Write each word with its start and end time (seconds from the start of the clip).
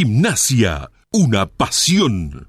Gimnasia, 0.00 0.90
una 1.12 1.44
pasión. 1.44 2.48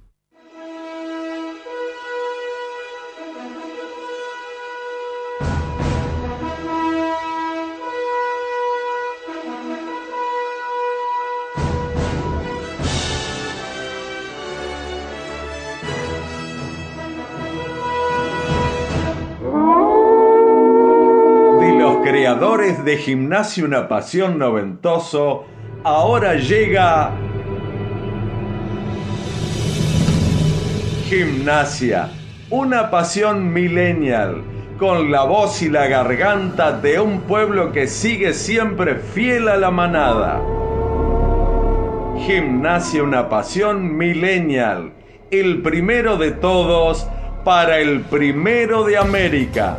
de 22.85 22.97
Gimnasio 22.97 23.65
Una 23.65 23.87
Pasión 23.87 24.39
Noventoso, 24.39 25.45
ahora 25.83 26.35
llega 26.35 27.11
Gimnasia, 31.11 32.07
una 32.49 32.89
pasión 32.89 33.51
millennial, 33.51 34.43
con 34.79 35.11
la 35.11 35.23
voz 35.23 35.61
y 35.61 35.67
la 35.67 35.87
garganta 35.87 36.71
de 36.71 37.01
un 37.01 37.23
pueblo 37.23 37.73
que 37.73 37.87
sigue 37.87 38.33
siempre 38.33 38.95
fiel 38.95 39.49
a 39.49 39.57
la 39.57 39.71
manada. 39.71 40.41
Gimnasia, 42.25 43.03
una 43.03 43.27
pasión 43.27 43.97
millennial, 43.97 44.93
el 45.31 45.61
primero 45.61 46.15
de 46.15 46.31
todos 46.31 47.05
para 47.43 47.79
el 47.79 48.03
primero 48.03 48.85
de 48.85 48.97
América. 48.97 49.75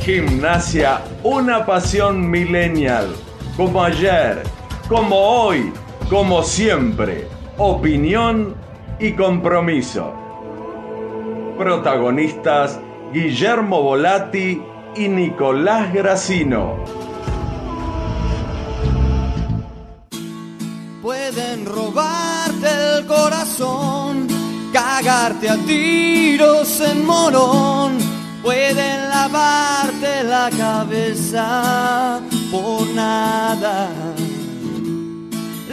Gimnasia, 0.00 1.02
una 1.22 1.66
pasión 1.66 2.30
millennial, 2.30 3.08
como 3.58 3.84
ayer, 3.84 4.42
como 4.88 5.16
hoy, 5.16 5.70
como 6.08 6.42
siempre, 6.42 7.28
opinión 7.58 8.65
y 8.98 9.12
compromiso. 9.12 10.12
Protagonistas 11.58 12.78
Guillermo 13.12 13.82
Volati 13.82 14.62
y 14.96 15.08
Nicolás 15.08 15.92
Gracino. 15.92 16.76
Pueden 21.02 21.66
robarte 21.66 22.66
el 22.98 23.06
corazón, 23.06 24.26
cagarte 24.72 25.48
a 25.48 25.56
tiros 25.56 26.80
en 26.80 27.06
morón 27.06 28.16
pueden 28.46 29.08
lavarte 29.08 30.22
la 30.22 30.48
cabeza 30.56 32.20
por 32.52 32.86
nada. 32.94 33.90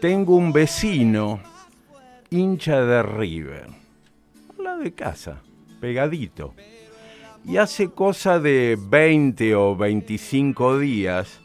tengo 0.00 0.36
un 0.36 0.52
vecino 0.52 1.40
hincha 2.30 2.82
de 2.82 3.02
River, 3.02 3.66
la 4.62 4.76
de 4.76 4.92
casa, 4.92 5.40
pegadito. 5.80 6.54
Y 7.44 7.56
hace 7.56 7.90
cosa 7.90 8.38
de 8.38 8.78
20 8.80 9.54
o 9.54 9.76
25 9.76 10.78
días, 10.78 11.40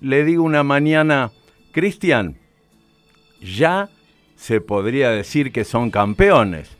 le 0.00 0.24
digo 0.24 0.44
una 0.44 0.62
mañana, 0.62 1.32
Cristian, 1.72 2.36
ya 3.40 3.90
se 4.36 4.60
podría 4.60 5.10
decir 5.10 5.52
que 5.52 5.64
son 5.64 5.90
campeones. 5.90 6.70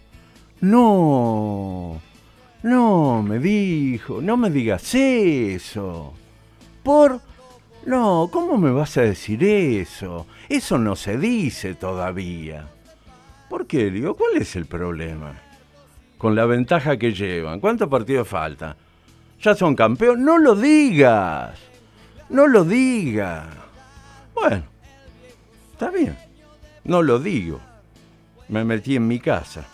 No, 0.60 2.00
no, 2.62 3.22
me 3.22 3.38
dijo, 3.38 4.22
no 4.22 4.36
me 4.36 4.50
digas 4.50 4.94
eso. 4.94 6.14
Por... 6.82 7.20
No, 7.86 8.30
¿cómo 8.32 8.56
me 8.56 8.70
vas 8.70 8.96
a 8.96 9.02
decir 9.02 9.44
eso? 9.44 10.26
Eso 10.48 10.78
no 10.78 10.96
se 10.96 11.18
dice 11.18 11.74
todavía. 11.74 12.68
¿Por 13.48 13.66
qué? 13.66 13.90
Digo, 13.90 14.14
¿cuál 14.14 14.36
es 14.36 14.56
el 14.56 14.66
problema? 14.66 15.34
Con 16.18 16.34
la 16.34 16.46
ventaja 16.46 16.96
que 16.96 17.12
llevan. 17.12 17.60
¿Cuántos 17.60 17.88
partidos 17.88 18.28
faltan? 18.28 18.74
Ya 19.40 19.54
son 19.54 19.74
campeones. 19.74 20.24
No 20.24 20.38
lo 20.38 20.54
digas. 20.54 21.58
No 22.28 22.46
lo 22.46 22.64
digas. 22.64 23.46
Bueno, 24.34 24.64
está 25.72 25.90
bien. 25.90 26.16
No 26.84 27.02
lo 27.02 27.18
digo. 27.18 27.60
Me 28.48 28.64
metí 28.64 28.96
en 28.96 29.06
mi 29.06 29.20
casa. 29.20 29.64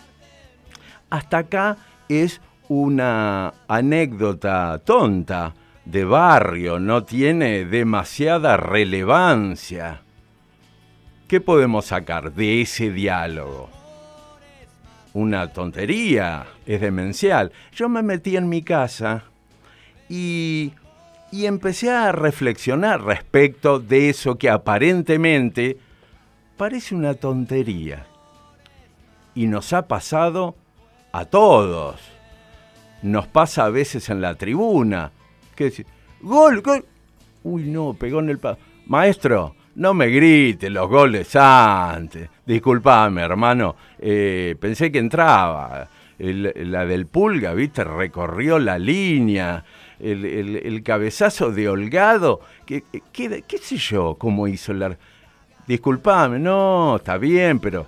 Hasta 1.09 1.39
acá 1.39 1.77
es 2.07 2.39
una 2.69 3.53
anécdota 3.67 4.79
tonta 4.85 5.53
de 5.83 6.05
barrio, 6.05 6.79
no 6.79 7.03
tiene 7.03 7.65
demasiada 7.65 8.55
relevancia. 8.55 10.01
¿Qué 11.31 11.39
podemos 11.39 11.85
sacar 11.85 12.33
de 12.33 12.61
ese 12.61 12.91
diálogo? 12.91 13.69
Una 15.13 15.53
tontería, 15.53 16.45
es 16.65 16.81
demencial. 16.81 17.53
Yo 17.73 17.87
me 17.87 18.03
metí 18.03 18.35
en 18.35 18.49
mi 18.49 18.63
casa 18.63 19.23
y, 20.09 20.73
y 21.31 21.45
empecé 21.45 21.89
a 21.89 22.11
reflexionar 22.11 23.01
respecto 23.01 23.79
de 23.79 24.09
eso 24.09 24.37
que 24.37 24.49
aparentemente 24.49 25.77
parece 26.57 26.95
una 26.95 27.13
tontería. 27.13 28.05
Y 29.33 29.47
nos 29.47 29.71
ha 29.71 29.87
pasado 29.87 30.57
a 31.13 31.23
todos 31.23 32.01
nos 33.03 33.27
pasa 33.27 33.63
a 33.63 33.69
veces 33.69 34.09
en 34.09 34.19
la 34.19 34.35
tribuna. 34.35 35.13
Que 35.55 35.85
gol, 36.21 36.61
gol. 36.61 36.85
Uy, 37.43 37.63
no, 37.69 37.93
pegó 37.93 38.19
en 38.19 38.31
el... 38.31 38.39
Maestro, 38.85 39.55
no 39.81 39.95
me 39.95 40.09
grite 40.09 40.69
los 40.69 40.87
goles 40.87 41.35
antes. 41.35 42.29
Disculpame, 42.45 43.23
hermano. 43.23 43.75
Eh, 43.97 44.55
pensé 44.59 44.91
que 44.91 44.99
entraba. 44.99 45.89
la 46.19 46.85
del 46.85 47.07
Pulga, 47.07 47.55
viste, 47.55 47.83
recorrió 47.83 48.59
la 48.59 48.77
línea. 48.77 49.65
El, 49.99 50.83
cabezazo 50.85 51.51
de 51.51 51.67
Holgado. 51.67 52.41
¿Qué, 52.63 52.83
qué, 53.11 53.43
qué 53.47 53.57
sé 53.57 53.77
yo 53.77 54.15
cómo 54.19 54.47
hizo 54.47 54.71
la... 54.71 54.95
Disculpame, 55.65 56.37
no, 56.37 56.97
está 56.97 57.17
bien, 57.17 57.59
pero 57.59 57.87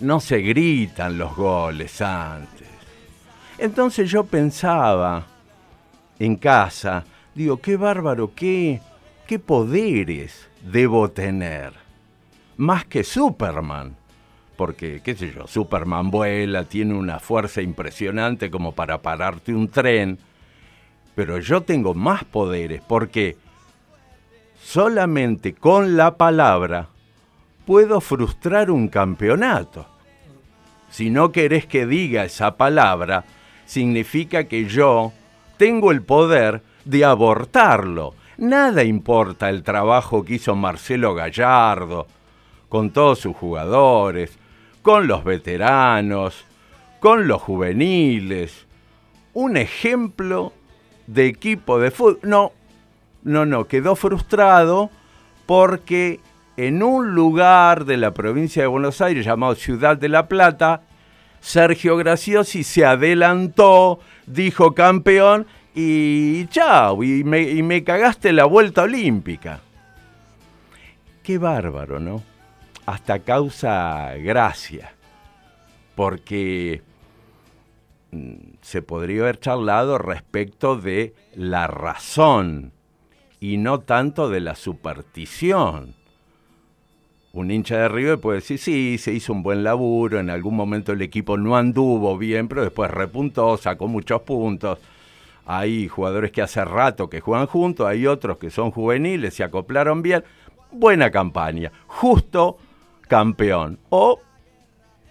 no 0.00 0.20
se 0.20 0.38
gritan 0.38 1.18
los 1.18 1.36
goles 1.36 2.00
antes. 2.00 2.68
Entonces 3.58 4.10
yo 4.10 4.24
pensaba 4.24 5.26
en 6.18 6.36
casa, 6.36 7.04
digo, 7.34 7.58
qué 7.58 7.76
bárbaro, 7.76 8.32
qué, 8.34 8.80
qué 9.26 9.38
poderes 9.38 10.48
debo 10.62 11.10
tener. 11.10 11.72
Más 12.56 12.84
que 12.84 13.04
Superman. 13.04 13.96
Porque, 14.56 15.00
qué 15.02 15.16
sé 15.16 15.32
yo, 15.32 15.48
Superman 15.48 16.10
vuela, 16.10 16.64
tiene 16.64 16.94
una 16.94 17.18
fuerza 17.18 17.60
impresionante 17.60 18.50
como 18.50 18.72
para 18.72 19.02
pararte 19.02 19.52
un 19.52 19.68
tren. 19.68 20.18
Pero 21.16 21.38
yo 21.38 21.62
tengo 21.62 21.94
más 21.94 22.24
poderes 22.24 22.80
porque 22.86 23.36
solamente 24.62 25.54
con 25.54 25.96
la 25.96 26.16
palabra 26.16 26.88
puedo 27.66 28.00
frustrar 28.00 28.70
un 28.70 28.88
campeonato. 28.88 29.86
Si 30.90 31.10
no 31.10 31.32
querés 31.32 31.66
que 31.66 31.86
diga 31.86 32.24
esa 32.24 32.56
palabra, 32.56 33.24
significa 33.66 34.44
que 34.44 34.66
yo 34.66 35.12
tengo 35.56 35.90
el 35.90 36.02
poder 36.02 36.62
de 36.84 37.04
abortarlo. 37.04 38.14
Nada 38.38 38.82
importa 38.82 39.48
el 39.48 39.62
trabajo 39.62 40.24
que 40.24 40.34
hizo 40.34 40.54
Marcelo 40.56 41.14
Gallardo 41.14 42.06
con 42.68 42.90
todos 42.90 43.20
sus 43.20 43.36
jugadores, 43.36 44.38
con 44.82 45.06
los 45.06 45.22
veteranos, 45.22 46.44
con 47.00 47.28
los 47.28 47.40
juveniles. 47.40 48.66
Un 49.32 49.56
ejemplo 49.56 50.52
de 51.06 51.26
equipo 51.26 51.78
de 51.78 51.90
fútbol. 51.90 52.18
No, 52.22 52.52
no, 53.22 53.46
no, 53.46 53.66
quedó 53.66 53.94
frustrado 53.94 54.90
porque 55.46 56.20
en 56.56 56.82
un 56.82 57.14
lugar 57.14 57.84
de 57.84 57.96
la 57.96 58.12
provincia 58.14 58.62
de 58.62 58.68
Buenos 58.68 59.00
Aires 59.00 59.24
llamado 59.24 59.54
Ciudad 59.54 59.96
de 59.96 60.08
la 60.08 60.28
Plata, 60.28 60.82
Sergio 61.40 61.96
Graciosi 61.96 62.64
se 62.64 62.84
adelantó, 62.84 64.00
dijo 64.26 64.74
campeón 64.74 65.46
y 65.74 66.46
chao, 66.46 67.02
y 67.02 67.24
me, 67.24 67.84
cagaste 67.84 68.32
la 68.32 68.44
vuelta 68.44 68.82
olímpica. 68.82 69.60
Qué 71.22 71.38
bárbaro, 71.38 71.98
¿no? 71.98 72.22
hasta 72.86 73.20
causa 73.20 74.14
gracia, 74.16 74.94
porque 75.94 76.82
mm, 78.10 78.34
se 78.60 78.82
podría 78.82 79.22
haber 79.22 79.40
charlado 79.40 79.98
respecto 79.98 80.76
de 80.76 81.14
la 81.34 81.66
razón 81.66 82.72
y 83.40 83.56
no 83.56 83.80
tanto 83.80 84.28
de 84.28 84.40
la 84.40 84.54
superstición. 84.54 85.94
Un 87.32 87.50
hincha 87.50 87.78
de 87.78 87.88
River 87.88 88.20
puede 88.20 88.38
decir, 88.38 88.58
sí, 88.58 88.96
se 88.96 89.12
hizo 89.12 89.32
un 89.32 89.42
buen 89.42 89.64
laburo, 89.64 90.20
en 90.20 90.30
algún 90.30 90.54
momento 90.54 90.92
el 90.92 91.02
equipo 91.02 91.36
no 91.36 91.56
anduvo 91.56 92.16
bien, 92.16 92.46
pero 92.46 92.62
después 92.62 92.90
repuntó, 92.90 93.56
sacó 93.56 93.88
muchos 93.88 94.22
puntos. 94.22 94.78
Hay 95.46 95.88
jugadores 95.88 96.32
que 96.32 96.42
hace 96.42 96.64
rato 96.64 97.10
que 97.10 97.20
juegan 97.20 97.46
juntos, 97.46 97.86
hay 97.86 98.06
otros 98.06 98.38
que 98.38 98.50
son 98.50 98.70
juveniles, 98.70 99.34
se 99.34 99.44
acoplaron 99.44 100.02
bien. 100.02 100.24
Buena 100.72 101.10
campaña, 101.10 101.70
justo 101.86 102.58
campeón. 103.08 103.78
O 103.90 104.20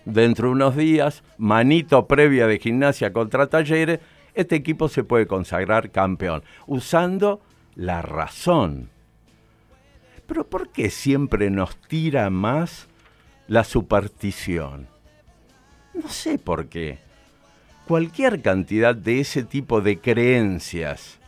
dentro 0.05 0.47
de 0.47 0.53
unos 0.53 0.75
días, 0.75 1.23
manito 1.37 2.07
previa 2.07 2.47
de 2.47 2.59
gimnasia 2.59 3.13
contra 3.13 3.47
talleres, 3.47 3.99
este 4.33 4.55
equipo 4.55 4.89
se 4.89 5.03
puede 5.03 5.27
consagrar 5.27 5.91
campeón, 5.91 6.43
usando 6.65 7.41
la 7.75 8.01
razón 8.01 8.89
pero 10.27 10.47
¿por 10.49 10.69
qué 10.69 10.89
siempre 10.89 11.49
nos 11.49 11.77
tira 11.77 12.29
más 12.29 12.87
la 13.47 13.63
superstición? 13.63 14.87
No 15.93 16.09
sé 16.09 16.39
por 16.39 16.69
qué. 16.69 16.99
Cualquier 17.87 18.41
cantidad 18.41 18.95
de 18.95 19.19
ese 19.19 19.43
tipo 19.43 19.81
de 19.81 19.99
creencias. 19.99 21.19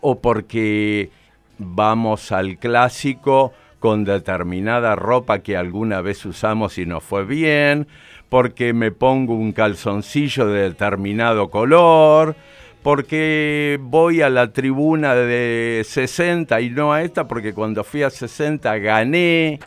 O 0.00 0.20
porque 0.20 1.10
vamos 1.58 2.30
al 2.30 2.58
clásico 2.58 3.52
con 3.78 4.04
determinada 4.04 4.96
ropa 4.96 5.38
que 5.38 5.56
alguna 5.56 6.00
vez 6.00 6.24
usamos 6.26 6.78
y 6.78 6.86
no 6.86 7.00
fue 7.00 7.24
bien, 7.24 7.86
porque 8.28 8.72
me 8.72 8.90
pongo 8.90 9.34
un 9.34 9.52
calzoncillo 9.52 10.46
de 10.46 10.62
determinado 10.62 11.48
color, 11.48 12.36
porque 12.82 13.78
voy 13.80 14.22
a 14.22 14.30
la 14.30 14.52
tribuna 14.52 15.14
de 15.14 15.82
60 15.86 16.60
y 16.60 16.70
no 16.70 16.92
a 16.92 17.02
esta 17.02 17.26
porque 17.26 17.54
cuando 17.54 17.82
fui 17.84 18.02
a 18.02 18.10
60 18.10 18.78
gané. 18.78 19.60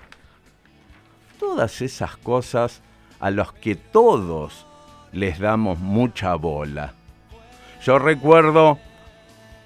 Todas 1.39 1.81
esas 1.81 2.17
cosas 2.17 2.81
a 3.19 3.31
las 3.31 3.51
que 3.53 3.75
todos 3.75 4.67
les 5.11 5.39
damos 5.39 5.79
mucha 5.79 6.35
bola. 6.35 6.93
Yo 7.83 7.99
recuerdo 7.99 8.79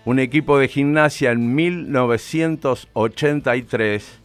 un 0.06 0.18
equipo 0.20 0.58
de 0.58 0.68
gimnasia 0.68 1.32
en 1.32 1.54
1983 1.56 4.20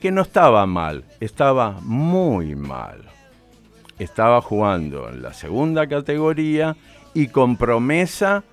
que 0.00 0.10
no 0.10 0.22
estaba 0.22 0.66
mal, 0.66 1.04
estaba 1.20 1.78
muy 1.82 2.54
mal. 2.54 3.02
Estaba 3.98 4.40
jugando 4.40 5.10
en 5.10 5.22
la 5.22 5.34
segunda 5.34 5.86
categoría 5.86 6.76
y 7.12 7.26
con 7.28 7.56
promesa 7.56 8.44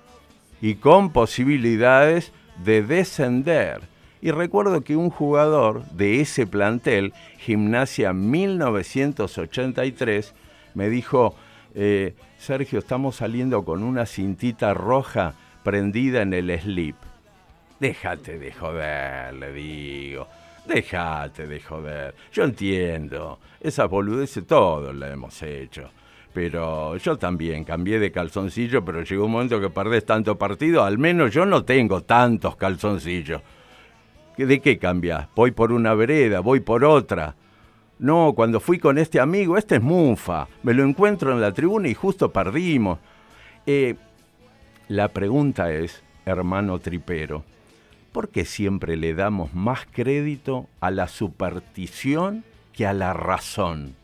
y 0.60 0.74
con 0.74 1.10
posibilidades 1.10 2.32
de 2.62 2.82
descender. 2.82 3.80
Y 4.20 4.32
recuerdo 4.32 4.82
que 4.82 4.96
un 4.96 5.10
jugador 5.10 5.84
de 5.92 6.20
ese 6.20 6.46
plantel, 6.46 7.14
Gimnasia 7.38 8.12
1983, 8.12 10.34
me 10.74 10.90
dijo, 10.90 11.34
eh, 11.74 12.14
Sergio, 12.38 12.78
estamos 12.78 13.16
saliendo 13.16 13.64
con 13.64 13.82
una 13.82 14.06
cintita 14.06 14.74
roja 14.74 15.34
prendida 15.62 16.22
en 16.22 16.34
el 16.34 16.58
slip. 16.60 16.96
Déjate 17.80 18.38
de 18.38 18.52
joder, 18.52 19.34
le 19.34 19.52
digo. 19.52 20.26
Déjate 20.66 21.46
de 21.46 21.60
joder. 21.60 22.14
Yo 22.32 22.44
entiendo. 22.44 23.38
Esas 23.60 23.88
boludeces 23.88 24.46
todos 24.46 24.94
la 24.94 25.10
hemos 25.10 25.42
hecho 25.42 25.90
pero 26.38 26.96
yo 26.98 27.16
también 27.16 27.64
cambié 27.64 27.98
de 27.98 28.12
calzoncillo, 28.12 28.84
pero 28.84 29.02
llegó 29.02 29.24
un 29.24 29.32
momento 29.32 29.60
que 29.60 29.70
perdés 29.70 30.04
tanto 30.04 30.38
partido, 30.38 30.84
al 30.84 30.96
menos 30.96 31.32
yo 31.32 31.44
no 31.44 31.64
tengo 31.64 32.02
tantos 32.02 32.54
calzoncillos. 32.54 33.42
¿De 34.36 34.60
qué 34.60 34.78
cambias? 34.78 35.26
Voy 35.34 35.50
por 35.50 35.72
una 35.72 35.94
vereda, 35.94 36.38
voy 36.38 36.60
por 36.60 36.84
otra. 36.84 37.34
No, 37.98 38.32
cuando 38.34 38.60
fui 38.60 38.78
con 38.78 38.96
este 38.96 39.18
amigo, 39.18 39.58
este 39.58 39.76
es 39.76 39.82
Mufa, 39.82 40.46
me 40.62 40.72
lo 40.72 40.84
encuentro 40.84 41.32
en 41.32 41.40
la 41.40 41.52
tribuna 41.52 41.88
y 41.88 41.94
justo 41.94 42.32
perdimos. 42.32 43.00
Eh, 43.66 43.96
la 44.86 45.08
pregunta 45.08 45.72
es, 45.72 46.02
hermano 46.24 46.78
tripero, 46.78 47.42
¿por 48.12 48.28
qué 48.28 48.44
siempre 48.44 48.96
le 48.96 49.14
damos 49.14 49.52
más 49.52 49.80
crédito 49.90 50.68
a 50.80 50.92
la 50.92 51.08
superstición 51.08 52.44
que 52.72 52.86
a 52.86 52.92
la 52.92 53.12
razón? 53.14 53.96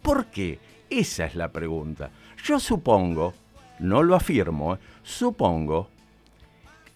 ¿Por 0.00 0.26
qué? 0.26 0.58
Esa 0.88 1.26
es 1.26 1.34
la 1.34 1.48
pregunta. 1.48 2.10
Yo 2.42 2.58
supongo, 2.58 3.34
no 3.80 4.02
lo 4.02 4.14
afirmo, 4.16 4.76
¿eh? 4.76 4.78
supongo 5.02 5.88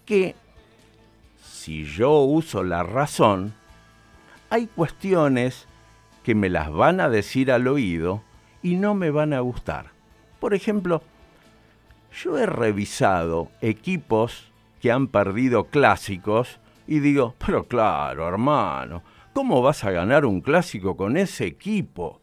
que 0.06 0.34
si 1.42 1.84
yo 1.84 2.20
uso 2.20 2.64
la 2.64 2.82
razón, 2.82 3.52
hay 4.48 4.66
cuestiones 4.68 5.67
que 6.28 6.34
me 6.34 6.50
las 6.50 6.70
van 6.70 7.00
a 7.00 7.08
decir 7.08 7.50
al 7.50 7.66
oído 7.68 8.22
y 8.62 8.76
no 8.76 8.94
me 8.94 9.10
van 9.10 9.32
a 9.32 9.40
gustar. 9.40 9.92
Por 10.40 10.52
ejemplo, 10.52 11.02
yo 12.22 12.36
he 12.36 12.44
revisado 12.44 13.50
equipos 13.62 14.52
que 14.78 14.92
han 14.92 15.08
perdido 15.08 15.68
clásicos 15.68 16.60
y 16.86 16.98
digo, 16.98 17.34
pero 17.38 17.64
claro, 17.64 18.28
hermano, 18.28 19.02
¿cómo 19.32 19.62
vas 19.62 19.84
a 19.84 19.90
ganar 19.90 20.26
un 20.26 20.42
clásico 20.42 20.98
con 20.98 21.16
ese 21.16 21.46
equipo? 21.46 22.20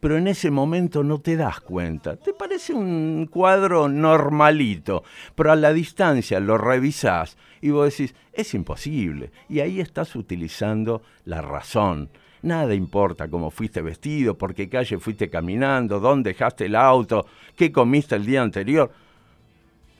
pero 0.00 0.18
en 0.18 0.26
ese 0.26 0.50
momento 0.50 1.04
no 1.04 1.20
te 1.20 1.36
das 1.36 1.60
cuenta. 1.60 2.16
Te 2.16 2.32
parece 2.32 2.74
un 2.74 3.28
cuadro 3.30 3.88
normalito, 3.88 5.04
pero 5.36 5.52
a 5.52 5.56
la 5.56 5.72
distancia 5.72 6.40
lo 6.40 6.58
revisás 6.58 7.38
y 7.60 7.70
vos 7.70 7.90
decís, 7.90 8.14
es 8.32 8.52
imposible. 8.54 9.30
Y 9.48 9.60
ahí 9.60 9.80
estás 9.80 10.16
utilizando 10.16 11.02
la 11.24 11.40
razón. 11.40 12.10
Nada 12.42 12.74
importa 12.74 13.28
cómo 13.28 13.50
fuiste 13.50 13.82
vestido, 13.82 14.36
por 14.36 14.54
qué 14.54 14.68
calle 14.68 14.98
fuiste 14.98 15.30
caminando, 15.30 16.00
dónde 16.00 16.30
dejaste 16.30 16.66
el 16.66 16.76
auto, 16.76 17.26
qué 17.56 17.72
comiste 17.72 18.14
el 18.14 18.26
día 18.26 18.42
anterior. 18.42 18.90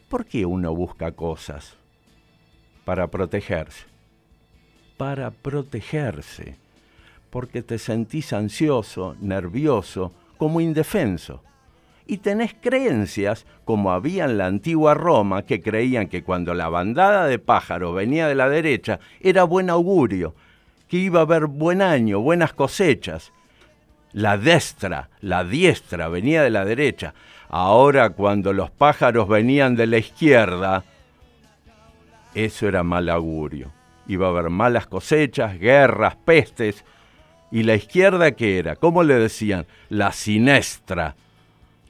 ¿Por 0.08 0.24
qué 0.26 0.46
uno 0.46 0.74
busca 0.74 1.12
cosas? 1.12 1.76
Para 2.84 3.08
protegerse. 3.08 3.86
Para 4.96 5.30
protegerse 5.30 6.56
porque 7.36 7.62
te 7.62 7.78
sentís 7.78 8.32
ansioso, 8.32 9.14
nervioso, 9.20 10.10
como 10.38 10.60
indefenso. 10.60 11.42
Y 12.06 12.16
tenés 12.16 12.54
creencias, 12.58 13.44
como 13.66 13.92
había 13.92 14.24
en 14.24 14.38
la 14.38 14.46
antigua 14.46 14.94
Roma, 14.94 15.42
que 15.42 15.60
creían 15.60 16.08
que 16.08 16.22
cuando 16.22 16.54
la 16.54 16.70
bandada 16.70 17.26
de 17.26 17.38
pájaros 17.38 17.94
venía 17.94 18.26
de 18.26 18.36
la 18.36 18.48
derecha 18.48 19.00
era 19.20 19.44
buen 19.44 19.68
augurio, 19.68 20.34
que 20.88 20.96
iba 20.96 21.20
a 21.20 21.22
haber 21.22 21.46
buen 21.46 21.82
año, 21.82 22.20
buenas 22.20 22.52
cosechas. 22.52 23.32
La 24.12 24.38
destra, 24.38 25.10
la 25.20 25.44
diestra 25.44 26.08
venía 26.08 26.42
de 26.42 26.50
la 26.50 26.64
derecha. 26.64 27.14
Ahora 27.48 28.10
cuando 28.10 28.52
los 28.52 28.70
pájaros 28.70 29.28
venían 29.28 29.76
de 29.76 29.86
la 29.86 29.98
izquierda, 29.98 30.84
eso 32.34 32.68
era 32.68 32.82
mal 32.82 33.08
augurio. 33.08 33.72
Iba 34.08 34.26
a 34.26 34.30
haber 34.30 34.50
malas 34.50 34.86
cosechas, 34.86 35.58
guerras, 35.58 36.16
pestes, 36.16 36.84
¿Y 37.50 37.62
la 37.62 37.74
izquierda 37.74 38.32
qué 38.32 38.58
era? 38.58 38.76
¿Cómo 38.76 39.02
le 39.02 39.14
decían? 39.14 39.66
La 39.88 40.12
sinestra. 40.12 41.14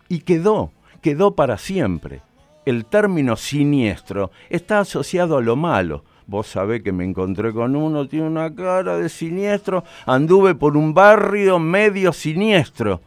Y 0.08 0.20
quedó, 0.20 0.70
quedó 1.02 1.34
para 1.34 1.58
siempre. 1.58 2.20
El 2.66 2.84
término 2.84 3.36
siniestro 3.36 4.30
está 4.50 4.80
asociado 4.80 5.38
a 5.38 5.42
lo 5.42 5.56
malo. 5.56 6.04
Vos 6.26 6.48
sabés 6.48 6.82
que 6.82 6.92
me 6.92 7.04
encontré 7.04 7.52
con 7.52 7.76
uno, 7.76 8.08
tiene 8.08 8.26
una 8.26 8.52
cara 8.52 8.98
de 8.98 9.08
siniestro, 9.08 9.84
anduve 10.06 10.56
por 10.56 10.76
un 10.76 10.92
barrio 10.92 11.58
medio 11.60 12.12
siniestro. 12.12 13.00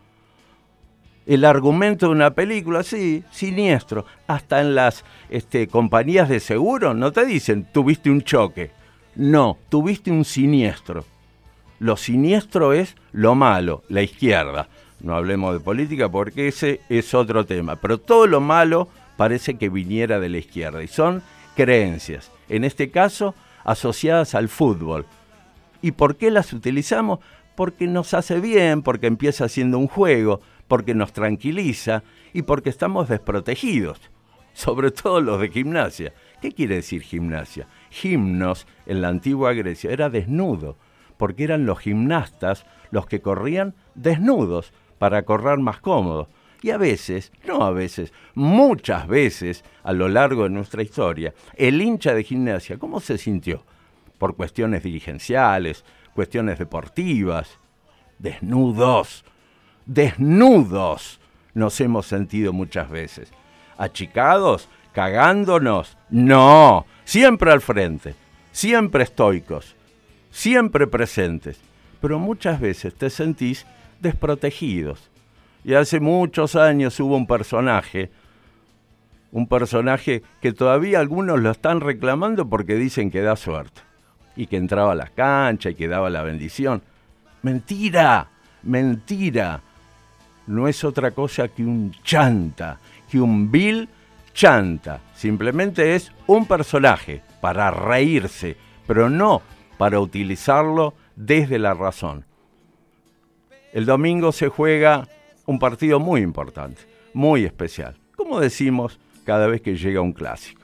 El 1.25 1.45
argumento 1.45 2.07
de 2.07 2.13
una 2.13 2.31
película, 2.31 2.81
sí, 2.81 3.23
siniestro. 3.29 4.05
Hasta 4.25 4.61
en 4.61 4.73
las 4.73 5.03
este, 5.29 5.67
compañías 5.67 6.29
de 6.29 6.39
seguro 6.39 6.93
no 6.93 7.11
te 7.11 7.25
dicen, 7.25 7.67
tuviste 7.71 8.09
un 8.09 8.21
choque. 8.21 8.71
No, 9.15 9.57
tuviste 9.69 10.11
un 10.11 10.25
siniestro. 10.25 11.03
Lo 11.79 11.97
siniestro 11.97 12.73
es 12.73 12.95
lo 13.11 13.35
malo, 13.35 13.83
la 13.89 14.01
izquierda. 14.01 14.69
No 15.01 15.15
hablemos 15.15 15.53
de 15.53 15.59
política 15.59 16.09
porque 16.09 16.47
ese 16.47 16.81
es 16.89 17.13
otro 17.13 17.45
tema. 17.45 17.75
Pero 17.75 17.97
todo 17.99 18.27
lo 18.27 18.41
malo 18.41 18.88
parece 19.17 19.57
que 19.57 19.69
viniera 19.69 20.19
de 20.19 20.29
la 20.29 20.38
izquierda. 20.38 20.81
Y 20.81 20.88
son 20.88 21.21
creencias, 21.55 22.31
en 22.49 22.63
este 22.63 22.91
caso 22.91 23.35
asociadas 23.63 24.35
al 24.35 24.49
fútbol. 24.49 25.05
¿Y 25.81 25.91
por 25.91 26.17
qué 26.17 26.31
las 26.31 26.51
utilizamos? 26.53 27.19
Porque 27.55 27.87
nos 27.87 28.13
hace 28.13 28.39
bien, 28.39 28.81
porque 28.81 29.07
empieza 29.07 29.47
siendo 29.47 29.77
un 29.77 29.87
juego, 29.87 30.41
porque 30.67 30.93
nos 30.93 31.13
tranquiliza 31.13 32.03
y 32.33 32.41
porque 32.41 32.69
estamos 32.69 33.09
desprotegidos. 33.09 33.99
Sobre 34.53 34.91
todo 34.91 35.21
los 35.21 35.39
de 35.39 35.49
gimnasia. 35.49 36.13
¿Qué 36.41 36.51
quiere 36.51 36.75
decir 36.75 37.01
gimnasia? 37.01 37.67
Gimnos 37.89 38.67
en 38.85 39.01
la 39.01 39.09
antigua 39.09 39.53
Grecia 39.53 39.91
era 39.91 40.09
desnudo 40.09 40.77
porque 41.19 41.43
eran 41.43 41.65
los 41.65 41.79
gimnastas 41.79 42.65
los 42.91 43.05
que 43.05 43.21
corrían 43.21 43.75
desnudos 43.93 44.71
para 44.99 45.23
correr 45.23 45.59
más 45.59 45.81
cómodos. 45.81 46.29
Y 46.61 46.71
a 46.71 46.77
veces, 46.77 47.31
no 47.45 47.63
a 47.63 47.71
veces, 47.71 48.11
muchas 48.35 49.07
veces 49.07 49.63
a 49.83 49.93
lo 49.93 50.09
largo 50.09 50.43
de 50.43 50.49
nuestra 50.49 50.83
historia, 50.83 51.33
el 51.55 51.81
hincha 51.81 52.13
de 52.13 52.23
gimnasia, 52.23 52.77
¿cómo 52.77 52.99
se 52.99 53.17
sintió? 53.17 53.63
Por 54.17 54.35
cuestiones 54.35 54.83
dirigenciales, 54.83 55.85
cuestiones 56.13 56.59
deportivas, 56.59 57.57
desnudos, 58.17 59.23
desnudos 59.85 61.19
nos 61.53 61.79
hemos 61.81 62.05
sentido 62.05 62.51
muchas 62.53 62.89
veces. 62.89 63.31
Achicados, 63.77 64.67
cagándonos, 64.91 65.97
no, 66.09 66.85
siempre 67.05 67.51
al 67.51 67.61
frente, 67.61 68.15
siempre 68.51 69.03
estoicos, 69.03 69.75
siempre 70.31 70.87
presentes, 70.87 71.59
pero 72.01 72.19
muchas 72.19 72.59
veces 72.59 72.93
te 72.95 73.09
sentís 73.09 73.65
desprotegidos. 74.01 75.08
Y 75.63 75.73
hace 75.73 75.99
muchos 75.99 76.55
años 76.55 76.99
hubo 76.99 77.15
un 77.15 77.27
personaje, 77.27 78.09
un 79.31 79.47
personaje 79.47 80.23
que 80.41 80.53
todavía 80.53 80.99
algunos 80.99 81.39
lo 81.39 81.51
están 81.51 81.81
reclamando 81.81 82.47
porque 82.47 82.75
dicen 82.75 83.11
que 83.11 83.21
da 83.21 83.35
suerte 83.35 83.81
y 84.35 84.47
que 84.47 84.57
entraba 84.57 84.93
a 84.93 84.95
las 84.95 85.11
canchas 85.11 85.73
y 85.73 85.75
que 85.75 85.87
daba 85.87 86.09
la 86.09 86.23
bendición. 86.23 86.81
Mentira, 87.41 88.27
mentira. 88.63 89.61
No 90.47 90.67
es 90.67 90.83
otra 90.83 91.11
cosa 91.11 91.47
que 91.49 91.63
un 91.63 91.91
chanta, 92.03 92.79
que 93.09 93.19
un 93.19 93.51
vil 93.51 93.89
chanta. 94.33 95.01
Simplemente 95.13 95.95
es 95.95 96.11
un 96.25 96.45
personaje 96.45 97.21
para 97.41 97.69
reírse, 97.69 98.55
pero 98.87 99.09
no 99.09 99.41
para 99.77 99.99
utilizarlo 99.99 100.93
desde 101.15 101.59
la 101.59 101.73
razón. 101.73 102.25
El 103.73 103.85
domingo 103.85 104.31
se 104.31 104.47
juega 104.47 105.07
un 105.49 105.57
partido 105.57 105.99
muy 105.99 106.21
importante, 106.21 106.79
muy 107.11 107.43
especial, 107.43 107.95
como 108.15 108.39
decimos 108.39 108.99
cada 109.23 109.47
vez 109.47 109.61
que 109.61 109.75
llega 109.75 109.99
un 109.99 110.13
clásico. 110.13 110.61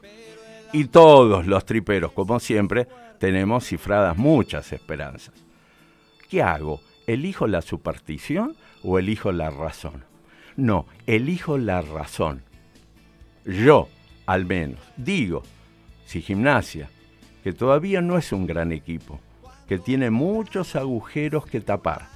Y 0.74 0.86
todos 0.86 1.48
los 1.48 1.66
triperos, 1.66 2.12
como 2.12 2.40
siempre, 2.40 2.88
tenemos 3.18 3.66
cifradas 3.66 4.16
muchas 4.16 4.72
esperanzas. 4.74 5.34
¿Qué 6.30 6.44
hago? 6.44 6.82
¿Elijo 7.08 7.48
la 7.48 7.64
superstición 7.64 8.56
o 8.84 9.00
elijo 9.00 9.32
la 9.32 9.50
razón? 9.50 10.04
No, 10.56 10.86
elijo 11.08 11.58
la 11.58 11.82
razón. 11.82 12.44
Yo, 13.44 13.90
al 14.28 14.46
menos, 14.46 14.82
digo, 14.98 15.42
si 16.06 16.22
gimnasia, 16.22 16.92
que 17.44 17.54
todavía 17.54 18.02
no 18.02 18.20
es 18.20 18.32
un 18.32 18.46
gran 18.46 18.72
equipo, 18.72 19.20
que 19.68 19.80
tiene 19.80 20.12
muchos 20.12 20.76
agujeros 20.76 21.48
que 21.48 21.60
tapar, 21.60 22.15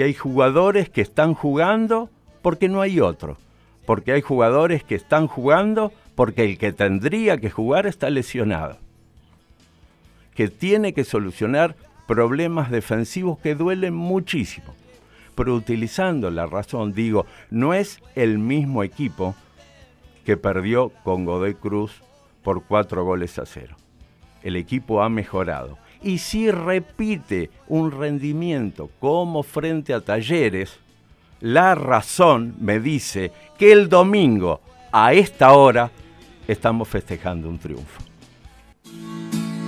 que 0.00 0.04
hay 0.04 0.14
jugadores 0.14 0.88
que 0.88 1.02
están 1.02 1.34
jugando 1.34 2.08
porque 2.40 2.70
no 2.70 2.80
hay 2.80 3.00
otro, 3.00 3.36
porque 3.84 4.12
hay 4.12 4.22
jugadores 4.22 4.82
que 4.82 4.94
están 4.94 5.26
jugando 5.26 5.92
porque 6.14 6.42
el 6.42 6.56
que 6.56 6.72
tendría 6.72 7.36
que 7.36 7.50
jugar 7.50 7.86
está 7.86 8.08
lesionado, 8.08 8.78
que 10.34 10.48
tiene 10.48 10.94
que 10.94 11.04
solucionar 11.04 11.76
problemas 12.06 12.70
defensivos 12.70 13.38
que 13.40 13.54
duelen 13.54 13.92
muchísimo. 13.92 14.74
Pero 15.34 15.54
utilizando 15.54 16.30
la 16.30 16.46
razón, 16.46 16.94
digo, 16.94 17.26
no 17.50 17.74
es 17.74 18.00
el 18.14 18.38
mismo 18.38 18.82
equipo 18.82 19.34
que 20.24 20.38
perdió 20.38 20.92
con 21.04 21.26
Godoy 21.26 21.56
Cruz 21.56 22.00
por 22.42 22.64
cuatro 22.64 23.04
goles 23.04 23.38
a 23.38 23.44
cero. 23.44 23.76
El 24.42 24.56
equipo 24.56 25.02
ha 25.02 25.10
mejorado. 25.10 25.76
Y 26.02 26.18
si 26.18 26.50
repite 26.50 27.50
un 27.68 27.90
rendimiento 27.90 28.90
como 29.00 29.42
frente 29.42 29.92
a 29.92 30.00
Talleres, 30.00 30.78
la 31.40 31.74
razón 31.74 32.54
me 32.58 32.80
dice 32.80 33.32
que 33.58 33.72
el 33.72 33.88
domingo 33.88 34.60
a 34.92 35.12
esta 35.12 35.52
hora 35.52 35.90
estamos 36.46 36.88
festejando 36.88 37.48
un 37.48 37.58
triunfo. 37.58 38.02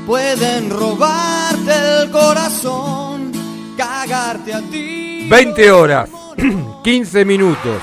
Pueden 0.06 0.68
robarte 0.70 1.72
el 2.02 2.10
corazón, 2.10 3.30
cagarte 3.76 4.52
a 4.52 4.60
ti. 4.62 5.28
20 5.30 5.70
horas, 5.70 6.10
15 6.84 7.24
minutos. 7.24 7.80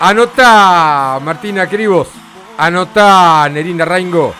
Anota 0.00 1.20
Martina 1.22 1.68
Cribos, 1.68 2.08
anota 2.56 3.46
Nerina 3.52 3.84
Raingo, 3.84 4.34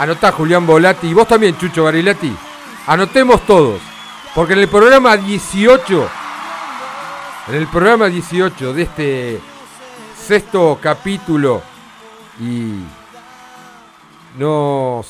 anota 0.00 0.32
Julián 0.32 0.66
Volati 0.66 1.08
y 1.08 1.14
vos 1.14 1.28
también, 1.28 1.58
Chucho 1.58 1.84
Garilati. 1.84 2.34
Anotemos 2.86 3.44
todos, 3.44 3.82
porque 4.34 4.54
en 4.54 4.60
el 4.60 4.68
programa 4.68 5.14
18, 5.14 6.08
en 7.48 7.54
el 7.54 7.66
programa 7.66 8.06
18 8.06 8.72
de 8.72 8.82
este 8.82 9.40
sexto 10.16 10.78
capítulo 10.80 11.60
y 12.40 12.76
nos 14.38 15.06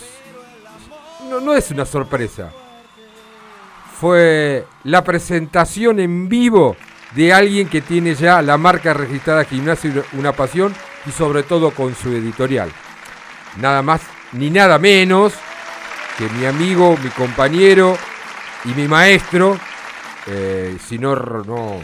no, 1.28 1.40
no 1.40 1.54
es 1.54 1.70
una 1.70 1.86
sorpresa. 1.86 2.50
Fue 4.00 4.66
la 4.82 5.04
presentación 5.04 6.00
en 6.00 6.28
vivo 6.28 6.74
de 7.14 7.32
alguien 7.32 7.68
que 7.68 7.80
tiene 7.80 8.16
ya 8.16 8.42
la 8.42 8.58
marca 8.58 8.92
registrada 8.92 9.44
Gimnasio 9.44 10.02
Una 10.14 10.32
Pasión 10.32 10.74
y 11.06 11.12
sobre 11.12 11.44
todo 11.44 11.70
con 11.70 11.94
su 11.94 12.08
editorial. 12.08 12.72
Nada 13.56 13.82
más 13.82 14.00
ni 14.32 14.50
nada 14.50 14.78
menos 14.78 15.34
que 16.18 16.28
mi 16.38 16.46
amigo, 16.46 16.96
mi 17.02 17.10
compañero 17.10 17.96
y 18.64 18.68
mi 18.70 18.86
maestro. 18.88 19.58
Eh, 20.26 20.76
si 20.86 20.98
no, 20.98 21.14
no, 21.16 21.80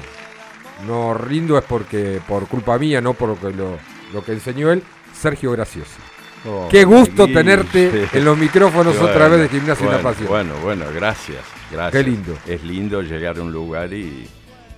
no 0.86 1.14
rindo 1.14 1.56
es 1.58 1.64
porque 1.64 2.20
por 2.26 2.46
culpa 2.46 2.78
mía, 2.78 3.00
no 3.00 3.14
por 3.14 3.42
lo, 3.54 3.78
lo 4.12 4.24
que 4.24 4.32
enseñó 4.32 4.70
él, 4.70 4.82
Sergio 5.14 5.52
Gracioso. 5.52 5.96
Oh, 6.48 6.68
Qué 6.70 6.84
gusto 6.84 7.26
tenerte 7.26 8.08
en 8.12 8.24
los 8.24 8.38
micrófonos 8.38 8.94
Bueno, 8.96 9.10
otra 9.10 9.28
vez 9.28 9.40
de 9.40 9.48
Gimnasia 9.48 9.84
bueno, 9.86 10.00
Una 10.00 10.10
Pasión. 10.10 10.28
Bueno, 10.28 10.54
bueno, 10.62 10.84
gracias, 10.94 11.42
gracias. 11.72 12.04
Qué 12.04 12.08
lindo. 12.08 12.38
Es 12.46 12.62
lindo 12.62 13.02
llegar 13.02 13.38
a 13.38 13.42
un 13.42 13.50
lugar 13.52 13.92
y, 13.92 14.28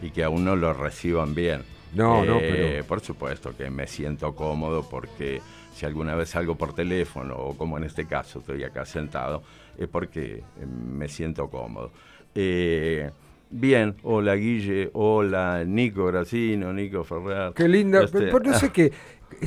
y 0.00 0.10
que 0.10 0.24
a 0.24 0.30
uno 0.30 0.56
lo 0.56 0.72
reciban 0.72 1.34
bien. 1.34 1.62
No, 1.94 2.24
no, 2.24 2.36
Eh, 2.40 2.72
pero- 2.76 2.86
Por 2.86 3.00
supuesto 3.00 3.54
que 3.56 3.68
me 3.68 3.86
siento 3.86 4.34
cómodo 4.34 4.88
porque 4.88 5.42
si 5.78 5.86
alguna 5.86 6.16
vez 6.16 6.30
salgo 6.30 6.56
por 6.56 6.74
teléfono 6.74 7.36
o 7.36 7.56
como 7.56 7.78
en 7.78 7.84
este 7.84 8.04
caso 8.06 8.40
estoy 8.40 8.64
acá 8.64 8.84
sentado, 8.84 9.42
es 9.78 9.86
porque 9.86 10.38
eh, 10.38 10.66
me 10.66 11.08
siento 11.08 11.48
cómodo. 11.48 11.92
Eh, 12.34 13.10
bien, 13.48 13.94
hola 14.02 14.34
Guille, 14.34 14.90
hola 14.94 15.62
Nico 15.64 16.06
Gracino, 16.06 16.72
Nico 16.72 17.04
Ferrer. 17.04 17.52
Qué 17.54 17.68
linda. 17.68 18.02
Este, 18.02 18.18
pero 18.22 18.40
no 18.40 18.54
sé 18.58 18.70
qué. 18.72 18.92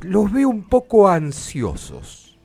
Los 0.03 0.31
veo 0.31 0.47
un 0.47 0.63
poco 0.69 1.09
ansiosos. 1.09 2.37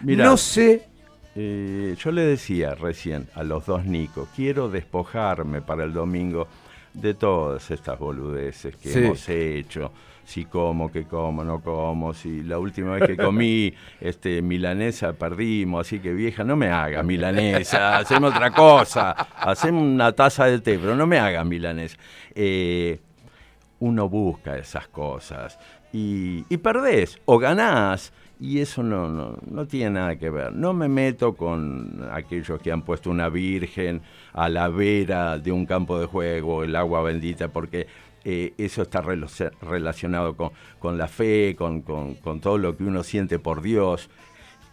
Mirá, 0.00 0.24
No 0.24 0.36
sé. 0.36 0.88
Eh, 1.36 1.94
yo 1.98 2.10
le 2.12 2.22
decía 2.22 2.74
recién 2.74 3.28
a 3.34 3.44
los 3.44 3.66
dos 3.66 3.84
Nico, 3.84 4.26
quiero 4.34 4.68
despojarme 4.68 5.60
para 5.62 5.84
el 5.84 5.92
domingo 5.92 6.48
de 6.94 7.12
todas 7.14 7.70
estas 7.70 7.98
boludeces 7.98 8.74
que 8.76 8.88
Sí. 8.88 8.98
hemos 8.98 9.28
hecho. 9.28 9.92
Si 10.26 10.44
como, 10.44 10.90
que 10.90 11.04
como, 11.04 11.44
no 11.44 11.62
como, 11.62 12.12
si 12.12 12.42
la 12.42 12.58
última 12.58 12.96
vez 12.96 13.06
que 13.06 13.16
comí 13.16 13.72
este, 14.00 14.42
milanesa 14.42 15.12
perdimos, 15.12 15.86
así 15.86 16.00
que 16.00 16.12
vieja, 16.12 16.44
no 16.44 16.56
me 16.56 16.68
haga 16.68 17.02
milanesa, 17.02 17.96
hacemos 17.98 18.34
otra 18.34 18.50
cosa, 18.50 19.12
hacemos 19.12 19.84
una 19.84 20.12
taza 20.12 20.46
de 20.46 20.58
té, 20.58 20.78
pero 20.78 20.96
no 20.96 21.06
me 21.06 21.18
haga 21.18 21.44
milanesa. 21.44 21.96
Eh, 22.34 23.00
uno 23.78 24.08
busca 24.08 24.58
esas 24.58 24.88
cosas 24.88 25.58
y, 25.92 26.44
y 26.48 26.56
perdés 26.56 27.20
o 27.24 27.38
ganás 27.38 28.12
y 28.38 28.60
eso 28.60 28.82
no, 28.82 29.08
no, 29.08 29.38
no 29.50 29.66
tiene 29.66 29.92
nada 29.92 30.16
que 30.16 30.28
ver. 30.28 30.52
No 30.52 30.74
me 30.74 30.88
meto 30.88 31.34
con 31.34 32.06
aquellos 32.12 32.60
que 32.60 32.70
han 32.70 32.82
puesto 32.82 33.10
una 33.10 33.28
virgen 33.28 34.02
a 34.34 34.48
la 34.48 34.68
vera 34.68 35.38
de 35.38 35.52
un 35.52 35.64
campo 35.64 35.98
de 35.98 36.06
juego, 36.06 36.62
el 36.62 36.76
agua 36.76 37.02
bendita, 37.02 37.48
porque 37.48 37.86
eh, 38.28 38.52
eso 38.58 38.82
está 38.82 39.00
relacionado 39.62 40.36
con, 40.36 40.50
con 40.80 40.98
la 40.98 41.06
fe, 41.08 41.54
con, 41.56 41.80
con- 41.82 42.16
con 42.16 42.40
todo 42.40 42.58
lo 42.58 42.76
que 42.76 42.82
uno 42.84 43.02
siente 43.04 43.38
por 43.38 43.62
Dios. 43.62 44.10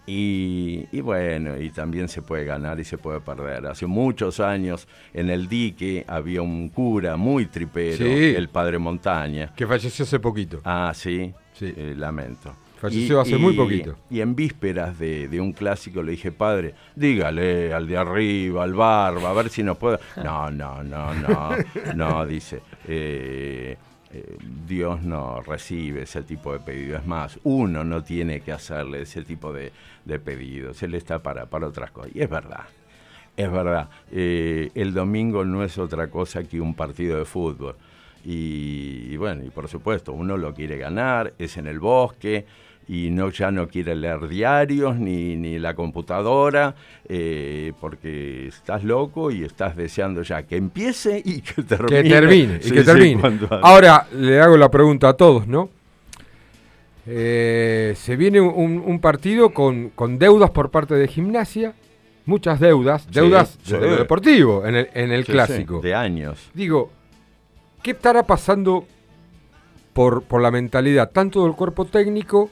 Y, 0.06 0.86
y 0.92 1.00
bueno, 1.00 1.58
y 1.62 1.70
también 1.70 2.10
se 2.10 2.22
puede 2.22 2.44
ganar 2.44 2.78
y 2.80 2.84
se 2.84 2.98
puede 2.98 3.22
perder. 3.22 3.68
Hace 3.68 3.86
muchos 3.86 4.42
años 4.42 4.86
en 5.14 5.30
el 5.30 5.48
dique 5.48 6.04
había 6.08 6.42
un 6.42 6.68
cura 6.70 7.16
muy 7.16 7.46
tripero, 7.46 7.98
Sí. 8.06 8.34
el 8.36 8.50
padre 8.50 8.80
Montaña. 8.80 9.54
Que 9.56 9.66
falleció 9.66 10.04
hace 10.04 10.20
poquito. 10.20 10.60
Ah, 10.66 10.92
sí, 10.94 11.34
Sí. 11.54 11.72
Eh, 11.78 11.94
lamento. 11.96 12.54
Falleció 12.84 13.22
hace 13.22 13.38
muy 13.38 13.54
poquito. 13.54 13.96
Y 14.10 14.20
en 14.22 14.36
vísperas 14.36 15.00
de, 15.00 15.28
de 15.28 15.40
un 15.42 15.54
clásico 15.54 16.04
le 16.04 16.12
dije, 16.12 16.32
padre, 16.32 16.76
dígale 16.96 17.74
al 17.74 17.88
de 17.88 17.98
arriba, 17.98 18.64
al 18.64 18.74
barba, 18.74 19.30
a 19.30 19.34
ver 19.34 19.50
si 19.50 19.64
nos 19.64 19.78
puede... 19.78 20.00
No, 20.24 20.52
no, 20.52 20.84
no, 20.84 21.14
no, 21.14 21.50
no, 21.96 22.26
dice. 22.26 22.62
eh, 22.88 23.78
eh, 24.12 24.38
Dios 24.68 25.02
no 25.02 25.42
recibe 25.42 26.04
ese 26.04 26.22
tipo 26.24 26.54
de 26.54 26.60
pedidos. 26.60 27.02
Es 27.02 27.08
más, 27.08 27.40
uno 27.44 27.84
no 27.84 28.04
tiene 28.04 28.42
que 28.42 28.52
hacerle 28.52 29.02
ese 29.02 29.24
tipo 29.24 29.52
de, 29.52 29.72
de 30.06 30.20
pedidos. 30.20 30.84
Él 30.84 30.94
está 30.94 31.24
para, 31.24 31.46
para 31.48 31.68
otras 31.68 31.90
cosas. 31.92 32.12
Y 32.14 32.22
es 32.22 32.30
verdad. 32.30 32.66
Es 33.36 33.52
verdad, 33.52 33.90
eh, 34.12 34.70
el 34.76 34.94
domingo 34.94 35.44
no 35.46 35.64
es 35.64 35.80
otra 35.80 36.08
cosa 36.12 36.44
que 36.44 36.62
un 36.62 36.76
partido 36.76 37.18
de 37.18 37.26
fútbol. 37.26 37.76
Y, 38.24 39.08
y 39.10 39.18
bueno, 39.18 39.44
y 39.44 39.50
por 39.50 39.68
supuesto, 39.68 40.14
uno 40.14 40.38
lo 40.38 40.54
quiere 40.54 40.78
ganar, 40.78 41.34
es 41.40 41.58
en 41.58 41.66
el 41.66 41.80
bosque, 41.80 42.46
y 42.88 43.10
no 43.10 43.30
ya 43.30 43.52
no 43.52 43.68
quiere 43.68 43.96
leer 43.96 44.28
diarios 44.28 44.98
ni, 44.98 45.36
ni 45.36 45.60
la 45.60 45.74
computadora 45.74 46.76
eh, 47.08 47.74
porque 47.80 48.48
estás 48.48 48.84
loco 48.84 49.32
y 49.32 49.44
estás 49.44 49.76
deseando 49.76 50.22
ya 50.22 50.44
que 50.44 50.58
empiece 50.58 51.22
y 51.24 51.42
que 51.42 51.64
termine. 51.64 52.04
Que 52.04 52.10
termine, 52.10 52.60
y 52.64 52.72
que 52.72 52.84
termine. 52.84 53.40
Ahora 53.62 54.08
le 54.14 54.40
hago 54.40 54.58
la 54.58 54.70
pregunta 54.70 55.10
a 55.10 55.14
todos, 55.14 55.48
¿no? 55.48 55.70
Eh, 57.06 57.94
se 57.98 58.16
viene 58.16 58.40
un, 58.40 58.82
un 58.86 59.00
partido 59.00 59.54
con, 59.54 59.90
con 59.90 60.18
deudas 60.18 60.52
por 60.52 60.72
parte 60.72 60.96
de 60.96 61.08
gimnasia, 61.08 61.74
muchas 62.26 62.60
deudas, 62.60 63.10
deudas 63.12 63.58
sí. 63.64 63.74
de 63.74 63.80
lo 63.82 63.98
deportivo 63.98 64.66
en 64.66 64.76
el, 64.76 64.90
en 64.94 65.12
el 65.12 65.26
clásico. 65.26 65.82
de 65.82 65.94
años. 65.94 66.50
Digo, 66.54 66.92
¿qué 67.82 67.92
estará 67.92 68.24
pasando 68.24 68.86
por, 69.92 70.24
por 70.24 70.42
la 70.42 70.50
mentalidad 70.52 71.12
tanto 71.12 71.44
del 71.44 71.54
cuerpo 71.54 71.86
técnico 71.86 72.50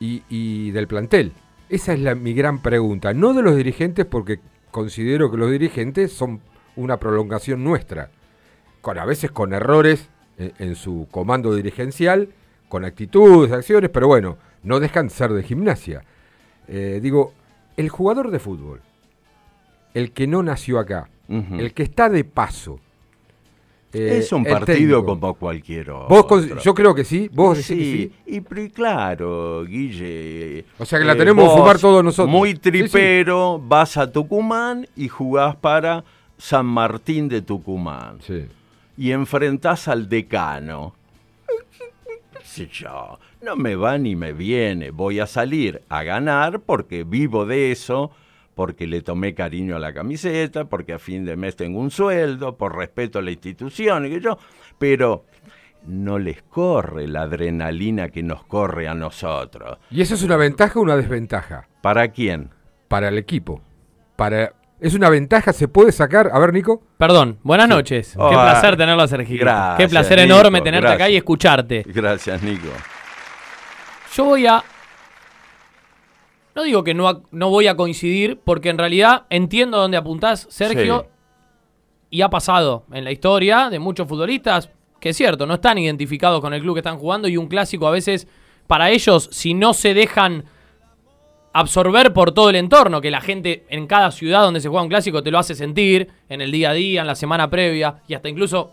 y, 0.00 0.22
y 0.28 0.70
del 0.70 0.86
plantel? 0.86 1.32
Esa 1.68 1.92
es 1.92 2.00
la, 2.00 2.14
mi 2.14 2.32
gran 2.34 2.62
pregunta. 2.62 3.12
No 3.12 3.34
de 3.34 3.42
los 3.42 3.56
dirigentes, 3.56 4.06
porque 4.06 4.40
considero 4.70 5.30
que 5.30 5.36
los 5.36 5.50
dirigentes 5.50 6.12
son 6.12 6.40
una 6.76 6.98
prolongación 6.98 7.64
nuestra. 7.64 8.10
Con, 8.80 8.98
a 8.98 9.04
veces 9.04 9.30
con 9.30 9.52
errores 9.52 10.08
en, 10.38 10.52
en 10.58 10.74
su 10.76 11.08
comando 11.10 11.54
dirigencial, 11.54 12.28
con 12.68 12.84
actitudes, 12.84 13.52
acciones, 13.52 13.90
pero 13.90 14.06
bueno, 14.06 14.38
no 14.62 14.80
dejan 14.80 15.08
de 15.08 15.14
ser 15.14 15.32
de 15.32 15.42
gimnasia. 15.42 16.04
Eh, 16.68 17.00
digo, 17.02 17.32
el 17.76 17.88
jugador 17.88 18.30
de 18.30 18.38
fútbol, 18.38 18.82
el 19.94 20.12
que 20.12 20.26
no 20.26 20.42
nació 20.42 20.78
acá, 20.78 21.08
el 21.28 21.74
que 21.74 21.82
está 21.82 22.08
de 22.08 22.24
paso. 22.24 22.80
Eh, 23.92 24.18
es 24.18 24.32
un 24.32 24.44
partido 24.44 25.04
como 25.04 25.34
cualquier 25.34 25.90
otro. 25.90 26.08
Vos 26.08 26.62
yo 26.62 26.74
creo 26.74 26.94
que 26.94 27.04
sí, 27.04 27.28
vos 27.32 27.56
decís 27.56 27.68
que 27.68 27.74
Sí, 27.84 28.12
sí. 28.26 28.42
y 28.56 28.68
claro, 28.70 29.64
Guille. 29.64 30.58
eh, 30.60 30.64
O 30.78 30.84
sea 30.84 30.98
que 30.98 31.04
la 31.04 31.16
tenemos 31.16 31.50
que 31.52 31.58
fumar 31.58 31.78
todos 31.78 32.04
nosotros. 32.04 32.30
Muy 32.30 32.50
Sí, 32.50 32.54
sí. 32.56 32.60
tripero, 32.70 33.58
vas 33.58 33.96
a 33.96 34.10
Tucumán 34.12 34.86
y 34.96 35.08
jugás 35.08 35.56
para 35.56 36.04
San 36.36 36.66
Martín 36.66 37.28
de 37.28 37.42
Tucumán. 37.42 38.18
Sí. 38.26 38.44
Y 38.96 39.12
enfrentás 39.12 39.88
al 39.88 40.08
decano. 40.08 40.94
¿Qué 41.46 42.44
sé 42.44 42.68
yo? 42.72 43.18
No 43.42 43.56
me 43.56 43.76
va 43.76 43.96
ni 43.98 44.16
me 44.16 44.32
viene. 44.32 44.90
Voy 44.90 45.20
a 45.20 45.26
salir 45.26 45.82
a 45.88 46.02
ganar 46.02 46.60
porque 46.60 47.04
vivo 47.04 47.46
de 47.46 47.70
eso, 47.72 48.10
porque 48.58 48.88
le 48.88 49.02
tomé 49.02 49.34
cariño 49.34 49.76
a 49.76 49.78
la 49.78 49.92
camiseta, 49.92 50.64
porque 50.64 50.92
a 50.92 50.98
fin 50.98 51.24
de 51.24 51.36
mes 51.36 51.54
tengo 51.54 51.78
un 51.78 51.92
sueldo, 51.92 52.56
por 52.56 52.76
respeto 52.76 53.20
a 53.20 53.22
la 53.22 53.30
institución, 53.30 54.06
y 54.06 54.10
que 54.10 54.20
yo. 54.20 54.36
Pero 54.80 55.26
no 55.86 56.18
les 56.18 56.42
corre 56.42 57.06
la 57.06 57.22
adrenalina 57.22 58.08
que 58.08 58.24
nos 58.24 58.42
corre 58.44 58.88
a 58.88 58.94
nosotros. 58.94 59.78
¿Y 59.92 60.02
eso 60.02 60.16
es 60.16 60.24
una 60.24 60.34
ventaja 60.36 60.76
o 60.80 60.82
una 60.82 60.96
desventaja? 60.96 61.68
¿Para 61.82 62.08
quién? 62.08 62.50
Para 62.88 63.06
el 63.10 63.18
equipo. 63.18 63.62
Para... 64.16 64.54
¿Es 64.80 64.94
una 64.94 65.08
ventaja? 65.08 65.52
¿Se 65.52 65.68
puede 65.68 65.92
sacar? 65.92 66.28
A 66.32 66.40
ver, 66.40 66.52
Nico. 66.52 66.82
Perdón, 66.98 67.38
buenas 67.44 67.68
noches. 67.68 68.14
Qué 68.16 68.20
Ah, 68.20 68.50
placer 68.50 68.76
tenerlo 68.76 69.02
a 69.04 69.06
Sergio. 69.08 69.38
gracias, 69.38 69.76
Qué 69.78 69.88
placer 69.88 70.18
Nico, 70.18 70.34
enorme 70.34 70.60
tenerte 70.62 70.88
acá 70.90 71.08
y 71.08 71.14
escucharte. 71.14 71.84
Gracias, 71.86 72.42
Nico. 72.42 72.66
Yo 74.16 74.24
voy 74.24 74.48
a. 74.48 74.64
No 76.58 76.64
digo 76.64 76.82
que 76.82 76.92
no, 76.92 77.22
no 77.30 77.50
voy 77.50 77.68
a 77.68 77.76
coincidir, 77.76 78.40
porque 78.42 78.68
en 78.68 78.78
realidad 78.78 79.26
entiendo 79.30 79.78
dónde 79.78 79.96
apuntás, 79.96 80.48
Sergio, 80.50 81.06
Sí. 81.06 82.16
y 82.16 82.22
ha 82.22 82.30
pasado 82.30 82.84
en 82.90 83.04
la 83.04 83.12
historia 83.12 83.70
de 83.70 83.78
muchos 83.78 84.08
futbolistas 84.08 84.68
que 84.98 85.10
es 85.10 85.16
cierto, 85.16 85.46
no 85.46 85.54
están 85.54 85.78
identificados 85.78 86.40
con 86.40 86.52
el 86.52 86.60
club 86.60 86.74
que 86.74 86.80
están 86.80 86.98
jugando 86.98 87.28
y 87.28 87.36
un 87.36 87.46
clásico 87.46 87.86
a 87.86 87.92
veces, 87.92 88.26
para 88.66 88.90
ellos, 88.90 89.28
si 89.30 89.54
no 89.54 89.72
se 89.72 89.94
dejan 89.94 90.46
absorber 91.52 92.12
por 92.12 92.32
todo 92.32 92.50
el 92.50 92.56
entorno, 92.56 93.00
que 93.00 93.12
la 93.12 93.20
gente 93.20 93.64
en 93.68 93.86
cada 93.86 94.10
ciudad 94.10 94.42
donde 94.42 94.60
se 94.60 94.68
juega 94.68 94.82
un 94.82 94.88
clásico 94.88 95.22
te 95.22 95.30
lo 95.30 95.38
hace 95.38 95.54
sentir, 95.54 96.08
en 96.28 96.40
el 96.40 96.50
día 96.50 96.70
a 96.70 96.74
día, 96.74 97.02
en 97.02 97.06
la 97.06 97.14
semana 97.14 97.48
previa 97.48 98.02
y 98.08 98.14
hasta 98.14 98.28
incluso 98.28 98.72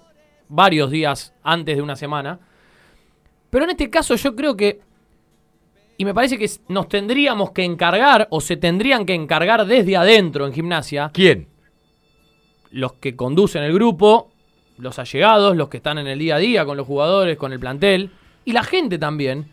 varios 0.49 0.89
días 0.89 1.35
antes 1.43 1.75
de 1.75 1.83
una 1.83 1.95
semana. 1.95 2.39
Pero 3.51 3.65
en 3.65 3.69
este 3.69 3.91
caso 3.91 4.15
yo 4.15 4.35
creo 4.35 4.57
que, 4.57 4.81
y 5.97 6.05
me 6.05 6.13
parece 6.13 6.37
que 6.37 6.49
nos 6.67 6.87
tendríamos 6.89 7.51
que 7.51 7.63
encargar, 7.63 8.27
o 8.31 8.41
se 8.41 8.57
tendrían 8.57 9.05
que 9.05 9.13
encargar 9.13 9.65
desde 9.65 9.95
adentro 9.95 10.45
en 10.45 10.53
gimnasia, 10.53 11.11
¿Quién? 11.13 11.47
los 12.71 12.93
que 12.93 13.15
conducen 13.15 13.63
el 13.63 13.73
grupo, 13.73 14.31
los 14.77 14.99
allegados, 14.99 15.55
los 15.55 15.69
que 15.69 15.77
están 15.77 15.97
en 15.97 16.07
el 16.07 16.19
día 16.19 16.35
a 16.35 16.39
día 16.39 16.65
con 16.65 16.75
los 16.75 16.85
jugadores, 16.85 17.37
con 17.37 17.53
el 17.53 17.59
plantel, 17.59 18.11
y 18.43 18.51
la 18.51 18.63
gente 18.63 18.97
también, 18.97 19.47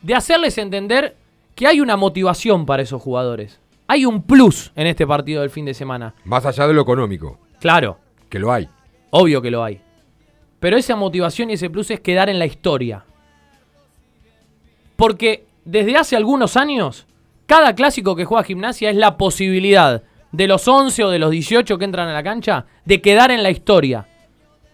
de 0.00 0.14
hacerles 0.14 0.56
entender 0.58 1.16
que 1.54 1.66
hay 1.66 1.80
una 1.80 1.96
motivación 1.96 2.64
para 2.66 2.82
esos 2.82 3.00
jugadores. 3.02 3.60
Hay 3.86 4.06
un 4.06 4.22
plus 4.22 4.72
en 4.74 4.86
este 4.86 5.06
partido 5.06 5.42
del 5.42 5.50
fin 5.50 5.66
de 5.66 5.74
semana. 5.74 6.14
Más 6.24 6.46
allá 6.46 6.66
de 6.66 6.72
lo 6.74 6.80
económico, 6.82 7.38
Claro, 7.60 7.98
que 8.30 8.38
lo 8.38 8.50
hay. 8.52 8.68
obvio 9.10 9.40
que 9.42 9.50
lo 9.50 9.62
hay. 9.62 9.80
Pero 10.58 10.78
esa 10.78 10.96
motivación 10.96 11.50
y 11.50 11.54
ese 11.54 11.68
plus 11.68 11.90
es 11.90 12.00
quedar 12.00 12.30
en 12.30 12.38
la 12.38 12.46
historia. 12.46 13.04
Porque 14.96 15.44
desde 15.64 15.96
hace 15.96 16.16
algunos 16.16 16.56
años, 16.56 17.06
cada 17.46 17.74
clásico 17.74 18.16
que 18.16 18.24
juega 18.24 18.44
gimnasia 18.44 18.90
es 18.90 18.96
la 18.96 19.16
posibilidad 19.16 20.02
de 20.32 20.46
los 20.46 20.66
11 20.66 21.04
o 21.04 21.10
de 21.10 21.18
los 21.18 21.30
18 21.30 21.78
que 21.78 21.84
entran 21.84 22.08
a 22.08 22.12
la 22.12 22.22
cancha 22.22 22.66
de 22.84 23.00
quedar 23.00 23.30
en 23.30 23.42
la 23.42 23.50
historia. 23.50 24.06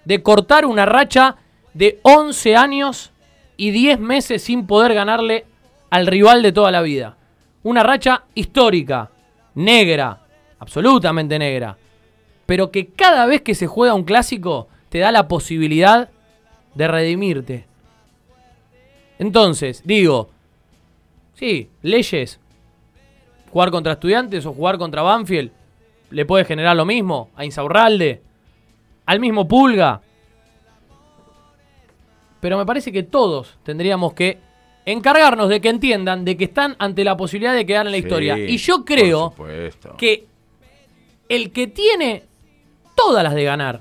De 0.05 0.23
cortar 0.23 0.65
una 0.65 0.87
racha 0.87 1.37
de 1.75 2.01
11 2.03 2.57
años 2.57 3.13
y 3.57 3.71
10 3.71 4.01
meses 4.01 4.43
sin 4.43 4.67
poder 4.67 4.95
ganarle 4.95 5.47
al 5.91 6.07
rival 6.07 6.43
de 6.43 6.53
toda 6.53 6.71
la 6.71 6.83
vida. 6.83 7.17
Una 7.63 7.83
racha 7.83 8.25
histórica, 8.35 9.11
negra, 9.55 10.23
absolutamente 10.59 11.39
negra. 11.39 11.77
Pero 12.47 12.71
que 12.71 12.89
cada 12.89 13.27
vez 13.27 13.43
que 13.43 13.55
se 13.55 13.67
juega 13.67 13.95
un 13.95 14.05
clásico 14.05 14.69
te 14.89 14.99
da 14.99 15.13
la 15.13 15.29
posibilidad 15.29 16.09
de 16.75 16.89
redimirte. 16.89 17.67
Entonces, 19.19 19.83
digo, 19.85 20.31
sí, 21.41 21.71
leyes, 21.81 22.39
jugar 23.51 23.71
contra 23.71 23.95
estudiantes 23.95 24.45
o 24.45 24.53
jugar 24.53 24.77
contra 24.77 25.01
Banfield, 25.01 25.51
le 26.11 26.27
puede 26.27 26.45
generar 26.45 26.77
lo 26.77 26.85
mismo 26.85 27.31
a 27.35 27.47
Insaurralde, 27.47 28.21
al 29.07 29.21
mismo 29.21 29.49
Pulga. 29.49 30.03
Pero 32.41 32.59
me 32.59 32.67
parece 32.67 32.93
que 32.93 33.05
todos 33.05 33.57
tendríamos 33.63 34.13
que 34.13 34.39
encargarnos 34.85 35.49
de 35.49 35.63
que 35.63 35.71
entiendan 35.71 36.27
de 36.27 36.37
que 36.37 36.45
están 36.45 36.77
ante 36.79 37.05
la 37.05 37.17
posibilidad 37.17 37.55
de 37.55 37.65
quedar 37.65 37.87
en 37.87 37.93
la 37.93 37.99
Sí, 37.99 38.03
historia. 38.03 38.39
Y 38.39 38.59
yo 38.59 38.85
creo 38.85 39.35
que 39.97 40.27
el 41.27 41.53
que 41.53 41.69
tiene 41.69 42.25
todas 42.95 43.25
las 43.25 43.35
de 43.35 43.45
ganar 43.45 43.81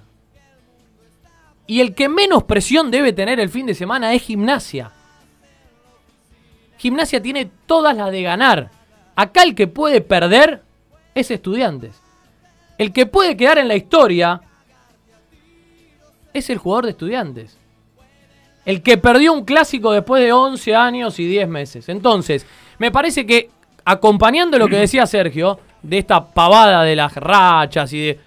y 1.67 1.81
el 1.81 1.93
que 1.93 2.07
menos 2.07 2.43
presión 2.45 2.89
debe 2.89 3.11
tener 3.11 3.37
el 3.41 3.49
fin 3.49 3.65
de 3.65 3.73
semana 3.73 4.13
es 4.13 4.21
gimnasia. 4.21 4.93
Gimnasia 6.79 7.21
tiene 7.21 7.51
todas 7.65 7.95
las 7.95 8.09
de 8.11 8.23
ganar. 8.23 8.71
Acá 9.15 9.43
el 9.43 9.53
que 9.53 9.67
puede 9.67 10.01
perder 10.01 10.63
es 11.13 11.29
estudiantes. 11.29 12.01
El 12.77 12.93
que 12.93 13.05
puede 13.05 13.35
quedar 13.35 13.57
en 13.57 13.67
la 13.67 13.75
historia 13.75 14.41
es 16.33 16.49
el 16.49 16.57
jugador 16.57 16.85
de 16.85 16.91
estudiantes. 16.91 17.57
El 18.65 18.81
que 18.81 18.97
perdió 18.97 19.33
un 19.33 19.43
clásico 19.43 19.91
después 19.91 20.23
de 20.23 20.31
11 20.31 20.75
años 20.75 21.19
y 21.19 21.27
10 21.27 21.49
meses. 21.49 21.89
Entonces, 21.89 22.45
me 22.77 22.91
parece 22.91 23.25
que 23.25 23.49
acompañando 23.83 24.57
lo 24.57 24.69
que 24.69 24.77
decía 24.77 25.05
Sergio, 25.05 25.59
de 25.81 25.97
esta 25.97 26.25
pavada 26.25 26.83
de 26.83 26.95
las 26.95 27.13
rachas 27.15 27.91
y 27.91 28.07
de... 28.07 28.19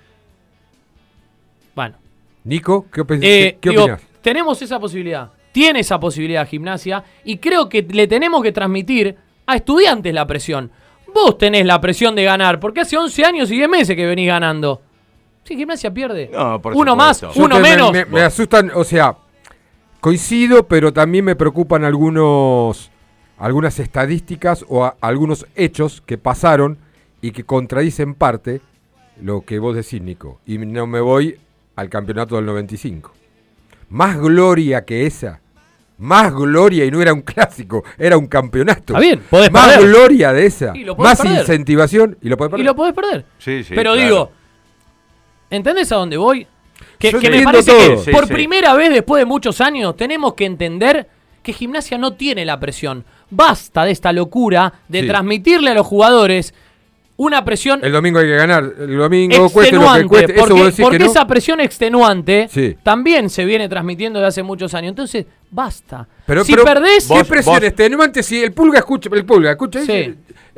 Bueno, 1.75 1.97
Nico, 2.45 2.87
¿qué, 2.91 3.03
eh, 3.23 3.59
digo, 3.63 3.83
opinas? 3.85 4.03
tenemos 4.21 4.61
esa 4.61 4.79
posibilidad. 4.79 5.31
Tiene 5.53 5.81
esa 5.81 6.01
posibilidad 6.01 6.47
gimnasia 6.49 7.05
y 7.25 7.37
creo 7.39 7.69
que 7.69 7.83
le 7.83 8.07
tenemos 8.07 8.43
que 8.43 8.53
transmitir 8.53 9.17
a 9.47 9.57
estudiantes 9.57 10.13
la 10.15 10.27
presión. 10.27 10.71
Vos 11.15 11.37
tenés 11.37 11.67
la 11.67 11.79
presión 11.81 12.15
de 12.15 12.25
ganar, 12.25 12.59
porque 12.59 12.81
hace 12.81 12.97
11 12.97 13.25
años 13.25 13.51
y 13.51 13.57
10 13.57 13.69
meses 13.69 13.95
que 13.97 14.07
venís 14.07 14.29
ganando. 14.29 14.81
Si 15.45 15.55
gimnasia 15.57 15.93
pierde. 15.93 16.31
No, 16.33 16.63
por 16.63 16.75
uno 16.75 16.97
más. 16.97 17.21
Yo 17.21 17.31
uno 17.37 17.57
me- 17.57 17.63
menos. 17.71 17.93
Me, 17.93 18.05
me 18.07 18.23
asustan, 18.23 18.71
o 18.75 18.83
sea, 18.85 19.15
coincido, 20.01 20.67
pero 20.67 20.93
también 20.93 21.25
me 21.25 21.37
preocupan 21.37 21.85
algunos, 21.85 22.91
algunas 23.39 23.79
estadísticas 23.79 24.65
o 24.69 24.85
a- 24.85 24.97
algunos 25.01 25.47
hechos 25.55 26.03
que 26.07 26.17
pasaron 26.17 26.79
y 27.21 27.33
que 27.33 27.45
contradicen 27.45 28.15
parte 28.15 28.61
lo 29.21 29.43
que 29.43 29.59
vos 29.59 29.77
decís, 29.77 30.01
Nico. 30.01 30.41
Y 30.47 30.57
no 30.59 30.87
me 30.87 31.01
voy 31.01 31.37
al 31.77 31.89
campeonato 31.91 32.37
del 32.37 32.47
95. 32.47 33.13
Más 33.91 34.19
gloria 34.19 34.85
que 34.87 35.07
esa, 35.07 35.41
más 36.03 36.35
gloria 36.35 36.85
y 36.85 36.91
no 36.91 37.01
era 37.01 37.13
un 37.13 37.23
clásico, 37.23 37.85
era 37.97 38.17
un 38.19 38.27
campeonato. 38.27 38.93
Está 38.95 38.99
bien, 39.01 39.23
podés 39.31 39.51
Más 39.53 39.69
perder. 39.69 39.89
gloria 39.89 40.33
de 40.33 40.47
esa, 40.47 40.73
Y 40.75 40.85
lo 40.85 40.97
podés 40.97 41.11
más 41.11 41.21
perder. 41.21 41.41
incentivación 41.41 42.19
y 42.21 42.29
lo 42.29 42.37
podés 42.37 42.51
perder. 42.51 42.65
Y 42.65 42.67
lo 42.67 42.75
podés 42.77 42.95
perder. 42.95 43.25
Sí, 43.39 43.63
sí, 43.65 43.73
Pero 43.75 43.93
claro. 43.93 44.09
digo, 44.09 44.33
¿entendés 45.51 45.91
a 45.93 45.97
dónde 45.97 46.17
voy? 46.17 46.47
Que, 46.99 47.11
Yo 47.13 47.21
que 47.21 47.31
me 47.31 47.43
parece 47.43 47.71
todo. 47.73 47.97
que 47.97 47.99
Sí, 48.05 48.11
por 48.11 48.27
sí. 48.27 48.33
primera 48.33 48.75
vez 48.75 48.91
después 48.93 49.21
de 49.21 49.25
muchos 49.27 49.61
años 49.61 49.97
tenemos 49.97 50.35
que 50.35 50.45
entender 50.45 51.09
que 51.43 51.53
gimnasia 51.53 51.99
no 51.99 52.15
tiene 52.15 52.45
la 52.45 52.59
presión. 52.61 53.05
Basta 53.31 53.85
de 53.85 53.91
esta 53.91 54.13
locura 54.13 54.73
de 54.89 55.01
Sí. 55.03 55.07
transmitirle 55.09 55.71
a 55.71 55.75
los 55.75 55.87
jugadores 55.87 56.55
una 57.17 57.45
presión 57.45 57.81
El 57.85 57.93
domingo 57.93 58.19
hay 58.19 58.27
que 58.27 58.37
ganar, 58.37 58.65
el 58.81 58.97
domingo 58.97 59.49
cueste 59.51 59.77
lo 59.77 59.93
que 59.95 60.05
cueste. 60.07 60.33
Eso 60.35 60.47
porque 60.49 60.63
decís 60.65 60.81
porque 60.83 60.99
que 60.99 61.05
no. 61.05 61.11
esa 61.11 61.27
presión 61.27 61.61
extenuante 61.61 62.49
Sí. 62.51 62.77
también 62.83 63.31
se 63.31 63.45
viene 63.45 63.69
transmitiendo 63.69 64.21
de 64.21 64.27
hace 64.27 64.43
muchos 64.43 64.75
años. 64.75 64.91
Entonces, 64.91 65.27
basta. 65.53 66.09
Pero, 66.27 66.43
si 66.45 66.53
pero, 66.53 66.65
perdés, 66.65 67.07
¿qué 67.07 67.15
vos- 67.15 67.29
presión 67.29 67.55
vos- 67.57 67.63
extenuante 67.65 68.23
si 68.25 68.43
el 68.43 68.53
pulga 68.53 68.81
escucha, 68.81 69.09
el 69.13 69.25
pulga 69.25 69.53
escucha 69.53 69.81
Sí. 69.85 69.93
dice, 69.93 70.17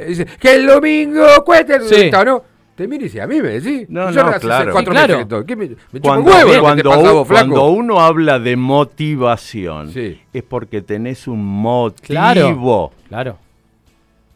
dice, 0.09 0.27
que 0.41 0.55
el 0.55 0.67
domingo 0.67 1.27
cueste 1.45 1.75
el 1.77 1.83
Sí. 1.83 1.95
resultado, 1.95 2.25
¿no? 2.25 2.43
Te 2.75 2.89
mira 2.89 3.03
y 3.03 3.05
dice, 3.05 3.21
a 3.23 3.27
mí 3.29 3.41
me 3.41 3.61
decís. 3.61 3.87
No, 3.89 4.11
Yo 4.11 4.25
no, 4.25 4.33
claro. 4.41 4.73
cuatro 4.73 4.93
Sí, 4.93 4.97
claro. 4.99 5.19
meses. 5.27 5.45
¿Qué 5.47 5.55
me, 5.57 5.69
me 5.93 6.01
Cuando, 6.01 6.31
un 6.31 6.37
huevo 6.37 6.53
te 6.53 6.61
cuando 6.61 6.91
vos, 7.15 7.29
cuando 7.29 7.67
uno 7.69 8.01
habla 8.01 8.39
de 8.41 8.57
motivación, 8.57 9.93
Sí. 9.93 10.21
es 10.33 10.43
porque 10.43 10.83
tenés 10.83 11.29
un 11.29 11.45
motivo. 11.45 12.03
Claro. 12.05 12.93
claro. 13.09 13.39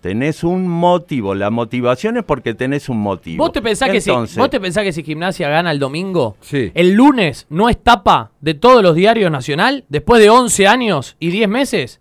Tenés 0.00 0.44
un 0.44 0.68
motivo. 0.68 1.34
La 1.34 1.50
motivación 1.50 2.16
es 2.18 2.24
porque 2.24 2.54
tenés 2.54 2.88
un 2.88 2.98
motivo. 2.98 3.42
¿Vos 3.44 3.52
te, 3.52 3.60
pensás 3.60 3.90
que 3.90 4.00
si, 4.00 4.10
¿Vos 4.10 4.48
te 4.50 4.60
pensás 4.60 4.84
que 4.84 4.92
si 4.92 5.02
Gimnasia 5.02 5.48
gana 5.48 5.72
el 5.72 5.78
domingo, 5.80 6.36
Sí. 6.40 6.70
el 6.74 6.92
lunes 6.92 7.46
no 7.50 7.68
es 7.68 7.82
tapa 7.82 8.30
de 8.40 8.54
todos 8.54 8.82
los 8.82 8.94
diarios 8.94 9.30
nacional 9.32 9.84
después 9.88 10.22
de 10.22 10.30
11 10.30 10.68
años 10.68 11.16
y 11.18 11.30
10 11.30 11.48
meses? 11.48 12.00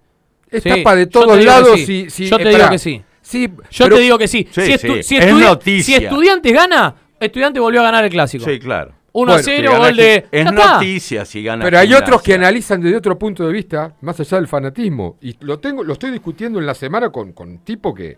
Es 0.51 0.62
Sí, 0.63 0.69
tapa 0.69 0.95
de 0.95 1.07
todos 1.07 1.43
lados. 1.43 1.75
sí. 1.79 1.86
si- 1.86 2.10
si- 2.10 2.25
Yo 2.27 2.38
te 2.38 2.49
digo 2.49 2.69
que 2.69 2.77
sí. 2.79 3.01
Sí, 3.21 3.49
Yo 3.71 3.86
pero- 3.86 3.95
te 3.97 4.01
digo 4.03 4.17
que 4.17 4.27
sí. 4.27 4.47
Si, 4.51 4.62
estu- 4.62 5.01
si 5.01 5.17
es 5.17 5.25
estudi- 5.25 5.41
noticia. 5.43 5.97
si 5.99 6.05
Estudiantes 6.05 6.53
gana, 6.53 6.95
Estudiantes 7.19 7.60
volvió 7.62 7.81
a 7.81 7.83
ganar 7.83 8.05
el 8.05 8.12
clásico. 8.12 8.45
Sí, 8.45 8.60
claro. 8.60 8.93
1 9.19 9.32
a 9.32 9.36
Bueno, 9.36 9.43
0, 9.43 9.43
Si 9.43 9.63
gana 9.63 9.88
gol 9.88 9.97
de. 9.97 10.27
Es 10.32 10.51
noticia 10.51 11.25
si 11.25 11.41
gana 11.43 11.65
Pero 11.65 11.80
hay 11.80 11.91
otros 11.93 12.21
que 12.21 12.36
analizan 12.36 12.80
desde 12.82 12.97
otro 12.97 13.17
punto 13.17 13.47
de 13.47 13.51
vista, 13.51 13.95
más 14.01 14.19
allá 14.19 14.38
del 14.38 14.47
fanatismo. 14.47 15.17
Y 15.21 15.36
lo 15.43 15.60
tengo, 15.60 15.84
lo 15.84 15.93
estoy 15.93 16.12
discutiendo 16.12 16.60
en 16.60 16.67
la 16.67 16.75
semana 16.75 17.10
con, 17.10 17.34
con 17.34 17.60
tipos 17.60 17.95
que, 17.95 18.17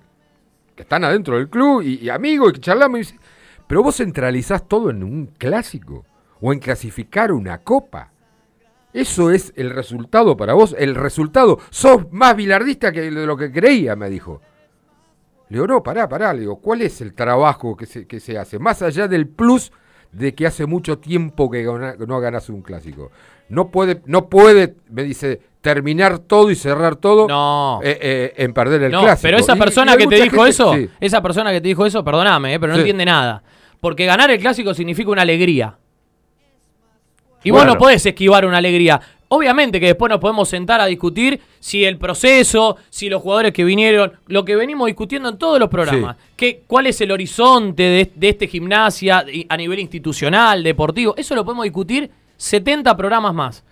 que 0.75 0.81
están 0.83 1.05
adentro 1.05 1.37
del 1.37 1.47
club 1.47 1.83
y, 1.83 1.99
y 2.03 2.09
amigos 2.09 2.49
y 2.49 2.53
que 2.55 2.59
charlamos. 2.59 3.13
y 3.13 3.15
pero 3.65 3.81
vos 3.81 3.95
centralizás 3.95 4.67
todo 4.67 4.89
en 4.89 5.03
un 5.03 5.27
clásico 5.27 6.05
o 6.41 6.51
en 6.51 6.59
clasificar 6.59 7.31
una 7.31 7.59
copa. 7.59 8.11
Eso 8.91 9.31
es 9.31 9.53
el 9.55 9.69
resultado 9.69 10.35
para 10.35 10.53
vos. 10.53 10.75
El 10.77 10.95
resultado. 10.95 11.59
Sos 11.69 12.11
más 12.11 12.35
bilardista 12.35 12.91
que 12.91 13.01
de 13.01 13.25
lo 13.25 13.37
que 13.37 13.51
creía, 13.53 13.95
me 13.95 14.09
dijo. 14.09 14.41
Le 15.47 15.55
digo, 15.55 15.67
no, 15.67 15.81
pará, 15.81 16.09
pará. 16.09 16.33
Le 16.33 16.41
digo, 16.41 16.59
¿cuál 16.59 16.81
es 16.81 16.99
el 16.99 17.13
trabajo 17.13 17.77
que 17.77 17.85
se, 17.85 18.05
que 18.05 18.19
se 18.19 18.37
hace? 18.37 18.59
Más 18.59 18.81
allá 18.81 19.07
del 19.07 19.29
plus 19.29 19.71
de 20.11 20.33
que 20.33 20.47
hace 20.47 20.65
mucho 20.65 20.97
tiempo 20.97 21.49
que 21.49 21.63
gana- 21.63 21.95
no 22.05 22.19
ganas 22.19 22.49
un 22.49 22.61
clásico. 22.61 23.11
No 23.49 23.69
puede, 23.69 24.01
no 24.05 24.27
puede, 24.29 24.75
me 24.89 25.03
dice, 25.03 25.39
terminar 25.61 26.19
todo 26.19 26.49
y 26.51 26.55
cerrar 26.55 26.95
todo 26.95 27.27
No. 27.27 27.79
eh, 27.83 27.97
eh, 28.01 28.33
en 28.37 28.53
perder 28.53 28.83
el 28.83 28.91
No, 28.91 29.01
clásico. 29.01 29.23
pero 29.23 29.37
esa 29.37 29.55
persona 29.55 29.93
y 29.93 29.97
que 29.97 30.07
te 30.07 30.15
dijo 30.15 30.35
gente- 30.37 30.49
eso, 30.49 30.73
sí. 30.73 30.89
esa 30.99 31.21
persona 31.21 31.51
que 31.51 31.59
te 31.61 31.67
dijo 31.67 31.85
eso, 31.85 32.03
perdóname, 32.03 32.53
eh, 32.53 32.59
pero 32.59 32.71
no 32.71 32.75
Sí. 32.77 32.81
entiende 32.81 33.05
nada. 33.05 33.43
Porque 33.79 34.05
ganar 34.05 34.29
el 34.31 34.39
clásico 34.39 34.73
significa 34.73 35.09
una 35.11 35.21
alegría. 35.23 35.77
Y 37.43 37.51
Bueno. 37.51 37.65
vos 37.67 37.73
no 37.75 37.79
podés 37.79 38.05
esquivar 38.05 38.45
una 38.45 38.57
alegría. 38.57 38.99
Obviamente 39.29 39.79
que 39.79 39.85
después 39.87 40.09
nos 40.09 40.19
podemos 40.19 40.49
sentar 40.49 40.81
a 40.81 40.87
discutir 40.87 41.39
si 41.59 41.85
el 41.85 41.97
proceso, 41.97 42.77
si 42.89 43.09
los 43.09 43.21
jugadores 43.21 43.53
que 43.53 43.63
vinieron, 43.63 44.13
lo 44.27 44.43
que 44.43 44.55
venimos 44.55 44.87
discutiendo 44.87 45.29
en 45.29 45.37
todos 45.37 45.59
los 45.59 45.69
programas, 45.69 46.17
que, 46.35 46.63
cuál 46.65 46.87
es 46.87 46.99
el 47.01 47.11
horizonte 47.11 47.83
de, 47.83 48.11
de 48.15 48.29
este 48.29 48.47
gimnasia 48.47 49.23
a 49.47 49.57
nivel 49.57 49.79
institucional, 49.79 50.63
deportivo, 50.63 51.13
eso 51.15 51.35
lo 51.35 51.45
podemos 51.45 51.63
discutir 51.63 52.09
70 52.37 52.97
programas 52.97 53.33
más. 53.35 53.63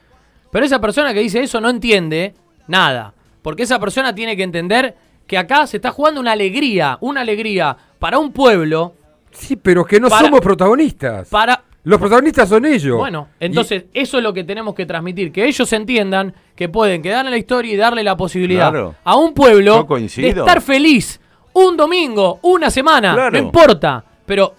Pero 0.51 0.65
esa 0.65 0.79
persona 0.79 1.13
que 1.13 1.21
dice 1.21 1.41
eso 1.41 1.59
no 1.59 1.69
entiende 1.69 2.35
nada. 2.67 3.13
Porque 3.41 3.63
esa 3.63 3.79
persona 3.79 4.13
tiene 4.13 4.37
que 4.37 4.43
entender 4.43 4.95
que 5.25 5.37
acá 5.37 5.65
se 5.67 5.77
está 5.77 5.91
jugando 5.91 6.21
una 6.21 6.33
alegría, 6.33 6.97
una 7.01 7.21
alegría 7.21 7.75
para 7.99 8.19
un 8.19 8.31
pueblo, 8.31 8.93
Sí, 9.31 9.55
pero 9.55 9.85
que 9.85 9.99
no 9.99 10.09
Para- 10.09 10.25
somos 10.25 10.41
protagonistas. 10.41 11.29
para... 11.29 11.63
Los 11.87 12.01
protagonistas 12.01 12.49
son 12.49 12.65
ellos. 12.65 12.97
Bueno, 12.97 13.29
entonces 13.39 13.85
eso 13.93 14.17
es 14.17 14.23
lo 14.23 14.33
que 14.33 14.43
tenemos 14.43 14.75
que 14.75 14.85
transmitir, 14.85 15.31
que 15.31 15.45
ellos 15.45 15.71
entiendan 15.71 16.33
que 16.53 16.67
pueden 16.67 17.01
quedar 17.01 17.23
en 17.25 17.31
la 17.31 17.37
historia 17.37 17.73
y 17.73 17.77
darle 17.77 18.03
la 18.03 18.17
posibilidad 18.17 18.71
Claro. 18.71 18.95
a 19.05 19.15
un 19.15 19.33
pueblo 19.33 19.87
de 20.17 20.27
estar 20.27 20.61
feliz 20.61 21.21
un 21.53 21.77
domingo, 21.77 22.39
una 22.41 22.69
semana, 22.69 23.13
Claro. 23.13 23.31
no 23.31 23.37
importa, 23.37 24.03
pero 24.25 24.53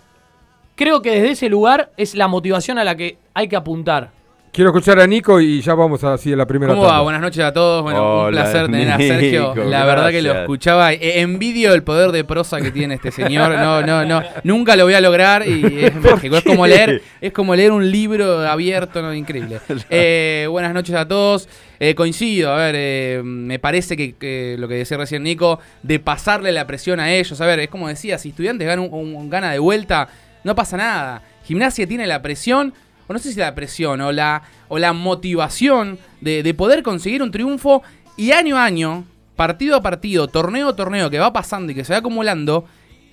creo 0.75 1.03
que 1.03 1.11
desde 1.11 1.33
ese 1.33 1.49
lugar 1.51 1.93
es 1.99 2.15
la 2.15 2.29
motivación 2.29 2.79
a 2.79 2.85
la 2.85 2.97
que 2.97 3.19
hay 3.35 3.47
que 3.47 3.57
apuntar. 3.57 4.11
Quiero 4.53 4.71
escuchar 4.71 4.99
a 4.99 5.07
Nico 5.07 5.41
y 5.41 5.61
ya 5.61 5.75
vamos 5.75 6.03
así 6.03 6.33
a 6.33 6.37
la 6.37 6.47
primera 6.47 6.73
¿Cómo 6.75 6.87
va? 6.87 7.01
Buenas 7.03 7.21
noches 7.21 7.45
a 7.45 7.53
todos. 7.53 7.83
Bueno, 7.83 8.25
un 8.25 8.31
placer 8.31 8.67
tener 8.67 8.91
a 8.91 8.97
Sergio. 8.97 9.55
Nico, 9.55 9.69
La 9.69 9.85
verdad 9.85 10.11
que 10.11 10.21
lo 10.23 10.33
escuchaba. 10.33 10.93
eh, 10.93 11.21
envidio 11.21 11.73
el 11.75 11.83
poder 11.85 12.11
de 12.11 12.25
prosa 12.25 12.61
que 12.61 12.71
tiene 12.73 12.95
este 12.95 13.13
señor. 13.13 13.53
No, 13.53 13.83
no, 13.83 14.05
no. 14.05 14.23
Nunca 14.45 14.75
lo 14.75 14.85
voy 14.85 14.95
a 14.95 15.01
lograr 15.01 15.47
y 15.47 15.85
es 15.85 15.95
mágico. 16.03 16.37
Es 16.39 16.45
como 16.45 16.67
leer, 16.67 17.03
es 17.21 17.33
como 17.33 17.55
leer 17.55 17.71
un 17.73 17.89
libro 17.91 18.41
abierto, 18.49 19.01
no, 19.03 19.15
increíble. 19.15 19.61
Eh, 19.91 20.47
buenas 20.51 20.75
noches 20.75 20.95
a 20.97 21.07
todos. 21.07 21.49
Eh, 21.79 21.95
coincido, 21.95 22.51
a 22.53 22.57
ver, 22.57 22.75
eh, 22.77 23.21
me 23.25 23.59
parece 23.61 23.97
que, 23.97 24.17
que 24.17 24.57
lo 24.59 24.67
que 24.67 24.75
decía 24.75 24.97
recién 24.97 25.23
Nico, 25.23 25.61
de 25.83 26.01
pasarle 26.01 26.51
la 26.53 26.67
presión 26.67 26.99
a 27.01 27.13
ellos. 27.13 27.41
A 27.41 27.47
ver, 27.47 27.61
es 27.61 27.69
como 27.69 27.87
decía, 27.89 28.19
si 28.19 28.31
estudiantes 28.31 28.67
ganan 28.67 28.89
un, 28.91 29.15
un- 29.15 29.31
gana 29.31 29.53
de 29.53 29.59
vuelta, 29.61 30.09
no 30.43 30.55
pasa 30.57 30.77
nada. 30.77 31.23
Gimnasia 31.45 31.87
tiene 31.87 32.07
la 32.07 32.21
presión, 32.21 32.75
o 33.09 33.13
no 33.13 33.19
sé 33.19 33.33
si 33.33 33.39
la 33.41 33.55
presión, 33.55 34.01
o 34.01 34.13
la, 34.13 34.43
o 34.69 34.79
la 34.79 34.93
motivación 34.93 35.99
de, 36.21 36.43
de 36.43 36.55
poder 36.55 36.83
conseguir 36.83 37.23
un 37.23 37.31
triunfo 37.31 37.83
y 38.17 38.31
año 38.33 38.57
a 38.57 38.65
año, 38.65 39.05
partido 39.37 39.77
a 39.77 39.83
partido, 39.83 40.29
torneo 40.29 40.69
a 40.69 40.77
torneo 40.77 41.11
que 41.11 41.19
va 41.19 41.33
pasando 41.33 41.73
y 41.73 41.75
que 41.75 41.85
se 41.85 41.93
va 41.93 41.99
acumulando, 42.01 42.65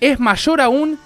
es 0.02 0.20
mayor 0.20 0.62
aún, 0.62 1.00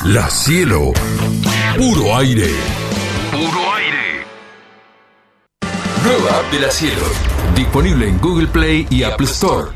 La 0.04 0.28
Cielo. 0.28 0.92
Puro 1.76 2.16
aire. 2.16 2.46
Puro 3.32 3.74
aire. 3.74 4.24
Nueva 6.04 6.38
app 6.38 6.52
de 6.52 6.60
La 6.60 6.70
Cielo. 6.70 7.02
Disponible 7.56 8.08
en 8.08 8.20
Google 8.20 8.46
Play 8.46 8.86
y 8.90 9.02
Apple 9.02 9.26
Store. 9.26 9.72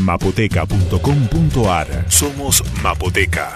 Mapoteca.com.ar 0.00 2.06
Somos 2.08 2.64
Mapoteca. 2.82 3.54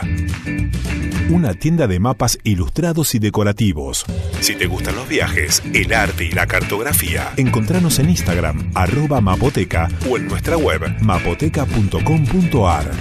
Una 1.31 1.53
tienda 1.55 1.89
de 1.89 1.99
mapas 1.99 2.39
ilustrados 2.45 3.17
y 3.17 3.19
decorativos. 3.19 4.07
Si 4.41 4.55
te 4.55 4.67
gustan 4.67 4.95
los 4.95 5.09
viajes, 5.09 5.61
el 5.75 5.93
arte 5.93 6.27
y 6.27 6.31
la 6.31 6.47
cartografía, 6.47 7.33
encontranos 7.37 7.99
en 7.99 8.11
Instagram, 8.11 8.71
arroba 8.75 9.21
mapoteca 9.21 9.89
o 10.09 10.17
en 10.17 10.29
nuestra 10.29 10.57
web 10.57 10.81
mapoteca.com.ar. 11.01 12.93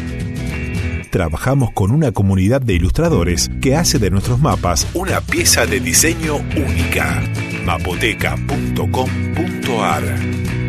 Trabajamos 1.09 1.71
con 1.71 1.91
una 1.91 2.11
comunidad 2.11 2.61
de 2.61 2.73
ilustradores 2.73 3.49
que 3.61 3.75
hace 3.75 3.99
de 3.99 4.09
nuestros 4.09 4.39
mapas 4.39 4.87
una 4.93 5.21
pieza 5.21 5.65
de 5.65 5.79
diseño 5.79 6.37
única. 6.55 7.23
mapoteca.com.ar 7.65 10.03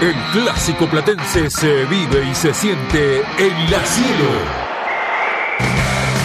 El 0.01 0.15
clásico 0.31 0.89
platense 0.89 1.49
se 1.49 1.85
vive 1.85 2.27
y 2.29 2.33
se 2.33 2.53
siente 2.53 3.19
en 3.38 3.71
la 3.71 3.85
cielo. 3.85 4.68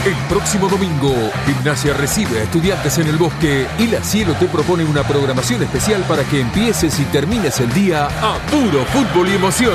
El 0.05 0.17
próximo 0.29 0.69
domingo, 0.69 1.15
Gimnasia 1.47 1.95
recibe 1.95 2.39
a 2.39 2.43
estudiantes 2.43 2.99
en 2.99 3.07
el 3.07 3.17
bosque 3.17 3.67
y 3.79 3.87
La 3.87 4.05
Cielo 4.05 4.35
te 4.39 4.45
propone 4.49 4.85
una 4.85 5.03
programación 5.03 5.63
especial 5.63 6.03
para 6.03 6.25
que 6.25 6.43
empieces 6.43 7.01
y 7.01 7.05
termines 7.05 7.59
el 7.61 7.73
día 7.73 8.09
a 8.21 8.37
puro 8.51 8.85
fútbol 8.85 9.31
y 9.31 9.37
emoción. 9.37 9.73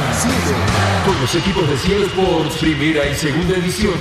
Con 1.04 1.20
los 1.20 1.34
equipos 1.34 1.68
de 1.68 1.76
Cielo 1.78 2.06
Sports, 2.06 2.58
primera 2.58 3.10
y 3.10 3.16
segunda 3.16 3.56
edición. 3.56 3.96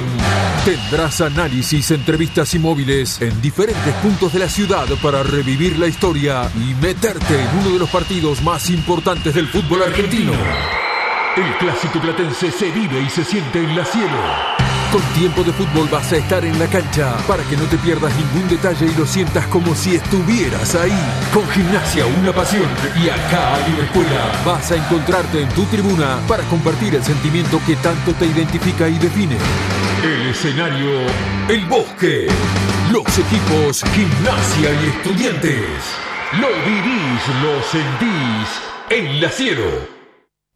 Tendrás 0.67 1.23
análisis, 1.23 1.91
entrevistas 1.93 2.53
y 2.53 2.59
móviles 2.59 3.23
en 3.23 3.41
diferentes 3.41 3.95
puntos 3.95 4.31
de 4.35 4.41
la 4.41 4.51
ciudad 4.51 4.87
para 5.03 5.23
revivir 5.23 5.79
la 5.79 5.87
historia 5.87 6.51
y 6.55 6.75
meterte 6.75 7.41
en 7.41 7.59
uno 7.61 7.71
de 7.71 7.79
los 7.79 7.89
partidos 7.89 8.43
más 8.43 8.69
importantes 8.69 9.35
del 9.35 9.49
fútbol 9.49 9.83
argentino. 9.83 10.33
El 11.39 11.57
clásico 11.57 11.99
platense 12.03 12.51
se 12.51 12.71
vive 12.71 13.01
y 13.01 13.09
se 13.09 13.25
siente 13.25 13.61
en 13.61 13.75
La 13.75 13.87
Cielo. 13.87 14.68
Con 14.93 15.03
tiempo 15.13 15.45
de 15.45 15.53
fútbol 15.53 15.87
vas 15.91 16.11
a 16.13 16.17
estar 16.17 16.43
en 16.47 16.59
la 16.59 16.67
cancha 16.67 17.15
para 17.27 17.43
que 17.45 17.59
no 17.59 17.65
te 17.65 17.77
pierdas 17.77 18.11
ningún 18.17 18.49
detalle 18.49 18.87
y 18.87 18.95
lo 18.95 19.05
sientas 19.05 19.47
como 19.49 19.75
si 19.75 19.97
estuvieras 19.97 20.75
ahí. 20.77 20.99
Con 21.35 21.47
gimnasia, 21.51 22.07
una 22.07 22.33
pasión. 22.33 22.67
Y 22.97 23.11
acá 23.11 23.59
la 23.77 23.85
Escuela 23.85 24.33
vas 24.47 24.71
a 24.73 24.77
encontrarte 24.77 25.43
en 25.43 25.49
tu 25.51 25.65
tribuna 25.65 26.21
para 26.27 26.43
compartir 26.45 26.95
el 26.95 27.05
sentimiento 27.05 27.61
que 27.67 27.77
tanto 27.77 28.15
te 28.15 28.25
identifica 28.25 28.89
y 28.89 28.99
define. 28.99 29.37
El 30.03 30.29
escenario, 30.29 31.01
el 31.49 31.67
bosque. 31.67 32.29
Los 32.91 33.07
equipos, 33.19 33.85
gimnasia 33.93 34.71
y 34.73 34.87
estudiantes. 34.87 35.69
Lo 36.41 36.49
vivís, 36.65 37.29
lo 37.43 37.63
sentís 37.63 38.49
en 38.89 39.21
la 39.21 39.29
cielo. 39.29 39.98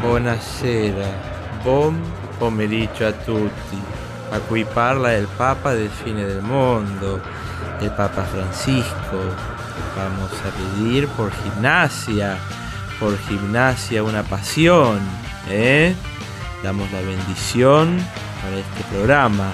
Buonasera, 0.00 1.08
buon 1.64 2.00
pomeriggio 2.38 3.08
a 3.08 3.12
tutti. 3.12 3.78
A 4.30 4.38
cui 4.40 4.64
parla 4.64 5.14
el 5.14 5.26
Papa 5.36 5.74
del 5.74 5.88
fine 5.88 6.24
del 6.24 6.40
mundo, 6.40 7.20
el 7.80 7.90
Papa 7.90 8.22
Francisco. 8.22 9.18
Vamos 9.96 10.30
a 10.44 10.50
pedir 10.56 11.08
por 11.08 11.32
gimnasia, 11.32 12.36
por 13.00 13.18
gimnasia 13.18 14.02
una 14.04 14.22
pasión, 14.22 15.00
¿eh? 15.48 15.94
Damos 16.62 16.90
la 16.92 17.00
bendición 17.00 17.98
para 18.40 18.56
este 18.56 18.84
programa. 18.90 19.50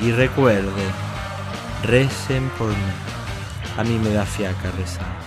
Y 0.00 0.12
recuerden, 0.12 0.92
recen 1.82 2.48
por 2.56 2.68
mí. 2.68 2.92
A 3.76 3.84
mí 3.84 3.98
me 3.98 4.14
da 4.14 4.24
fiaca 4.24 4.70
rezar. 4.78 5.18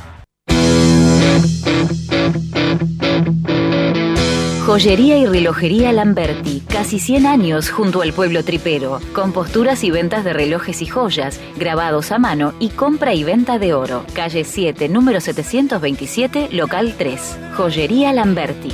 Joyería 4.72 5.18
y 5.18 5.26
relojería 5.26 5.92
Lamberti, 5.92 6.62
casi 6.62 6.98
100 6.98 7.26
años 7.26 7.70
junto 7.70 8.02
al 8.02 8.14
pueblo 8.14 8.42
tripero, 8.46 9.02
con 9.12 9.34
posturas 9.34 9.84
y 9.84 9.92
ventas 9.92 10.24
de 10.24 10.32
relojes 10.32 10.82
y 10.82 10.86
joyas, 10.86 11.42
grabados 11.58 12.14
a 12.14 12.20
mano 12.20 12.54
y 12.58 12.70
compra 12.70 13.14
y 13.14 13.26
venta 13.26 13.60
de 13.60 13.74
oro. 13.74 14.06
Calle 14.14 14.46
7, 14.46 14.88
número 14.88 15.20
727, 15.20 16.52
local 16.54 16.96
3. 16.98 17.38
Joyería 17.58 18.14
Lamberti. 18.14 18.70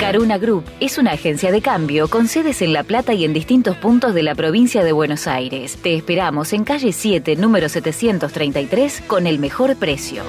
Caruna 0.00 0.38
Group 0.38 0.64
es 0.80 0.96
una 0.96 1.12
agencia 1.12 1.52
de 1.52 1.60
cambio 1.60 2.08
con 2.08 2.28
sedes 2.28 2.62
en 2.62 2.72
La 2.72 2.82
Plata 2.82 3.12
y 3.12 3.26
en 3.26 3.34
distintos 3.34 3.76
puntos 3.76 4.14
de 4.14 4.22
la 4.22 4.34
provincia 4.34 4.82
de 4.82 4.92
Buenos 4.92 5.26
Aires. 5.26 5.76
Te 5.82 5.94
esperamos 5.94 6.54
en 6.54 6.64
calle 6.64 6.92
7, 6.92 7.36
número 7.36 7.68
733, 7.68 9.02
con 9.06 9.26
el 9.26 9.38
mejor 9.38 9.76
precio. 9.76 10.22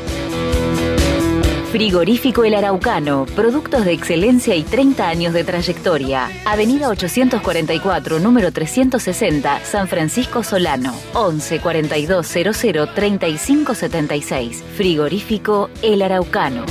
Frigorífico 1.76 2.46
El 2.46 2.56
Araucano, 2.56 3.26
productos 3.36 3.84
de 3.84 3.92
excelencia 3.92 4.56
y 4.56 4.64
30 4.64 5.10
años 5.10 5.34
de 5.34 5.44
trayectoria. 5.44 6.30
Avenida 6.46 6.88
844, 6.88 8.22
número 8.22 8.54
360, 8.54 9.60
San 9.66 9.90
Francisco 9.90 10.42
Solano. 10.42 10.96
11 11.14 11.60
42 11.60 12.26
00 12.26 12.88
35 12.88 13.76
76. 13.76 14.64
Frigorífico 14.78 15.70
El 15.82 16.02
Araucano. 16.02 16.64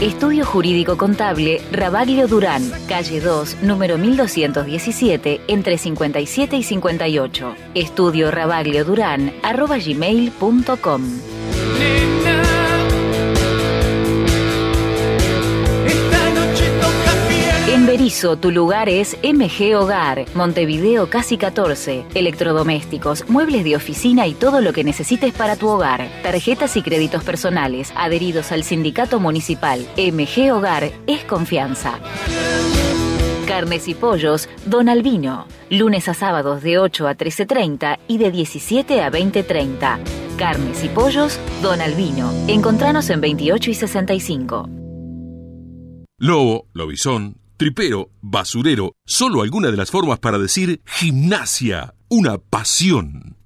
Estudio 0.00 0.46
Jurídico 0.46 0.96
Contable 0.96 1.60
Rabaglio 1.72 2.28
Durán, 2.28 2.70
calle 2.86 3.20
2, 3.20 3.62
número 3.62 3.98
1217, 3.98 5.40
entre 5.48 5.76
57 5.76 6.56
y 6.56 6.62
58. 6.62 7.56
Estudio 7.74 8.30
Rabaglio 8.30 8.84
Durán, 8.84 9.34
arroba 9.42 9.78
gmail.com. 9.78 11.02
Berizo, 17.96 18.36
tu 18.36 18.50
lugar 18.50 18.90
es 18.90 19.16
MG 19.22 19.74
Hogar, 19.74 20.26
Montevideo 20.34 21.08
Casi 21.08 21.38
14. 21.38 22.04
Electrodomésticos, 22.14 23.26
muebles 23.30 23.64
de 23.64 23.74
oficina 23.74 24.26
y 24.26 24.34
todo 24.34 24.60
lo 24.60 24.74
que 24.74 24.84
necesites 24.84 25.32
para 25.32 25.56
tu 25.56 25.66
hogar. 25.68 26.06
Tarjetas 26.22 26.76
y 26.76 26.82
créditos 26.82 27.24
personales, 27.24 27.94
adheridos 27.96 28.52
al 28.52 28.64
sindicato 28.64 29.18
municipal. 29.18 29.80
MG 29.96 30.52
Hogar 30.52 30.92
es 31.06 31.24
confianza. 31.24 31.98
Carnes 33.48 33.88
y 33.88 33.94
pollos, 33.94 34.50
Don 34.66 34.90
Albino. 34.90 35.46
Lunes 35.70 36.06
a 36.10 36.12
sábados 36.12 36.62
de 36.62 36.78
8 36.78 37.08
a 37.08 37.16
13.30 37.16 37.98
y 38.08 38.18
de 38.18 38.30
17 38.30 39.00
a 39.00 39.10
20.30. 39.10 40.00
Carnes 40.36 40.84
y 40.84 40.88
pollos, 40.88 41.40
Don 41.62 41.80
Albino. 41.80 42.30
Encontranos 42.46 43.08
en 43.08 43.22
28 43.22 43.70
y 43.70 43.74
65. 43.74 44.68
Lobo, 46.18 46.66
lobizón, 46.74 47.36
tripero, 47.56 48.10
basurero, 48.20 48.92
solo 49.04 49.42
alguna 49.42 49.70
de 49.70 49.76
las 49.76 49.90
formas 49.90 50.18
para 50.18 50.38
decir 50.38 50.80
gimnasia, 50.84 51.94
una 52.08 52.38
pasión. 52.38 53.36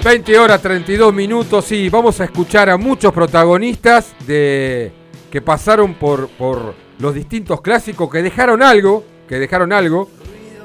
...20 0.00 0.38
horas 0.38 0.62
32 0.62 1.12
minutos 1.12 1.70
y 1.72 1.90
vamos 1.90 2.18
a 2.20 2.24
escuchar 2.24 2.70
a 2.70 2.78
muchos 2.78 3.12
protagonistas 3.12 4.14
de 4.26 4.90
que 5.30 5.42
pasaron 5.42 5.94
por, 5.94 6.28
por 6.28 6.74
los 6.98 7.12
distintos 7.12 7.60
clásicos 7.60 8.08
que 8.08 8.22
dejaron 8.22 8.62
algo, 8.62 9.04
que 9.28 9.38
dejaron 9.38 9.70
algo. 9.70 10.08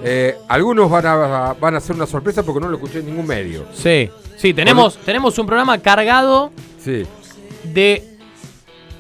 Eh, 0.02 0.38
algunos 0.48 0.90
van 0.90 1.06
a, 1.08 1.54
van 1.60 1.76
a 1.76 1.82
ser 1.82 1.96
una 1.98 2.06
sorpresa 2.06 2.44
porque 2.44 2.62
no 2.62 2.70
lo 2.70 2.78
escuché 2.78 3.00
en 3.00 3.08
ningún 3.08 3.28
medio. 3.28 3.66
Sí, 3.74 4.10
sí, 4.38 4.54
tenemos, 4.54 4.98
tenemos 4.98 5.38
un 5.38 5.46
programa 5.46 5.78
cargado 5.80 6.52
Sí. 6.84 7.06
De 7.64 8.18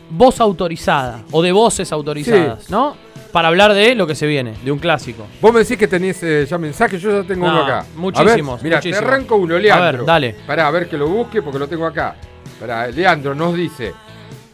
voz 0.09 0.39
autorizada 0.39 1.23
o 1.31 1.41
de 1.41 1.51
voces 1.51 1.91
autorizadas, 1.91 2.69
¿no? 2.69 2.95
Para 3.31 3.47
hablar 3.47 3.73
de 3.73 3.95
lo 3.95 4.05
que 4.05 4.13
se 4.13 4.27
viene, 4.27 4.53
de 4.63 4.71
un 4.71 4.77
clásico. 4.77 5.25
Vos 5.41 5.51
me 5.51 5.61
decís 5.61 5.75
que 5.77 5.87
tenés 5.87 6.21
eh, 6.21 6.45
ya 6.47 6.57
mensajes, 6.59 7.01
yo 7.01 7.21
ya 7.21 7.27
tengo 7.27 7.47
No, 7.47 7.53
uno 7.53 7.63
acá. 7.65 7.85
muchísimos, 7.95 8.59
A 8.61 8.63
mira, 8.63 8.79
te 8.79 8.95
arranco 8.95 9.35
uno, 9.37 9.55
A 9.55 9.59
Leandro. 9.59 9.99
ver, 9.99 10.05
dale. 10.05 10.35
Pará, 10.45 10.67
a 10.67 10.71
ver 10.71 10.87
que 10.87 10.97
lo 10.97 11.07
busque 11.07 11.41
porque 11.41 11.57
lo 11.57 11.67
tengo 11.67 11.85
acá. 11.87 12.15
Pará, 12.59 12.87
Leandro 12.87 13.33
nos 13.33 13.55
dice: 13.55 13.91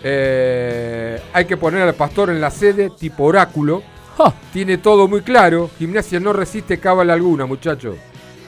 eh, 0.02 1.22
hay 1.34 1.45
que 1.45 1.58
poner 1.58 1.82
al 1.82 1.93
pastor 1.93 2.30
en 2.30 2.39
la 2.39 2.50
sede 2.52 2.91
tipo 2.98 3.26
oráculo. 3.26 3.84
Tiene 4.52 4.78
todo 4.80 5.08
muy 5.08 5.22
claro. 5.22 5.69
Gimnasia 5.78 6.19
no 6.19 6.34
resiste 6.34 6.78
cábala 6.80 7.13
alguna, 7.13 7.45
muchacho. 7.45 7.95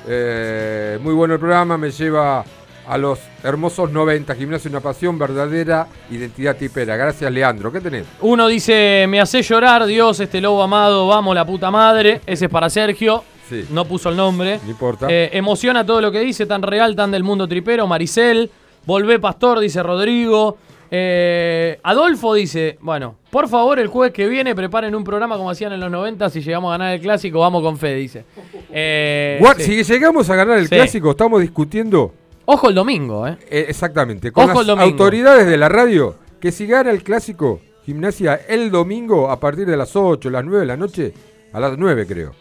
Eh, 0.07 0.97
muy 1.01 1.13
bueno 1.13 1.33
el 1.35 1.39
programa, 1.39 1.77
me 1.77 1.91
lleva 1.91 2.43
a 2.91 2.97
los 2.97 3.19
hermosos 3.41 3.89
90. 3.89 4.35
Gimnasia 4.35 4.69
una 4.69 4.81
pasión, 4.81 5.17
verdadera 5.17 5.87
identidad 6.09 6.57
tipera. 6.57 6.97
Gracias, 6.97 7.31
Leandro. 7.31 7.71
¿Qué 7.71 7.79
tenés? 7.79 8.05
Uno 8.19 8.49
dice, 8.49 9.05
me 9.07 9.21
hace 9.21 9.41
llorar, 9.41 9.85
Dios, 9.85 10.19
este 10.19 10.41
lobo 10.41 10.61
amado, 10.61 11.07
vamos 11.07 11.33
la 11.33 11.45
puta 11.45 11.71
madre. 11.71 12.19
Ese 12.25 12.45
es 12.45 12.51
para 12.51 12.69
Sergio. 12.69 13.23
Sí. 13.47 13.65
No 13.69 13.85
puso 13.85 14.09
el 14.09 14.17
nombre. 14.17 14.59
No 14.61 14.69
importa. 14.71 15.07
Eh, 15.09 15.29
emociona 15.31 15.85
todo 15.85 16.01
lo 16.01 16.11
que 16.11 16.19
dice, 16.19 16.45
tan 16.45 16.61
real, 16.61 16.93
tan 16.93 17.11
del 17.11 17.23
mundo 17.23 17.47
tripero. 17.47 17.87
Maricel, 17.87 18.51
volvé 18.85 19.19
pastor, 19.19 19.61
dice 19.61 19.81
Rodrigo. 19.81 20.57
Eh, 20.93 21.79
Adolfo 21.83 22.33
dice, 22.33 22.77
bueno, 22.81 23.15
por 23.29 23.47
favor 23.47 23.79
el 23.79 23.87
jueves 23.87 24.13
que 24.13 24.27
viene 24.27 24.53
preparen 24.53 24.93
un 24.93 25.05
programa 25.05 25.37
como 25.37 25.49
hacían 25.49 25.71
en 25.71 25.79
los 25.79 25.89
90, 25.89 26.29
si 26.29 26.41
llegamos 26.41 26.67
a 26.69 26.77
ganar 26.77 26.93
el 26.95 26.99
clásico, 26.99 27.39
vamos 27.39 27.63
con 27.63 27.77
fe, 27.77 27.95
dice. 27.95 28.25
Eh, 28.69 29.41
sí. 29.59 29.85
Si 29.85 29.93
llegamos 29.93 30.29
a 30.29 30.35
ganar 30.35 30.57
el 30.57 30.67
Sí. 30.67 30.75
clásico, 30.75 31.11
estamos 31.11 31.39
discutiendo 31.39 32.13
Ojo 32.53 32.69
el 32.69 32.75
domingo, 32.75 33.27
¿eh? 33.27 33.37
Eh, 33.49 33.65
exactamente. 33.69 34.31
Con 34.31 34.43
Ojo 34.45 34.53
las 34.53 34.61
el 34.61 34.67
domingo. 34.67 34.89
autoridades 34.91 35.47
de 35.47 35.57
la 35.57 35.69
radio, 35.69 36.15
que 36.39 36.51
si 36.51 36.65
gana 36.67 36.91
el 36.91 37.03
clásico, 37.03 37.61
gimnasia 37.85 38.35
el 38.47 38.69
domingo 38.71 39.29
a 39.29 39.39
partir 39.39 39.65
de 39.67 39.77
las 39.77 39.95
8, 39.95 40.29
las 40.29 40.43
9 40.43 40.59
de 40.61 40.65
la 40.65 40.77
noche, 40.77 41.13
a 41.53 41.59
las 41.59 41.77
9 41.77 42.05
creo. 42.07 42.33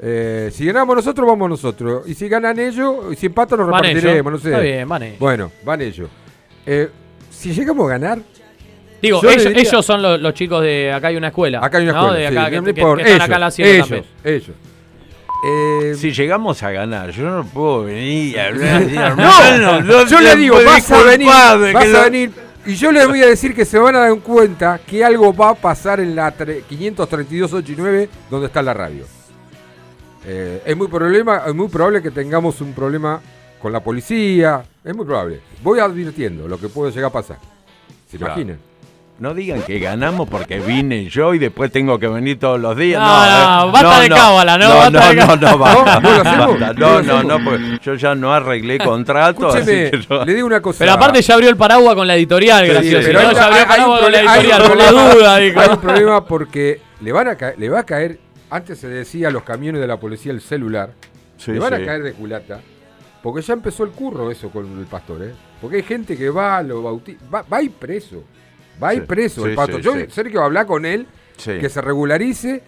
Eh, 0.00 0.50
si 0.52 0.66
ganamos 0.66 0.94
nosotros, 0.96 1.26
vamos 1.26 1.48
nosotros. 1.48 2.06
Y 2.06 2.14
si 2.14 2.28
ganan 2.28 2.58
ellos, 2.58 2.96
y 3.12 3.16
si 3.16 3.26
empatan, 3.26 3.58
nos 3.58 3.70
Van 3.70 3.82
repartiremos, 3.82 4.20
ellos. 4.20 4.32
no 4.32 4.38
sé. 4.38 4.48
Está 4.50 4.60
bien, 4.60 4.88
van 4.88 5.02
ellos. 5.02 5.18
Bueno, 5.18 5.50
van 5.64 5.80
ellos. 5.80 6.08
Eh, 6.66 6.88
si 7.30 7.52
llegamos 7.52 7.86
a 7.86 7.90
ganar, 7.90 8.18
Digo, 9.00 9.20
ellos, 9.24 9.44
diría- 9.44 9.62
ellos 9.62 9.84
son 9.84 10.02
los, 10.02 10.20
los 10.20 10.34
chicos 10.34 10.62
de 10.62 10.92
acá 10.92 11.08
hay 11.08 11.16
una 11.16 11.28
escuela. 11.28 11.60
acá 11.64 11.78
hay 11.78 11.84
una 11.84 11.92
¿no? 11.92 11.98
escuela. 12.06 12.18
De 12.18 12.28
sí, 12.28 12.36
acá, 12.36 12.50
que, 12.50 12.56
no 12.56 12.64
que- 12.64 12.70
están 12.70 13.00
ellos, 13.00 13.20
acá 13.20 13.38
la 13.38 13.46
haciendo 13.46 13.74
ellos, 13.84 14.06
ellos. 14.24 14.50
Eh, 15.44 15.94
Si 15.96 16.12
llegamos 16.12 16.62
a 16.62 16.70
ganar, 16.70 17.10
yo 17.10 17.24
no 17.24 17.44
puedo 17.44 17.84
venir 17.84 18.34
y 18.34 18.38
hablar 18.38 19.16
No, 19.84 20.06
yo 20.06 20.20
le 20.20 20.36
digo, 20.36 20.56
vas 20.64 20.90
a 20.90 21.02
venir, 21.02 21.28
vas 21.28 21.94
a 21.94 22.04
venir. 22.04 22.32
Y 22.64 22.74
yo 22.74 22.90
les 22.90 23.06
voy 23.06 23.22
a 23.22 23.26
decir 23.26 23.54
que 23.54 23.64
se 23.64 23.78
van 23.78 23.94
a 23.94 24.00
dar 24.00 24.18
cuenta 24.20 24.80
que 24.84 25.04
algo 25.04 25.32
va 25.34 25.50
a 25.50 25.54
pasar 25.54 26.00
en 26.00 26.16
la 26.16 26.36
tre- 26.36 26.62
532 26.64 27.52
8 27.52 27.72
y 27.72 27.76
9, 27.76 28.08
donde 28.28 28.46
está 28.48 28.60
la 28.62 28.74
radio. 28.74 29.04
Eh, 30.24 30.62
es, 30.66 30.76
muy 30.76 30.88
problema, 30.88 31.42
es 31.46 31.54
muy 31.54 31.68
probable 31.68 32.02
que 32.02 32.10
tengamos 32.10 32.60
un 32.60 32.72
problema 32.72 33.20
con 33.62 33.72
la 33.72 33.78
policía. 33.80 34.64
Es 34.84 34.96
muy 34.96 35.04
probable. 35.06 35.40
Voy 35.62 35.78
advirtiendo 35.78 36.48
lo 36.48 36.58
que 36.58 36.68
puede 36.68 36.90
llegar 36.90 37.10
a 37.10 37.12
pasar. 37.12 37.38
¿Se 38.10 38.18
Claro. 38.18 38.32
imaginan? 38.32 38.58
No 39.18 39.32
digan 39.32 39.62
que 39.62 39.78
ganamos 39.78 40.28
porque 40.28 40.58
vine 40.60 41.06
yo 41.08 41.32
y 41.32 41.38
después 41.38 41.72
tengo 41.72 41.98
que 41.98 42.06
venir 42.06 42.38
todos 42.38 42.60
los 42.60 42.76
días. 42.76 43.00
No, 43.00 43.06
No, 43.08 43.62
no, 43.62 43.68
eh, 43.68 43.72
basta 43.72 44.00
de 44.02 44.08
cábala, 44.10 44.58
¿no? 44.58 44.68
No, 44.68 44.74
Basta 44.76 44.90
no, 44.90 45.00
no, 45.00 45.36
no, 45.36 45.58
basta, 45.58 46.00
¿No? 46.00 46.00
¿Vos 46.02 46.16
lo 46.16 46.20
hacemos? 46.20 46.60
basta. 46.60 46.66
¿Vos 46.86 47.06
No, 47.06 47.22
no, 47.22 47.38
no, 47.38 47.44
porque 47.44 47.78
yo 47.82 47.94
ya 47.94 48.14
no 48.14 48.34
arreglé 48.34 48.76
contrato. 48.84 49.48
así 49.48 49.58
Escúcheme, 49.58 49.90
que 49.90 50.02
yo- 50.02 50.24
le 50.26 50.34
digo 50.34 50.46
una 50.46 50.60
cosa. 50.60 50.78
Pero 50.80 50.92
aparte 50.92 51.22
ya 51.22 51.32
abrió 51.34 51.48
el 51.48 51.56
paraguas 51.56 51.94
con 51.94 52.06
la 52.06 52.14
editorial, 52.14 52.66
Sí, 52.66 52.72
gracioso. 52.72 53.06
pero 53.06 53.22
¿no? 53.22 53.28
hay- 53.30 53.34
Ya 53.34 53.44
abrió 53.46 53.60
el 53.62 53.66
paraguas 53.66 54.00
con 54.00 54.12
la 54.12 54.20
editorial, 54.20 54.62
por 54.62 54.76
la 54.76 54.84
problema- 54.84 55.14
duda, 55.14 55.36
dijo. 55.38 55.60
Hay 55.60 55.68
un 55.70 55.80
problema 55.80 56.24
porque 56.26 56.80
le, 57.00 57.12
van 57.12 57.28
a 57.28 57.36
caer, 57.36 57.58
le 57.58 57.68
va 57.70 57.80
a 57.80 57.84
caer, 57.86 58.18
antes 58.50 58.78
se 58.78 58.88
decía 58.88 59.28
a 59.28 59.30
los 59.30 59.44
camiones 59.44 59.80
de 59.80 59.86
la 59.86 59.96
policía 59.98 60.30
el 60.32 60.42
celular, 60.42 60.90
Sí, 61.38 61.52
le 61.52 61.58
van 61.58 61.74
sí. 61.74 61.82
a 61.82 61.86
caer 61.86 62.02
de 62.02 62.12
culata, 62.12 62.60
porque 63.22 63.40
ya 63.40 63.54
empezó 63.54 63.82
el 63.84 63.90
curro 63.92 64.30
eso 64.30 64.50
con 64.50 64.78
el 64.78 64.84
pastor, 64.84 65.22
¿eh? 65.22 65.32
Porque 65.58 65.76
hay 65.76 65.82
gente 65.84 66.18
que 66.18 66.28
va, 66.28 66.62
lo 66.62 66.82
bautiza, 66.82 67.18
va, 67.34 67.42
va 67.50 67.56
a 67.56 67.62
ir 67.62 67.70
preso, 67.72 68.22
va 68.82 68.88
a 68.88 68.94
ir 68.94 69.02
Sí, 69.02 69.06
preso 69.06 69.46
el 69.46 69.56
sí, 69.56 69.80
Yo. 69.82 69.94
Sergio, 70.10 70.42
hablar 70.42 70.66
con 70.66 70.84
él, 70.84 71.06
Sí. 71.36 71.58
que 71.60 71.68
se 71.68 71.80
regularice, 71.80 72.62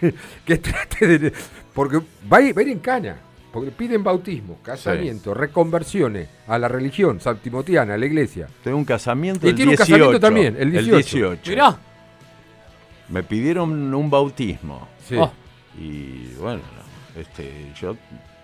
que 0.44 0.58
trate 0.58 1.18
de... 1.18 1.32
Porque 1.74 2.00
va 2.32 2.38
a 2.38 2.40
ir, 2.40 2.56
va 2.56 2.60
a 2.60 2.64
ir 2.64 2.70
en 2.70 2.78
cana. 2.78 3.16
Porque 3.52 3.70
piden 3.70 4.02
bautismo, 4.02 4.58
casamiento, 4.64 5.32
reconversiones 5.32 6.28
a 6.48 6.58
la 6.58 6.66
religión 6.66 7.20
santimotiana, 7.20 7.94
a 7.94 7.96
la 7.96 8.06
iglesia. 8.06 8.48
Tengo 8.64 8.76
un 8.76 8.84
casamiento 8.84 9.46
Y 9.46 9.50
el 9.50 9.54
tiene 9.54 9.70
un 9.70 9.76
18. 9.76 9.92
casamiento 9.92 10.20
también, 10.20 10.56
el 10.58 10.72
18. 10.72 11.50
Mirá. 11.50 11.76
Me 13.08 13.22
pidieron 13.22 13.94
un 13.94 14.10
bautismo. 14.10 14.88
Sí. 15.08 15.16
Oh. 15.16 15.32
Y 15.78 16.34
bueno, 16.40 16.62
este, 17.16 17.70
yo 17.80 17.96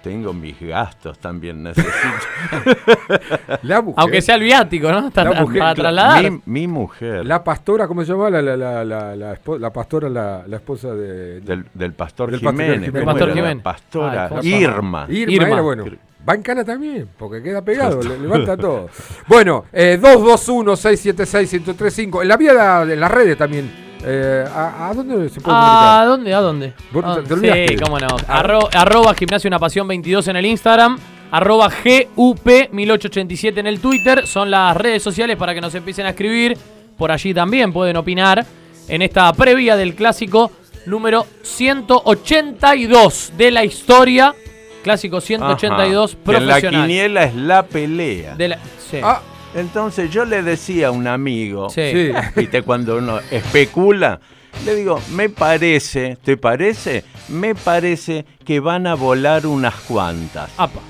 tengo 0.02 0.32
mis 0.32 0.58
gastos 0.60 1.18
también, 1.18 1.62
necesito. 1.62 1.92
La 3.62 3.80
mujer, 3.82 3.94
Aunque 3.98 4.22
sea 4.22 4.34
el 4.36 4.42
viático, 4.42 4.90
¿no? 4.90 5.08
Está 5.08 5.24
La 5.24 5.32
tra- 5.32 5.40
mujer, 5.42 5.58
para 5.60 5.74
trasladar. 5.74 6.30
mi, 6.30 6.40
mi 6.46 6.66
mujer, 6.66 7.26
la 7.26 7.44
pastora, 7.44 7.86
¿cómo 7.86 8.02
se 8.04 8.12
llama? 8.12 8.30
La, 8.30 8.40
la, 8.42 8.56
la, 8.56 8.84
la, 8.84 9.14
la 9.16 9.34
espo- 9.34 9.58
la 9.58 9.70
pastora, 9.72 10.08
la, 10.08 10.44
la 10.46 10.56
esposa 10.56 10.94
de... 10.94 11.40
del, 11.40 11.66
del 11.74 11.92
pastor 11.92 12.30
Del 12.30 12.40
Jiménez. 12.40 12.66
Jiménez. 12.66 12.90
¿cómo 12.90 12.98
Del 12.98 13.04
pastor 13.06 13.28
era? 13.28 13.34
La 13.34 13.40
Jiménez. 13.42 13.62
pastora. 13.62 14.30
Irma. 14.42 15.06
Irma, 15.08 15.32
Irma. 15.32 15.48
era 15.48 15.60
bueno. 15.60 15.84
Va 16.28 16.34
en 16.34 16.42
cana 16.42 16.64
también, 16.64 17.08
porque 17.18 17.42
queda 17.42 17.62
pegado, 17.64 18.02
le- 18.02 18.18
levanta 18.18 18.54
todo. 18.56 18.88
Bueno, 19.26 19.64
eh, 19.72 19.98
221-676-1035. 20.00 22.22
En 22.22 22.28
la 22.28 22.36
vía 22.36 22.84
de 22.84 22.94
en 22.94 23.00
las 23.00 23.10
redes 23.10 23.36
también. 23.38 23.89
Eh, 24.04 24.44
¿a, 24.54 24.88
a 24.88 24.94
dónde 24.94 25.28
se 25.28 25.40
puede 25.40 25.56
¿A 25.56 25.60
comunicar? 25.60 26.06
dónde? 26.06 26.34
¿A 26.34 26.40
dónde? 26.40 26.66
¿A 26.66 26.76
te- 26.92 27.00
dónde? 27.00 27.22
te 27.28 27.34
olvidaste. 27.34 27.68
Sí, 27.68 27.76
cómo 27.76 27.98
no. 27.98 28.06
Ah. 28.28 28.42
Arro- 28.42 28.68
arroba 28.74 29.14
Gimnasio 29.14 29.48
Una 29.48 29.58
Pasión 29.58 29.86
22 29.88 30.28
en 30.28 30.36
el 30.36 30.46
Instagram. 30.46 30.98
Arroba 31.32 31.70
GUP1887 31.70 33.58
en 33.58 33.66
el 33.66 33.80
Twitter. 33.80 34.26
Son 34.26 34.50
las 34.50 34.76
redes 34.76 35.02
sociales 35.02 35.36
para 35.36 35.54
que 35.54 35.60
nos 35.60 35.74
empiecen 35.74 36.06
a 36.06 36.10
escribir. 36.10 36.56
Por 36.96 37.10
allí 37.12 37.32
también 37.32 37.72
pueden 37.72 37.96
opinar 37.96 38.44
en 38.88 39.02
esta 39.02 39.32
previa 39.32 39.76
del 39.76 39.94
clásico 39.94 40.50
número 40.86 41.26
182 41.42 43.32
de 43.36 43.50
la 43.50 43.64
historia. 43.64 44.34
Clásico 44.82 45.20
182 45.20 46.12
Ajá. 46.14 46.22
Que 46.24 46.30
en 46.36 46.46
la 46.46 46.54
profesional. 46.54 46.82
quiniela 46.86 47.24
es 47.24 47.34
la 47.34 47.62
pelea. 47.64 48.34
De 48.34 48.48
la- 48.48 48.58
sí. 48.90 48.98
Ah, 49.02 49.20
Entonces 49.54 50.10
yo 50.10 50.24
le 50.24 50.42
decía 50.42 50.88
a 50.88 50.90
un 50.90 51.06
amigo, 51.06 51.70
Sí. 51.70 52.10
¿viste? 52.36 52.62
Cuando 52.62 52.96
uno 52.98 53.18
especula, 53.30 54.20
le 54.64 54.74
digo, 54.76 55.00
me 55.12 55.28
parece, 55.28 56.16
¿te 56.22 56.36
parece? 56.36 57.04
Me 57.28 57.54
parece 57.54 58.24
que 58.44 58.60
van 58.60 58.86
a 58.86 58.94
volar 58.94 59.46
unas 59.46 59.74
cuantas. 59.74 60.50
Apa. 60.56 60.80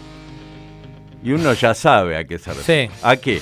Y 1.23 1.33
uno 1.33 1.53
ya 1.53 1.75
sabe 1.75 2.17
a 2.17 2.25
qué 2.27 2.39
se 2.39 2.53
refiere. 2.53 2.89
Sí. 2.89 2.95
¿A 3.03 3.17
qué? 3.17 3.41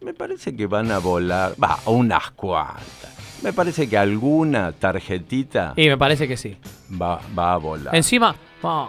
Me 0.00 0.14
parece 0.14 0.54
que 0.56 0.66
van 0.66 0.90
a 0.90 0.98
volar, 0.98 1.54
va, 1.62 1.78
unas 1.86 2.30
cuantas. 2.32 3.10
Me 3.42 3.52
parece 3.52 3.88
que 3.88 3.96
alguna 3.96 4.72
tarjetita 4.72 5.72
Y 5.76 5.88
me 5.88 5.96
parece 5.96 6.28
que 6.28 6.36
sí. 6.36 6.56
va, 7.00 7.20
va 7.38 7.54
a 7.54 7.56
volar. 7.56 7.94
Encima. 7.94 8.34
oh, 8.62 8.88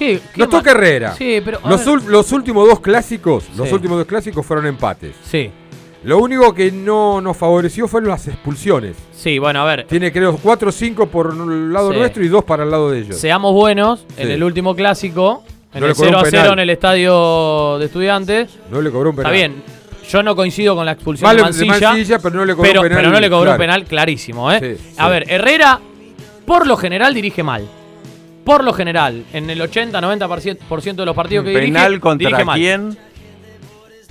¿qué, 0.00 0.20
qué 0.34 0.40
Nos 0.40 0.50
toca 0.50 0.72
Herrera. 0.72 1.14
Sí, 1.14 1.40
pero. 1.44 1.60
Los, 1.64 1.84
ver. 1.84 1.94
ul- 1.94 2.04
los 2.06 2.32
últimos 2.32 2.66
dos 2.68 2.80
clásicos, 2.80 3.44
los 3.56 3.70
últimos 3.70 3.98
dos 3.98 4.06
clásicos 4.06 4.44
fueron 4.44 4.66
empates. 4.66 5.14
Sí. 5.24 5.50
Lo 6.02 6.16
único 6.18 6.54
que 6.54 6.72
no 6.72 7.20
nos 7.20 7.36
favoreció 7.36 7.86
fueron 7.86 8.08
las 8.08 8.26
expulsiones. 8.26 8.96
Sí, 9.14 9.38
bueno, 9.38 9.60
a 9.60 9.64
ver. 9.66 9.86
Tiene 9.86 10.10
creo 10.10 10.34
4 10.42 10.70
o 10.70 10.72
5 10.72 11.06
por 11.08 11.34
el 11.34 11.72
lado 11.72 11.92
Sí. 11.92 11.98
nuestro 11.98 12.24
y 12.24 12.28
2 12.28 12.42
para 12.44 12.64
el 12.64 12.70
lado 12.70 12.90
de 12.90 13.00
ellos. 13.00 13.16
Seamos 13.16 13.52
buenos, 13.52 14.06
en 14.16 14.30
el 14.30 14.42
último 14.42 14.74
clásico, 14.74 15.44
en 15.74 15.80
No 15.80 15.86
el 15.86 15.90
le 15.92 15.94
cobró 15.94 16.08
0 16.08 16.18
un 16.20 16.26
a 16.26 16.30
0 16.30 16.42
penal. 16.42 16.52
en 16.54 16.58
el 16.60 16.70
estadio 16.70 17.78
de 17.78 17.84
estudiantes. 17.84 18.50
No 18.70 18.80
le 18.80 18.90
cobró 18.90 19.10
un 19.10 19.16
Está 19.18 19.28
penal. 19.30 19.50
bien, 19.52 19.62
yo 20.10 20.22
no 20.22 20.34
coincido 20.34 20.74
con 20.74 20.86
la 20.86 20.92
expulsión 20.92 21.28
Vale, 21.28 21.42
de 21.52 21.66
Mancilla, 21.66 22.18
pero 22.18 22.34
no 22.34 22.44
le 22.46 22.54
cobró 22.54 22.68
pero, 22.70 22.80
un 22.80 22.88
penal. 22.88 23.02
pero 23.02 23.12
no 23.12 23.20
le 23.20 23.28
cobró 23.28 23.42
claro. 23.42 23.56
un 23.56 23.58
penal 23.58 23.84
clarísimo. 23.84 24.50
¿eh? 24.52 24.78
Sí, 24.80 24.94
A 24.96 25.08
ver, 25.10 25.26
Herrera, 25.30 25.78
por 26.46 26.66
lo 26.66 26.78
general, 26.78 27.12
dirige 27.12 27.42
mal. 27.42 27.68
Por 28.44 28.64
lo 28.64 28.72
general, 28.72 29.24
en 29.32 29.48
el 29.50 29.60
80-90% 29.60 30.94
de 30.96 31.06
los 31.06 31.14
partidos 31.14 31.44
que 31.44 31.50
dirige, 31.50 31.66
¿Penal 31.72 32.00
contra 32.00 32.26
dirige 32.28 32.44
mal. 32.44 32.58
quién? 32.58 32.98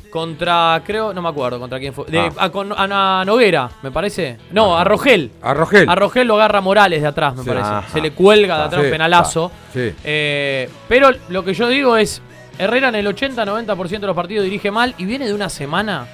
Contra, 0.10 0.82
creo, 0.86 1.14
no 1.14 1.22
me 1.22 1.30
acuerdo 1.30 1.60
contra 1.60 1.78
quién 1.78 1.94
fue. 1.94 2.06
De- 2.08 2.20
Ah. 2.20 2.32
a, 2.38 2.50
con- 2.50 2.74
a 2.76 3.24
Noguera, 3.26 3.70
me 3.84 3.92
parece. 3.92 4.38
No, 4.52 4.76
a 4.76 4.84
Rogel. 4.84 5.30
A 5.42 5.54
Rogel. 5.54 5.88
A 5.88 5.94
Rogel 5.94 6.28
lo 6.28 6.36
agarra 6.36 6.62
Morales 6.62 7.02
de 7.02 7.08
atrás, 7.08 7.36
me 7.36 7.44
Sí. 7.44 7.50
parece. 7.50 7.68
Ajá. 7.70 7.84
Se 7.94 8.02
le 8.02 8.12
cuelga 8.12 8.58
de 8.58 8.64
atrás 8.64 8.82
Sí, 8.82 8.86
un 8.88 8.92
penalazo. 8.92 9.52
Sí. 9.72 9.92
Eh, 10.04 10.68
pero 10.88 11.12
lo 11.30 11.44
que 11.46 11.54
yo 11.54 11.68
digo 11.68 11.96
es, 11.96 12.24
Herrera 12.58 12.90
en 12.90 12.96
el 12.96 13.08
80-90% 13.08 14.00
de 14.02 14.08
los 14.08 14.16
partidos 14.16 14.46
dirige 14.46 14.72
mal 14.72 14.96
y 14.98 15.06
viene 15.06 15.28
de 15.28 15.34
una 15.34 15.48
semana 15.50 16.08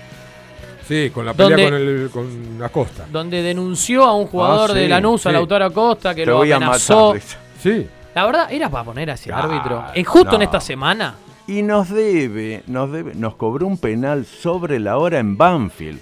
Sí, 0.88 1.10
con 1.12 1.26
la 1.26 1.34
pelea 1.34 1.50
Donde- 1.50 1.64
con, 1.66 1.74
el, 1.74 2.10
con 2.58 2.64
Acosta. 2.64 3.06
donde 3.12 3.42
denunció 3.42 4.04
a 4.04 4.14
un 4.14 4.28
jugador 4.28 4.70
Ah, 4.70 4.74
sí, 4.74 4.80
de 4.82 4.88
Lanús, 4.90 5.26
a 5.26 5.30
sí. 5.30 5.34
Lautaro 5.34 5.66
Acosta, 5.66 6.14
que 6.14 6.26
Te 6.26 6.30
lo 6.30 6.42
a 6.44 6.56
amenazó. 6.58 7.14
matar. 7.16 7.22
Sí. 7.64 7.88
La 8.16 8.26
verdad, 8.26 8.52
era 8.52 8.70
para 8.70 8.84
poner 8.86 9.12
a 9.12 9.14
ese 9.14 9.30
Claro, 9.30 9.52
árbitro. 9.52 9.86
Eh, 9.94 10.04
justo 10.04 10.36
en 10.36 10.42
esta 10.42 10.60
semana. 10.62 11.16
Y 11.48 11.62
nos 11.62 11.90
debe, 11.90 12.64
nos 12.66 12.92
debe, 12.92 13.14
nos 13.14 13.36
cobró 13.36 13.68
un 13.68 13.78
penal 13.78 14.26
sobre 14.26 14.80
la 14.80 14.98
hora 14.98 15.20
en 15.20 15.38
Banfield. 15.38 16.00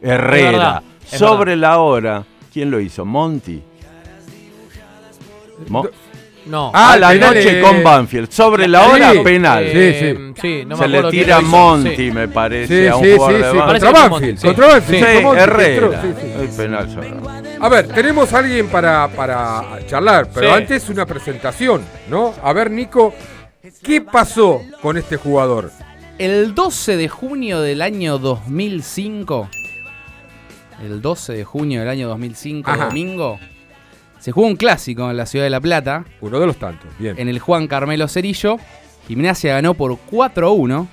Herrera, 0.00 0.50
verdad, 0.50 0.82
es 1.10 1.18
sobre 1.18 1.56
la 1.56 1.78
hora. 1.78 2.24
¿Quién 2.52 2.70
lo 2.70 2.78
hizo? 2.78 3.04
Monty. 3.04 3.62
Mo- 5.68 5.86
No. 6.46 6.70
a 6.74 6.94
el 6.94 7.00
la 7.00 7.08
penal 7.10 7.34
noche 7.34 7.54
de- 7.54 7.62
con 7.62 7.82
Banfield. 7.84 8.30
Sobre 8.30 8.66
la 8.68 8.86
hora, 8.88 9.12
Sí, 9.12 9.18
penal. 9.20 9.64
Eh, 9.66 10.32
sí, 10.40 10.64
no 10.66 10.76
me 10.76 10.82
Se 10.82 10.88
le 10.88 11.10
tira 11.10 11.40
Sí. 11.96 12.10
me 12.12 12.28
parece, 12.28 12.82
Sí, 12.82 12.88
a 12.88 12.96
un 12.96 13.04
sí, 13.04 13.12
jugador 13.14 13.36
sí, 13.36 13.42
de 13.42 13.50
sí, 13.52 13.56
Banfield. 13.58 13.82
Contra 13.82 13.90
Banfield, 13.92 14.10
Monti, 14.10 14.36
sí. 14.40 14.46
contra 14.46 14.66
Banfield. 14.66 15.06
Sí, 15.06 15.22
Monti 15.22 15.36
que 15.36 15.42
Herrera. 15.42 16.02
sí, 16.02 16.08
sí. 16.20 16.32
El 16.42 16.48
penal 16.48 16.90
sobre. 16.90 17.12
A 17.60 17.68
ver, 17.68 17.88
tenemos 17.88 18.32
a 18.32 18.38
alguien 18.38 18.66
para, 18.68 19.08
para 19.08 19.62
charlar, 19.86 20.28
pero 20.34 20.48
Sí. 20.48 20.52
antes 20.54 20.88
una 20.88 21.06
presentación, 21.06 21.82
¿no? 22.10 22.34
A 22.42 22.52
ver, 22.52 22.70
Nico, 22.70 23.14
¿qué 23.82 24.00
pasó 24.00 24.60
con 24.80 24.96
este 24.96 25.16
jugador? 25.16 25.70
El 26.18 26.54
12 26.54 26.96
de 26.96 27.08
junio 27.08 27.60
del 27.60 27.82
año 27.82 28.18
2005, 28.18 29.48
el 30.82 31.00
12 31.00 31.32
de 31.34 31.44
junio 31.44 31.80
del 31.80 31.88
año 31.88 32.08
2005, 32.08 32.70
Ajá. 32.70 32.86
domingo, 32.86 33.38
se 34.22 34.30
jugó 34.32 34.46
un 34.46 34.54
clásico 34.56 35.10
en 35.10 35.16
la 35.16 35.26
ciudad 35.26 35.44
de 35.46 35.50
La 35.50 35.60
Plata, 35.60 36.04
Uno 36.20 36.38
de 36.38 36.46
los 36.46 36.56
tantos, 36.56 36.88
bien. 36.98 37.18
en 37.18 37.28
el 37.28 37.40
Juan 37.40 37.66
Carmelo 37.66 38.06
Cerillo. 38.06 38.56
Gimnasia 39.08 39.54
ganó 39.54 39.74
por 39.74 39.98
4-1, 40.10 40.86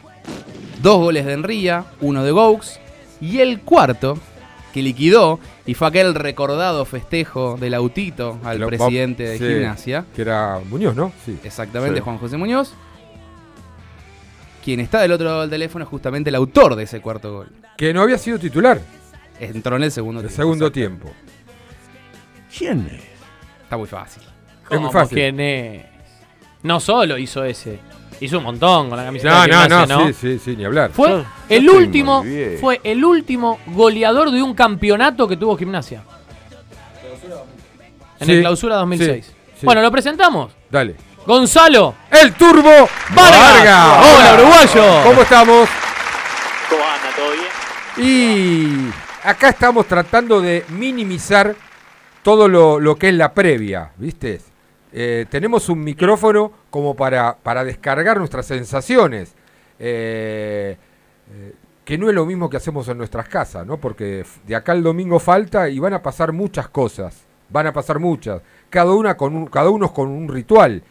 dos 0.81 0.97
goles 0.97 1.25
de 1.27 1.33
Enría, 1.33 1.85
uno 2.01 2.23
de 2.23 2.31
Gaux, 2.31 2.79
y 3.21 3.39
el 3.39 3.59
cuarto, 3.61 4.17
que 4.73 4.81
liquidó, 4.81 5.39
y 5.67 5.75
fue 5.75 5.87
aquel 5.89 6.15
recordado 6.15 6.85
festejo 6.85 7.55
del 7.59 7.75
autito 7.75 8.39
al 8.43 8.59
Lo- 8.61 8.67
presidente 8.67 9.23
de 9.23 9.37
sí, 9.37 9.45
Gimnasia. 9.45 10.05
Que 10.15 10.23
era 10.23 10.59
Muñoz, 10.67 10.95
¿no? 10.95 11.11
Sí. 11.23 11.37
Exactamente, 11.43 11.97
Sí. 11.99 12.03
Juan 12.03 12.17
José 12.17 12.35
Muñoz. 12.37 12.73
Quien 14.65 14.79
está 14.79 15.01
del 15.01 15.11
otro 15.11 15.27
lado 15.27 15.41
del 15.41 15.49
teléfono 15.51 15.83
es 15.85 15.89
justamente 15.89 16.29
el 16.29 16.35
autor 16.35 16.75
de 16.75 16.83
ese 16.83 16.99
cuarto 16.99 17.31
gol. 17.33 17.49
Que 17.77 17.93
no 17.93 18.01
había 18.01 18.17
sido 18.17 18.37
titular 18.39 18.81
Entró 19.39 19.75
en 19.77 19.83
el 19.83 19.91
segundo 19.91 20.19
el 20.21 20.27
tiempo. 20.27 20.41
segundo 20.41 20.71
tiempo. 20.71 21.11
¿Quién 22.57 22.87
es? 22.91 23.08
Está 23.69 23.77
muy 23.77 23.87
fácil. 23.87 24.23
Es 24.23 24.69
muy 24.71 24.77
¿Cómo 24.79 24.91
fácil. 24.91 25.15
quién 25.15 25.39
es? 25.39 25.85
No 26.63 26.79
solo 26.79 27.19
hizo 27.19 27.43
ese. 27.43 27.79
Hizo 28.19 28.39
un 28.39 28.45
montón 28.45 28.89
con 28.89 28.97
la 28.97 29.05
camiseta 29.05 29.29
No, 29.29 29.41
de 29.43 29.47
no, 29.47 29.61
Gimnasia, 29.61 29.95
no, 29.95 30.01
¿no? 30.01 30.07
sí, 30.07 30.13
sí, 30.13 30.39
sí, 30.43 30.55
ni 30.57 30.65
hablar. 30.65 30.89
Fue 30.91 31.07
Yo- 31.09 31.25
el 31.49 31.69
último, 31.69 32.25
fue 32.59 32.81
el 32.83 33.05
último 33.05 33.59
goleador 33.67 34.31
de 34.31 34.41
un 34.41 34.55
campeonato 34.55 35.27
que 35.27 35.37
tuvo 35.37 35.55
Gimnasia. 35.55 36.01
En 38.19 38.25
Sí, 38.25 38.33
el 38.33 38.39
clausura 38.41 38.75
2006. 38.77 39.25
sí, 39.27 39.33
sí. 39.59 39.65
Bueno, 39.67 39.81
lo 39.83 39.91
presentamos. 39.91 40.51
Dale. 40.69 40.95
Gonzalo 41.27 41.93
El 42.09 42.33
Turbo 42.33 42.89
Vargas. 43.13 43.97
Hola, 43.99 44.33
uruguayo. 44.35 45.03
¿Cómo 45.03 45.21
estamos? 45.21 45.69
¿Cómo 46.69 46.83
anda? 46.83 47.15
¿Todo 47.15 47.31
bien? 48.01 48.91
Y 49.23 49.27
acá 49.27 49.49
estamos 49.49 49.85
tratando 49.85 50.41
de 50.41 50.65
minimizar 50.69 51.55
todo 52.29 52.47
lo, 52.79 52.95
que 52.95 53.09
es 53.09 53.15
la 53.15 53.33
previa, 53.33 53.91
¿viste? 53.97 54.39
Eh, 54.93 55.25
tenemos 55.31 55.67
un 55.67 55.83
micrófono 55.83 56.51
como 56.69 56.95
para, 56.95 57.35
para 57.35 57.63
descargar 57.63 58.19
nuestras 58.19 58.45
sensaciones, 58.45 59.33
eh, 59.79 60.77
eh, 61.31 61.53
que 61.83 61.97
no 61.97 62.07
es 62.07 62.13
lo 62.13 62.27
mismo 62.27 62.47
que 62.47 62.57
hacemos 62.57 62.87
en 62.87 62.99
nuestras 62.99 63.27
casas, 63.27 63.65
¿no? 63.65 63.77
Porque 63.77 64.23
de 64.45 64.55
acá 64.55 64.73
el 64.73 64.83
domingo 64.83 65.17
falta 65.17 65.69
y 65.69 65.79
van 65.79 65.95
a 65.95 66.03
pasar 66.03 66.31
muchas 66.31 66.69
cosas, 66.69 67.25
van 67.49 67.65
a 67.65 67.73
pasar 67.73 67.97
muchas, 67.97 68.43
cada, 68.69 68.93
una 68.93 69.17
con 69.17 69.35
un, 69.35 69.47
cada 69.47 69.71
uno 69.71 69.91
con 69.91 70.09
un 70.09 70.27
ritual. 70.27 70.83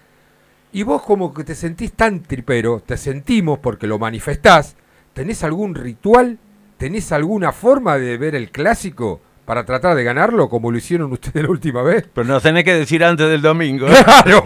Y 0.72 0.82
vos 0.82 1.02
como 1.02 1.32
que 1.32 1.44
te 1.44 1.54
sentís 1.54 1.92
tan 1.92 2.24
tripero, 2.24 2.82
te 2.84 2.96
sentimos 2.96 3.60
porque 3.60 3.86
lo 3.86 4.00
manifestás, 4.00 4.74
¿tenés 5.12 5.44
algún 5.44 5.76
ritual? 5.76 6.36
¿Tenés 6.78 7.12
alguna 7.12 7.52
forma 7.52 7.96
de 7.96 8.18
ver 8.18 8.34
el 8.34 8.50
clásico 8.50 9.20
para 9.48 9.64
tratar 9.64 9.96
de 9.96 10.04
ganarlo 10.04 10.50
como 10.50 10.70
lo 10.70 10.76
hicieron 10.76 11.10
ustedes 11.10 11.42
la 11.42 11.48
última 11.50 11.82
vez? 11.82 12.06
Pero 12.14 12.26
nos 12.26 12.42
tenés 12.42 12.64
que 12.64 12.74
decir 12.74 13.02
antes 13.02 13.26
del 13.30 13.40
domingo. 13.40 13.86
Claro. 14.04 14.44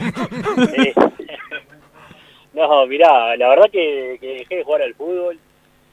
Sí. 0.76 0.92
no, 2.54 2.86
mirá, 2.86 3.36
la 3.36 3.48
verdad 3.48 3.70
que, 3.70 4.16
que 4.20 4.26
dejé 4.38 4.56
de 4.56 4.64
jugar 4.64 4.82
al 4.82 4.94
fútbol 4.94 5.38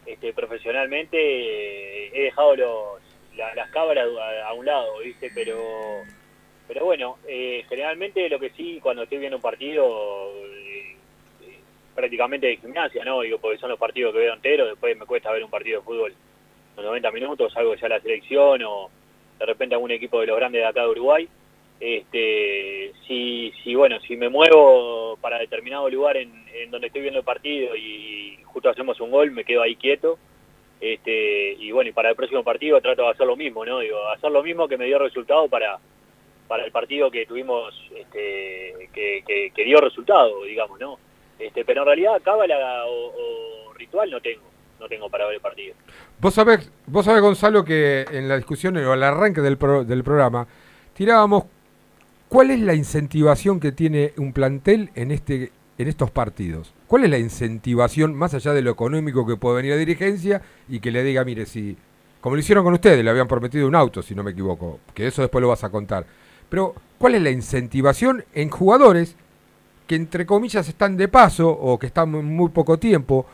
este, 0.05 0.31
profesionalmente. 0.33 1.17
eh, 1.17 2.11
he 2.13 2.21
dejado 2.25 2.55
los, 2.55 3.01
la- 3.35 3.55
las 3.55 3.69
cámaras 3.71 4.07
a, 4.43 4.49
a 4.49 4.53
un 4.53 4.65
lado, 4.65 4.99
¿viste? 5.03 5.31
Pero, 5.33 5.57
pero 6.67 6.85
bueno, 6.85 7.17
eh, 7.27 7.65
generalmente 7.67 8.29
lo 8.29 8.39
que 8.39 8.51
sí, 8.51 8.79
cuando 8.81 9.03
estoy 9.03 9.17
viendo 9.17 9.37
un 9.37 9.41
partido, 9.41 10.31
eh, 10.45 10.95
eh, 11.47 11.59
prácticamente 11.95 12.45
de 12.47 12.57
gimnasia, 12.57 13.03
¿no? 13.03 13.21
Digo, 13.21 13.39
porque 13.39 13.57
son 13.57 13.69
los 13.71 13.79
partidos 13.79 14.13
que 14.13 14.19
veo 14.19 14.33
enteros, 14.35 14.69
después 14.69 14.95
me 14.97 15.05
cuesta 15.07 15.31
ver 15.31 15.43
un 15.43 15.49
partido 15.49 15.79
de 15.79 15.85
fútbol 15.85 16.13
los 16.75 16.85
90 16.85 17.11
minutos, 17.11 17.57
algo 17.57 17.75
ya 17.75 17.89
la 17.89 17.99
selección 17.99 18.61
o 18.63 18.89
de 19.39 19.45
repente 19.45 19.75
algún 19.75 19.91
equipo 19.91 20.19
de 20.19 20.27
los 20.27 20.37
grandes 20.37 20.61
de 20.61 20.67
acá 20.67 20.83
de 20.83 20.89
Uruguay. 20.89 21.27
Este, 21.79 22.91
si, 23.07 23.53
si 23.63 23.73
bueno, 23.73 23.99
si 24.01 24.17
me 24.17 24.27
muevo 24.27 25.17
para 25.21 25.39
determinado 25.39 25.89
lugar 25.89 26.17
en, 26.17 26.45
en 26.53 26.69
donde 26.71 26.87
estoy 26.87 27.01
viendo 27.01 27.19
el 27.19 27.25
partido 27.25 27.75
y 27.75 28.37
justo 28.43 28.69
hacemos 28.69 28.99
un 28.99 29.11
gol, 29.11 29.31
me 29.31 29.45
quedo 29.45 29.61
ahí 29.61 29.75
quieto. 29.75 30.19
Este, 30.81 31.53
y 31.53 31.71
bueno, 31.71 31.89
y 31.89 31.93
para 31.93 32.09
el 32.09 32.15
próximo 32.15 32.43
partido 32.43 32.79
trato 32.81 33.03
de 33.03 33.09
hacer 33.09 33.27
lo 33.27 33.35
mismo, 33.35 33.65
¿no? 33.65 33.79
Digo, 33.79 33.97
hacer 34.09 34.31
lo 34.31 34.43
mismo 34.43 34.67
que 34.67 34.77
me 34.77 34.85
dio 34.85 34.99
resultado 34.99 35.47
para, 35.47 35.77
para 36.47 36.65
el 36.65 36.71
partido 36.71 37.11
que 37.11 37.25
tuvimos, 37.25 37.73
este, 37.95 38.89
que, 38.93 39.23
que, 39.25 39.51
que 39.53 39.63
dio 39.63 39.79
resultado, 39.79 40.43
digamos, 40.43 40.79
¿no? 40.79 40.99
Este, 41.37 41.63
pero 41.63 41.81
en 41.81 41.87
realidad 41.87 42.21
cábala 42.23 42.85
o, 42.85 43.07
o 43.07 43.73
ritual 43.73 44.09
no 44.09 44.19
tengo, 44.21 44.48
no 44.79 44.87
tengo 44.87 45.09
para 45.09 45.25
ver 45.25 45.35
el 45.35 45.41
partido. 45.41 45.75
Vos 46.19 46.33
sabés, 46.33 46.71
vos 46.87 47.05
sabés, 47.05 47.21
Gonzalo, 47.21 47.63
que 47.63 48.05
en 48.11 48.27
la 48.27 48.37
discusión 48.37 48.77
o 48.77 48.91
al 48.91 49.03
arranque 49.03 49.41
del, 49.41 49.57
del 49.87 50.03
programa 50.03 50.47
tirábamos 50.93 51.45
cuál 52.27 52.51
es 52.51 52.59
la 52.59 52.73
incentivación 52.73 53.59
que 53.59 53.71
tiene 53.71 54.13
un 54.17 54.33
plantel 54.33 54.91
en 54.95 55.11
este 55.11 55.51
en 55.77 55.87
estos 55.87 56.11
partidos. 56.11 56.73
¿Cuál 56.87 57.05
es 57.05 57.09
la 57.09 57.17
incentivación 57.17 58.13
más 58.13 58.33
allá 58.33 58.53
de 58.53 58.61
lo 58.61 58.69
económico 58.69 59.25
que 59.25 59.37
puede 59.37 59.55
venir 59.55 59.71
a 59.71 59.77
dirigencia 59.77 60.41
y 60.67 60.81
que 60.81 60.91
le 60.91 61.03
diga, 61.03 61.23
mire, 61.23 61.45
si 61.45 61.77
como 62.19 62.35
lo 62.35 62.41
hicieron 62.41 62.65
con 62.65 62.73
ustedes, 62.73 63.01
le 63.01 63.09
habían 63.09 63.29
prometido 63.29 63.65
un 63.65 63.75
auto, 63.75 64.01
si 64.01 64.13
no 64.13 64.21
me 64.21 64.31
equivoco, 64.31 64.81
que 64.93 65.07
eso 65.07 65.21
después 65.21 65.41
lo 65.41 65.47
vas 65.47 65.63
a 65.63 65.69
contar. 65.69 66.05
Pero 66.49 66.75
¿cuál 66.97 67.15
es 67.15 67.21
la 67.21 67.29
incentivación 67.29 68.25
en 68.33 68.49
jugadores 68.49 69.15
que 69.87 69.95
entre 69.95 70.25
comillas 70.25 70.67
están 70.67 70.97
de 70.97 71.07
paso 71.07 71.49
o 71.49 71.79
que 71.79 71.87
están 71.87 72.11
muy 72.11 72.49
poco 72.49 72.77
tiempo, 72.77 73.25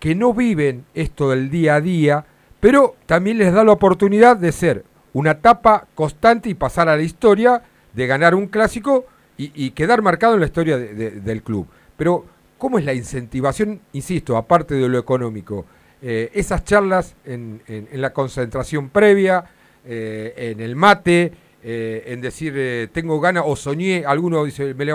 que 0.00 0.14
no 0.14 0.34
viven 0.34 0.84
esto 0.94 1.30
del 1.30 1.50
día 1.50 1.76
a 1.76 1.80
día, 1.80 2.24
pero 2.58 2.96
también 3.06 3.38
les 3.38 3.52
da 3.52 3.62
la 3.64 3.72
oportunidad 3.72 4.36
de 4.36 4.50
ser 4.52 4.84
una 5.12 5.32
etapa 5.32 5.86
constante 5.94 6.48
y 6.48 6.54
pasar 6.54 6.88
a 6.88 6.96
la 6.96 7.02
historia, 7.02 7.62
de 7.92 8.06
ganar 8.06 8.34
un 8.34 8.46
clásico 8.46 9.04
y, 9.36 9.70
quedar 9.70 10.02
marcado 10.02 10.34
en 10.34 10.40
la 10.40 10.46
historia 10.46 10.76
de- 10.78 10.94
de- 10.94 11.10
del 11.12 11.42
club. 11.42 11.66
Pero, 11.96 12.24
¿cómo 12.58 12.78
es 12.78 12.84
la 12.84 12.92
incentivación, 12.94 13.80
insisto, 13.92 14.36
aparte 14.36 14.74
de 14.74 14.88
lo 14.88 14.98
económico? 14.98 15.64
Eh, 16.02 16.30
esas 16.34 16.64
charlas 16.64 17.14
en, 17.24 17.60
la 17.92 18.12
concentración 18.12 18.90
previa, 18.90 19.44
eh, 19.84 20.34
en 20.36 20.60
el 20.60 20.76
mate, 20.76 21.32
eh, 21.62 22.04
en 22.06 22.20
decir, 22.20 22.90
tengo 22.92 23.18
ganas 23.20 23.44
o 23.46 23.56
soñé, 23.56 24.04
alguno 24.06 24.44
dice, 24.44 24.74
me, 24.74 24.86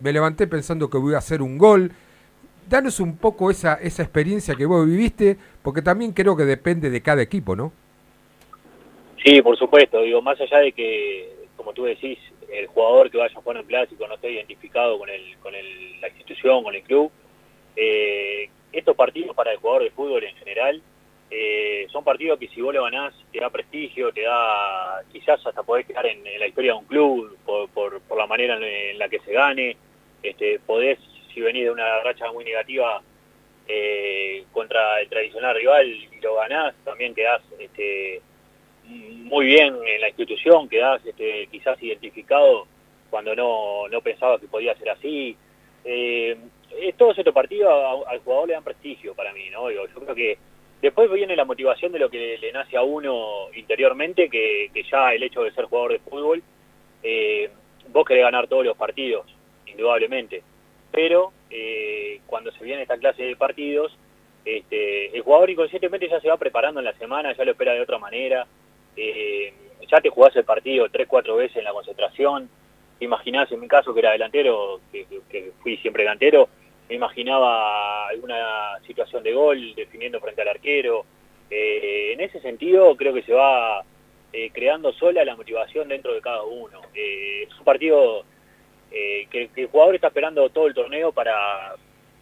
me 0.00 0.12
levanté 0.12 0.46
pensando 0.46 0.88
que 0.90 0.98
voy 0.98 1.14
a 1.14 1.18
hacer 1.18 1.40
un 1.42 1.56
gol. 1.58 1.90
Danos 2.68 3.00
un 3.00 3.16
poco 3.16 3.50
esa, 3.50 3.74
esa 3.74 4.02
experiencia 4.02 4.54
que 4.54 4.66
vos 4.66 4.86
viviste, 4.86 5.36
porque 5.62 5.82
también 5.82 6.12
creo 6.12 6.36
que 6.36 6.44
depende 6.44 6.90
de 6.90 7.00
cada 7.00 7.22
equipo, 7.22 7.54
¿no? 7.54 7.72
Sí, 9.24 9.40
por 9.42 9.56
supuesto. 9.56 10.00
Digo, 10.02 10.20
más 10.22 10.40
allá 10.40 10.58
de 10.58 10.72
que, 10.72 11.46
como 11.56 11.72
tú 11.72 11.84
decís, 11.84 12.18
el 12.52 12.66
jugador 12.66 13.10
que 13.10 13.18
vaya 13.18 13.36
a 13.36 13.42
jugar 13.42 13.58
en 13.58 13.66
clásico 13.66 14.06
no 14.06 14.14
esté 14.14 14.30
identificado 14.30 14.98
con 14.98 15.08
el, 15.08 15.36
con 15.38 15.54
el, 15.54 16.00
la 16.00 16.08
institución, 16.08 16.62
con 16.62 16.74
el 16.74 16.82
club, 16.82 17.10
eh, 17.76 18.48
estos 18.72 18.96
partidos 18.96 19.34
para 19.34 19.52
el 19.52 19.58
jugador 19.58 19.84
de 19.84 19.90
fútbol 19.90 20.24
en 20.24 20.34
general 20.36 20.82
eh, 21.30 21.86
son 21.90 22.04
partidos 22.04 22.38
que 22.38 22.48
si 22.48 22.60
vos 22.60 22.72
lo 22.72 22.84
ganás 22.84 23.12
te 23.32 23.40
da 23.40 23.50
prestigio, 23.50 24.12
te 24.12 24.22
da 24.22 25.02
quizás 25.12 25.44
hasta 25.44 25.62
podés 25.62 25.86
quedar 25.86 26.06
en, 26.06 26.24
en 26.26 26.38
la 26.38 26.46
historia 26.46 26.72
de 26.72 26.78
un 26.78 26.84
club 26.84 27.36
por, 27.44 27.68
por, 27.70 28.00
por 28.02 28.18
la 28.18 28.26
manera 28.26 28.56
en 28.56 28.98
la 28.98 29.08
que 29.08 29.18
se 29.20 29.32
gane. 29.32 29.76
Este, 30.22 30.60
podés, 30.60 30.98
si 31.36 31.42
venís 31.42 31.64
de 31.64 31.70
una 31.70 32.00
racha 32.00 32.32
muy 32.32 32.46
negativa 32.46 33.02
eh, 33.68 34.42
contra 34.52 35.02
el 35.02 35.08
tradicional 35.10 35.54
rival 35.54 35.86
y 35.86 36.18
lo 36.22 36.36
ganás, 36.36 36.74
también 36.82 37.14
quedás 37.14 37.42
este, 37.58 38.22
muy 38.86 39.44
bien 39.44 39.76
en 39.86 40.00
la 40.00 40.08
institución, 40.08 40.66
quedás 40.66 41.04
este, 41.04 41.46
quizás 41.48 41.80
identificado 41.82 42.66
cuando 43.10 43.36
no, 43.36 43.86
no 43.88 44.00
pensabas 44.00 44.40
que 44.40 44.48
podía 44.48 44.74
ser 44.76 44.88
así. 44.88 45.36
Eh, 45.84 46.38
todos 46.96 47.18
estos 47.18 47.34
partidos 47.34 47.70
al 48.08 48.18
jugador 48.20 48.48
le 48.48 48.54
dan 48.54 48.64
prestigio 48.64 49.14
para 49.14 49.34
mí, 49.34 49.50
¿no? 49.50 49.70
Yo 49.70 49.86
creo 49.86 50.14
que 50.14 50.38
Después 50.80 51.10
viene 51.10 51.34
la 51.34 51.46
motivación 51.46 51.90
de 51.92 51.98
lo 51.98 52.10
que 52.10 52.36
le 52.38 52.52
nace 52.52 52.76
a 52.76 52.82
uno 52.82 53.48
interiormente, 53.54 54.28
que, 54.28 54.70
que 54.72 54.82
ya 54.82 55.14
el 55.14 55.22
hecho 55.22 55.42
de 55.42 55.50
ser 55.52 55.64
jugador 55.64 55.92
de 55.92 55.98
fútbol, 56.00 56.42
eh, 57.02 57.50
vos 57.88 58.04
querés 58.04 58.24
ganar 58.24 58.46
todos 58.46 58.64
los 58.64 58.76
partidos, 58.76 59.26
indudablemente. 59.66 60.42
Pero 60.96 61.34
eh, 61.50 62.20
cuando 62.26 62.50
se 62.52 62.64
viene 62.64 62.80
esta 62.80 62.96
clase 62.96 63.22
de 63.22 63.36
partidos, 63.36 63.94
este, 64.46 65.14
el 65.14 65.20
jugador 65.20 65.50
inconscientemente 65.50 66.08
ya 66.08 66.22
se 66.22 66.28
va 66.28 66.38
preparando 66.38 66.80
en 66.80 66.86
la 66.86 66.94
semana, 66.94 67.36
ya 67.36 67.44
lo 67.44 67.50
espera 67.50 67.74
de 67.74 67.82
otra 67.82 67.98
manera. 67.98 68.46
Eh, 68.96 69.52
ya 69.92 70.00
te 70.00 70.08
jugás 70.08 70.34
el 70.36 70.44
partido 70.44 70.88
tres, 70.88 71.06
cuatro 71.06 71.36
veces 71.36 71.58
en 71.58 71.64
la 71.64 71.72
concentración. 71.74 72.48
Imaginás, 73.00 73.52
en 73.52 73.60
mi 73.60 73.68
caso, 73.68 73.92
que 73.92 74.00
era 74.00 74.12
delantero, 74.12 74.80
que 74.90 75.52
fui 75.60 75.76
siempre 75.76 76.02
delantero, 76.04 76.48
me 76.88 76.94
imaginaba 76.94 78.08
alguna 78.08 78.78
situación 78.86 79.22
de 79.22 79.34
gol 79.34 79.74
definiendo 79.74 80.18
frente 80.20 80.40
al 80.40 80.48
arquero. 80.48 81.04
Eh, 81.50 82.12
en 82.14 82.20
ese 82.20 82.40
sentido, 82.40 82.96
creo 82.96 83.12
que 83.12 83.22
se 83.22 83.34
va 83.34 83.84
eh, 84.32 84.50
creando 84.50 84.94
sola 84.94 85.26
la 85.26 85.36
motivación 85.36 85.88
dentro 85.88 86.14
de 86.14 86.22
cada 86.22 86.42
uno. 86.44 86.80
Eh, 86.94 87.42
es 87.46 87.58
un 87.58 87.64
partido 87.64 88.24
eh, 88.90 89.26
que, 89.30 89.48
que 89.48 89.62
el 89.62 89.68
jugador 89.68 89.94
está 89.94 90.08
esperando 90.08 90.48
todo 90.50 90.66
el 90.66 90.74
torneo 90.74 91.12
para, 91.12 91.74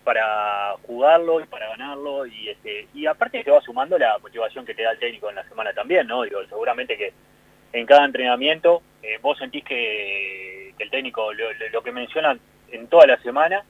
para 0.05 0.75
jugarlo 0.87 1.41
y 1.41 1.47
para 1.47 1.69
ganarlo 1.71 2.27
y 2.27 2.49
este 2.49 2.89
y 2.95 3.07
aparte 3.07 3.43
se 3.43 3.51
va 3.51 3.61
sumando 3.63 3.99
la 3.99 4.19
motivación 4.19 4.65
que 4.65 4.75
te 4.75 4.83
da 4.83 4.93
el 4.93 4.99
técnico 4.99 5.31
en 5.31 5.37
la 5.37 5.49
semana 5.49 5.73
también, 5.73 6.07
¿no? 6.07 6.23
Digo, 6.23 6.41
seguramente 6.49 6.97
que 6.97 7.13
en 7.73 7.87
cada 7.87 8.05
entrenamiento 8.05 8.83
eh, 9.03 9.19
vos 9.21 9.39
sentís 9.39 9.65
que, 9.65 10.75
el 10.79 10.91
técnico 10.91 11.33
lo 11.33 11.83
que 11.83 11.93
mencionan 11.93 12.41
en 12.71 12.89
toda 12.89 13.07
la 13.07 13.17
semana 13.23 13.65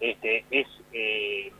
este 0.00 0.44
es 0.50 0.66
eh, 0.92 1.52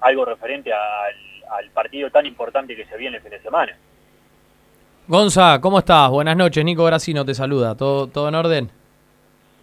algo 0.00 0.24
referente 0.24 0.72
al, 0.72 1.14
al 1.50 1.70
partido 1.70 2.10
tan 2.10 2.26
importante 2.26 2.76
que 2.76 2.84
se 2.84 2.96
viene 2.96 3.16
el 3.16 3.22
fin 3.22 3.30
de 3.30 3.40
semana. 3.40 3.76
Gonza, 5.08 5.60
¿cómo 5.60 5.78
estás? 5.78 6.10
Buenas 6.10 6.36
noches, 6.36 6.64
Nico 6.64 6.84
Gracino 6.84 7.24
te 7.24 7.34
saluda. 7.34 7.76
¿Todo, 7.76 8.08
todo 8.08 8.28
en 8.28 8.34
orden? 8.34 8.70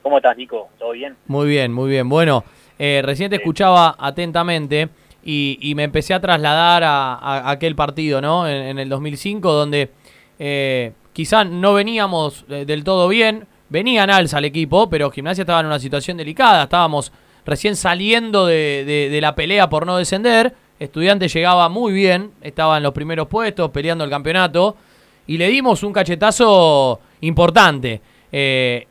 ¿Cómo 0.04 0.18
estás, 0.18 0.38
Nico? 0.38 0.70
¿Todo 0.78 0.92
bien? 0.92 1.16
Muy 1.28 1.48
bien, 1.48 1.74
muy 1.74 1.90
bien. 1.90 2.08
Bueno, 2.10 2.44
eh, 2.78 3.02
recién 3.04 3.30
te 3.30 3.38
escuchaba 3.38 3.96
atentamente 3.98 4.90
y, 5.24 5.58
y 5.62 5.76
me 5.76 5.84
empecé 5.84 6.14
a 6.14 6.20
trasladar 6.20 6.84
a, 6.84 7.50
aquel 7.50 7.76
partido, 7.76 8.22
¿no? 8.22 8.48
En, 8.48 8.62
en 8.64 8.80
el 8.80 8.90
2005, 8.90 9.52
donde 9.52 9.92
eh, 10.40 10.92
quizás 11.14 11.48
no 11.50 11.74
veníamos 11.74 12.46
eh, 12.50 12.66
del 12.66 12.84
todo 12.84 13.08
bien, 13.08 13.48
venía 13.70 14.04
en 14.04 14.10
alza 14.10 14.40
el 14.40 14.46
equipo, 14.46 14.90
pero 14.90 15.10
Gimnasia 15.10 15.44
estaba 15.44 15.62
en 15.62 15.68
una 15.68 15.80
situación 15.80 16.18
delicada, 16.18 16.64
estábamos 16.64 17.12
recién 17.46 17.76
saliendo 17.78 18.46
de, 18.46 18.84
de- 18.86 19.10
de 19.10 19.22
la 19.22 19.36
pelea 19.36 19.70
por 19.70 19.86
no 19.86 19.98
descender, 19.98 20.54
Estudiante 20.80 21.30
llegaba 21.30 21.70
muy 21.70 21.94
bien, 21.94 22.32
estaba 22.42 22.76
en 22.76 22.84
los 22.84 22.92
primeros 22.94 23.28
puestos, 23.28 23.70
peleando 23.72 24.04
el 24.04 24.10
campeonato, 24.10 24.76
y 25.28 25.38
le 25.38 25.48
dimos 25.48 25.82
un 25.84 25.94
cachetazo 25.94 27.00
importante. 27.22 28.02
Eh, 28.32 28.88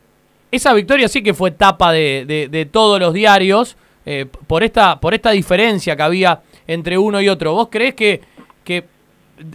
esa 0.55 0.73
victoria 0.73 1.07
sí 1.07 1.21
que 1.23 1.33
fue 1.33 1.51
tapa 1.51 1.91
de, 1.91 2.47
de- 2.49 2.65
todos 2.65 2.99
los 2.99 3.13
diarios 3.13 3.75
eh, 4.05 4.25
por, 4.47 4.63
esta, 4.63 4.99
por 4.99 5.13
esta 5.13 5.31
diferencia 5.31 5.95
que 5.95 6.03
había 6.03 6.41
entre 6.67 6.97
uno 6.97 7.21
y 7.21 7.29
otro. 7.29 7.53
¿Vos 7.53 7.67
creés 7.71 7.93
que, 7.95 8.21
que 8.63 8.85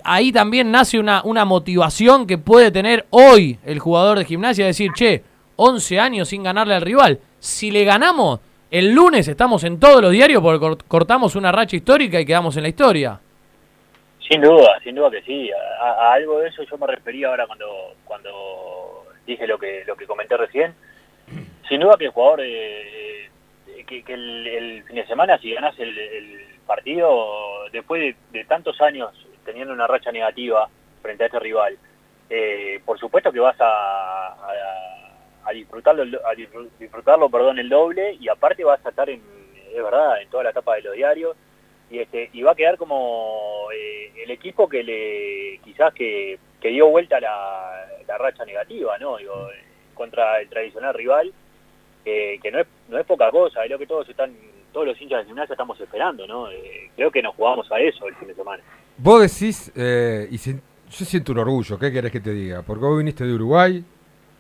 ahí 0.04 0.32
también 0.32 0.70
nace 0.70 0.98
una, 0.98 1.22
una 1.24 1.44
motivación 1.44 2.26
que 2.26 2.38
puede 2.38 2.70
tener 2.70 3.06
hoy 3.10 3.58
el 3.64 3.78
jugador 3.78 4.18
de 4.18 4.24
gimnasia? 4.24 4.66
Decir, 4.66 4.90
che, 4.94 5.22
11 5.56 5.98
años 6.00 6.28
sin 6.28 6.42
ganarle 6.42 6.74
al 6.74 6.82
rival. 6.82 7.18
Si 7.38 7.70
le 7.70 7.84
ganamos, 7.84 8.40
el 8.70 8.92
lunes 8.92 9.28
estamos 9.28 9.64
en 9.64 9.78
todos 9.80 10.02
los 10.02 10.12
diarios 10.12 10.42
porque 10.42 10.64
cort- 10.64 10.82
cortamos 10.88 11.36
una 11.36 11.52
racha 11.52 11.76
histórica 11.76 12.20
y 12.20 12.26
quedamos 12.26 12.56
en 12.56 12.62
la 12.64 12.68
historia. 12.68 13.20
Sin 14.28 14.42
duda, 14.42 14.78
sin 14.84 14.94
duda 14.94 15.10
que 15.10 15.22
sí. 15.22 15.50
A, 15.80 15.86
a 16.10 16.12
algo 16.14 16.40
de 16.40 16.48
eso 16.48 16.62
yo 16.70 16.76
me 16.76 16.86
refería 16.86 17.28
ahora 17.28 17.46
cuando 17.46 17.66
cuando 18.04 19.06
dije 19.26 19.46
lo 19.46 19.58
que 19.58 19.84
lo 19.86 19.96
que 19.96 20.06
comenté 20.06 20.36
recién. 20.36 20.74
Sin 21.68 21.80
duda 21.80 21.96
que 21.98 22.06
el 22.06 22.10
jugador, 22.10 22.40
eh, 22.42 23.26
eh, 23.68 23.84
que, 23.86 24.02
el, 24.14 24.82
fin 24.84 24.96
de 24.96 25.06
semana, 25.06 25.38
si 25.38 25.52
ganas 25.52 25.78
el, 25.78 26.46
partido, 26.66 27.68
después 27.72 28.14
de, 28.30 28.44
tantos 28.44 28.78
años 28.82 29.10
teniendo 29.44 29.72
una 29.72 29.86
racha 29.86 30.12
negativa 30.12 30.68
frente 31.00 31.22
a 31.22 31.26
este 31.26 31.38
rival, 31.38 31.78
eh, 32.28 32.80
por 32.84 32.98
supuesto 32.98 33.32
que 33.32 33.40
vas 33.40 33.56
a, 33.58 34.34
disfrutarlo, 35.54 36.02
a 36.26 36.34
disfr- 36.34 36.68
disfrutarlo 36.78 37.30
perdón, 37.30 37.58
el 37.58 37.70
doble 37.70 38.18
y 38.20 38.28
aparte 38.28 38.64
vas 38.64 38.84
a 38.84 38.90
estar 38.90 39.08
en, 39.08 39.22
es 39.74 39.82
verdad, 39.82 40.20
en 40.20 40.28
toda 40.28 40.44
la 40.44 40.50
etapa 40.50 40.74
de 40.74 40.82
los 40.82 40.94
diarios 40.94 41.34
y 41.90 42.00
este 42.00 42.28
y 42.34 42.42
va 42.42 42.52
a 42.52 42.54
quedar 42.54 42.76
como 42.76 43.68
eh, 43.74 44.12
el 44.22 44.30
equipo 44.30 44.68
que 44.68 44.82
le 44.82 45.58
quizás 45.64 45.94
que, 45.94 46.38
que 46.60 46.68
dio 46.68 46.88
vuelta 46.88 47.18
la, 47.18 47.86
la 48.06 48.18
racha 48.18 48.44
negativa 48.44 48.98
no 48.98 49.16
digo 49.16 49.50
eh, 49.50 49.64
contra 49.94 50.38
el 50.40 50.50
tradicional 50.50 50.92
rival 50.92 51.32
que, 52.08 52.40
que 52.42 52.50
no 52.50 52.58
es 52.60 52.66
no 52.88 52.98
es 52.98 53.06
poca 53.06 53.30
cosa 53.30 53.64
es 53.64 53.70
lo 53.70 53.78
que 53.78 53.86
todos 53.86 54.08
están 54.08 54.30
todos 54.72 54.86
los 54.86 55.00
hinchas 55.00 55.20
de 55.20 55.26
gimnasia 55.26 55.52
estamos 55.54 55.78
esperando 55.80 56.26
no 56.26 56.50
Eh, 56.50 56.90
creo 56.96 57.10
que 57.10 57.22
nos 57.22 57.34
jugamos 57.34 57.70
a 57.72 57.78
eso 57.80 58.08
el 58.08 58.14
fin 58.16 58.28
de 58.28 58.34
semana. 58.34 58.62
Vos 58.96 59.20
decís, 59.22 59.70
eh, 59.76 60.26
y 60.30 60.38
si- 60.38 60.52
yo 60.96 61.04
siento 61.04 61.32
un 61.32 61.38
orgullo, 61.38 61.78
¿qué 61.78 61.92
querés 61.92 62.10
que 62.10 62.20
te 62.20 62.32
diga? 62.32 62.62
Porque 62.62 62.84
vos 62.84 62.98
viniste 62.98 63.24
de 63.24 63.32
Uruguay 63.34 63.84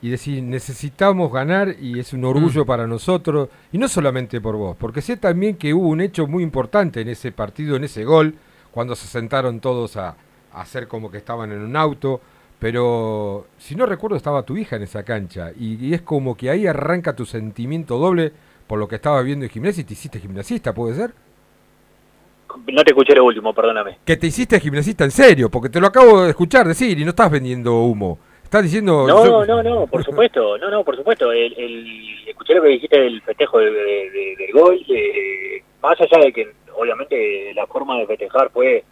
y 0.00 0.10
decís, 0.10 0.42
necesitamos 0.42 1.32
ganar 1.32 1.74
y 1.80 1.98
es 1.98 2.12
un 2.12 2.24
orgullo 2.24 2.64
para 2.64 2.86
nosotros, 2.86 3.48
y 3.72 3.78
no 3.78 3.86
solamente 3.88 4.40
por 4.40 4.56
vos, 4.56 4.76
porque 4.78 5.00
sé 5.02 5.16
también 5.16 5.56
que 5.56 5.74
hubo 5.74 5.88
un 5.88 6.00
hecho 6.00 6.26
muy 6.26 6.42
importante 6.42 7.00
en 7.00 7.08
ese 7.08 7.32
partido, 7.32 7.76
en 7.76 7.84
ese 7.84 8.04
gol, 8.04 8.34
cuando 8.70 8.94
se 8.94 9.06
sentaron 9.06 9.60
todos 9.60 9.96
a, 9.96 10.16
a 10.52 10.60
hacer 10.60 10.86
como 10.88 11.10
que 11.10 11.18
estaban 11.18 11.50
en 11.52 11.60
un 11.60 11.76
auto, 11.76 12.20
pero 12.58 13.46
si 13.58 13.74
no 13.76 13.86
recuerdo 13.86 14.16
estaba 14.16 14.42
tu 14.42 14.56
hija 14.56 14.76
en 14.76 14.82
esa 14.82 15.04
cancha, 15.04 15.52
y, 15.58 15.84
y 15.86 15.94
es 15.94 16.02
como 16.02 16.36
que 16.36 16.50
ahí 16.50 16.66
arranca 16.66 17.14
tu 17.14 17.24
sentimiento 17.26 17.98
doble 17.98 18.32
por 18.66 18.78
lo 18.78 18.88
que 18.88 18.96
estabas 18.96 19.24
viendo 19.24 19.44
en 19.44 19.50
gimnasia 19.50 19.80
y 19.80 19.84
te 19.84 19.92
hiciste 19.94 20.20
gimnasista, 20.20 20.72
¿puede 20.74 20.94
ser? 20.94 21.12
no 22.66 22.82
te 22.82 22.90
escuché 22.90 23.14
lo 23.14 23.24
último 23.24 23.52
perdóname 23.54 23.98
Que 24.04 24.16
te 24.16 24.26
hiciste 24.26 24.58
gimnasista 24.58 25.04
en 25.04 25.10
serio, 25.10 25.48
porque 25.50 25.68
te 25.68 25.80
lo 25.80 25.86
acabo 25.86 26.22
de 26.22 26.30
escuchar 26.30 26.66
decir 26.66 26.98
y 26.98 27.04
no 27.04 27.10
estás 27.10 27.30
vendiendo 27.30 27.82
humo. 27.82 28.18
Estás 28.42 28.62
diciendo... 28.62 29.06
No, 29.06 29.24
yo- 29.24 29.46
no, 29.46 29.62
no, 29.62 29.86
por 29.86 30.02
supuesto, 30.04 30.56
no, 30.58 30.70
no, 30.70 30.82
por 30.82 30.96
supuesto. 30.96 31.30
El, 31.30 31.52
el- 31.58 32.28
escuché 32.28 32.54
lo 32.54 32.62
que 32.62 32.68
dijiste 32.70 32.98
del 32.98 33.20
festejo 33.22 33.58
de- 33.58 33.70
de- 33.70 34.10
de- 34.10 34.36
del 34.38 34.52
gol, 34.52 34.80
eh, 34.88 35.62
más 35.82 36.00
allá 36.00 36.24
de 36.24 36.32
que 36.32 36.48
obviamente 36.74 37.52
la 37.54 37.66
forma 37.66 37.98
de 37.98 38.06
festejar 38.06 38.50
fue 38.50 38.82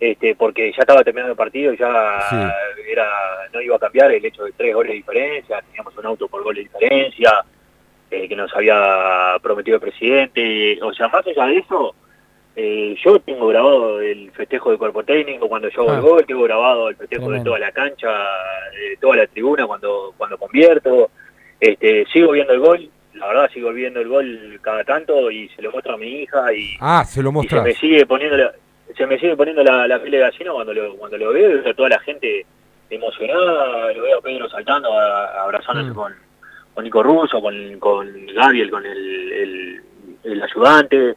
este, 0.00 0.34
porque 0.36 0.70
ya 0.72 0.80
estaba 0.82 1.02
terminando 1.02 1.32
el 1.32 1.36
partido 1.36 1.72
y 1.72 1.76
ya 1.76 2.20
Sí. 2.30 2.36
era 2.92 3.08
no 3.52 3.60
iba 3.60 3.76
a 3.76 3.78
cambiar 3.78 4.12
el 4.12 4.24
hecho 4.24 4.44
de 4.44 4.52
tres 4.52 4.74
goles 4.74 4.90
de 4.92 4.96
diferencia, 4.96 5.60
teníamos 5.62 5.96
un 5.96 6.06
auto 6.06 6.28
por 6.28 6.42
gol 6.44 6.54
de 6.54 6.62
diferencia, 6.62 7.44
eh, 8.10 8.28
que 8.28 8.36
nos 8.36 8.54
había 8.54 9.36
prometido 9.42 9.76
el 9.76 9.80
presidente, 9.82 10.78
o 10.82 10.92
sea, 10.94 11.08
más 11.08 11.26
allá 11.26 11.46
de 11.46 11.56
eso, 11.58 11.94
eh, 12.56 12.96
yo 13.04 13.18
tengo 13.20 13.46
grabado 13.48 14.00
el 14.00 14.30
festejo 14.32 14.70
del 14.70 14.78
cuerpo 14.78 15.02
técnico 15.04 15.48
cuando 15.48 15.68
yo 15.68 15.82
hago 15.82 15.92
el 15.92 15.98
Ah. 15.98 16.00
gol, 16.00 16.26
tengo 16.26 16.42
grabado 16.42 16.88
el 16.88 16.96
festejo 16.96 17.30
de 17.30 17.40
toda 17.40 17.58
la 17.58 17.70
cancha, 17.72 18.08
de 18.72 18.96
toda 19.00 19.16
la 19.16 19.26
tribuna 19.26 19.66
cuando 19.66 20.12
cuando 20.16 20.36
convierto, 20.38 21.10
este, 21.60 22.04
sigo 22.12 22.32
viendo 22.32 22.52
el 22.52 22.60
gol, 22.60 22.88
la 23.14 23.26
verdad 23.28 23.50
sigo 23.52 23.72
viendo 23.72 24.00
el 24.00 24.08
gol 24.08 24.58
cada 24.62 24.84
tanto 24.84 25.30
y 25.30 25.48
se 25.50 25.62
lo 25.62 25.70
muestro 25.72 25.94
a 25.94 25.98
mi 25.98 26.22
hija 26.22 26.52
y, 26.52 26.76
Ah, 26.80 27.04
se 27.04 27.22
lo 27.22 27.30
y 27.42 27.48
se 27.48 27.60
me 27.60 27.72
sigue 27.74 28.06
poniendo 28.06 28.36
la, 28.36 28.52
se 28.96 29.06
me 29.06 29.18
sigue 29.18 29.36
poniendo 29.36 29.62
la, 29.62 29.86
la 29.86 29.98
piel 30.00 30.12
de 30.12 30.18
gallina 30.18 30.52
cuando 30.52 30.72
lo, 30.74 30.96
cuando 30.96 31.16
lo 31.18 31.32
veo, 31.32 31.62
veo 31.62 31.70
a 31.70 31.74
toda 31.74 31.88
la 31.90 32.00
gente 32.00 32.44
emocionada, 32.90 33.92
lo 33.92 34.02
veo 34.02 34.18
a 34.18 34.22
Pedro 34.22 34.48
saltando, 34.48 34.92
a- 34.92 35.42
abrazándose 35.42 35.90
Mm. 35.90 35.94
con, 35.94 36.14
con 36.74 36.84
Nico 36.84 37.02
Russo, 37.02 37.40
con, 37.40 37.78
con 37.78 38.26
Gabriel, 38.34 38.70
con 38.70 38.84
el, 38.86 39.32
el, 39.32 39.82
el 40.24 40.42
ayudante, 40.42 41.10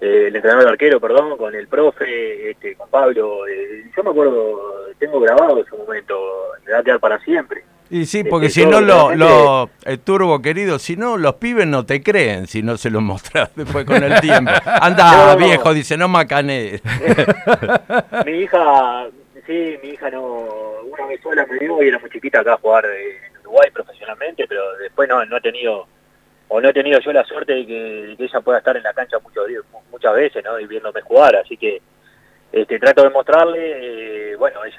eh, 0.00 0.24
el 0.28 0.36
entrenador 0.36 0.64
de 0.64 0.70
arquero, 0.70 1.00
perdón, 1.00 1.36
con 1.36 1.54
el 1.54 1.66
profe, 1.68 2.50
este, 2.50 2.74
con 2.76 2.88
Pablo. 2.88 3.46
eh, 3.46 3.90
yo 3.96 4.02
me 4.04 4.10
acuerdo, 4.10 4.86
tengo 4.98 5.20
grabado 5.20 5.60
ese 5.60 5.76
momento, 5.76 6.18
me 6.66 6.72
va 6.72 6.78
a 6.78 6.82
quedar 6.84 7.00
para 7.00 7.18
siempre. 7.20 7.57
Y 7.90 8.04
sí, 8.06 8.22
porque 8.24 8.46
Este, 8.46 8.60
si 8.62 8.66
no, 8.66 8.80
lo, 8.80 9.14
lo 9.14 9.70
eh, 9.84 9.96
turbo 9.98 10.42
querido, 10.42 10.78
si 10.78 10.96
no, 10.96 11.16
los 11.16 11.36
pibes 11.36 11.66
no 11.66 11.86
te 11.86 12.02
creen 12.02 12.46
si 12.46 12.62
no 12.62 12.76
se 12.76 12.90
los 12.90 13.00
mostrás 13.12 13.50
después 13.54 13.84
con 13.86 14.02
el 14.02 14.20
tiempo. 14.20 14.50
Anda, 14.64 15.10
No, 15.12 15.26
no. 15.32 15.36
viejo, 15.36 15.72
dice, 15.72 15.96
no 15.96 16.06
macané. 16.08 16.80
mi 18.26 18.32
hija, 18.32 19.06
sí, 19.46 19.78
mi 19.82 19.90
hija 19.90 20.10
no, 20.10 20.22
una 20.92 21.06
vez 21.06 21.20
sola 21.22 21.46
me 21.50 21.58
dio 21.58 21.82
y 21.82 21.88
era 21.88 21.98
muy 21.98 22.10
chiquita 22.10 22.40
acá 22.40 22.54
a 22.54 22.58
jugar 22.58 22.84
eh, 22.86 23.16
en 23.30 23.40
Uruguay 23.40 23.70
profesionalmente, 23.72 24.46
pero 24.46 24.76
después 24.76 25.08
no, 25.08 25.24
no 25.24 25.36
he 25.38 25.40
tenido, 25.40 25.86
o 26.48 26.60
no 26.60 26.68
he 26.68 26.72
tenido 26.74 27.00
yo 27.00 27.12
la 27.12 27.24
suerte 27.24 27.54
de 27.54 27.66
que, 27.66 27.72
de 28.08 28.16
que 28.16 28.24
ella 28.24 28.40
pueda 28.42 28.58
estar 28.58 28.76
en 28.76 28.82
la 28.82 28.92
cancha 28.92 29.18
muchos 29.20 29.46
muchas 29.90 30.14
veces, 30.14 30.44
¿no? 30.44 30.58
Y 30.60 30.66
viéndome 30.66 31.00
jugar, 31.00 31.36
así 31.36 31.56
que 31.56 31.80
este 32.52 32.78
trato 32.78 33.02
de 33.02 33.10
mostrarle, 33.10 34.32
eh, 34.32 34.36
bueno, 34.36 34.64
ella 34.64 34.76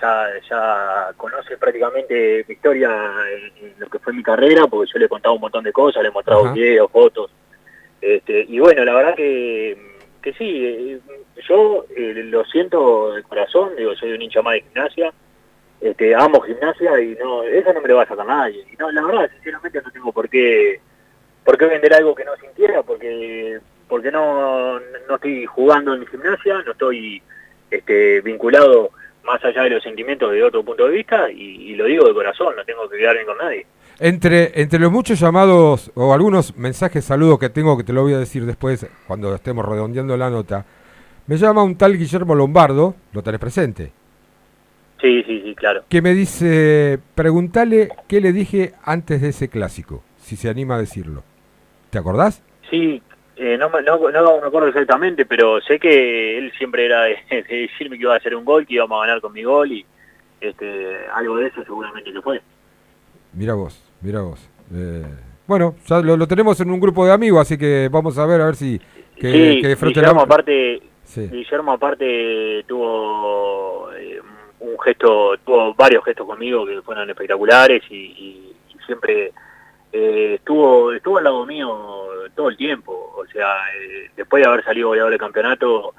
ya, 0.00 0.26
ya 0.48 1.12
conoce 1.16 1.56
prácticamente 1.56 2.44
mi 2.46 2.54
historia 2.54 2.90
en, 3.32 3.66
en 3.66 3.74
lo 3.78 3.88
que 3.88 3.98
fue 3.98 4.12
mi 4.12 4.22
carrera, 4.22 4.66
porque 4.66 4.90
yo 4.92 4.98
le 4.98 5.06
he 5.06 5.08
contado 5.08 5.34
un 5.34 5.40
montón 5.40 5.64
de 5.64 5.72
cosas, 5.72 6.02
le 6.02 6.08
he 6.08 6.12
mostrado 6.12 6.52
videos, 6.52 6.90
fotos, 6.90 7.30
este, 8.00 8.44
y 8.48 8.58
bueno, 8.60 8.84
la 8.84 8.94
verdad 8.94 9.14
que, 9.16 9.76
que 10.22 10.32
sí, 10.34 10.64
eh, 10.64 11.00
yo 11.48 11.84
eh, 11.96 12.22
lo 12.24 12.44
siento 12.44 13.12
de 13.14 13.22
corazón, 13.22 13.72
digo, 13.76 13.94
soy 13.96 14.12
un 14.12 14.22
hincha 14.22 14.42
más 14.42 14.54
de 14.54 14.62
gimnasia, 14.62 15.12
este, 15.80 16.14
amo 16.14 16.40
gimnasia 16.40 17.00
y 17.00 17.16
no, 17.16 17.42
eso 17.42 17.72
no 17.72 17.80
me 17.80 17.88
lo 17.88 17.96
va 17.96 18.02
a 18.02 18.08
sacar 18.08 18.26
nadie. 18.26 18.64
Y 18.72 18.76
no, 18.76 18.90
la 18.90 19.02
verdad, 19.02 19.30
sinceramente 19.34 19.82
no 19.82 19.90
tengo 19.90 20.12
por 20.12 20.28
qué, 20.28 20.80
por 21.44 21.58
qué 21.58 21.66
vender 21.66 21.94
algo 21.94 22.14
que 22.14 22.24
no 22.24 22.36
sintiera, 22.36 22.82
porque, 22.82 23.58
porque 23.88 24.10
no, 24.10 24.78
no 24.80 25.14
estoy 25.14 25.46
jugando 25.46 25.94
en 25.94 26.06
gimnasia, 26.06 26.62
no 26.62 26.72
estoy 26.72 27.22
este, 27.70 28.20
vinculado 28.20 28.90
más 29.28 29.44
allá 29.44 29.62
de 29.62 29.70
los 29.70 29.82
sentimientos 29.82 30.32
de 30.32 30.42
otro 30.42 30.64
punto 30.64 30.86
de 30.86 30.92
vista 30.96 31.30
y, 31.30 31.70
y 31.72 31.74
lo 31.76 31.84
digo 31.84 32.06
de 32.08 32.14
corazón, 32.14 32.54
no 32.56 32.64
tengo 32.64 32.88
que 32.88 32.98
quedar 32.98 33.14
bien 33.14 33.26
con 33.26 33.38
nadie. 33.38 33.66
Entre, 34.00 34.60
entre 34.60 34.78
los 34.78 34.92
muchos 34.92 35.18
llamados 35.20 35.90
o 35.94 36.12
algunos 36.14 36.56
mensajes, 36.56 37.04
saludos 37.04 37.38
que 37.38 37.48
tengo, 37.50 37.76
que 37.76 37.84
te 37.84 37.92
lo 37.92 38.02
voy 38.02 38.14
a 38.14 38.18
decir 38.18 38.46
después 38.46 38.86
cuando 39.06 39.34
estemos 39.34 39.64
redondeando 39.64 40.16
la 40.16 40.30
nota, 40.30 40.64
me 41.26 41.36
llama 41.36 41.62
un 41.62 41.76
tal 41.76 41.98
Guillermo 41.98 42.34
Lombardo, 42.34 42.94
lo 43.12 43.22
tenés 43.22 43.40
presente, 43.40 43.92
Sí, 45.00 45.22
sí, 45.24 45.42
sí, 45.44 45.54
claro. 45.54 45.84
que 45.88 46.02
me 46.02 46.12
dice, 46.12 46.98
preguntale 47.14 47.88
qué 48.08 48.20
le 48.20 48.32
dije 48.32 48.72
antes 48.82 49.20
de 49.22 49.28
ese 49.28 49.48
clásico, 49.48 50.02
si 50.16 50.34
se 50.34 50.48
anima 50.48 50.74
a 50.74 50.78
decirlo. 50.78 51.22
¿Te 51.90 51.98
acordás? 51.98 52.42
Sí, 52.68 53.00
eh, 53.38 53.56
no, 53.58 53.70
me- 53.70 53.82
no, 53.82 53.98
no 54.10 54.40
me 54.40 54.46
acuerdo 54.46 54.68
exactamente, 54.68 55.24
pero 55.26 55.60
sé 55.62 55.78
que 55.78 56.36
él 56.38 56.52
siempre 56.58 56.84
era 56.86 57.02
de, 57.04 57.16
de 57.30 57.56
decirme 57.68 57.96
que 57.96 58.02
iba 58.02 58.14
a 58.14 58.18
hacer 58.18 58.34
un 58.34 58.44
gol, 58.44 58.66
que 58.66 58.74
íbamos 58.74 58.98
a 59.02 59.06
ganar 59.06 59.20
con 59.20 59.32
mi 59.32 59.42
gol 59.42 59.72
y 59.72 59.84
este, 60.40 60.96
algo 61.14 61.36
de 61.36 61.46
eso 61.48 61.62
seguramente 61.64 62.12
que 62.12 62.20
fue. 62.22 62.40
Mira 63.32 63.54
vos, 63.54 63.82
mira 64.00 64.20
vos. 64.20 64.48
Eh, 64.74 65.04
bueno, 65.46 65.76
ya 65.86 66.00
lo, 66.00 66.16
lo 66.16 66.26
tenemos 66.28 66.60
en 66.60 66.70
un 66.70 66.80
grupo 66.80 67.06
de 67.06 67.12
amigos, 67.12 67.40
así 67.42 67.56
que 67.56 67.88
vamos 67.90 68.18
a 68.18 68.26
ver 68.26 68.40
a 68.40 68.46
ver 68.46 68.56
si 68.56 68.78
que, 69.16 69.30
sí, 69.32 69.62
que 69.62 69.74
Guillermo 69.74 70.14
la- 70.20 70.22
aparte, 70.22 70.82
Sí. 71.04 71.26
Guillermo 71.26 71.72
aparte 71.72 72.64
tuvo 72.66 73.90
eh, 73.94 74.20
un 74.60 74.78
gesto, 74.80 75.36
tuvo 75.44 75.72
varios 75.74 76.04
gestos 76.04 76.26
conmigo 76.26 76.66
que 76.66 76.82
fueron 76.82 77.08
espectaculares 77.08 77.82
y, 77.90 77.94
y- 77.96 78.52
y 78.74 78.84
siempre 78.84 79.32
eh, 79.92 80.34
estuvo 80.34 80.92
estuvo 80.92 81.18
al 81.18 81.24
lado 81.24 81.46
mío 81.46 82.06
todo 82.34 82.48
el 82.48 82.56
tiempo. 82.56 83.12
O 83.16 83.26
sea, 83.26 83.56
eh, 83.76 84.10
después 84.16 84.42
de 84.42 84.48
haber 84.48 84.64
salido 84.64 84.88
goleador 84.88 85.10
del 85.10 85.20
campeonato, 85.20 85.94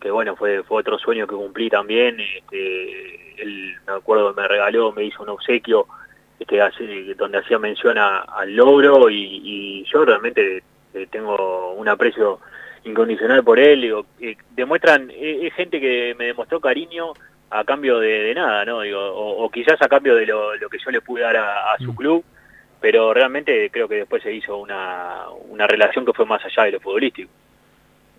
que 0.00 0.10
bueno, 0.10 0.36
fue 0.36 0.62
fue 0.62 0.80
otro 0.80 0.98
sueño 0.98 1.26
que 1.26 1.34
cumplí 1.36 1.68
también. 1.70 2.18
Este, 2.20 3.42
él, 3.42 3.74
me 3.86 3.92
acuerdo, 3.94 4.34
me 4.34 4.46
regaló, 4.48 4.92
me 4.92 5.04
hizo 5.04 5.22
un 5.22 5.28
obsequio 5.30 5.86
este, 6.40 6.60
hace- 6.60 7.14
donde 7.14 7.38
hacía 7.38 7.58
mención 7.58 7.98
a- 7.98 8.18
al 8.20 8.54
logro 8.54 9.08
y, 9.10 9.40
y 9.44 9.84
yo 9.84 10.04
realmente 10.04 10.62
eh, 10.94 11.06
tengo 11.10 11.72
un 11.74 11.88
aprecio 11.88 12.40
incondicional 12.84 13.42
por 13.44 13.58
él. 13.58 13.80
Digo, 13.82 14.06
eh, 14.20 14.36
demuestran, 14.50 15.10
es 15.14 15.52
gente 15.54 15.80
que 15.80 16.14
me 16.18 16.26
demostró 16.26 16.60
cariño 16.60 17.12
a 17.50 17.64
cambio 17.64 17.98
de, 17.98 18.08
de 18.24 18.34
nada, 18.34 18.64
¿no? 18.64 18.80
Digo, 18.82 19.00
o, 19.00 19.44
o 19.44 19.50
quizás 19.50 19.80
a 19.80 19.88
cambio 19.88 20.14
de 20.14 20.26
lo, 20.26 20.54
lo 20.56 20.68
que 20.68 20.78
yo 20.78 20.90
le 20.90 21.00
pude 21.00 21.22
dar 21.22 21.36
a, 21.36 21.72
a 21.72 21.78
su 21.78 21.94
club, 21.94 22.24
pero 22.80 23.12
realmente 23.14 23.70
creo 23.70 23.88
que 23.88 23.96
después 23.96 24.22
se 24.22 24.32
hizo 24.34 24.56
una, 24.56 25.24
una 25.50 25.66
relación 25.66 26.04
que 26.06 26.12
fue 26.12 26.24
más 26.26 26.40
allá 26.44 26.64
de 26.64 26.72
lo 26.72 26.80
futbolístico. 26.80 27.30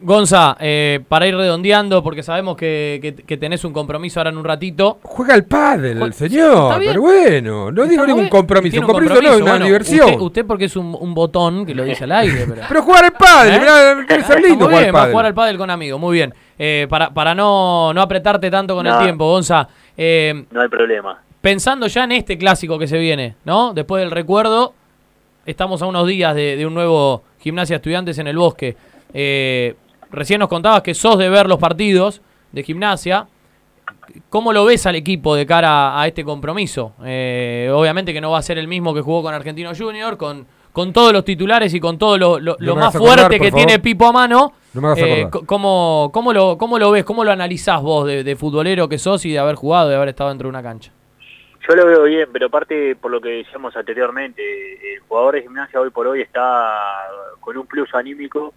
Gonza, 0.01 0.55
eh, 0.62 1.01
para 1.10 1.28
ir 1.28 1.36
redondeando, 1.36 2.01
porque 2.01 2.24
sabemos 2.24 2.55
que, 2.55 2.99
que- 3.01 3.16
que 3.16 3.36
tenés 3.36 3.66
un 3.66 3.74
compromiso 3.74 4.22
ahora 4.22 4.30
en 4.30 4.38
un 4.38 4.45
ratito. 4.45 4.99
Juega 5.03 5.34
al 5.34 5.43
pádel, 5.43 6.01
el 6.01 6.14
señor, 6.14 6.74
pero 6.80 7.01
bueno, 7.01 7.70
no 7.70 7.86
digo 7.86 8.07
ningún 8.07 8.30
compromiso, 8.30 8.80
un 8.80 8.86
compromiso, 8.86 9.22
no 9.22 9.30
es 9.34 9.41
una 9.41 9.51
bueno, 9.51 9.66
diversión. 9.66 10.05
Usted, 10.07 10.22
usted 10.22 10.45
porque 10.45 10.66
es 10.66 10.78
un, 10.78 10.95
un 10.97 11.14
botón 11.14 11.66
que 11.66 11.76
lo 11.76 11.84
dice 11.84 12.05
al 12.05 12.14
aire. 12.14 12.45
Pero, 12.47 12.62
Pero 12.70 12.82
jugar 12.82 13.03
al 13.03 13.12
pádel, 13.12 13.55
¿Eh? 13.55 13.60
mirá, 13.60 13.95
debe 13.95 14.24
ser 14.24 14.41
lindo 14.41 14.55
muy 14.55 14.68
jugar 14.68 14.84
bien, 14.84 14.86
al 14.88 14.95
va 14.95 14.99
a 14.99 15.01
pádel. 15.01 15.12
jugar 15.12 15.26
al 15.26 15.34
pádel 15.34 15.57
con 15.57 15.70
amigos, 15.70 15.99
muy 15.99 16.14
bien. 16.16 16.34
Eh, 16.57 16.88
para 16.89 17.10
para 17.14 17.36
no, 17.36 17.93
no 17.93 18.01
apretarte 18.01 18.49
tanto 18.49 18.76
con 18.76 18.88
el 18.88 18.97
tiempo, 18.99 19.26
Gonza. 19.30 19.68
eh, 19.97 20.45
No 20.51 20.62
hay 20.62 20.70
problema. 20.70 21.22
Pensando 21.42 21.88
ya 21.88 22.04
en 22.04 22.12
este 22.14 22.38
clásico 22.38 22.78
que 22.80 22.88
se 22.88 22.98
viene, 22.98 23.36
¿no? 23.46 23.74
Después 23.74 24.02
del 24.02 24.12
recuerdo, 24.12 24.74
estamos 25.46 25.82
a 25.82 25.86
unos 25.86 26.08
días 26.08 26.36
de, 26.36 26.56
de 26.58 26.66
un 26.66 26.74
nuevo 26.74 27.24
gimnasia 27.40 27.78
estudiantes 27.78 28.18
en 28.18 28.28
el 28.28 28.38
bosque. 28.38 28.76
Eh, 29.14 29.76
recién 30.12 30.40
nos 30.40 30.50
contabas 30.50 30.82
que 30.82 30.94
sos 30.94 31.18
de 31.18 31.30
ver 31.30 31.48
los 31.48 31.58
partidos 31.60 32.22
de 32.52 32.64
gimnasia. 32.64 33.28
¿Cómo 34.30 34.54
lo 34.54 34.66
ves 34.66 34.86
al 34.86 34.96
equipo 34.96 35.36
de 35.36 35.46
cara 35.46 36.00
a 36.00 36.08
este 36.08 36.24
compromiso? 36.24 36.94
Eh, 37.06 37.72
obviamente 37.74 38.12
que 38.14 38.22
no 38.22 38.32
va 38.32 38.40
a 38.40 38.42
ser 38.42 38.58
el 38.58 38.68
mismo 38.68 38.94
que 38.94 39.02
jugó 39.02 39.22
con 39.24 39.34
Argentino 39.34 39.72
Junior, 39.76 40.18
con, 40.18 40.46
con 40.74 40.92
todos 40.94 41.14
los 41.14 41.24
titulares 41.24 41.74
y 41.74 41.80
con 41.80 41.98
todo 41.98 42.18
lo, 42.18 42.40
lo- 42.40 42.56
No 42.60 42.66
lo 42.66 42.76
me 42.76 42.82
más 42.82 42.96
acordar, 42.96 43.18
fuerte 43.20 43.40
que 43.40 43.50
favor. 43.52 43.66
tiene 43.66 43.80
Pipo 43.80 44.06
a 44.08 44.12
mano. 44.12 44.54
No 44.74 44.82
me 44.82 44.88
hagas 44.90 45.00
Eh, 45.00 45.28
¿cómo, 45.46 46.10
cómo 46.14 46.34
lo, 46.34 46.58
¿Cómo 46.58 46.78
lo 46.80 46.92
ves? 46.92 47.04
¿Cómo 47.04 47.24
lo 47.24 47.32
analizás 47.32 47.82
vos 47.82 48.06
de, 48.08 48.24
de 48.24 48.36
futbolero 48.36 48.90
que 48.90 48.98
sos 48.98 49.26
y 49.26 49.32
de 49.32 49.40
haber 49.40 49.56
jugado, 49.56 49.90
de 49.90 49.96
haber 49.96 50.10
estado 50.10 50.30
dentro 50.30 50.48
de 50.48 50.50
una 50.50 50.64
cancha? 50.64 50.92
Yo 51.70 51.76
lo 51.76 51.86
veo 51.86 52.03
bien, 52.05 52.30
pero 52.34 52.47
aparte 52.47 52.95
por 52.95 53.11
lo 53.11 53.22
que 53.22 53.30
decíamos 53.30 53.78
anteriormente, 53.78 54.95
el 54.95 55.01
jugador 55.01 55.36
de 55.36 55.43
gimnasia 55.43 55.80
hoy 55.80 55.91
por 55.91 56.07
hoy 56.07 56.20
está 56.22 56.80
con 57.39 57.57
un 57.57 57.67
plus 57.67 57.93
anímico 57.93 58.55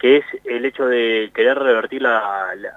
que 0.00 0.16
es 0.16 0.24
el 0.44 0.64
hecho 0.64 0.84
de 0.86 1.30
querer 1.32 1.56
revertir 1.56 2.02
la, 2.02 2.48
la- 2.56 2.72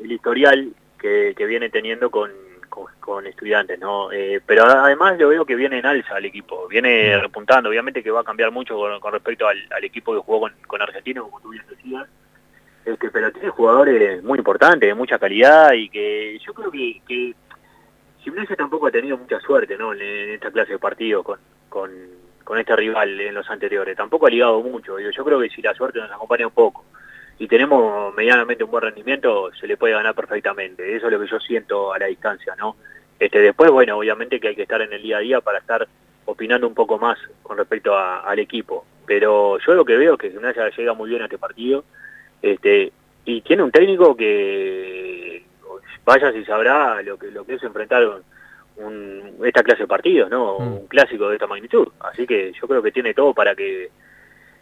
el, 0.00 0.12
historial 0.12 0.68
que, 0.96 1.34
que 1.36 1.44
viene 1.44 1.70
teniendo 1.70 2.08
con, 2.08 2.30
con, 2.68 2.86
con 3.00 3.26
estudiantes, 3.26 3.80
¿no? 3.80 4.12
Eh, 4.12 4.40
pero 4.46 4.64
además 4.64 5.18
yo 5.18 5.28
veo 5.28 5.44
que 5.44 5.56
viene 5.56 5.80
en 5.80 5.86
alza 5.86 6.16
el 6.18 6.26
equipo, 6.26 6.68
viene 6.68 7.18
repuntando, 7.18 7.70
obviamente 7.70 8.00
que 8.02 8.12
va 8.12 8.20
a 8.20 8.24
cambiar 8.24 8.52
mucho 8.52 8.76
con, 8.76 9.00
con 9.00 9.12
respecto 9.12 9.48
al, 9.48 9.58
al 9.76 9.82
equipo 9.84 10.14
que 10.14 10.20
jugó 10.20 10.38
con, 10.42 10.52
con 10.68 10.80
Argentino, 10.80 11.24
como 11.24 11.40
tú 11.40 11.48
bien 11.50 11.64
decías, 11.68 12.06
este, 12.84 13.10
pero 13.10 13.32
tiene 13.32 13.48
jugadores 13.50 14.22
muy 14.22 14.38
importantes, 14.38 14.88
de 14.88 14.94
mucha 14.94 15.18
calidad 15.18 15.72
y 15.72 15.88
que 15.88 16.38
yo 16.38 16.54
creo 16.54 16.70
que, 16.70 17.00
que 17.08 17.34
Gimnasia 18.24 18.56
tampoco 18.56 18.86
ha 18.86 18.90
tenido 18.90 19.18
mucha 19.18 19.38
suerte 19.40 19.76
¿no? 19.76 19.92
en, 19.92 20.00
esta 20.00 20.50
clase 20.50 20.72
de 20.72 20.78
partidos 20.78 21.22
con, 21.22 21.38
con, 21.68 22.58
este 22.58 22.74
rival 22.74 23.20
en 23.20 23.34
los 23.34 23.48
anteriores. 23.50 23.96
Tampoco 23.96 24.26
ha 24.26 24.30
ligado 24.30 24.62
mucho. 24.62 24.98
Yo 24.98 25.24
creo 25.24 25.38
que 25.40 25.50
si 25.50 25.60
la 25.60 25.74
suerte 25.74 25.98
nos 25.98 26.10
acompaña 26.10 26.46
un 26.46 26.54
poco 26.54 26.84
y 27.38 27.46
tenemos 27.46 28.14
medianamente 28.14 28.64
un 28.64 28.70
buen 28.70 28.84
rendimiento, 28.84 29.50
se 29.52 29.66
le 29.66 29.76
puede 29.76 29.92
ganar 29.92 30.14
perfectamente. 30.14 30.96
Eso 30.96 31.06
es 31.06 31.12
lo 31.12 31.20
que 31.20 31.26
yo 31.26 31.38
siento 31.38 31.92
a 31.92 31.98
la 31.98 32.06
distancia. 32.06 32.54
¿no? 32.56 32.76
Este, 33.18 33.40
después, 33.40 33.70
bueno, 33.70 33.98
obviamente 33.98 34.40
que 34.40 34.48
hay 34.48 34.56
que 34.56 34.62
estar 34.62 34.80
en 34.80 34.92
el 34.94 35.02
día 35.02 35.18
a 35.18 35.20
día 35.20 35.40
para 35.42 35.58
estar 35.58 35.86
opinando 36.24 36.66
un 36.66 36.74
poco 36.74 36.98
más 36.98 37.18
con 37.42 37.58
respecto 37.58 37.94
al 37.94 38.38
equipo. 38.38 38.86
Pero 39.04 39.58
yo 39.58 39.74
lo 39.74 39.84
que 39.84 39.98
veo 39.98 40.14
es 40.14 40.18
que 40.18 40.30
Gimnasia 40.30 40.70
llega 40.70 40.94
muy 40.94 41.10
bien 41.10 41.20
a 41.20 41.26
este 41.26 41.36
partido 41.36 41.84
este, 42.40 42.90
y 43.26 43.42
tiene 43.42 43.62
un 43.62 43.70
técnico 43.70 44.16
que 44.16 45.44
vaya 46.04 46.32
si 46.32 46.44
sabrá 46.44 47.02
lo 47.02 47.16
que 47.18 47.30
lo 47.30 47.44
que 47.44 47.54
es 47.54 47.62
enfrentar 47.62 48.04
un- 48.76 49.44
esta 49.44 49.62
clase 49.62 49.82
de 49.82 49.86
partidos, 49.88 50.30
¿no? 50.30 50.56
Un 50.56 50.86
clásico 50.88 51.28
de 51.28 51.36
esta 51.36 51.46
magnitud. 51.46 51.88
Así 52.00 52.26
que 52.26 52.52
yo 52.60 52.66
creo 52.66 52.82
que 52.82 52.90
tiene 52.92 53.14
todo 53.14 53.32
para 53.32 53.54
que, 53.54 53.90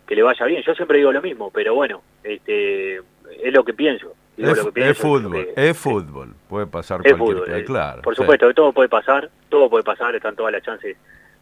que 0.06 0.14
le 0.14 0.22
vaya 0.22 0.44
bien. 0.46 0.62
Yo 0.62 0.74
siempre 0.74 0.98
digo 0.98 1.12
lo 1.12 1.22
mismo, 1.22 1.50
pero 1.50 1.74
bueno, 1.74 2.02
este 2.22 2.96
es 2.96 3.52
lo 3.52 3.64
que 3.64 3.72
pienso. 3.74 4.12
Es, 4.36 4.46
lo 4.48 4.54
que 4.54 4.60
es 4.60 4.72
pienso, 4.74 4.90
es 4.90 4.98
lo 4.98 5.02
fútbol, 5.30 5.46
que- 5.54 5.70
es 5.70 5.78
fútbol. 5.78 6.34
Puede 6.48 6.66
pasar 6.66 7.00
es 7.04 7.14
cualquier 7.14 7.18
fútbol, 7.18 7.46
cosa, 7.52 7.64
claro. 7.64 8.02
Por 8.02 8.14
sí. 8.14 8.22
supuesto 8.22 8.48
que 8.48 8.54
todo 8.54 8.72
puede 8.72 8.88
pasar, 8.88 9.30
todo 9.48 9.70
puede 9.70 9.84
pasar, 9.84 10.14
están 10.14 10.36
todas 10.36 10.52
las 10.52 10.62
chances 10.62 10.96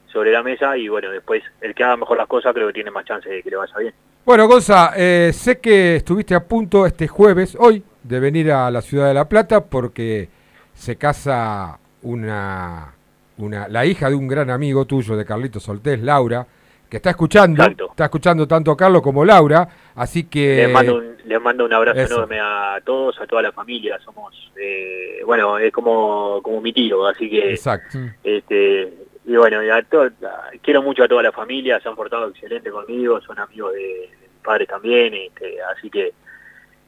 sobre 0.07 0.33
la 0.33 0.43
mesa 0.43 0.77
y 0.77 0.89
bueno, 0.89 1.11
después 1.11 1.43
el 1.61 1.75
que 1.75 1.85
haga 1.85 1.97
mejor 1.97 2.17
las 2.19 2.27
cosas 2.27 2.53
creo 2.53 2.67
que 2.69 2.73
tiene 2.75 2.91
más 2.91 3.05
chances 3.05 3.31
de 3.31 3.43
que 3.43 3.51
le 3.51 3.57
vaya 3.57 3.77
bien. 3.79 3.95
Bueno, 4.25 4.47
Gonza, 4.49 4.93
eh, 4.97 5.31
sé 5.33 5.61
que 5.61 5.97
estuviste 5.97 6.35
a 6.35 6.41
punto 6.47 6.85
este 6.85 7.07
jueves, 7.09 7.57
hoy, 7.59 7.83
de 8.03 8.21
venir 8.21 8.51
a 8.53 8.71
la 8.71 8.81
ciudad 8.83 9.09
de 9.09 9.15
La 9.15 9.29
Plata 9.29 9.65
porque 9.65 10.29
se 10.75 10.97
casa 10.97 11.79
una, 12.03 12.93
una 13.39 13.69
la 13.69 13.85
hija 13.87 14.09
de 14.09 14.15
un 14.15 14.29
gran 14.29 14.51
amigo 14.51 14.85
tuyo, 14.87 15.17
de 15.17 15.25
Carlitos 15.25 15.63
Soltés, 15.63 16.01
Laura, 16.01 16.47
que 16.89 16.97
está 16.97 17.11
escuchando, 17.11 17.63
está 17.65 18.05
escuchando 18.05 18.49
tanto 18.49 18.71
a 18.73 18.77
Carlos 18.77 19.03
como 19.03 19.25
Laura, 19.25 19.69
así 19.95 20.25
que... 20.25 20.57
Les 20.67 20.73
mando 20.73 20.97
un, 20.97 21.17
les 21.25 21.41
mando 21.41 21.65
un 21.65 21.73
abrazo 21.73 22.01
Eso. 22.01 22.15
enorme 22.17 22.41
a 22.41 22.81
todos, 22.85 23.21
a 23.21 23.27
toda 23.27 23.43
la 23.43 23.53
familia. 23.53 23.99
Somos, 24.05 24.51
eh, 24.61 25.21
bueno, 25.25 25.57
es 25.59 25.73
como, 25.73 26.41
como 26.43 26.61
mi 26.61 26.73
tío, 26.73 27.07
así 27.07 27.31
que, 27.31 27.51
Exacto. 27.51 27.99
este, 28.25 28.93
y 29.27 29.37
bueno, 29.37 29.63
y 29.63 29.71
a 29.71 29.83
to- 29.83 30.03
a- 30.03 30.51
quiero 30.63 30.83
mucho 30.83 31.05
a 31.05 31.09
toda 31.09 31.23
la 31.23 31.31
familia, 31.33 31.79
se 31.81 31.89
han 31.89 31.95
portado 31.95 32.29
excelente 32.29 32.71
conmigo, 32.71 33.21
son 33.21 33.39
amigos 33.39 33.73
de, 33.75 33.79
de 33.79 34.09
mis 34.23 34.43
padres 34.43 34.67
también, 34.67 35.15
este, 35.15 35.59
así 35.77 35.89
que 35.91 36.13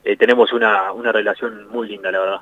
eh, 0.05 0.17
tenemos 0.17 0.53
una, 0.53 0.93
una 0.93 1.13
relación 1.13 1.69
muy 1.69 1.89
linda, 1.89 2.11
la 2.11 2.19
verdad. 2.19 2.41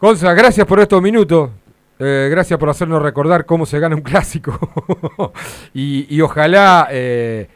Gonza, 0.00 0.32
gracias 0.34 0.66
por 0.66 0.80
estos 0.80 1.00
minutos. 1.02 1.50
eh, 1.98 2.28
gracias 2.30 2.58
por 2.58 2.68
hacernos 2.68 3.02
recordar 3.02 3.46
cómo 3.46 3.66
se 3.66 3.78
gana 3.78 3.96
un 3.96 4.02
clásico. 4.02 5.32
y, 5.74 6.06
y 6.14 6.20
ojalá 6.20 6.88
eh, 6.90 7.48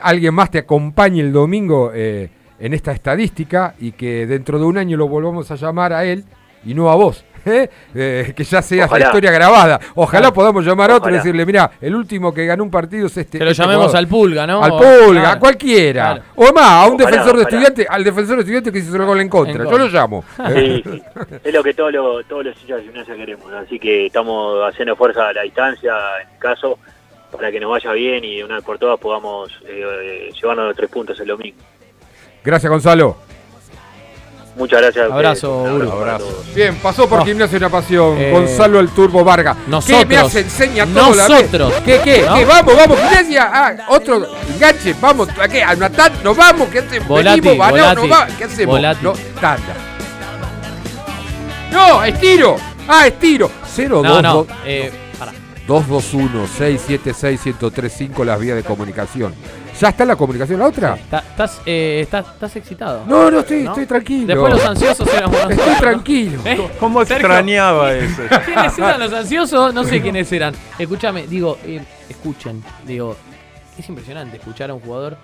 alguien 0.00 0.34
más 0.34 0.50
te 0.50 0.58
acompañe 0.58 1.20
el 1.20 1.32
domingo 1.32 1.92
en 1.92 2.30
esta 2.74 2.92
estadística 2.92 3.74
y 3.80 3.92
que 3.92 4.26
dentro 4.26 4.58
de 4.58 4.64
un 4.64 4.78
año 4.78 4.96
lo 4.96 5.08
volvamos 5.08 5.50
a 5.50 5.56
llamar 5.56 5.92
a 5.92 6.04
él 6.04 6.24
y 6.64 6.74
no 6.74 6.90
a 6.90 6.94
vos. 6.94 7.24
¿Eh? 7.44 7.70
Eh, 7.94 8.32
que 8.36 8.44
ya 8.44 8.62
sea 8.62 8.86
Ojalá. 8.86 9.06
historia 9.06 9.30
grabada. 9.30 9.80
Ojalá 9.94 10.20
Claro. 10.22 10.34
podamos 10.34 10.64
llamar 10.64 10.90
a 10.90 10.96
otro 10.96 11.10
y 11.10 11.14
decirle, 11.14 11.44
mira, 11.46 11.70
el 11.80 11.94
último 11.94 12.32
que 12.32 12.46
ganó 12.46 12.62
un 12.64 12.70
partido 12.70 13.06
es 13.06 13.16
este. 13.16 13.38
Que 13.38 13.44
lo 13.44 13.50
este 13.50 13.62
llamemos 13.62 13.86
jugador". 13.86 13.98
al 13.98 14.08
Pulga, 14.08 14.46
¿no? 14.46 14.62
Al 14.62 14.70
Pulga, 14.72 15.20
claro. 15.20 15.28
a 15.28 15.38
cualquiera. 15.38 16.04
Claro. 16.14 16.22
O 16.36 16.52
más, 16.52 16.64
a 16.70 16.86
un 16.86 16.94
Ojalá, 16.94 17.10
defensor 17.10 17.36
de 17.36 17.42
estudiante, 17.42 17.86
al 17.88 18.04
defensor 18.04 18.36
de 18.36 18.40
estudiante 18.42 18.72
que 18.72 18.78
hizo 18.78 18.96
el 18.96 19.04
gol 19.04 19.20
en 19.20 19.28
contra. 19.28 19.64
En 19.64 19.70
Yo 19.70 19.78
lo 19.78 19.88
llamo. 19.88 20.24
Sí, 20.54 20.82
sí. 20.84 21.02
es 21.44 21.52
lo 21.54 21.62
que 21.62 21.74
todos 21.74 21.92
los, 21.92 22.24
todos 22.26 22.44
los 22.44 22.60
hinchas 22.62 22.78
de 22.78 22.82
gimnasia 22.84 23.14
queremos, 23.16 23.52
así 23.52 23.78
que 23.78 24.06
estamos 24.06 24.58
haciendo 24.68 24.94
fuerza 24.96 25.28
a 25.28 25.32
la 25.32 25.42
distancia, 25.42 25.92
en 26.22 26.28
el 26.32 26.38
caso, 26.38 26.78
para 27.30 27.50
que 27.50 27.58
nos 27.60 27.70
vaya 27.70 27.92
bien 27.92 28.24
y 28.24 28.36
de 28.36 28.44
una 28.44 28.56
vez 28.56 28.64
por 28.64 28.78
todas 28.78 28.98
podamos 29.00 29.50
eh, 29.66 30.30
llevarnos 30.40 30.66
los 30.68 30.76
tres 30.76 30.90
puntos 30.90 31.18
el 31.20 31.28
domingo. 31.28 31.56
Gracias, 32.44 32.70
Gonzalo. 32.70 33.16
Muchas 34.54 34.82
gracias. 34.82 35.10
a 35.10 35.14
Abrazo, 35.14 35.64
para 35.98 36.18
todos. 36.18 36.54
Bien, 36.54 36.76
pasó 36.76 37.08
por 37.08 37.20
Oh. 37.20 37.24
Gimnasia 37.24 37.56
una 37.58 37.68
pasión. 37.70 38.18
Eh, 38.18 38.30
Gonzalo 38.32 38.80
el 38.80 38.90
Turbo 38.90 39.24
Vargas. 39.24 39.56
nosotros. 39.66 39.98
¿Qué 40.00 40.06
me 40.06 40.16
hace? 40.18 40.40
Enseña 40.40 40.86
todo 40.86 41.14
la. 41.14 41.26
Nosotros. 41.28 41.72
¿Qué, 41.84 42.00
qué? 42.04 42.24
¿No? 42.26 42.34
¿Qué? 42.34 42.44
Vamos, 42.44 42.76
vamos, 42.76 42.98
Gimnasia. 42.98 43.50
Ah, 43.52 43.72
otro 43.88 44.26
enganche. 44.54 44.94
Vamos, 45.00 45.28
¿a 45.40 45.48
qué? 45.48 45.62
¿Al 45.62 45.78
Natal? 45.78 46.12
¿Nos 46.22 46.36
vamos? 46.36 46.68
¿Qué 46.68 46.80
hacemos? 46.80 47.08
Volati, 47.08 47.40
Venimos, 47.40 47.66
no, 47.66 47.72
Volati. 47.72 47.96
no 48.02 48.08
va. 48.08 48.26
¿Qué 48.26 48.44
hacemos? 48.44 48.74
Volati. 48.76 49.04
No, 49.04 49.12
tanda. 49.40 49.74
No, 51.70 52.04
estiro. 52.04 52.56
Ah, 52.86 53.06
estiro. 53.06 53.50
0, 53.74 54.02
No, 54.04 54.08
2, 54.14 54.22
no. 54.22 54.34
2. 54.34 54.46
Eh, 54.66 54.92
pará. 55.18 55.32
221 55.66 56.46
676 56.46 57.40
1035 57.46 58.24
las 58.24 58.38
vías 58.38 58.56
de 58.56 58.62
comunicación. 58.64 59.34
¿Ya 59.82 59.88
está 59.88 60.04
la 60.04 60.14
comunicación 60.14 60.60
la 60.60 60.66
otra? 60.68 60.94
¿Estás, 60.94 61.60
eh, 61.66 62.02
estás, 62.04 62.24
estás 62.34 62.54
excitado? 62.54 63.02
No, 63.04 63.32
no, 63.32 63.40
estoy, 63.40 63.66
estoy 63.66 63.84
tranquilo. 63.84 64.26
Después 64.28 64.52
los 64.52 64.64
ansiosos 64.64 65.08
éramos 65.12 65.34
nosotros. 65.36 65.58
Estoy 65.58 65.74
tranquilo. 65.80 66.40
¿Eh? 66.44 66.70
¿Cómo 66.78 67.04
Sergio. 67.04 67.16
extrañaba 67.26 67.92
eso? 67.92 68.22
¿Quiénes 68.44 68.78
eran 68.78 69.00
los 69.00 69.12
ansiosos? 69.12 69.74
No 69.74 69.82
sé 69.82 70.00
quiénes 70.00 70.30
eran. 70.30 70.54
Escúchame, 70.78 71.26
digo, 71.26 71.58
eh, 71.64 71.80
escuchen, 72.08 72.62
digo, 72.86 73.16
es 73.76 73.88
impresionante 73.88 74.36
escuchar 74.36 74.70
a 74.70 74.74
un 74.74 74.80
jugador 74.80 75.16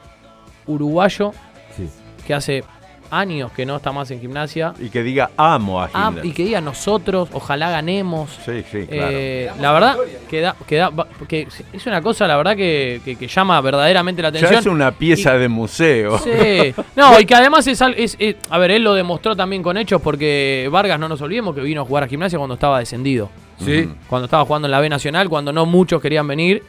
uruguayo 0.66 1.30
Sí. 1.76 1.88
que 2.26 2.34
hace 2.34 2.64
años 3.10 3.50
que 3.52 3.64
no 3.66 3.76
está 3.76 3.92
más 3.92 4.10
en 4.10 4.20
gimnasia 4.20 4.74
Y 4.80 4.88
que 4.90 5.02
diga 5.02 5.30
amo 5.36 5.80
a 5.82 5.90
ah, 5.92 6.08
Hitler. 6.10 6.26
y 6.26 6.32
que 6.32 6.44
diga 6.44 6.60
nosotros, 6.60 7.28
ojalá 7.32 7.70
ganemos. 7.70 8.30
Sí, 8.44 8.62
sí, 8.70 8.86
claro. 8.86 9.08
Eh, 9.12 9.50
la 9.60 9.72
verdad 9.72 9.96
que, 10.28 10.40
da, 10.40 10.56
que, 10.66 10.76
da- 10.76 10.92
que 11.28 11.48
es 11.72 11.86
una 11.86 12.00
cosa, 12.02 12.26
la 12.26 12.36
verdad, 12.36 12.56
que, 12.56 13.00
que- 13.04 13.16
que 13.16 13.28
llama 13.28 13.60
verdaderamente 13.60 14.22
la 14.22 14.30
ya 14.30 14.38
atención. 14.38 14.60
es 14.60 14.66
una 14.66 14.90
pieza 14.92 15.34
de 15.38 15.48
museo. 15.48 16.18
Sí. 16.18 16.74
No, 16.96 17.18
y 17.18 17.24
que 17.26 17.34
además 17.34 17.66
es, 17.66 17.80
es, 17.96 18.16
es- 18.18 18.36
A 18.50 18.58
ver, 18.58 18.70
él 18.72 18.82
lo 18.84 18.94
demostró 18.94 19.34
también 19.36 19.62
con 19.62 19.76
hechos 19.76 20.00
porque 20.02 20.68
Vargas, 20.70 20.98
no 20.98 21.08
nos 21.08 21.20
olvidemos 21.20 21.54
que 21.54 21.60
vino 21.62 21.82
a 21.82 21.84
jugar 21.84 22.04
a 22.04 22.08
gimnasia 22.08 22.38
cuando 22.38 22.54
estaba 22.54 22.78
descendido. 22.78 23.30
Sí. 23.64 23.88
Cuando 24.08 24.26
estaba 24.26 24.44
jugando 24.44 24.66
en 24.68 24.72
la 24.72 24.80
B 24.80 24.88
Nacional, 24.88 25.28
cuando 25.28 25.52
no 25.52 25.66
muchos 25.66 26.00
querían 26.00 26.26
venir. 26.28 26.62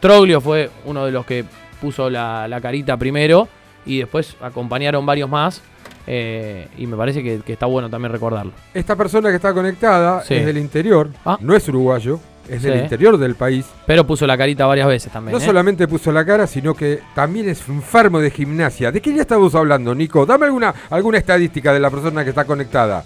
Troglio 0.00 0.40
fue 0.40 0.70
uno 0.84 1.06
de 1.06 1.12
los 1.12 1.24
que 1.26 1.44
puso 1.80 2.10
la, 2.10 2.46
la 2.48 2.60
carita 2.60 2.96
primero 2.96 3.48
y 3.86 3.98
después 3.98 4.36
acompañaron 4.40 5.04
varios 5.06 5.28
más. 5.28 5.62
eh, 6.06 6.68
y 6.76 6.86
me 6.86 6.96
parece 6.98 7.22
que, 7.22 7.40
que 7.40 7.54
está 7.54 7.64
bueno 7.64 7.88
también 7.88 8.12
recordarlo. 8.12 8.52
Esta 8.74 8.94
persona 8.94 9.30
que 9.30 9.36
está 9.36 9.54
conectada 9.54 10.22
Sí. 10.22 10.34
es 10.34 10.44
del 10.44 10.58
interior, 10.58 11.08
Ah. 11.24 11.38
no 11.40 11.56
es 11.56 11.66
uruguayo, 11.66 12.20
es 12.46 12.62
del 12.62 12.78
interior 12.82 13.16
del 13.16 13.36
país. 13.36 13.64
Pero 13.86 14.06
puso 14.06 14.26
la 14.26 14.36
carita 14.36 14.66
varias 14.66 14.86
veces 14.86 15.10
también. 15.10 15.32
No 15.32 15.42
¿eh? 15.42 15.46
solamente 15.46 15.88
puso 15.88 16.12
la 16.12 16.22
cara, 16.26 16.46
sino 16.46 16.74
que 16.74 17.00
también 17.14 17.48
es 17.48 17.66
enfermo 17.70 18.20
de 18.20 18.30
gimnasia. 18.30 18.92
¿De 18.92 19.00
qué 19.00 19.12
día 19.12 19.22
estamos 19.22 19.54
hablando, 19.54 19.94
Nico? 19.94 20.26
Dame 20.26 20.44
alguna, 20.44 20.74
alguna 20.90 21.16
estadística 21.16 21.72
de 21.72 21.80
la 21.80 21.88
persona 21.90 22.22
que 22.22 22.28
está 22.30 22.44
conectada. 22.44 23.02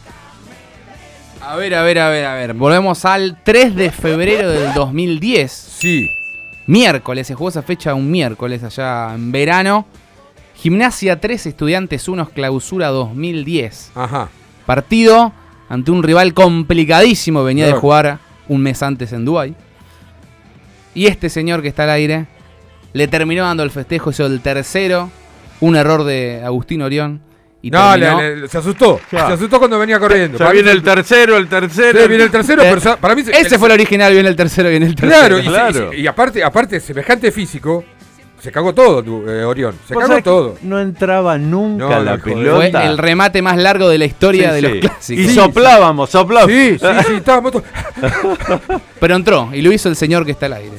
A 1.41 1.55
ver, 1.57 1.75
a 1.77 1.83
ver, 1.83 1.99
a 2.01 2.09
ver, 2.11 2.25
a 2.27 2.35
ver. 2.35 2.55
Volvemos 2.55 3.05
al 3.05 3.39
3 3.45 3.77
de 3.77 3.91
febrero 3.93 4.51
del 4.51 4.75
2010. 4.75 5.53
Sí. 5.53 6.11
Miércoles, 6.67 7.27
se 7.29 7.35
jugó 7.35 7.49
esa 7.49 7.63
fecha 7.63 7.95
un 7.95 8.11
miércoles 8.11 8.63
allá 8.65 9.15
en 9.15 9.31
verano. 9.31 9.87
Gimnasia 10.61 11.21
3, 11.21 11.47
Estudiantes 11.47 12.09
1, 12.09 12.31
Clausura 12.31 12.89
2010. 12.89 13.93
Ajá. 13.95 14.29
Partido 14.67 15.33
ante 15.69 15.91
un 15.91 16.03
rival 16.03 16.35
complicadísimo, 16.35 17.45
venía 17.45 17.67
de 17.67 17.73
jugar 17.75 18.19
un 18.49 18.63
mes 18.63 18.83
antes 18.83 19.13
en 19.13 19.25
Dubái. 19.25 19.55
Y 20.95 21.07
este 21.07 21.29
señor 21.29 21.63
que 21.63 21.69
está 21.69 21.85
al 21.85 21.91
aire 21.91 22.27
le 22.93 23.07
terminó 23.07 23.45
dando 23.45 23.63
el 23.63 23.71
festejo, 23.71 24.11
hizo 24.11 24.27
el 24.27 24.41
tercero, 24.41 25.11
un 25.61 25.77
error 25.77 26.03
de 26.05 26.43
Agustín 26.45 26.83
Orión. 26.83 27.21
Y 27.61 27.71
no, 27.71 27.93
terminó- 27.93 28.21
le- 28.21 28.37
le- 28.37 28.49
se 28.49 28.59
asustó. 28.59 29.01
Se 29.11 29.17
asustó 29.17 29.59
cuando 29.59 29.79
venía 29.79 29.99
corriendo. 30.01 30.39
Ya 30.39 30.45
Para 30.47 30.53
viene 30.55 30.71
el 30.73 30.83
tercero, 30.83 31.37
el 31.37 31.49
tercero. 31.49 32.01
Sí, 32.03 32.09
viene 32.09 32.25
el 32.25 32.31
tercero, 32.31 32.63
Eh, 32.63 32.75
pero 32.83 32.97
para 32.97 33.15
mí 33.15 33.23
se- 33.23 33.33
Ese 33.33 33.55
el- 33.55 33.59
fue 33.59 33.69
el 33.69 33.75
original, 33.75 34.13
viene 34.13 34.29
el 34.29 34.37
tercero, 34.37 34.71
viene 34.71 34.87
el 34.87 34.95
tercero. 34.95 35.19
Claro, 35.21 35.39
y, 35.39 35.43
se- 35.45 35.49
Claro. 35.51 35.93
y 35.93 36.07
aparte, 36.07 36.43
aparte, 36.43 36.81
semejante 36.81 37.31
físico, 37.33 37.85
se 38.41 38.53
cagó 38.53 38.73
todo, 38.75 39.03
tu- 39.03 39.29
eh, 39.29 39.45
Orión. 39.45 39.75
Se 39.87 39.95
¿Vos 39.95 40.05
cagó 40.07 40.23
todo. 40.23 40.57
No 40.63 40.79
entraba 40.81 41.37
nunca 41.39 41.85
No, 41.85 41.91
la 42.05 42.19
joder. 42.19 42.21
Fue 42.21 42.35
pelota. 42.35 42.85
el 42.87 42.99
remate 42.99 43.43
más 43.43 43.57
largo 43.57 43.89
de 43.89 43.99
la 43.99 44.05
historia 44.05 44.55
Sí, 44.55 44.55
de 44.55 44.69
sí. 44.69 44.75
los 44.75 44.81
clásicos. 44.91 45.25
Y 45.25 45.35
soplábamos, 45.35 46.11
soplábamos. 46.11 46.53
Sí, 46.53 46.79
sí, 46.79 46.87
sí, 47.07 47.15
estábamos 47.15 47.53
todos- 47.53 47.65
Pero 49.01 49.17
entró 49.17 49.49
y 49.53 49.63
lo 49.63 49.73
hizo 49.73 49.89
el 49.89 49.97
señor 49.97 50.25
que 50.25 50.33
está 50.33 50.47
al 50.47 50.55
aire. 50.55 50.77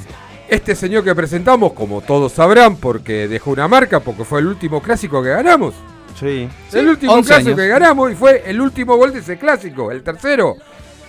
Este 0.48 0.76
señor 0.76 1.04
que 1.04 1.14
presentamos, 1.14 1.74
como 1.74 2.02
todos 2.02 2.32
sabrán, 2.32 2.78
porque 2.78 3.28
dejó 3.28 3.52
una 3.52 3.68
marca, 3.68 4.00
porque 4.00 4.24
fue 4.24 4.40
el 4.40 4.48
último 4.48 4.82
clásico 4.82 5.22
que 5.22 5.30
ganamos. 5.30 5.76
Sí. 6.20 6.50
el 6.74 6.88
último 6.90 7.14
11 7.14 7.28
clásico 7.28 7.50
años. 7.52 7.60
que 7.62 7.68
ganamos 7.68 8.12
y 8.12 8.16
fue 8.16 8.44
el 8.46 8.60
último 8.60 8.98
gol 8.98 9.14
de 9.14 9.20
ese 9.20 9.38
clásico, 9.38 9.92
el 9.92 10.02
tercero. 10.04 10.56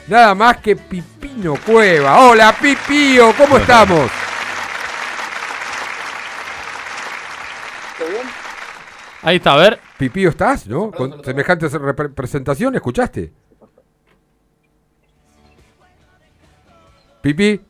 Nada 0.08 0.34
más 0.34 0.58
que 0.58 0.76
Pipino 0.76 1.54
Cueva. 1.66 2.28
Hola, 2.28 2.54
Pipío, 2.60 3.32
¿cómo 3.36 3.56
estamos? 3.58 4.10
Ahí 9.22 9.36
está, 9.36 9.54
a 9.54 9.56
ver. 9.56 9.78
Pipío, 9.98 10.30
¿estás? 10.30 10.66
¿No? 10.66 10.90
Con 10.90 11.22
semejante 11.24 11.68
presentación, 12.14 12.74
¿escuchaste? 12.74 13.32
Pipi, 17.20 17.60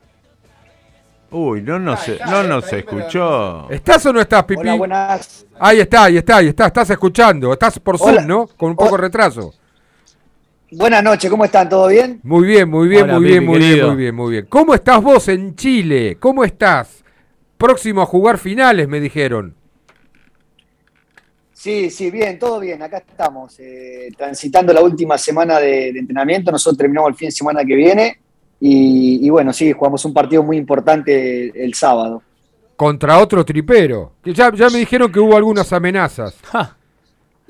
Uy, 1.32 1.62
no 1.62 1.78
nos, 1.78 2.00
no 2.26 2.42
nos 2.42 2.72
escuchó. 2.72 3.70
¿estás 3.70 4.04
o 4.06 4.12
no 4.12 4.20
estás, 4.20 4.42
Pipi? 4.44 4.62
Hola, 4.62 4.74
buenas. 4.74 5.46
Ahí 5.60 5.80
está, 5.80 6.04
ahí 6.04 6.16
está, 6.16 6.36
ahí 6.38 6.48
está, 6.48 6.66
estás 6.66 6.90
escuchando, 6.90 7.52
estás 7.52 7.78
por 7.78 7.98
Zoom, 7.98 8.10
Hola. 8.10 8.22
¿no? 8.22 8.48
Con 8.56 8.70
un 8.70 8.76
poco 8.76 8.96
de 8.96 9.02
retraso. 9.02 9.54
Buenas 10.72 11.02
noches, 11.04 11.30
¿cómo 11.30 11.44
están? 11.44 11.68
¿Todo 11.68 11.86
bien? 11.88 12.20
Muy 12.24 12.46
bien, 12.46 12.68
muy 12.68 12.88
bien, 12.88 13.04
Hola, 13.04 13.14
muy 13.14 13.24
bien, 13.24 13.44
muy 13.44 13.58
bien, 13.58 13.86
muy 13.86 13.96
bien, 13.96 14.14
muy 14.14 14.30
bien. 14.32 14.46
¿Cómo 14.48 14.74
estás 14.74 15.00
vos 15.00 15.28
en 15.28 15.54
Chile? 15.54 16.16
¿Cómo 16.18 16.44
estás? 16.44 17.04
Próximo 17.56 18.02
a 18.02 18.06
jugar 18.06 18.38
finales, 18.38 18.88
me 18.88 18.98
dijeron. 18.98 19.54
Sí, 21.60 21.90
sí, 21.90 22.10
bien, 22.10 22.38
todo 22.38 22.58
bien. 22.58 22.80
Acá 22.80 23.04
estamos, 23.06 23.54
eh, 23.58 24.08
transitando 24.16 24.72
la 24.72 24.80
última 24.80 25.18
semana 25.18 25.60
de, 25.60 25.92
de 25.92 25.98
entrenamiento. 25.98 26.50
Nosotros 26.50 26.78
terminamos 26.78 27.10
el 27.10 27.16
fin 27.16 27.28
de 27.28 27.32
semana 27.32 27.62
que 27.66 27.74
viene. 27.74 28.18
Y, 28.58 29.26
y 29.26 29.28
bueno, 29.28 29.52
sí, 29.52 29.70
jugamos 29.72 30.02
un 30.06 30.14
partido 30.14 30.42
muy 30.42 30.56
importante 30.56 31.48
el, 31.48 31.52
el 31.54 31.74
sábado. 31.74 32.22
Contra 32.76 33.18
otro 33.18 33.44
tripero. 33.44 34.14
Que 34.24 34.32
ya, 34.32 34.50
ya 34.54 34.70
me 34.70 34.78
dijeron 34.78 35.12
que 35.12 35.20
hubo 35.20 35.36
algunas 35.36 35.70
amenazas. 35.74 36.34
Ja. 36.50 36.78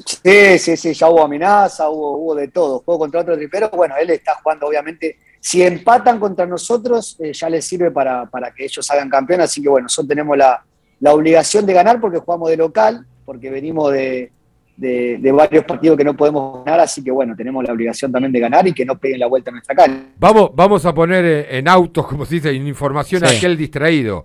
Sí, 0.05 0.59
sí, 0.59 0.77
sí, 0.77 0.93
ya 0.93 1.09
hubo 1.09 1.23
amenaza, 1.23 1.89
hubo, 1.89 2.17
hubo 2.17 2.35
de 2.35 2.49
todo. 2.49 2.81
Juego 2.81 2.99
contra 2.99 3.21
otro 3.21 3.37
tripero. 3.37 3.71
Bueno, 3.71 3.95
él 3.97 4.11
está 4.11 4.35
jugando, 4.43 4.67
obviamente. 4.67 5.19
Si 5.39 5.63
empatan 5.63 6.19
contra 6.19 6.47
nosotros, 6.47 7.17
eh, 7.21 7.33
ya 7.33 7.49
les 7.49 7.65
sirve 7.65 7.93
para, 7.93 8.27
para 8.27 8.53
que 8.53 8.65
ellos 8.65 8.91
hagan 8.91 9.09
campeón. 9.09 9.43
Así 9.43 9.63
que 9.63 9.69
bueno, 9.69 9.85
nosotros 9.85 10.09
tenemos 10.09 10.37
la, 10.37 10.65
la 10.99 11.15
obligación 11.15 11.65
de 11.65 11.75
ganar 11.75 12.01
porque 12.01 12.19
jugamos 12.19 12.51
de 12.51 12.57
local, 12.57 13.07
porque 13.31 13.49
venimos 13.49 13.93
de, 13.93 14.33
de- 14.77 15.19
de 15.21 15.31
varios 15.33 15.65
partidos 15.65 15.97
que 15.97 16.03
no 16.03 16.17
podemos 16.17 16.65
ganar. 16.65 16.81
Así 16.81 17.05
que 17.05 17.13
bueno, 17.13 17.37
tenemos 17.37 17.63
la 17.63 17.73
obligación 17.73 18.11
también 18.11 18.33
de 18.33 18.41
ganar 18.41 18.67
y 18.67 18.73
que 18.73 18.85
no 18.85 18.99
peguen 18.99 19.21
la 19.21 19.29
vuelta 19.29 19.51
a 19.51 19.53
nuestra 19.53 19.73
cancha. 19.77 20.03
Vamos, 20.19 20.51
vamos 20.53 20.85
a 20.85 20.93
poner 20.93 21.25
eh, 21.25 21.59
en 21.59 21.69
autos, 21.69 22.09
como 22.09 22.25
se 22.27 22.35
dice, 22.35 22.51
en 22.51 22.67
información 22.67 23.23
a 23.23 23.29
Sí. 23.29 23.37
aquel 23.37 23.57
distraído. 23.57 24.25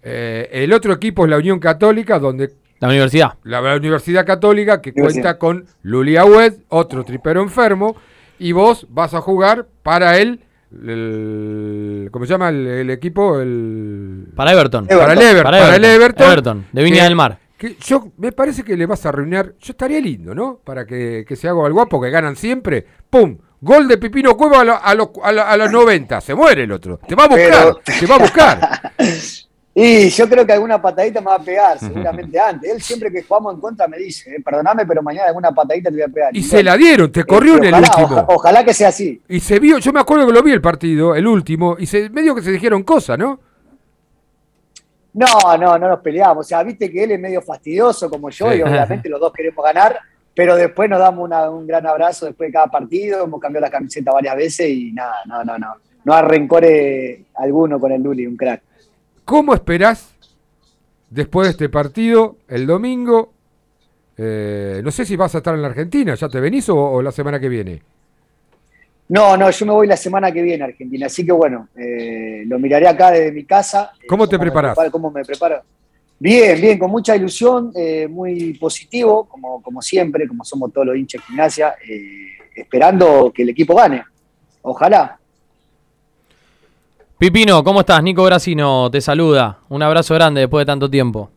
Eh, 0.00 0.48
el 0.52 0.72
otro 0.72 0.92
equipo 0.92 1.24
es 1.24 1.30
la 1.30 1.38
Unión 1.38 1.58
Católica, 1.58 2.20
donde 2.20 2.50
La 2.78 2.86
universidad. 2.86 3.32
la, 3.42 3.60
la 3.60 3.74
Universidad 3.74 4.24
Católica, 4.24 4.80
que 4.80 4.90
Universidad. 4.90 5.22
cuenta 5.22 5.38
con 5.40 5.66
Luli 5.82 6.16
Agüed, 6.16 6.52
otro 6.68 7.02
tripero 7.02 7.42
enfermo, 7.42 7.96
y 8.38 8.52
vos 8.52 8.86
vas 8.90 9.12
a 9.12 9.20
jugar 9.20 9.66
para 9.82 10.18
el, 10.18 10.38
el- 10.86 12.10
¿cómo 12.12 12.24
se 12.26 12.30
llama 12.30 12.50
el, 12.50 12.64
el 12.64 12.90
equipo? 12.90 13.40
El, 13.40 14.28
Para 14.36 14.52
Everton. 14.52 14.86
para 14.86 15.12
el 15.14 15.18
Everton. 15.20 15.42
Para 15.42 15.58
Para 15.58 15.76
el 15.76 15.84
Everton. 15.84 16.26
Everton. 16.30 16.66
de 16.72 16.82
Viña 16.84 16.98
que- 16.98 17.02
del 17.04 17.16
Mar. 17.16 17.38
Que 17.56 17.76
yo 17.80 18.08
me 18.18 18.32
parece 18.32 18.62
que 18.62 18.76
le 18.76 18.86
vas 18.86 19.04
a 19.06 19.10
arruinar. 19.10 19.54
Yo 19.60 19.72
estaría 19.72 20.00
lindo, 20.00 20.34
¿no? 20.34 20.60
Para 20.64 20.84
que, 20.86 21.24
que 21.26 21.36
se 21.36 21.48
haga 21.48 21.64
al 21.66 21.72
guapo, 21.72 22.00
que 22.00 22.10
ganan 22.10 22.36
siempre. 22.36 22.84
¡Pum! 23.10 23.38
Gol 23.60 23.88
de 23.88 23.96
Pipino 23.98 24.36
Cueva 24.36 24.60
a, 24.60 24.64
lo- 24.64 24.82
a, 24.82 24.94
lo- 24.94 25.12
a, 25.22 25.32
lo- 25.32 25.42
a 25.42 25.56
los 25.56 25.70
90. 25.72 26.20
Se 26.20 26.34
muere 26.34 26.64
el 26.64 26.72
otro. 26.72 26.98
Te 27.08 27.14
va 27.14 27.24
a 27.24 27.28
buscar. 27.28 27.50
Pero- 27.50 27.80
Te 28.00 28.06
va 28.06 28.14
a 28.16 28.18
buscar. 28.18 28.92
Y 29.78 30.08
yo 30.08 30.26
creo 30.26 30.46
que 30.46 30.54
alguna 30.54 30.80
patadita 30.80 31.20
me 31.20 31.26
va 31.26 31.34
a 31.34 31.38
pegar, 31.42 31.78
seguramente 31.78 32.40
antes. 32.40 32.72
Él 32.72 32.80
siempre 32.80 33.12
que 33.12 33.22
jugamos 33.22 33.52
en 33.54 33.60
contra 33.60 33.86
me 33.86 33.98
dice, 33.98 34.30
eh, 34.34 34.40
perdoname, 34.42 34.86
pero 34.86 35.02
mañana 35.02 35.26
alguna 35.28 35.52
patadita 35.52 35.90
te 35.90 35.96
voy 35.96 36.02
a 36.02 36.08
pegar. 36.08 36.34
Y 36.34 36.42
se 36.42 36.62
la 36.64 36.78
dieron, 36.78 37.12
te 37.12 37.24
corrió 37.24 37.58
en 37.58 37.64
el 37.64 37.74
último. 37.74 38.06
oja- 38.06 38.24
ojalá 38.26 38.64
que 38.64 38.72
sea 38.72 38.88
así. 38.88 39.20
Y 39.28 39.38
se 39.40 39.58
vio, 39.60 39.76
yo 39.76 39.92
me 39.92 40.00
acuerdo 40.00 40.26
que 40.26 40.32
lo 40.32 40.42
vi 40.42 40.52
el 40.52 40.62
partido, 40.62 41.14
el 41.14 41.26
último, 41.26 41.76
y 41.78 41.84
se 41.84 42.08
medio 42.08 42.34
que 42.34 42.40
se 42.40 42.52
dijeron 42.52 42.84
cosas, 42.84 43.18
¿no? 43.18 43.38
No, 45.16 45.56
no, 45.58 45.78
no 45.78 45.88
nos 45.88 46.00
peleamos. 46.00 46.46
O 46.46 46.48
sea, 46.48 46.62
viste 46.62 46.90
que 46.90 47.04
él 47.04 47.12
es 47.12 47.20
medio 47.20 47.40
fastidioso 47.42 48.08
como 48.10 48.28
yo 48.30 48.52
y 48.54 48.60
obviamente 48.62 49.08
los 49.08 49.18
dos 49.18 49.32
queremos 49.32 49.64
ganar, 49.64 49.98
pero 50.34 50.54
después 50.56 50.88
nos 50.90 50.98
damos 50.98 51.24
una- 51.24 51.50
un 51.50 51.66
gran 51.66 51.86
abrazo 51.86 52.26
después 52.26 52.48
de 52.48 52.52
cada 52.52 52.66
partido. 52.66 53.24
Hemos 53.24 53.40
cambiado 53.40 53.64
la 53.66 53.70
camiseta 53.70 54.12
varias 54.12 54.36
veces 54.36 54.68
y 54.68 54.92
nada, 54.92 55.16
no, 55.26 55.42
no, 55.42 55.58
no. 55.58 55.74
No 56.04 56.14
hay 56.14 56.22
rencores 56.22 57.20
alguno 57.34 57.80
con 57.80 57.90
el 57.92 58.02
Luli, 58.02 58.26
un 58.26 58.36
crack. 58.36 58.62
¿Cómo 59.24 59.54
esperás 59.54 60.14
después 61.10 61.46
de 61.48 61.50
este 61.52 61.68
partido, 61.68 62.36
el 62.48 62.66
domingo? 62.66 63.32
eh, 64.18 64.80
no 64.82 64.90
sé 64.90 65.04
si 65.04 65.14
vas 65.16 65.34
a 65.34 65.38
estar 65.38 65.54
en 65.54 65.60
la 65.62 65.68
Argentina, 65.68 66.14
¿ya 66.14 66.28
te 66.28 66.40
venís 66.40 66.68
o, 66.70 66.76
o 66.78 67.02
la 67.02 67.12
semana 67.12 67.38
que 67.38 67.48
viene? 67.50 67.82
No, 69.08 69.36
no, 69.36 69.50
yo 69.50 69.66
me 69.66 69.72
voy 69.72 69.86
la 69.86 69.96
semana 69.96 70.32
que 70.32 70.42
viene 70.42 70.64
a 70.64 70.66
Argentina, 70.66 71.06
así 71.06 71.24
que 71.24 71.30
bueno, 71.32 71.68
eh, 71.76 72.42
lo 72.46 72.58
miraré 72.58 72.88
acá 72.88 73.12
desde 73.12 73.30
mi 73.32 73.44
casa. 73.44 73.92
eh, 74.02 74.06
¿Cómo 74.08 74.28
te 74.28 74.36
me 74.36 74.42
preparás? 74.46 74.72
preparo, 74.72 74.90
¿Cómo 74.90 75.10
me 75.10 75.24
preparo? 75.24 75.62
Bien, 76.18 76.60
bien, 76.60 76.78
con 76.78 76.90
mucha 76.90 77.14
ilusión, 77.14 77.70
eh, 77.76 78.08
muy 78.08 78.54
positivo, 78.54 79.26
como, 79.28 79.62
como 79.62 79.80
siempre, 79.82 80.26
como 80.26 80.44
somos 80.44 80.72
todos 80.72 80.88
los 80.88 80.96
hinchas 80.96 81.20
de 81.20 81.26
gimnasia, 81.26 81.74
eh, 81.88 82.28
esperando 82.56 83.30
que 83.34 83.42
el 83.42 83.50
equipo 83.50 83.74
gane. 83.76 84.02
Ojalá. 84.62 85.18
Pipino, 87.18 87.62
¿cómo 87.62 87.80
estás? 87.80 88.02
Nico 88.02 88.24
Gracino 88.24 88.90
te 88.90 89.00
saluda. 89.00 89.58
Un 89.68 89.82
abrazo 89.82 90.14
grande 90.14 90.40
después 90.40 90.62
de 90.62 90.66
tanto 90.66 90.90
tiempo. 90.90 91.30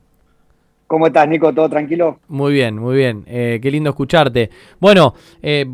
¿Cómo 0.90 1.06
estás, 1.06 1.28
Nico? 1.30 1.54
¿Todo 1.54 1.70
tranquilo? 1.70 2.20
Muy 2.30 2.52
bien, 2.52 2.76
muy 2.76 2.96
bien. 2.96 3.24
Eh, 3.28 3.60
qué 3.62 3.70
lindo 3.70 3.92
escucharte. 3.92 4.50
Bueno, 4.80 5.14
eh, 5.40 5.68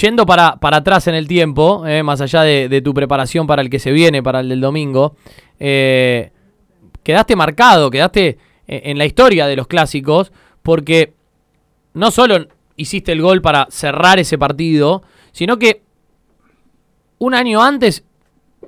yendo 0.00 0.24
para, 0.24 0.56
para 0.56 0.78
atrás 0.78 1.06
en 1.08 1.14
el 1.14 1.28
tiempo, 1.28 1.86
eh, 1.86 2.02
más 2.02 2.22
allá 2.22 2.40
de, 2.40 2.70
de 2.70 2.80
tu 2.80 2.94
preparación 2.94 3.46
para 3.46 3.60
el 3.60 3.68
que 3.68 3.78
se 3.78 3.92
viene, 3.92 4.22
para 4.22 4.40
el 4.40 4.48
del 4.48 4.62
domingo, 4.62 5.14
quedaste 5.58 7.36
marcado, 7.36 7.90
quedaste 7.90 8.38
eh, 8.66 8.80
en 8.86 8.96
la 8.96 9.04
historia 9.04 9.46
de 9.46 9.56
los 9.56 9.66
clásicos, 9.66 10.32
porque 10.62 11.12
no 11.92 12.10
solo 12.10 12.46
hiciste 12.76 13.12
el 13.12 13.20
gol 13.20 13.42
para 13.42 13.66
cerrar 13.68 14.18
ese 14.18 14.38
partido, 14.38 15.02
sino 15.32 15.58
que 15.58 15.82
un 17.18 17.34
año 17.34 17.62
antes 17.62 18.04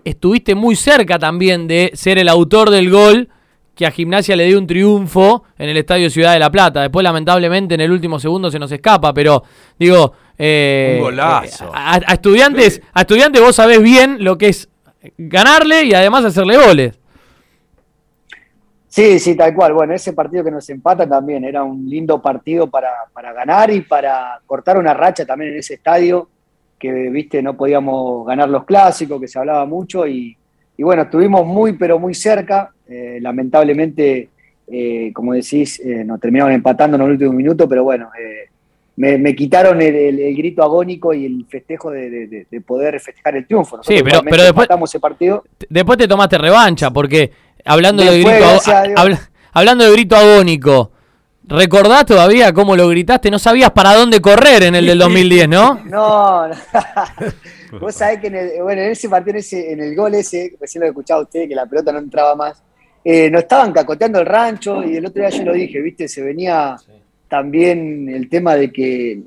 estuviste 0.05 0.55
muy 0.55 0.76
cerca 0.76 1.18
también 1.18 1.66
de 1.66 1.92
ser 1.94 2.18
el 2.18 2.28
autor 2.28 2.68
del 2.68 2.90
gol 2.90 3.30
que 3.74 3.86
a 3.86 3.90
Gimnasia 3.90 4.36
le 4.36 4.46
dio 4.46 4.58
un 4.58 4.66
triunfo 4.66 5.44
en 5.58 5.68
el 5.68 5.76
Estadio 5.76 6.08
Ciudad 6.10 6.32
de 6.32 6.38
la 6.38 6.50
Plata. 6.50 6.82
Después, 6.82 7.02
lamentablemente, 7.02 7.74
en 7.74 7.80
el 7.80 7.90
último 7.90 8.18
segundo 8.20 8.50
se 8.50 8.58
nos 8.58 8.70
escapa, 8.70 9.12
pero 9.12 9.42
digo... 9.78 10.12
eh, 10.38 10.96
Un 10.98 11.04
golazo. 11.06 11.64
eh, 11.66 11.70
a, 11.74 11.94
a 12.06 12.12
estudiantes, 12.14 12.80
a 12.92 13.00
estudiantes 13.00 13.42
vos 13.42 13.56
sabés 13.56 13.82
bien 13.82 14.22
lo 14.22 14.38
que 14.38 14.48
es 14.48 14.68
ganarle 15.18 15.84
y 15.84 15.94
además 15.94 16.24
hacerle 16.24 16.56
goles. 16.56 16.98
Sí, 18.88 19.18
sí, 19.18 19.36
tal 19.36 19.52
cual. 19.54 19.72
Bueno, 19.72 19.92
ese 19.92 20.12
partido 20.12 20.44
que 20.44 20.52
nos 20.52 20.68
empata 20.70 21.08
también 21.08 21.44
era 21.44 21.64
un 21.64 21.84
lindo 21.90 22.22
partido 22.22 22.68
para, 22.70 22.90
para 23.12 23.32
ganar 23.32 23.70
y 23.72 23.80
para 23.80 24.40
cortar 24.46 24.78
una 24.78 24.94
racha 24.94 25.26
también 25.26 25.52
en 25.52 25.58
ese 25.58 25.74
estadio, 25.74 26.28
que, 26.78 26.92
viste, 27.10 27.42
no 27.42 27.56
podíamos 27.56 28.24
ganar 28.24 28.48
los 28.48 28.64
clásicos, 28.64 29.20
que 29.20 29.26
se 29.26 29.38
hablaba 29.40 29.66
mucho 29.66 30.06
y, 30.06 30.36
y 30.76 30.82
bueno, 30.82 31.02
estuvimos 31.02 31.46
muy, 31.46 31.74
pero 31.74 31.98
muy 31.98 32.14
cerca. 32.14 32.70
Eh, 32.88 33.18
lamentablemente, 33.20 34.28
eh, 34.66 35.10
como 35.14 35.32
decís, 35.34 35.80
eh, 35.80 36.04
nos 36.04 36.20
terminaron 36.20 36.52
empatando 36.52 36.96
en 36.96 37.02
el 37.02 37.10
último 37.12 37.32
minuto, 37.32 37.68
pero 37.68 37.84
bueno, 37.84 38.10
eh, 38.18 38.48
me, 38.96 39.18
me 39.18 39.34
quitaron 39.34 39.80
el, 39.82 39.94
el- 39.94 40.18
el 40.20 40.36
grito 40.36 40.62
agónico 40.62 41.12
y 41.14 41.26
el 41.26 41.46
festejo 41.48 41.90
de, 41.90 42.10
de- 42.10 42.26
de- 42.28 42.46
de 42.50 42.60
poder 42.60 43.00
festejar 43.00 43.36
el 43.36 43.46
triunfo. 43.46 43.76
Nosotros 43.76 43.98
Sí, 43.98 44.04
pero- 44.04 44.20
pero 44.22 44.42
después- 44.44 44.68
ese 44.84 45.00
partido. 45.00 45.44
Después 45.68 45.98
te 45.98 46.06
tomaste 46.08 46.38
revancha, 46.38 46.90
porque 46.90 47.30
hablando 47.64 48.02
de 48.04 48.20
grito 48.20 48.30
habla- 48.96 49.20
hablando 49.52 49.84
de 49.84 49.92
grito 49.92 50.16
agónico, 50.16 50.92
¿recordás 51.49 52.07
todavía 52.07 52.53
cómo 52.53 52.76
lo 52.76 52.88
gritaste? 52.88 53.30
No 53.30 53.38
sabías 53.38 53.70
para 53.70 53.95
dónde 53.95 54.20
correr 54.20 54.62
en 54.64 54.74
el 54.74 54.86
del 54.86 54.99
2010, 54.99 55.49
¿no? 55.49 55.80
No, 55.84 56.49
no. 56.49 56.55
vos 57.80 57.95
sabés 57.95 58.20
que 58.20 58.28
en, 58.28 58.34
el- 58.36 58.62
bueno, 58.62 58.82
en 58.82 58.90
ese 58.92 59.09
partido, 59.09 59.32
en, 59.32 59.38
ese- 59.38 59.72
en 59.72 59.80
el 59.80 59.95
gol 59.97 60.14
ese, 60.14 60.55
recién 60.61 60.82
lo 60.82 60.88
escuchaba 60.88 61.22
usted, 61.22 61.49
que 61.49 61.55
la 61.55 61.66
pelota 61.66 61.92
no 61.92 61.99
entraba 61.99 62.34
más, 62.34 62.62
eh, 63.05 63.30
nos 63.30 63.42
estaban 63.42 63.72
cacoteando 63.72 64.18
el 64.20 64.26
rancho 64.26 64.82
y 64.82 64.97
el 64.97 65.05
otro 65.07 65.20
día 65.20 65.30
yo 65.30 65.45
lo 65.45 65.53
dije, 65.53 65.80
viste, 65.80 66.09
se 66.09 66.22
venía 66.22 66.76
también 67.28 68.09
el 68.09 68.28
tema 68.28 68.55
de 68.55 68.72
que 68.72 69.12
eh, 69.12 69.24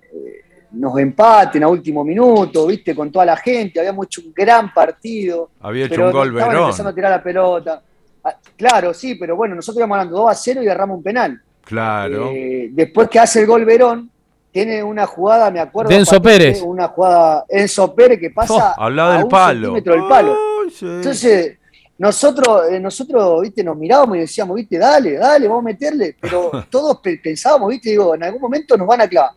nos 0.72 0.97
empaten 0.99 1.63
a 1.63 1.68
último 1.68 2.03
minuto, 2.03 2.68
viste, 2.68 2.95
con 2.95 3.11
toda 3.11 3.26
la 3.26 3.38
gente, 3.38 3.80
habíamos 3.80 4.05
hecho 4.07 4.22
un 4.22 4.34
gran 4.34 4.74
partido. 4.74 5.51
Había 5.61 5.86
hecho 5.86 5.95
pero 5.95 6.07
un 6.07 6.11
gol 6.13 6.28
estaban 6.30 6.55
empezando 6.65 6.89
a 6.89 6.95
tirar 6.95 7.11
la 7.11 7.24
pelota. 7.24 7.82
Ah, 8.24 8.36
claro, 8.55 8.93
sí, 8.93 9.15
pero 9.15 9.36
bueno, 9.36 9.55
nosotros 9.55 9.80
íbamos 9.80 9.97
ganando 9.97 10.18
2 10.18 10.32
a 10.32 10.36
0 10.36 10.61
y 10.63 10.65
agarramos 10.68 10.97
un 10.97 11.03
penal. 11.03 11.41
Claro. 11.68 12.30
Eh, 12.34 12.70
después 12.72 13.09
que 13.09 13.20
hace 13.20 13.41
el 13.41 13.47
gol 13.47 13.65
Verón, 13.65 14.09
tiene 14.51 14.82
una 14.82 15.05
jugada, 15.05 15.51
me 15.51 15.59
acuerdo. 15.59 15.89
De 15.89 15.97
Enzo 15.97 16.15
Patricio, 16.22 16.39
Pérez. 16.39 16.61
Una 16.61 16.88
jugada, 16.88 17.45
Enzo 17.49 17.93
Pérez 17.93 18.20
que 18.20 18.30
pasa 18.32 18.74
Oh, 18.78 18.82
al 18.84 18.95
lado 18.95 19.11
a 19.11 19.15
del 19.15 19.24
un 19.26 19.30
palo. 19.30 19.59
centímetro 19.61 19.93
del 19.93 20.07
palo. 20.07 20.38
Entonces, 20.82 21.57
nosotros, 21.97 22.61
eh, 22.72 22.80
nosotros, 22.80 23.41
viste, 23.41 23.63
nos 23.63 23.78
mirábamos 23.78 24.18
y 24.18 24.22
decíamos, 24.22 24.55
viste, 24.55 24.78
dale, 24.78 25.13
dale, 25.13 25.47
vamos 25.47 25.63
a 25.63 25.65
meterle. 25.65 26.15
Pero 26.20 26.51
todos 26.70 26.99
pe- 27.01 27.20
pensábamos, 27.24 27.70
viste, 27.70 27.89
digo, 27.89 28.15
en 28.15 28.24
algún 28.24 28.41
momento 28.41 28.78
nos 28.78 28.88
van 28.88 29.01
a 29.01 29.07
clavar. 29.07 29.32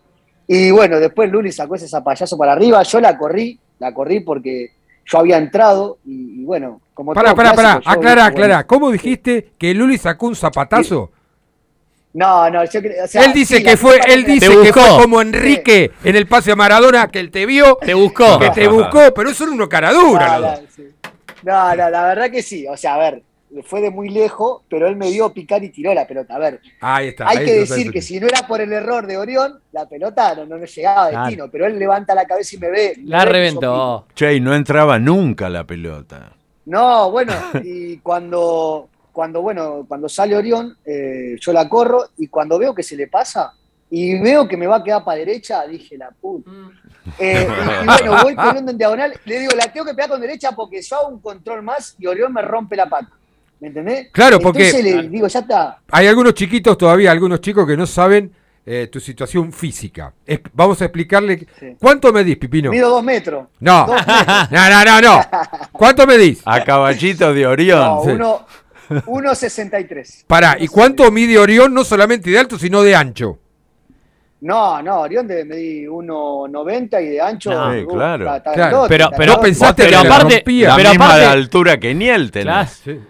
Y 0.46 0.70
bueno, 0.70 0.98
después 0.98 1.30
Luli 1.30 1.52
sacó 1.52 1.74
ese 1.76 1.86
zapallazo 1.88 2.36
para 2.36 2.52
arriba, 2.52 2.82
yo 2.82 3.00
la 3.00 3.16
corrí, 3.16 3.58
la 3.78 3.94
corrí 3.94 4.20
porque 4.20 4.70
yo 5.06 5.18
había 5.18 5.38
entrado 5.38 5.98
y, 6.04 6.40
y 6.42 6.44
bueno, 6.44 6.80
como 6.92 7.14
Pará, 7.14 7.34
pará, 7.34 7.52
pará, 7.54 7.80
aclara, 7.84 8.24
aclara. 8.26 8.66
¿Cómo 8.66 8.90
dijiste 8.90 9.52
que 9.58 9.72
Luli 9.74 9.96
sacó 9.96 10.26
un 10.26 10.34
zapatazo? 10.36 11.10
No, 12.12 12.50
no, 12.50 12.64
yo 12.64 12.80
creo, 12.82 13.04
o 13.04 13.06
sea, 13.06 13.24
él 13.24 13.32
dice 13.32 13.58
sí, 13.58 13.62
que 13.62 13.76
fue, 13.76 14.00
él 14.08 14.24
dice 14.24 14.48
que 14.62 14.72
fue 14.72 14.82
como 15.00 15.22
Enrique 15.22 15.92
en 16.02 16.16
el 16.16 16.26
pase 16.26 16.50
a 16.52 16.56
Maradona, 16.56 17.06
que 17.08 17.20
él 17.20 17.30
te 17.30 17.46
vio, 17.46 17.78
Te 17.80 17.94
buscó. 17.94 18.38
que 18.38 18.50
te 18.50 18.66
buscó, 18.66 19.14
pero 19.14 19.30
eso 19.30 19.44
era 19.44 19.52
uno 19.52 19.68
cara 19.68 19.92
dura. 19.92 20.38
No, 20.38 20.50
no, 20.50 20.56
sí. 20.74 20.88
no, 21.44 21.68
no, 21.76 21.90
la 21.90 22.06
verdad 22.08 22.30
que 22.30 22.42
sí. 22.42 22.66
O 22.66 22.76
sea, 22.76 22.94
a 22.96 22.98
ver, 22.98 23.22
fue 23.64 23.80
de 23.80 23.90
muy 23.90 24.08
lejos, 24.08 24.62
pero 24.68 24.88
él 24.88 24.96
me 24.96 25.08
vio 25.10 25.32
picar 25.32 25.62
y 25.62 25.70
tiró 25.70 25.94
la 25.94 26.04
pelota. 26.06 26.34
A 26.34 26.38
ver, 26.40 26.60
Ahí 26.80 27.08
está. 27.08 27.28
hay 27.28 27.38
ahí 27.38 27.44
que 27.44 27.52
decir 27.60 27.92
que 27.92 28.02
si 28.02 28.18
no 28.18 28.26
era 28.26 28.44
por 28.46 28.60
el 28.60 28.72
error 28.72 29.06
de 29.06 29.16
Orión, 29.16 29.60
la 29.70 29.88
pelota 29.88 30.34
no, 30.34 30.46
no, 30.46 30.64
llegaba 30.64 31.06
a 31.06 31.10
Claro. 31.10 31.24
destino. 31.26 31.48
Pero 31.50 31.66
él 31.66 31.78
levanta 31.78 32.12
la 32.16 32.24
cabeza 32.26 32.56
y 32.56 32.58
me 32.58 32.70
ve. 32.70 32.94
me 32.98 33.08
La 33.08 33.24
ve 33.24 33.30
reventó. 33.30 34.06
Che, 34.16 34.34
y 34.34 34.40
no 34.40 34.52
entraba 34.52 34.98
nunca 34.98 35.48
la 35.48 35.62
pelota. 35.64 36.32
No, 36.66 37.10
bueno, 37.12 37.32
y 37.64 37.98
cuando, 37.98 38.88
cuando, 39.20 39.42
bueno, 39.42 39.84
cuando 39.86 40.08
sale 40.08 40.34
Orión, 40.34 40.78
eh, 40.82 41.36
yo 41.38 41.52
la 41.52 41.68
corro 41.68 42.06
y 42.16 42.28
cuando 42.28 42.58
veo 42.58 42.74
que 42.74 42.82
se 42.82 42.96
le 42.96 43.06
pasa 43.06 43.52
y 43.90 44.18
veo 44.18 44.48
que 44.48 44.56
me 44.56 44.66
va 44.66 44.76
a 44.76 44.82
quedar 44.82 45.04
para 45.04 45.18
derecha, 45.18 45.66
dije, 45.66 45.98
la 45.98 46.08
puta. 46.18 46.50
Eh, 47.18 47.46
y, 47.46 47.82
y 47.82 47.86
bueno, 47.86 48.22
voy 48.22 48.34
corriendo 48.34 48.70
en 48.72 48.78
diagonal, 48.78 49.12
le 49.26 49.40
digo, 49.40 49.52
la 49.54 49.70
tengo 49.70 49.84
que 49.84 49.92
pegar 49.92 50.08
con 50.08 50.22
derecha 50.22 50.52
porque 50.52 50.80
yo 50.80 50.96
hago 50.96 51.08
un 51.08 51.20
control 51.20 51.62
más 51.62 51.96
y 51.98 52.06
Orión 52.06 52.32
me 52.32 52.40
rompe 52.40 52.76
la 52.76 52.88
pata. 52.88 53.10
¿Me 53.60 53.68
entendés? 53.68 54.08
Claro, 54.10 54.40
porque- 54.40 54.70
Entonces 54.70 54.94
le 55.02 55.08
digo, 55.10 55.26
ya 55.26 55.40
está. 55.40 55.78
Hay 55.90 56.06
algunos 56.06 56.32
chiquitos 56.32 56.78
todavía, 56.78 57.10
algunos 57.10 57.42
chicos 57.42 57.66
que 57.66 57.76
no 57.76 57.84
saben 57.86 58.32
eh, 58.64 58.88
tu 58.92 59.00
situación 59.00 59.52
física. 59.52 60.12
Es- 60.26 60.40
vamos 60.52 60.80
a 60.80 60.84
explicarle. 60.84 61.46
Sí. 61.58 61.76
¿Cuánto 61.80 62.12
medís, 62.12 62.36
Pipino? 62.38 62.70
Mido 62.70 62.88
dos 62.90 63.02
metros. 63.02 63.48
No. 63.58 63.86
Dos 63.86 63.96
metros. 64.06 64.48
No, 64.50 64.70
no, 64.70 64.84
no, 64.84 65.00
no. 65.00 65.20
¿Cuánto 65.72 66.06
medís? 66.06 66.40
A 66.44 66.62
caballito 66.62 67.34
de 67.34 67.46
Orión. 67.46 67.80
No, 67.80 68.02
sí. 68.04 68.10
Uno, 69.06 69.30
1.63. 69.32 70.24
Pará, 70.26 70.56
¿y 70.58 70.66
cuánto 70.68 71.10
mide 71.10 71.38
Orión 71.38 71.72
no 71.72 71.84
solamente 71.84 72.30
de 72.30 72.38
alto, 72.38 72.58
sino 72.58 72.82
de 72.82 72.94
ancho? 72.94 73.38
No, 74.42 74.80
no, 74.82 75.00
Orión 75.00 75.26
debe 75.26 75.44
medir 75.44 75.88
1.90 75.90 77.02
y 77.02 77.06
de 77.10 77.20
ancho. 77.20 77.50
No. 77.52 77.72
Sí, 77.72 77.86
claro. 77.86 78.24
está- 78.24 78.36
está 78.38 78.52
Claro, 78.52 78.70
grandote, 78.70 78.88
pero- 78.88 79.04
está 79.04 79.16
pero 79.16 79.40
pensaste 79.40 79.82
pero 79.84 79.98
que 80.02 80.08
la 80.08 80.14
aparte- 80.14 80.34
rompía. 80.36 80.68
La 80.68 80.76
pero 80.76 80.88
misma 80.90 81.04
aparte- 81.06 81.20
de 81.20 81.26
altura 81.26 81.78
que 81.80 81.94
Niel 81.94 82.30
tenés. 82.30 82.80
Claro. 82.82 83.00
Sí. 83.00 83.06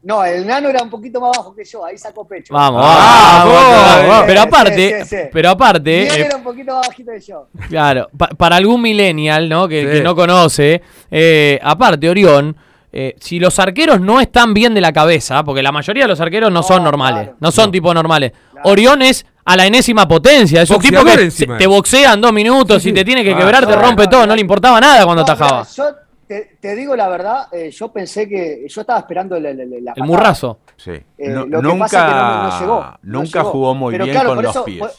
No, 0.00 0.24
el 0.24 0.46
nano 0.46 0.68
era 0.68 0.82
un 0.82 0.88
poquito 0.90 1.20
más 1.20 1.36
bajo 1.36 1.54
que 1.54 1.64
yo, 1.64 1.84
ahí 1.84 1.98
sacó 1.98 2.26
pecho. 2.26 2.54
Vamos, 2.54 2.80
Ah, 2.84 3.44
vamos, 3.44 4.08
vamos. 4.08 4.24
Pero 4.26 4.40
aparte, 4.42 5.02
sí, 5.04 5.08
sí. 5.08 5.22
pero 5.32 5.50
aparte, 5.50 5.90
Bien 6.02 6.12
eh, 6.14 6.24
era 6.26 6.36
un 6.36 6.44
poquito 6.44 6.74
más 6.76 6.86
bajito 6.88 7.12
que 7.12 7.20
yo. 7.20 7.48
Claro, 7.68 8.08
pa- 8.16 8.28
para 8.28 8.56
algún 8.56 8.80
millennial, 8.80 9.48
¿no? 9.48 9.66
Que, 9.68 9.82
Sí. 9.82 9.86
que 9.98 10.02
no 10.02 10.14
conoce, 10.14 10.82
eh, 11.10 11.58
aparte, 11.62 12.08
Orión, 12.08 12.56
eh, 12.92 13.14
si 13.20 13.38
los 13.38 13.58
arqueros 13.58 14.00
no 14.00 14.20
están 14.20 14.54
bien 14.54 14.74
de 14.74 14.80
la 14.80 14.92
cabeza, 14.92 15.44
porque 15.44 15.62
la 15.62 15.72
mayoría 15.72 16.04
de 16.04 16.08
los 16.08 16.20
arqueros 16.20 16.50
no, 16.50 16.60
No, 16.60 16.62
son 16.62 16.82
normales, 16.82 17.24
claro. 17.24 17.36
no 17.40 17.50
son 17.52 17.70
tipos 17.70 17.94
normales. 17.94 18.32
Claro. 18.52 18.68
Orión 18.70 19.02
es 19.02 19.26
a 19.44 19.56
la 19.56 19.66
enésima 19.66 20.06
potencia, 20.08 20.62
es 20.62 20.70
un 20.70 20.78
tipo 20.80 21.04
que 21.04 21.12
encima. 21.14 21.56
te 21.58 21.66
boxea 21.66 22.12
en 22.14 22.20
dos 22.20 22.32
minutos, 22.32 22.82
Sí, 22.82 22.90
sí. 22.90 22.94
te 22.94 23.04
tiene 23.04 23.22
que 23.24 23.32
Ah, 23.34 23.38
quebrar, 23.38 23.66
te 23.66 23.74
no, 23.76 23.80
rompe 23.82 24.04
no, 24.04 24.10
todo, 24.10 24.20
no. 24.22 24.26
no 24.28 24.34
le 24.34 24.40
importaba 24.40 24.80
nada 24.80 25.04
cuando 25.04 25.22
No, 25.24 25.32
atajaba. 25.32 25.66
yo 25.74 25.84
te, 26.26 26.58
te 26.60 26.74
digo 26.76 26.94
la 26.96 27.08
verdad, 27.08 27.48
eh, 27.52 27.70
yo 27.70 27.90
pensé 27.90 28.28
que. 28.28 28.66
Yo 28.68 28.80
estaba 28.82 28.98
esperando 29.00 29.36
el, 29.36 29.46
el, 29.46 29.60
el- 29.60 29.70
la 29.70 29.76
El 29.76 29.84
patada. 29.86 30.06
murrazo. 30.06 30.58
Sí. 30.76 30.90
Eh, 30.90 31.04
No- 31.30 31.46
lo 31.46 31.60
que 31.60 31.66
nunca 31.68 31.78
pasa 31.84 31.98
es 31.98 32.04
que 32.04 32.18
no- 32.20 32.42
no 32.42 32.60
llegó, 32.60 32.80
no 33.02 33.18
nunca 33.20 33.38
llegó. 33.38 33.50
jugó 33.50 33.74
muy 33.74 33.92
Pero 33.92 34.04
bien 34.04 34.14
claro, 34.14 34.28
con 34.34 34.42
los 34.44 34.50
eso- 34.54 34.64
pies. 34.64 34.78
por- 34.78 34.92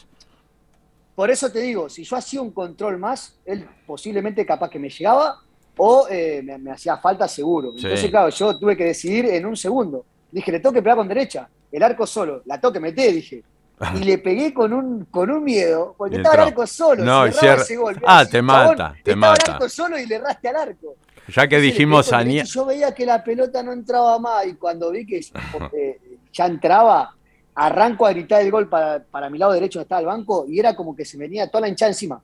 Por 1.14 1.30
eso 1.30 1.52
te 1.52 1.60
digo, 1.60 1.88
si 1.88 2.02
yo 2.02 2.16
hacía 2.16 2.40
un 2.40 2.50
control 2.50 2.96
más, 2.98 3.36
él 3.44 3.66
posiblemente 3.86 4.46
capaz 4.46 4.70
que 4.70 4.78
me 4.78 4.88
llegaba 4.88 5.36
o 5.82 6.06
eh, 6.10 6.42
me, 6.44 6.58
me 6.58 6.72
hacía 6.72 6.98
falta 6.98 7.26
seguro. 7.26 7.72
Sí. 7.72 7.84
Entonces, 7.84 8.10
claro, 8.10 8.28
yo 8.28 8.58
tuve 8.58 8.76
que 8.76 8.84
decidir 8.84 9.24
en 9.26 9.46
un 9.46 9.56
segundo. 9.56 10.04
Dije, 10.30 10.52
le 10.52 10.60
tengo 10.60 10.74
que 10.74 10.82
pegar 10.82 10.98
con 10.98 11.08
derecha, 11.08 11.48
el 11.72 11.82
arco 11.82 12.06
solo, 12.06 12.42
la 12.44 12.60
tengo 12.60 12.72
que 12.72 12.80
meter, 12.80 13.14
dije. 13.14 13.42
Y 13.94 14.00
le 14.04 14.18
pegué 14.18 14.52
con 14.52 14.74
un, 14.74 15.06
con 15.06 15.30
un 15.30 15.42
miedo, 15.42 15.94
porque 15.96 16.16
estaba 16.18 16.34
el 16.34 16.40
arco 16.48 16.66
solo. 16.66 17.02
No, 17.02 17.24
ese 17.24 17.76
gol, 17.76 17.98
Ah, 18.06 18.26
te 18.30 18.42
mata, 18.42 18.92
te 19.02 19.12
estaba 19.12 19.32
mata. 19.32 19.42
el 19.46 19.50
arco 19.52 19.68
solo 19.70 19.98
y 19.98 20.04
le 20.04 20.16
erraste 20.16 20.48
al 20.48 20.56
arco. 20.56 20.96
Ya 21.28 21.48
que 21.48 21.56
Entonces, 21.56 21.62
dijimos 21.62 22.12
a 22.12 22.22
Yo 22.22 22.66
veía 22.66 22.92
que 22.94 23.06
la 23.06 23.24
pelota 23.24 23.62
no 23.62 23.72
entraba 23.72 24.18
más 24.18 24.46
y 24.46 24.54
cuando 24.56 24.90
vi 24.90 25.06
que 25.06 25.20
eh, 25.72 25.98
ya 26.30 26.44
entraba, 26.44 27.16
arranco 27.54 28.04
a 28.04 28.10
gritar 28.10 28.42
el 28.42 28.50
gol 28.50 28.68
para, 28.68 29.02
para 29.02 29.30
mi 29.30 29.38
lado 29.38 29.52
derecho 29.52 29.80
estaba 29.80 30.02
el 30.02 30.06
banco 30.06 30.44
y 30.46 30.58
era 30.60 30.76
como 30.76 30.94
que 30.94 31.06
se 31.06 31.16
venía 31.16 31.46
toda 31.48 31.62
la 31.62 31.68
hinchada 31.68 31.88
encima. 31.88 32.20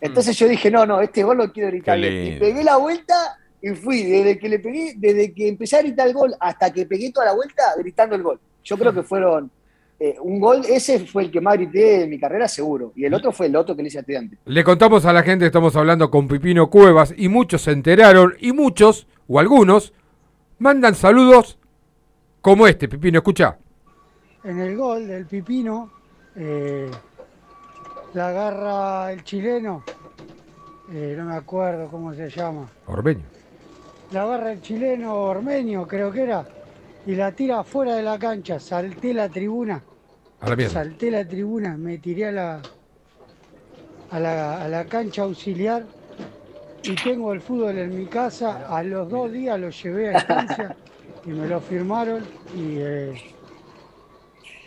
Entonces 0.00 0.36
yo 0.38 0.48
dije, 0.48 0.70
no, 0.70 0.86
no, 0.86 1.00
este 1.00 1.22
gol 1.22 1.38
lo 1.38 1.52
quiero 1.52 1.70
gritar. 1.70 1.98
Y 1.98 2.38
pegué 2.38 2.62
la 2.62 2.76
vuelta 2.76 3.38
y 3.60 3.70
fui, 3.70 4.04
desde 4.04 4.38
que 4.38 4.48
le 4.48 4.58
pegué, 4.60 4.94
desde 4.96 5.32
que 5.32 5.48
empecé 5.48 5.76
a 5.76 5.82
gritar 5.82 6.06
el 6.06 6.14
gol 6.14 6.34
hasta 6.38 6.72
que 6.72 6.86
pegué 6.86 7.10
toda 7.10 7.26
la 7.26 7.34
vuelta 7.34 7.62
gritando 7.78 8.14
el 8.14 8.22
gol. 8.22 8.40
Yo 8.62 8.76
creo 8.78 8.92
que 8.92 9.02
fueron 9.02 9.50
eh, 9.98 10.16
un 10.20 10.38
gol, 10.38 10.62
ese 10.68 11.00
fue 11.06 11.24
el 11.24 11.30
que 11.30 11.40
más 11.40 11.54
grité 11.54 12.04
en 12.04 12.10
mi 12.10 12.20
carrera 12.20 12.46
seguro. 12.46 12.92
Y 12.94 13.04
el 13.04 13.14
otro 13.14 13.32
fue 13.32 13.46
el 13.46 13.56
otro 13.56 13.74
que 13.74 13.82
le 13.82 13.88
hice 13.88 13.98
a 13.98 14.00
estudiante. 14.02 14.38
Le 14.44 14.62
contamos 14.62 15.04
a 15.04 15.12
la 15.12 15.22
gente 15.22 15.46
estamos 15.46 15.74
hablando 15.74 16.10
con 16.10 16.28
Pipino 16.28 16.70
Cuevas 16.70 17.12
y 17.16 17.28
muchos 17.28 17.62
se 17.62 17.72
enteraron 17.72 18.36
y 18.38 18.52
muchos, 18.52 19.08
o 19.26 19.40
algunos, 19.40 19.92
mandan 20.58 20.94
saludos 20.94 21.58
como 22.40 22.68
este, 22.68 22.88
Pipino, 22.88 23.18
escucha. 23.18 23.58
En 24.44 24.60
el 24.60 24.76
gol 24.76 25.08
del 25.08 25.26
Pipino, 25.26 25.90
eh, 26.36 26.88
la 28.14 28.28
agarra 28.28 29.12
el 29.12 29.22
chileno, 29.24 29.82
eh, 30.92 31.14
no 31.16 31.26
me 31.26 31.36
acuerdo 31.36 31.88
cómo 31.88 32.14
se 32.14 32.28
llama. 32.30 32.68
Orbeño. 32.86 33.24
La 34.12 34.22
agarra 34.22 34.52
el 34.52 34.62
chileno 34.62 35.14
Ormeño, 35.14 35.86
creo 35.86 36.10
que 36.10 36.22
era, 36.22 36.46
y 37.06 37.14
la 37.14 37.32
tira 37.32 37.62
fuera 37.62 37.94
de 37.94 38.02
la 38.02 38.18
cancha. 38.18 38.58
Salté 38.58 39.12
la 39.12 39.28
tribuna. 39.28 39.82
A 40.40 40.48
la 40.48 40.56
mierda. 40.56 40.72
Salté 40.72 41.10
la 41.10 41.26
tribuna, 41.26 41.76
me 41.76 41.98
tiré 41.98 42.26
a 42.28 42.32
la, 42.32 42.62
a 44.10 44.20
la, 44.20 44.62
a 44.62 44.68
la 44.68 44.84
cancha 44.86 45.22
auxiliar 45.22 45.84
y 46.84 46.94
tengo 46.94 47.32
el 47.32 47.40
fútbol 47.40 47.76
en 47.76 47.98
mi 47.98 48.06
casa. 48.06 48.66
A 48.68 48.82
los 48.82 49.10
dos 49.10 49.30
días 49.30 49.60
lo 49.60 49.68
llevé 49.68 50.14
a 50.14 50.18
estancia 50.18 50.76
y 51.26 51.30
me 51.30 51.46
lo 51.46 51.60
firmaron 51.60 52.24
y 52.56 52.76
eh, 52.78 53.22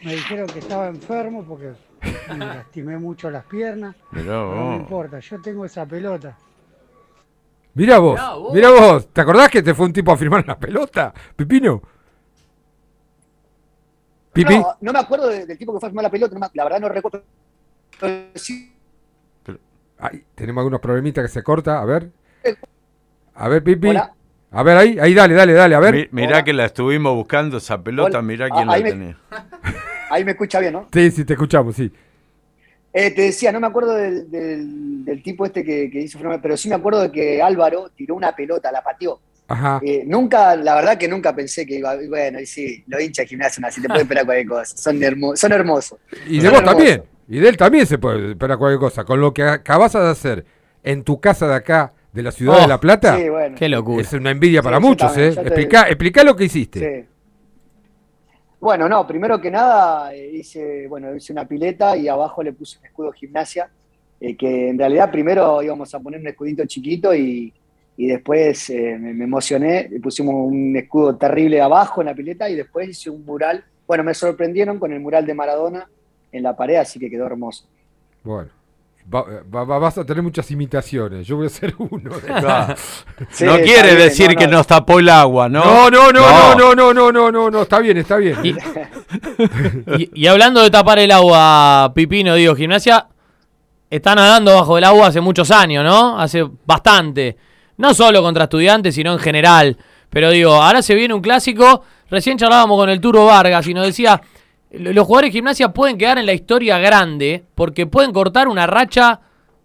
me 0.04 0.14
dijeron 0.14 0.48
que 0.48 0.60
estaba 0.60 0.88
enfermo 0.88 1.44
porque 1.44 1.72
me 2.30 2.38
lastimé 2.46 2.98
mucho 2.98 3.30
las 3.30 3.46
piernas. 3.46 3.96
Mirá 4.12 4.34
no 4.34 4.70
me 4.72 4.76
importa, 4.78 5.20
yo 5.20 5.42
tengo 5.42 5.66
esa 5.66 5.86
pelota. 5.86 6.38
Mirá 7.74 8.00
vos, 8.00 8.20
mirá 8.54 8.70
vos. 8.70 9.08
¿Te 9.14 9.22
acordás 9.22 9.50
que 9.50 9.64
te 9.64 9.74
fue 9.74 9.86
un 9.86 9.94
tipo 9.94 10.12
a 10.12 10.18
firmar 10.18 10.46
la 10.46 10.58
pelota, 10.60 11.14
Pipino? 11.36 11.82
Pipi. 14.34 14.58
No, 14.60 14.76
no 14.82 14.94
me 14.94 15.00
acuerdo 15.00 15.28
de- 15.28 15.46
del 15.46 15.58
tipo 15.58 15.74
que 15.74 15.80
fue 15.80 15.88
a 15.88 15.90
firmar 15.90 16.04
la 16.04 16.10
pelota, 16.10 16.34
no 16.34 16.40
me- 16.40 16.48
la 16.54 16.64
verdad 16.64 16.80
no 16.80 16.90
recuerdo. 16.90 17.24
Pero 18.00 19.60
Ay, 20.00 20.24
tenemos 20.36 20.62
algunos 20.62 20.80
problemitas 20.80 21.24
que 21.24 21.28
se 21.30 21.44
corta, 21.44 21.80
a 21.80 21.86
ver. 21.86 22.10
A 23.36 23.48
ver, 23.48 23.64
Pipi. 23.64 23.90
Hola. 23.90 24.14
A 24.54 24.64
ver, 24.64 24.78
ahí, 24.78 25.00
ahí, 25.00 25.14
dale, 25.14 25.34
dale, 25.34 25.54
dale, 25.54 25.76
a 25.76 25.80
ver. 25.80 25.94
Mi- 25.96 26.08
mirá 26.12 26.44
que 26.44 26.52
la 26.54 26.66
estuvimos 26.66 27.14
buscando 27.16 27.58
esa 27.58 27.82
pelota, 27.82 28.18
Hola. 28.18 28.22
mirá 28.22 28.48
Ah, 28.48 28.56
quién 28.56 28.68
la 28.68 28.78
me- 28.80 28.90
tenía. 28.90 29.18
ahí 30.12 30.24
me 30.26 30.32
escucha 30.32 30.60
bien, 30.60 30.74
¿no? 30.74 30.88
Sí, 30.94 31.12
sí, 31.12 31.26
te 31.26 31.34
escuchamos, 31.34 31.76
sí. 31.76 31.92
Eh, 32.94 33.12
te 33.12 33.22
decía, 33.22 33.52
no 33.52 33.60
me 33.62 33.68
acuerdo 33.68 33.94
del, 33.96 34.30
del- 34.30 35.06
del 35.06 35.24
tipo 35.24 35.46
este 35.46 35.64
que, 35.64 35.90
que 35.90 36.02
hizo 36.02 36.20
pero 36.42 36.58
sí 36.58 36.68
me 36.68 36.76
acuerdo 36.76 37.02
de 37.02 37.12
que 37.12 37.42
Álvaro 37.42 37.90
tiró 37.96 38.16
una 38.16 38.36
pelota, 38.36 38.72
la 38.72 38.84
pateó. 38.84 39.20
Ajá. 39.48 39.80
Eh, 39.84 40.04
nunca, 40.06 40.56
la 40.56 40.76
verdad 40.76 40.98
que 40.98 41.08
nunca 41.08 41.34
pensé 41.36 41.66
que 41.66 41.76
iba, 41.80 41.96
bueno, 42.08 42.40
y 42.40 42.46
sí, 42.46 42.84
los 42.88 43.02
hinchas 43.02 43.24
de 43.26 43.28
gimnasia, 43.30 43.66
así 43.68 43.82
te 43.82 43.88
pueden 43.88 44.04
esperar 44.04 44.26
cualquier 44.26 44.48
cosa, 44.48 44.76
son, 44.78 45.02
hermo- 45.02 45.36
son 45.36 45.52
hermosos. 45.54 46.00
Y 46.28 46.38
de 46.40 46.42
Son 46.44 46.52
vos 46.52 46.60
hermosos. 46.60 46.66
también. 46.66 47.04
Y 47.30 47.40
de 47.40 47.48
él 47.50 47.58
también 47.58 47.86
se 47.86 47.98
puede 47.98 48.32
esperar 48.32 48.58
cualquier 48.58 48.80
cosa. 48.80 49.06
Con 49.06 49.22
lo 49.22 49.34
que 49.34 49.44
acabas 49.44 49.94
de 49.94 50.00
hacer 50.10 50.46
en 50.84 51.04
tu 51.04 51.20
casa 51.22 51.48
de 51.48 51.56
acá, 51.56 51.94
de 52.12 52.24
la 52.24 52.32
ciudad 52.32 52.58
Oh, 52.58 52.62
de 52.62 52.68
La 52.68 52.80
Plata, 52.80 53.18
sí, 53.18 53.30
bueno. 53.30 53.56
Qué 53.58 53.70
locura. 53.70 54.02
es 54.02 54.12
una 54.12 54.32
envidia 54.32 54.62
para 54.62 54.78
Sí, 54.78 54.84
muchos, 54.84 55.16
¿eh? 55.18 55.32
te- 55.34 55.42
Explica, 55.42 55.84
explica 55.88 56.24
lo 56.26 56.36
que 56.36 56.44
hiciste. 56.46 56.80
Sí. 57.04 57.08
Bueno, 58.62 58.88
no, 58.88 59.08
primero 59.08 59.42
que 59.42 59.50
nada 59.50 60.14
eh, 60.14 60.34
hice, 60.34 60.88
bueno, 60.88 61.16
hice 61.16 61.34
una 61.34 61.48
pileta 61.48 61.98
y 61.98 62.08
abajo 62.08 62.44
le 62.44 62.54
puse 62.54 62.78
un 62.78 62.86
escudo 62.86 63.12
gimnasia, 63.12 63.68
eh, 64.20 64.38
que 64.38 64.70
en 64.70 64.78
realidad 64.78 65.10
primero 65.10 65.64
íbamos 65.64 65.94
a 65.96 66.00
poner 66.00 66.22
un 66.22 66.28
escudito 66.28 66.64
chiquito 66.68 67.12
y, 67.16 67.52
y 67.98 68.06
después 68.06 68.70
eh, 68.70 69.00
me, 69.00 69.16
me 69.16 69.24
emocioné, 69.24 69.90
le 69.90 70.00
pusimos 70.00 70.36
un 70.36 70.78
escudo 70.78 71.16
terrible 71.16 71.60
abajo 71.60 72.02
en 72.02 72.08
la 72.08 72.14
pileta 72.14 72.48
y 72.52 72.56
después 72.56 72.88
hice 72.88 73.10
un 73.10 73.26
mural. 73.26 73.66
Bueno, 73.88 74.04
me 74.04 74.14
sorprendieron 74.14 74.78
con 74.78 74.94
el 74.94 75.00
mural 75.00 75.26
de 75.26 75.34
Maradona 75.34 75.90
en 76.32 76.44
la 76.44 76.56
pared, 76.56 76.76
así 76.76 77.00
que 77.00 77.10
quedó 77.10 77.26
hermoso. 77.26 77.66
Bueno. 78.24 78.61
Va- 79.14 79.26
va- 79.54 79.64
va- 79.66 79.80
vas 79.80 79.98
a 79.98 80.06
tener 80.06 80.24
muchas 80.24 80.50
imitaciones. 80.52 81.26
Yo 81.28 81.36
voy 81.36 81.46
a 81.46 81.48
hacer 81.48 81.74
uno. 81.78 82.18
de-. 82.20 82.76
Sí, 83.32 83.44
no 83.46 83.58
quiere 83.58 83.96
bien, 83.96 83.98
decir 83.98 84.30
no, 84.34 84.36
que 84.40 84.48
no. 84.48 84.54
nos 84.58 84.68
tapó 84.68 85.00
el 85.00 85.10
agua, 85.10 85.50
¿no? 85.50 85.64
No, 85.64 85.90
no, 85.90 86.12
no, 86.12 86.56
no, 86.56 86.76
no, 86.76 86.94
no, 86.94 87.12
no, 87.12 87.32
no, 87.32 87.50
no, 87.52 87.62
está 87.64 87.80
bien, 87.80 87.98
está 87.98 88.18
bien. 88.18 88.38
Y, 88.44 90.04
y- 90.04 90.10
y 90.14 90.28
hablando 90.28 90.62
de 90.62 90.70
tapar 90.70 91.00
el 91.00 91.12
agua, 91.12 91.92
Pipino, 91.94 92.36
digo, 92.36 92.56
gimnasia, 92.56 93.08
está 93.90 94.16
nadando 94.16 94.56
bajo 94.56 94.78
el 94.78 94.84
agua 94.84 95.08
hace 95.08 95.20
muchos 95.22 95.52
años, 95.52 95.84
¿no? 95.84 96.20
Hace 96.20 96.48
bastante. 96.66 97.38
No 97.78 97.94
solo 97.94 98.22
contra 98.22 98.44
estudiantes, 98.46 98.96
sino 98.96 99.12
en 99.14 99.20
general. 99.20 99.78
Pero 100.10 100.30
digo, 100.30 100.54
ahora 100.54 100.82
se 100.82 100.96
viene 100.96 101.14
un 101.14 101.22
clásico. 101.22 101.84
Recién 102.10 102.38
charlábamos 102.38 102.78
con 102.78 102.90
el 102.90 103.02
Turo 103.02 103.26
Vargas 103.26 103.66
y 103.68 103.74
nos 103.74 103.86
decía, 103.86 104.22
"Lo- 104.22 104.28
los 104.72 105.06
jugadores 105.06 105.30
de 105.30 105.38
gimnasia 105.40 105.74
pueden 105.74 105.98
quedar 105.98 106.18
en 106.18 106.26
la 106.26 106.34
historia 106.34 106.78
grande 106.80 107.44
porque 107.56 107.86
pueden 107.88 108.12
cortar 108.14 108.48
una 108.48 108.68
racha 108.68 109.20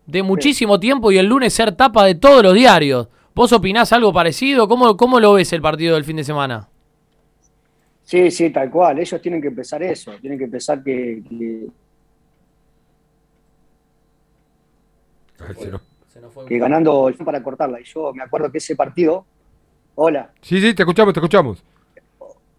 de 0.06 0.22
muchísimo 0.22 0.78
tiempo 0.80 1.10
y 1.12 1.18
el 1.18 1.26
lunes 1.26 1.52
ser 1.52 1.72
tapa 1.72 2.04
de 2.04 2.14
todos 2.14 2.42
los 2.42 2.54
diarios. 2.54 3.08
¿Vos 3.34 3.52
opinás 3.52 3.92
algo 3.92 4.12
parecido? 4.12 4.66
¿Cómo, 4.68 4.96
cómo 4.96 5.20
lo 5.20 5.34
ves 5.34 5.52
el 5.52 5.60
partido 5.60 5.94
del 5.94 6.04
fin 6.04 6.16
de 6.16 6.24
semana? 6.24 6.68
Sí, 8.02 8.30
sí, 8.30 8.50
tal 8.50 8.70
cual. 8.70 8.98
Ellos 8.98 9.20
tienen 9.20 9.42
que 9.42 9.48
empezar 9.48 9.82
eso. 9.82 10.12
Tienen 10.20 10.38
que 10.38 10.44
empezar 10.44 10.82
que, 10.82 11.22
que- 11.28 11.66
Ay, 15.40 15.54
se 15.56 15.70
nos- 15.70 15.82
que 16.46 16.58
ganando 16.58 17.12
para 17.24 17.42
cortarla. 17.42 17.80
Y 17.80 17.84
yo 17.84 18.12
me 18.14 18.22
acuerdo 18.22 18.50
que 18.50 18.58
ese 18.58 18.74
partido. 18.74 19.26
Hola. 19.96 20.30
Sí, 20.40 20.60
sí, 20.60 20.72
te 20.74 20.82
escuchamos, 20.82 21.12
te 21.12 21.20
escuchamos. 21.20 21.62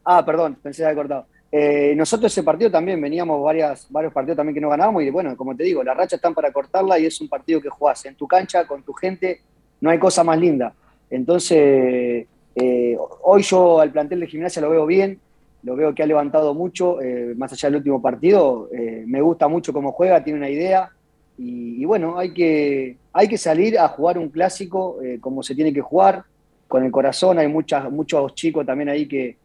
Ah, 0.04 0.24
perdón, 0.26 0.58
pensé 0.62 0.82
que 0.82 0.86
había 0.86 0.95
cortado. 0.95 1.26
Eh, 1.52 1.93
nosotros 1.95 2.32
ese 2.32 2.43
partido 2.43 2.70
también 2.70 3.00
veníamos 3.00 3.41
varias, 3.41 3.88
varios 3.89 4.12
partidos 4.12 4.36
también 4.36 4.54
que 4.54 4.62
no 4.62 4.70
ganábamos 4.70 5.02
y 5.04 5.10
bueno, 5.10 5.36
como 5.38 5.56
te 5.56 5.64
digo, 5.64 5.82
las 5.82 5.95
rachas 5.95 6.18
están 6.18 6.34
para 6.34 6.52
cortarla 6.52 7.00
y 7.00 7.06
es 7.06 7.22
un 7.22 7.30
partido 7.30 7.62
que 7.62 7.70
jugás 7.70 8.06
en 8.06 8.16
tu 8.16 8.28
cancha, 8.28 8.68
con 8.68 8.84
tu 8.84 8.93
gente, 8.93 9.41
no 9.80 9.89
hay 9.89 9.98
cosa 9.98 10.24
más 10.24 10.38
linda. 10.38 10.74
Entonces, 11.10 12.28
eh, 12.56 12.98
hoy 13.24 13.41
yo 13.43 13.80
al 13.80 13.91
plantel 13.91 14.20
de 14.20 14.28
gimnasia 14.28 14.62
lo 14.62 14.70
veo 14.70 14.86
bien, 14.86 15.20
lo 15.64 15.76
veo 15.76 15.95
que 15.95 16.04
ha 16.04 16.06
levantado 16.06 16.54
mucho, 16.54 17.02
eh, 17.02 17.34
más 17.38 17.54
allá 17.54 17.70
del 17.70 17.78
último 17.78 18.02
partido, 18.02 18.70
me 19.06 19.22
gusta 19.22 19.48
mucho 19.48 19.72
cómo 19.72 19.91
juega, 19.93 20.24
tiene 20.24 20.39
una 20.39 20.50
idea 20.50 20.89
y, 21.38 21.82
y 21.82 21.86
bueno, 21.86 22.18
hay 22.18 22.34
que, 22.34 22.98
hay 23.14 23.28
que 23.28 23.38
salir 23.38 23.80
a 23.80 23.88
jugar 23.88 24.18
un 24.18 24.30
clásico 24.30 25.00
como 25.22 25.43
se 25.43 25.56
tiene 25.56 25.72
que 25.72 25.82
jugar, 25.82 26.24
con 26.68 26.84
el 26.84 26.91
corazón, 26.91 27.39
hay 27.39 27.48
muchas, 27.48 27.89
muchos 27.89 28.36
chicos 28.36 28.66
también 28.66 28.89
ahí 28.89 29.08
que, 29.08 29.38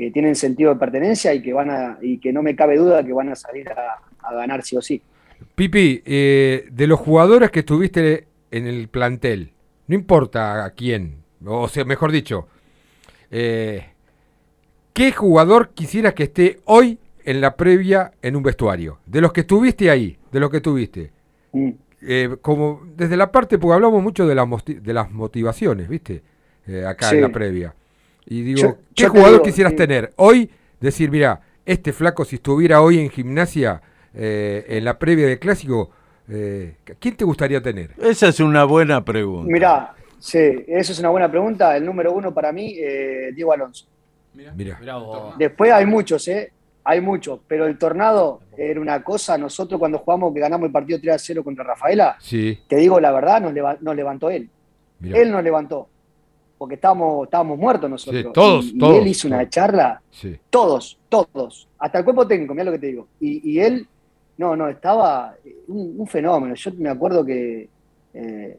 que 0.00 0.10
tienen 0.10 0.34
sentido 0.34 0.72
de 0.72 0.80
pertenencia 0.80 1.34
y 1.34 1.42
que 1.42 1.52
van 1.52 1.70
a, 1.70 1.98
y 2.00 2.18
que 2.18 2.32
no 2.32 2.42
me 2.42 2.56
cabe 2.56 2.76
duda 2.76 3.04
que 3.04 3.12
van 3.12 3.28
a 3.28 3.36
salir 3.36 3.68
a, 3.68 3.98
a 4.22 4.34
ganar 4.34 4.62
sí 4.62 4.76
o 4.76 4.80
sí. 4.82 5.02
Pipi, 5.54 6.02
eh, 6.04 6.66
de 6.70 6.86
los 6.86 6.98
jugadores 6.98 7.50
que 7.50 7.60
estuviste 7.60 8.26
en 8.50 8.66
el 8.66 8.88
plantel, 8.88 9.52
no 9.88 9.94
importa 9.94 10.64
a 10.64 10.70
quién, 10.70 11.16
o 11.44 11.68
sea, 11.68 11.84
mejor 11.84 12.12
dicho, 12.12 12.48
eh, 13.30 13.88
¿qué 14.92 15.12
jugador 15.12 15.70
quisieras 15.74 16.14
que 16.14 16.24
esté 16.24 16.60
hoy 16.64 16.98
en 17.24 17.40
la 17.40 17.56
previa 17.56 18.12
en 18.22 18.36
un 18.36 18.42
vestuario? 18.42 19.00
De 19.06 19.20
los 19.20 19.32
que 19.32 19.42
estuviste 19.42 19.90
ahí, 19.90 20.18
de 20.32 20.40
los 20.40 20.50
que 20.50 20.60
tuviste. 20.60 21.10
Mm. 21.52 21.70
Eh, 22.02 22.36
como 22.40 22.80
desde 22.96 23.18
la 23.18 23.30
parte, 23.30 23.58
porque 23.58 23.74
hablamos 23.74 24.02
mucho 24.02 24.26
de, 24.26 24.34
la 24.34 24.48
de 24.66 24.94
las 24.94 25.10
motivaciones, 25.10 25.88
¿viste? 25.88 26.22
Eh, 26.66 26.84
acá 26.86 27.10
Sí. 27.10 27.16
en 27.16 27.22
la 27.22 27.28
previa. 27.28 27.74
Y 28.30 28.42
digo, 28.42 28.60
Yo- 28.62 28.74
¿qué 28.94 29.02
yo 29.02 29.06
te 29.06 29.08
jugador 29.10 29.32
digo, 29.32 29.42
quisieras 29.44 29.72
sí. 29.72 29.76
tener 29.76 30.12
hoy? 30.16 30.48
Decir, 30.80 31.10
mira, 31.10 31.40
este 31.66 31.92
flaco 31.92 32.24
si 32.24 32.36
estuviera 32.36 32.80
hoy 32.80 32.98
en 33.00 33.10
gimnasia, 33.10 33.82
eh, 34.14 34.64
en 34.68 34.84
la 34.86 34.98
previa 34.98 35.26
del 35.26 35.38
clásico, 35.38 35.90
eh, 36.28 36.76
¿quién 36.98 37.16
te 37.16 37.24
gustaría 37.24 37.60
tener? 37.60 37.90
Esa 38.00 38.28
es 38.28 38.40
una 38.40 38.64
buena 38.64 39.04
pregunta. 39.04 39.52
Mirá, 39.52 39.94
Sí, 40.22 40.38
eso 40.68 40.92
es 40.92 40.98
una 40.98 41.08
buena 41.08 41.30
pregunta. 41.30 41.74
El 41.76 41.84
número 41.86 42.12
uno 42.12 42.32
para 42.34 42.52
mí, 42.52 42.74
eh, 42.78 43.30
Diego 43.34 43.54
Alonso. 43.54 43.86
Mira. 44.34 44.78
Después 45.38 45.72
hay 45.72 45.86
muchos, 45.86 46.28
¿eh? 46.28 46.52
Hay 46.84 47.00
muchos, 47.00 47.40
pero 47.48 47.66
el 47.66 47.78
tornado 47.78 48.40
era 48.56 48.80
una 48.82 49.02
cosa. 49.02 49.38
Nosotros 49.38 49.78
cuando 49.78 49.98
jugamos, 49.98 50.34
que 50.34 50.40
ganamos 50.40 50.66
el 50.66 50.72
partido 50.72 50.98
3 51.00 51.14
a 51.14 51.18
0 51.18 51.42
contra 51.42 51.64
Rafaela, 51.64 52.16
Sí. 52.20 52.58
te 52.68 52.76
digo 52.76 53.00
la 53.00 53.12
verdad, 53.12 53.40
nos, 53.40 53.54
leva- 53.54 53.78
nos 53.80 53.96
levantó 53.96 54.28
él. 54.30 54.50
Mirá. 55.00 55.18
Él 55.18 55.30
nos 55.32 55.42
levantó. 55.42 55.88
Porque 56.60 56.74
estábamos, 56.74 57.24
estábamos 57.24 57.58
muertos 57.58 57.88
nosotros. 57.88 58.22
Sí, 58.22 58.28
todos, 58.34 58.66
y, 58.66 58.84
él 58.98 59.06
hizo 59.06 59.28
una 59.28 59.48
charla, 59.48 60.02
Sí. 60.10 60.36
todos, 60.50 60.98
todos. 61.08 61.66
Hasta 61.78 61.98
el 62.00 62.04
cuerpo 62.04 62.26
técnico, 62.26 62.52
mira 62.52 62.64
lo 62.64 62.72
que 62.72 62.78
te 62.80 62.88
digo. 62.88 63.08
Y, 63.18 63.50
y 63.52 63.60
él, 63.60 63.86
no, 64.36 64.54
no, 64.54 64.68
estaba 64.68 65.36
eh, 65.42 65.56
un, 65.68 65.94
un 65.96 66.06
fenómeno. 66.06 66.54
Yo 66.54 66.70
me 66.76 66.90
acuerdo 66.90 67.24
que 67.24 67.66
eh, 68.12 68.58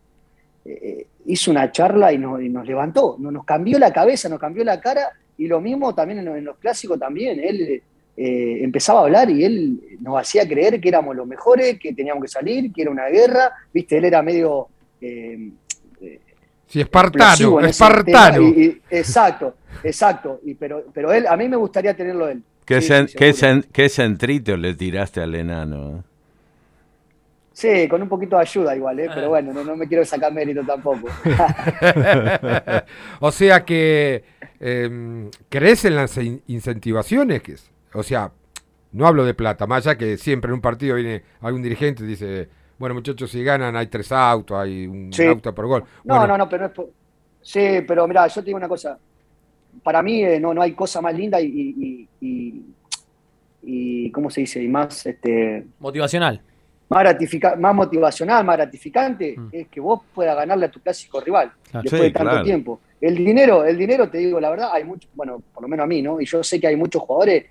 eh, 0.66 1.06
hizo 1.28 1.52
una 1.52 1.72
charla 1.72 2.12
y 2.12 2.18
nos, 2.18 2.42
y 2.42 2.50
nos 2.50 2.66
levantó, 2.66 3.18
nos, 3.20 3.32
nos 3.32 3.46
cambió 3.46 3.78
la 3.78 3.94
cabeza, 3.94 4.28
nos 4.30 4.40
cambió 4.40 4.64
la 4.64 4.82
cara. 4.82 5.10
Y 5.38 5.46
lo 5.46 5.62
mismo 5.62 5.94
también 5.94 6.18
en, 6.20 6.26
los- 6.26 6.38
en 6.40 6.46
los 6.46 6.58
clásicos 6.58 6.98
también. 6.98 7.40
Él 7.40 7.84
eh, 8.18 8.64
empezaba 8.64 9.02
a 9.02 9.04
hablar 9.04 9.30
y 9.30 9.44
él 9.46 9.80
nos 10.02 10.20
hacía 10.20 10.48
creer 10.48 10.82
que 10.82 10.90
éramos 10.90 11.16
los 11.16 11.28
mejores, 11.28 11.78
que 11.80 11.94
teníamos 11.94 12.24
que 12.24 12.30
salir, 12.30 12.74
que 12.74 12.82
era 12.82 12.90
una 12.90 13.06
guerra. 13.10 13.52
Viste, 13.72 14.00
él 14.00 14.06
era 14.06 14.24
medio... 14.24 14.70
eh, 15.00 15.52
Sí, 16.72 16.82
espartano, 16.82 17.60
espartano. 17.60 18.38
tema, 18.38 18.48
y- 18.58 18.62
y- 18.64 18.82
exacto, 18.90 19.56
exacto. 19.84 20.40
Y, 20.46 20.54
pero, 20.56 20.86
pero 20.94 21.12
él, 21.12 21.28
a 21.28 21.36
mí 21.36 21.48
me 21.50 21.58
gustaría 21.58 21.94
tenerlo 21.96 22.28
él. 22.30 22.42
¿Qué, 22.66 22.80
Sí, 22.82 22.90
cen- 22.90 23.08
sí, 23.08 23.16
qué 23.18 23.34
seguro. 23.34 23.62
cen- 23.62 23.68
qué 23.74 23.90
centrito 23.90 24.56
le 24.56 24.74
tiraste 24.76 25.20
al 25.22 25.36
enano? 25.36 25.98
eh? 25.98 26.02
Sí, 27.54 27.88
con 27.90 28.02
un 28.02 28.08
poquito 28.08 28.38
de 28.38 28.44
ayuda 28.44 28.76
igual, 28.76 29.00
¿eh? 29.02 29.10
pero 29.14 29.28
bueno, 29.30 29.52
no, 29.54 29.64
no 29.64 29.76
me 29.76 29.88
quiero 29.88 30.06
sacar 30.06 30.32
mérito 30.34 30.62
tampoco. 30.66 31.10
o 33.20 33.32
sea 33.32 33.66
que 33.66 34.24
eh, 34.60 35.30
crees 35.50 35.86
en 35.86 35.96
las 35.96 36.18
in- 36.18 36.42
incentivaciones, 36.48 37.42
que 37.44 37.54
es- 37.54 37.70
o 37.94 38.04
sea, 38.04 38.32
no 38.94 39.08
hablo 39.08 39.26
de 39.26 39.34
plata, 39.34 39.68
más 39.68 39.86
allá 39.86 39.98
que 39.98 40.18
siempre 40.18 40.50
en 40.50 40.56
un 40.56 40.62
partido 40.62 40.96
viene 40.96 41.24
algún 41.42 41.62
dirigente 41.62 42.04
y 42.04 42.08
dice, 42.08 42.50
bueno 42.82 42.96
muchachos, 42.96 43.30
si 43.32 43.44
ganan 43.44 43.76
hay 43.76 43.88
tres 43.88 44.12
autos, 44.12 44.58
hay 44.58 44.88
un 44.88 45.14
Sí. 45.14 45.24
auto 45.26 45.54
por 45.56 45.68
gol. 45.68 45.84
No, 46.04 46.16
Bueno, 46.18 46.28
no, 46.28 46.38
no, 46.40 46.50
pero 46.50 46.62
no 46.64 46.68
es 46.68 46.74
por- 46.74 46.90
Sí, 47.44 47.60
pero 47.88 48.08
mira, 48.08 48.28
yo 48.28 48.42
te 48.42 48.46
digo 48.48 48.58
una 48.58 48.68
cosa. 48.68 48.98
Para 49.84 50.02
mí 50.04 50.24
eh, 50.24 50.40
no, 50.40 50.54
no 50.54 50.62
hay 50.62 50.74
cosa 50.74 51.00
más 51.02 51.14
linda 51.16 51.40
y, 51.40 51.46
y, 51.48 52.08
y- 52.22 52.66
y- 53.64 54.12
¿cómo 54.12 54.30
se 54.30 54.42
dice? 54.42 54.62
Y 54.62 54.68
más, 54.68 55.06
este, 55.06 55.66
Motivacional. 55.80 56.42
más, 56.90 57.00
gratifica- 57.04 57.56
más 57.56 57.74
motivacional, 57.76 58.44
más 58.46 58.58
gratificante, 58.58 59.36
es 59.52 59.68
que 59.70 59.80
vos 59.80 60.02
puedas 60.14 60.36
ganarle 60.36 60.66
a 60.66 60.72
tu 60.72 60.80
clásico 60.82 61.20
rival 61.22 61.52
después 61.72 61.90
Sí, 61.92 61.98
de 62.08 62.12
tanto 62.12 62.30
claro. 62.32 62.44
tiempo. 62.46 62.80
El 63.00 63.16
dinero, 63.16 63.64
el 63.66 63.78
dinero, 63.78 64.10
te 64.10 64.18
digo 64.20 64.40
la 64.40 64.50
verdad, 64.50 64.70
hay 64.74 64.84
mucho, 64.84 65.08
bueno, 65.16 65.42
por 65.54 65.64
lo 65.64 65.70
menos 65.70 65.84
a 65.86 65.88
mí, 65.88 66.02
¿no? 66.02 66.20
Y 66.22 66.26
yo 66.26 66.44
sé 66.44 66.60
que 66.60 66.68
hay 66.68 66.76
muchos 66.76 67.02
jugadores 67.02 67.46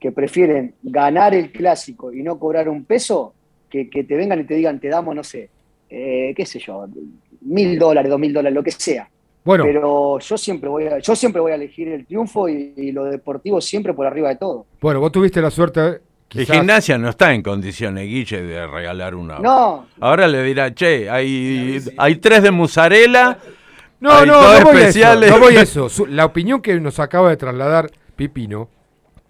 que 0.00 0.10
prefieren 0.12 0.74
ganar 0.82 1.34
el 1.34 1.52
clásico 1.52 2.12
y 2.12 2.22
no 2.22 2.38
cobrar 2.38 2.68
un 2.68 2.84
peso 2.84 3.34
que, 3.84 3.90
que 3.90 4.04
te 4.04 4.14
vengan 4.16 4.40
y 4.40 4.44
te 4.44 4.54
digan, 4.54 4.80
te 4.80 4.88
damos, 4.88 5.14
no 5.14 5.22
sé, 5.24 5.50
eh, 5.90 6.32
qué 6.36 6.46
sé 6.46 6.58
yo, 6.58 6.86
mil 7.42 7.78
dólares, 7.78 8.10
dos 8.10 8.18
mil 8.20 8.32
dólares, 8.32 8.54
lo 8.54 8.62
que 8.62 8.70
sea. 8.70 9.08
Bueno. 9.44 9.64
Pero 9.64 10.18
yo 10.18 10.36
siempre 10.36 10.68
voy 10.68 10.86
a, 10.86 10.98
yo 10.98 11.14
siempre 11.14 11.40
voy 11.40 11.52
a 11.52 11.54
elegir 11.54 11.88
el 11.88 12.04
triunfo 12.04 12.48
y, 12.48 12.72
y 12.76 12.90
lo 12.92 13.04
deportivo 13.04 13.60
siempre 13.60 13.94
por 13.94 14.06
arriba 14.06 14.28
de 14.30 14.36
todo. 14.36 14.66
bueno, 14.80 14.98
vos 14.98 15.12
tuviste 15.12 15.40
la 15.40 15.50
suerte, 15.50 15.80
El 15.80 16.00
quizás, 16.26 16.56
gimnasia 16.56 16.98
no 16.98 17.08
está 17.08 17.32
en 17.32 17.42
condiciones, 17.42 18.06
Guille, 18.08 18.42
de 18.42 18.66
regalar 18.66 19.14
una. 19.14 19.38
No, 19.38 19.86
Ahora 20.00 20.26
le 20.26 20.42
dirá, 20.42 20.74
che, 20.74 21.08
hay, 21.08 21.78
hay 21.96 22.16
tres 22.16 22.42
de 22.42 22.50
mozzarella. 22.50 23.38
No, 24.00 24.10
hay 24.12 24.26
no, 24.26 24.34
dos 24.34 24.60
no 24.60 24.66
voy, 24.66 24.76
a 24.76 24.78
eso, 24.78 24.78
especiales. 24.80 25.30
no 25.30 25.38
voy 25.38 25.56
a 25.56 25.62
eso. 25.62 25.88
La 26.08 26.24
opinión 26.24 26.60
que 26.60 26.78
nos 26.80 26.98
acaba 26.98 27.30
de 27.30 27.36
trasladar 27.36 27.90
Pipino 28.16 28.68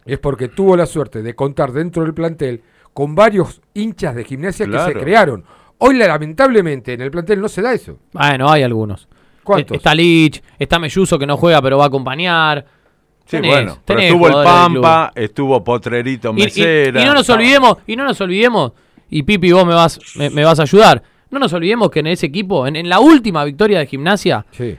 es 0.07 0.19
porque 0.19 0.49
tuvo 0.49 0.77
la 0.77 0.87
suerte 0.87 1.23
de 1.23 1.35
contar 1.35 1.73
dentro 1.73 2.03
del 2.05 2.15
plantel 2.15 2.63
con 2.97 3.15
varios 3.15 3.61
hinchas 3.75 4.15
de 4.15 4.25
gimnasia 4.25 4.65
que 4.67 4.79
se 4.79 4.95
crearon. 4.95 5.45
Hoy, 5.77 5.99
lamentablemente, 5.99 6.95
en 6.95 7.03
el 7.03 7.11
plantel 7.11 7.43
no 7.43 7.47
se 7.51 7.61
da 7.61 7.75
eso. 7.75 7.99
Bueno, 8.15 8.49
hay 8.51 8.63
algunos. 8.63 9.07
¿Cuántos? 9.45 9.77
Está 9.77 9.95
Lich, 9.95 10.43
está 10.59 10.79
Melluso 10.79 11.19
que 11.19 11.27
no 11.27 11.37
juega 11.37 11.61
pero 11.61 11.77
va 11.77 11.85
a 11.85 11.87
acompañar. 11.89 12.65
Sí, 13.27 13.37
Tenés- 13.37 13.49
bueno, 13.51 13.79
pero 13.85 13.99
tenés 13.99 14.13
estuvo 14.15 14.29
el. 14.29 14.45
Pampa, 14.45 15.13
estuvo 15.15 15.63
Potrerito 15.63 16.31
Y- 16.35 16.41
y- 16.41 16.45
Mesera. 16.45 17.03
Y, 17.03 17.05
no 17.05 17.13
nos 17.13 17.29
olvidemos, 17.29 17.77
y 17.87 17.97
no 17.97 18.05
nos 18.05 18.19
olvidemos, 18.23 18.73
y 19.11 19.23
Pipi, 19.25 19.53
vos 19.53 19.67
me 19.67 19.75
vas, 19.75 20.01
me, 20.17 20.31
me 20.31 20.43
vas 20.43 20.59
a 20.59 20.63
ayudar. 20.63 21.03
No 21.29 21.39
nos 21.39 21.53
olvidemos 21.53 21.91
que 21.91 22.01
en 22.01 22.07
ese 22.07 22.25
equipo, 22.25 22.67
en, 22.67 22.77
en 22.77 22.89
la 22.89 22.99
última 23.01 23.45
victoria 23.45 23.79
de 23.79 23.87
gimnasia, 23.87 24.47
Sí, 24.53 24.75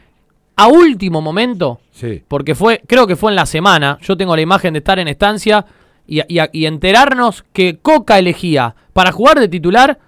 a 0.55 0.67
último 0.69 1.21
momento, 1.21 1.81
sí. 1.91 2.23
porque 2.27 2.55
fue, 2.55 2.81
creo 2.87 3.05
que 3.05 3.15
fue 3.15 3.31
en 3.31 3.35
la 3.35 3.45
semana, 3.45 3.99
yo 4.01 4.17
tengo 4.17 4.35
la 4.35 4.41
imagen 4.41 4.73
de 4.73 4.79
estar 4.79 4.97
en 4.97 5.07
estancia 5.07 5.63
y, 6.07 6.21
y- 6.21 6.39
y 6.51 6.65
enterarnos 6.65 7.43
que 7.53 7.77
Coca 7.81 8.17
elegía 8.17 8.75
para 8.93 9.11
jugar 9.11 9.39
de 9.39 9.47
titular 9.47 9.99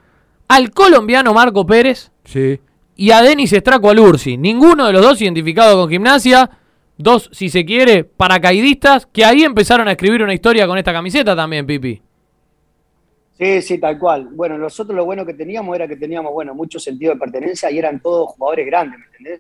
al 0.47 0.72
colombiano 0.72 1.34
Marco 1.34 1.66
Pérez 1.66 2.12
Sí. 2.24 2.60
y 2.95 3.12
a 3.12 3.22
Denis 3.22 3.54
Estraco 3.54 3.89
Alursi. 3.89 4.38
Ninguno 4.38 4.88
de 4.88 4.93
los 4.93 5.02
dos 5.04 5.22
identificado 5.22 5.80
con 5.80 5.89
gimnasia. 5.89 6.50
Dos, 6.97 7.30
si 7.32 7.47
se 7.50 7.64
quiere, 7.64 8.04
paracaidistas, 8.04 9.06
que 9.06 9.24
ahí 9.24 9.43
empezaron 9.43 9.88
a 9.88 9.91
escribir 9.91 10.22
una 10.22 10.34
historia 10.34 10.68
con 10.68 10.78
esta 10.78 10.91
camiseta 10.91 11.34
también, 11.36 11.66
Pipi. 11.66 12.02
Sí, 13.38 13.62
sí, 13.62 13.78
tal 13.78 13.97
cual. 13.97 14.28
Bueno, 14.34 14.58
nosotros 14.58 14.95
lo 14.97 15.06
bueno 15.06 15.26
que 15.26 15.34
teníamos 15.34 15.74
era 15.76 15.88
que 15.88 15.95
teníamos, 15.95 16.34
bueno, 16.34 16.54
mucho 16.54 16.78
sentido 16.78 17.14
de 17.14 17.20
pertenencia 17.20 17.72
y 17.72 17.78
eran 17.80 18.02
todos 18.02 18.32
jugadores 18.32 18.66
grandes, 18.66 19.00
¿me 19.00 19.06
entendés? 19.06 19.39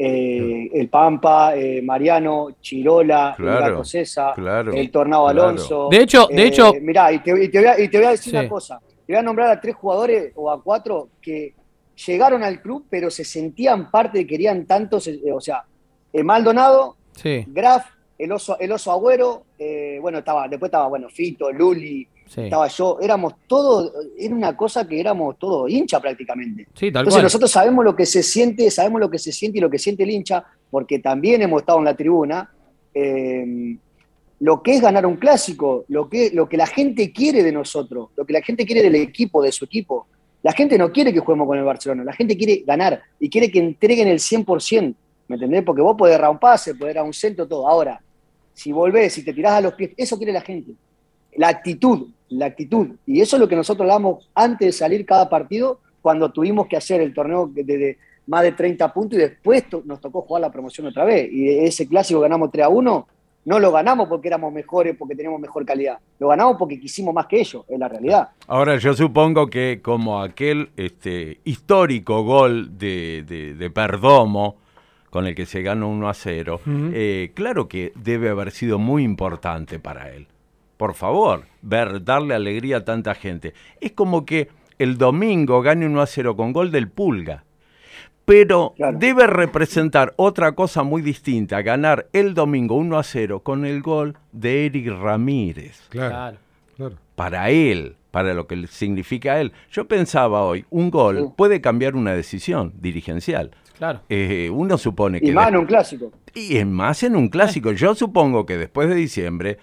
Eh, 0.00 0.70
el 0.74 0.88
Pampa, 0.88 1.56
eh, 1.56 1.82
Mariano, 1.82 2.50
Chirola, 2.60 3.34
Claro, 3.36 3.82
claro, 4.36 4.72
el 4.72 4.90
Tornado 4.92 5.24
claro. 5.24 5.42
Alonso. 5.48 5.88
De 5.90 6.02
hecho- 6.02 6.28
de 6.28 6.46
hecho- 6.46 6.72
Mirá, 6.80 7.10
y 7.12 7.18
te, 7.18 7.44
y 7.44 7.48
te 7.48 7.58
voy 7.58 7.66
a, 7.68 7.80
y 7.80 7.88
te 7.88 7.98
voy 7.98 8.06
a 8.06 8.10
decir 8.10 8.30
Sí. 8.30 8.38
una 8.38 8.48
cosa. 8.48 8.78
Te 9.04 9.12
voy 9.12 9.16
a 9.16 9.22
nombrar 9.22 9.50
a 9.50 9.60
tres 9.60 9.74
jugadores 9.74 10.32
o 10.36 10.50
a 10.52 10.62
cuatro 10.62 11.08
que 11.20 11.52
llegaron 12.06 12.44
al 12.44 12.62
club, 12.62 12.84
pero 12.88 13.10
se 13.10 13.24
sentían 13.24 13.90
parte, 13.90 14.24
querían 14.24 14.66
tanto, 14.66 14.98
o 14.98 15.40
sea, 15.40 15.64
eh, 16.12 16.22
Maldonado, 16.22 16.94
Sí, 17.12 17.44
Graf, 17.48 17.84
el 18.16 18.30
oso, 18.30 18.56
el 18.60 18.70
oso 18.70 18.92
agüero, 18.92 19.46
eh, 19.58 19.98
bueno, 20.00 20.18
estaba, 20.18 20.46
después 20.46 20.68
estaba, 20.68 20.86
bueno, 20.86 21.08
Fito, 21.08 21.50
Luli, 21.50 22.06
sí. 22.28 22.42
estaba 22.42 22.68
yo, 22.68 22.98
éramos 23.00 23.34
todos, 23.46 23.92
era 24.18 24.34
una 24.34 24.56
cosa 24.56 24.86
que 24.86 25.00
éramos 25.00 25.38
todos 25.38 25.70
hincha 25.70 26.00
prácticamente. 26.00 26.66
Sí, 26.74 26.92
tal 26.92 27.00
Entonces 27.00 27.14
cual. 27.14 27.22
nosotros 27.24 27.50
sabemos 27.50 27.84
lo 27.84 27.96
que 27.96 28.06
se 28.06 28.22
siente, 28.22 28.70
sabemos 28.70 29.00
lo 29.00 29.10
que 29.10 29.18
se 29.18 29.32
siente 29.32 29.58
y 29.58 29.60
lo 29.60 29.70
que 29.70 29.78
siente 29.78 30.02
el 30.04 30.10
hincha, 30.10 30.44
porque 30.70 30.98
también 30.98 31.42
hemos 31.42 31.62
estado 31.62 31.78
en 31.78 31.84
la 31.84 31.96
tribuna. 31.96 32.50
eh, 32.94 33.76
lo 34.40 34.62
que 34.62 34.74
es 34.74 34.80
ganar 34.80 35.04
un 35.04 35.16
clásico, 35.16 35.84
lo 35.88 36.08
que, 36.08 36.30
lo 36.32 36.48
que 36.48 36.56
la 36.56 36.66
gente 36.66 37.12
quiere 37.12 37.42
de 37.42 37.52
nosotros, 37.52 38.10
lo 38.16 38.24
que 38.24 38.32
la 38.32 38.42
gente 38.42 38.64
quiere 38.64 38.82
del 38.82 38.94
equipo, 38.94 39.42
de 39.42 39.50
su 39.52 39.64
equipo. 39.64 40.06
La 40.42 40.52
gente 40.52 40.78
no 40.78 40.92
quiere 40.92 41.12
que 41.12 41.18
juguemos 41.18 41.48
con 41.48 41.58
el 41.58 41.64
Barcelona, 41.64 42.04
la 42.04 42.12
gente 42.12 42.36
quiere 42.36 42.62
ganar 42.64 43.02
y 43.18 43.28
quiere 43.28 43.50
que 43.50 43.58
entreguen 43.58 44.06
el 44.06 44.20
100%, 44.20 44.94
¿me 45.26 45.34
entendés? 45.34 45.64
Porque 45.64 45.82
vos 45.82 45.96
podés 45.96 46.18
dar 46.18 46.30
un 46.30 46.38
pase, 46.38 46.76
podés 46.76 46.94
dar 46.94 47.04
un 47.04 47.12
centro, 47.12 47.48
todo. 47.48 47.68
Ahora, 47.68 48.00
si 48.54 48.70
volvés, 48.70 49.12
si 49.14 49.24
te 49.24 49.32
tirás 49.32 49.54
a 49.54 49.60
los 49.60 49.74
pies, 49.74 49.90
eso 49.96 50.16
quiere 50.16 50.32
la 50.32 50.40
gente. 50.40 50.72
La 51.36 51.48
actitud, 51.48 52.08
la 52.30 52.46
actitud. 52.46 52.88
Y 53.06 53.20
eso 53.20 53.36
es 53.36 53.40
lo 53.40 53.48
que 53.48 53.56
nosotros 53.56 53.82
hablamos 53.82 54.28
antes 54.34 54.66
de 54.66 54.72
salir 54.72 55.04
cada 55.06 55.28
partido, 55.28 55.80
cuando 56.02 56.30
tuvimos 56.30 56.66
que 56.66 56.76
hacer 56.76 57.00
el 57.00 57.12
torneo 57.12 57.50
de, 57.52 57.64
de 57.64 57.98
más 58.26 58.42
de 58.42 58.52
30 58.52 58.92
puntos 58.92 59.18
y 59.18 59.22
después 59.22 59.68
to- 59.68 59.82
nos 59.84 60.00
tocó 60.00 60.22
jugar 60.22 60.42
la 60.42 60.52
promoción 60.52 60.86
otra 60.86 61.04
vez. 61.04 61.28
Y 61.32 61.48
ese 61.48 61.88
clásico 61.88 62.20
ganamos 62.20 62.50
3 62.50 62.66
a 62.66 62.68
1, 62.68 63.08
no 63.44 63.58
lo 63.58 63.72
ganamos 63.72 64.08
porque 64.08 64.28
éramos 64.28 64.52
mejores, 64.52 64.94
porque 64.96 65.14
teníamos 65.16 65.40
mejor 65.40 65.64
calidad. 65.64 65.98
Lo 66.18 66.28
ganamos 66.28 66.56
porque 66.58 66.78
quisimos 66.78 67.14
más 67.14 67.26
que 67.26 67.40
ellos, 67.40 67.64
es 67.68 67.78
la 67.78 67.88
realidad. 67.88 68.28
Ahora 68.46 68.76
yo 68.76 68.92
supongo 68.94 69.48
que 69.48 69.80
como 69.82 70.20
aquel 70.22 70.68
este, 70.76 71.40
histórico 71.44 72.22
gol 72.24 72.76
de, 72.78 73.24
de- 73.26 73.54
de 73.54 73.70
Perdomo, 73.70 74.56
con 75.10 75.26
el 75.26 75.34
que 75.34 75.46
se 75.46 75.62
ganó 75.62 75.88
1 75.88 76.08
a 76.08 76.12
0, 76.14 76.60
Ujú. 76.60 76.90
eh, 76.92 77.30
claro 77.34 77.66
que 77.66 77.92
debe 77.96 78.28
haber 78.28 78.50
sido 78.50 78.78
muy 78.78 79.02
importante 79.04 79.78
para 79.78 80.10
él. 80.14 80.26
Por 80.78 80.94
favor, 80.94 81.44
ver, 81.60 82.02
darle 82.04 82.34
alegría 82.34 82.78
a 82.78 82.84
tanta 82.84 83.14
gente. 83.14 83.52
Es 83.80 83.92
como 83.92 84.24
que 84.24 84.48
el 84.78 84.96
domingo 84.96 85.60
gane 85.60 85.84
1 85.84 86.00
a 86.00 86.06
0 86.06 86.36
con 86.36 86.52
gol 86.54 86.70
del 86.70 86.88
Pulga. 86.88 87.44
Pero 88.24 88.74
debe 88.94 89.26
representar 89.26 90.12
otra 90.16 90.52
cosa 90.52 90.82
muy 90.82 91.02
distinta, 91.02 91.62
ganar 91.62 92.08
el 92.12 92.34
domingo 92.34 92.76
1 92.76 92.98
a 92.98 93.02
0 93.02 93.40
con 93.40 93.64
el 93.66 93.80
gol 93.82 94.16
de 94.32 94.66
Eric 94.66 94.88
Ramírez 95.00 95.80
Claro. 95.88 96.36
claro. 96.76 96.94
para 97.14 97.48
él, 97.50 97.96
para 98.10 98.34
lo 98.34 98.46
que 98.46 98.66
significa 98.66 99.40
él. 99.40 99.52
Yo 99.72 99.88
pensaba 99.88 100.44
hoy, 100.44 100.64
un 100.70 100.90
gol 100.90 101.32
puede 101.36 101.60
cambiar 101.60 101.96
una 101.96 102.12
decisión 102.12 102.72
dirigencial. 102.78 103.50
Claro. 103.78 104.02
Eh, 104.10 104.50
uno 104.52 104.76
supone 104.76 105.20
que... 105.20 105.28
Y 105.28 105.32
más 105.32 105.48
en 105.48 105.56
un 105.56 105.66
clásico. 105.66 106.12
y 106.34 106.56
es 106.58 106.66
más 106.66 107.02
en 107.02 107.16
un 107.16 107.28
clásico. 107.28 107.72
Yo 107.72 107.94
supongo 107.94 108.44
que 108.44 108.58
después 108.58 108.88
de 108.90 108.94
diciembre, 108.94 109.58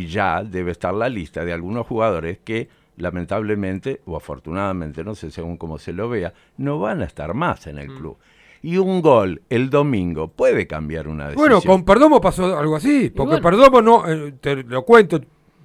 y 0.00 0.06
ya 0.06 0.42
debe 0.42 0.70
estar 0.70 0.94
la 0.94 1.10
lista 1.10 1.44
de 1.44 1.52
algunos 1.52 1.86
jugadores 1.86 2.38
que 2.42 2.68
lamentablemente, 2.96 4.00
o 4.06 4.16
afortunadamente, 4.16 5.04
no 5.04 5.14
sé 5.14 5.30
según 5.30 5.58
cómo 5.58 5.78
se 5.78 5.92
lo 5.92 6.08
vea, 6.08 6.32
no 6.56 6.78
van 6.78 7.02
a 7.02 7.04
estar 7.04 7.34
más 7.34 7.66
en 7.66 7.78
el 7.78 7.88
club. 7.88 8.16
Y 8.62 8.78
un 8.78 9.02
gol 9.02 9.42
el 9.50 9.68
domingo 9.68 10.28
puede 10.28 10.66
cambiar 10.66 11.06
una 11.06 11.28
decisión. 11.28 11.48
Bueno, 11.50 11.62
con 11.62 11.84
Perdomo 11.84 12.20
pasó 12.20 12.58
algo 12.58 12.76
así, 12.76 13.10
porque 13.10 13.40
bueno. 13.40 13.42
Perdomo 13.42 13.82
no, 13.82 14.10
eh, 14.10 14.34
te 14.40 14.62
lo 14.62 14.84
cuento, 14.84 15.16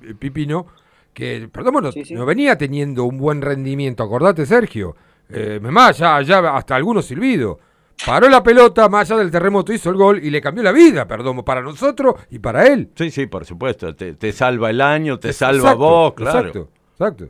eh, 0.02 0.14
Pipino, 0.20 0.68
que 1.14 1.48
Perdomo 1.49 1.80
no, 1.80 1.91
no 2.12 2.26
venía 2.26 2.57
teniendo 2.57 3.06
un 3.06 3.18
buen 3.18 3.41
rendimiento, 3.41 4.03
acordate 4.03 4.45
Sergio, 4.45 4.95
eh, 5.30 5.60
más 5.62 5.98
ya, 5.98 6.22
ya 6.22 6.56
hasta 6.56 6.76
algunos 6.76 7.06
silbidos. 7.06 7.57
Paró 8.03 8.27
la 8.30 8.41
pelota, 8.43 8.89
más 8.89 9.09
allá 9.09 9.19
del 9.19 9.31
terremoto 9.31 9.72
hizo 9.73 9.89
el 9.89 9.95
gol 9.95 10.23
y 10.23 10.30
le 10.30 10.41
cambió 10.41 10.63
la 10.63 10.72
vida, 10.72 11.07
Perdomo, 11.07 11.45
para 11.45 11.61
nosotros 11.61 12.15
y 12.30 12.39
para 12.39 12.65
él. 12.67 12.89
Sí, 12.95 13.09
sí, 13.11 13.26
por 13.27 13.45
supuesto. 13.45 13.95
Te, 13.95 14.13
te 14.13 14.31
salva 14.31 14.69
el 14.69 14.81
año, 14.81 15.17
te 15.19 15.30
Es- 15.30 15.38
salva 15.38 15.69
exacto, 15.72 15.77
vos, 15.77 16.13
claro. 16.13 16.39
Exacto, 16.39 16.69
exacto. 16.91 17.27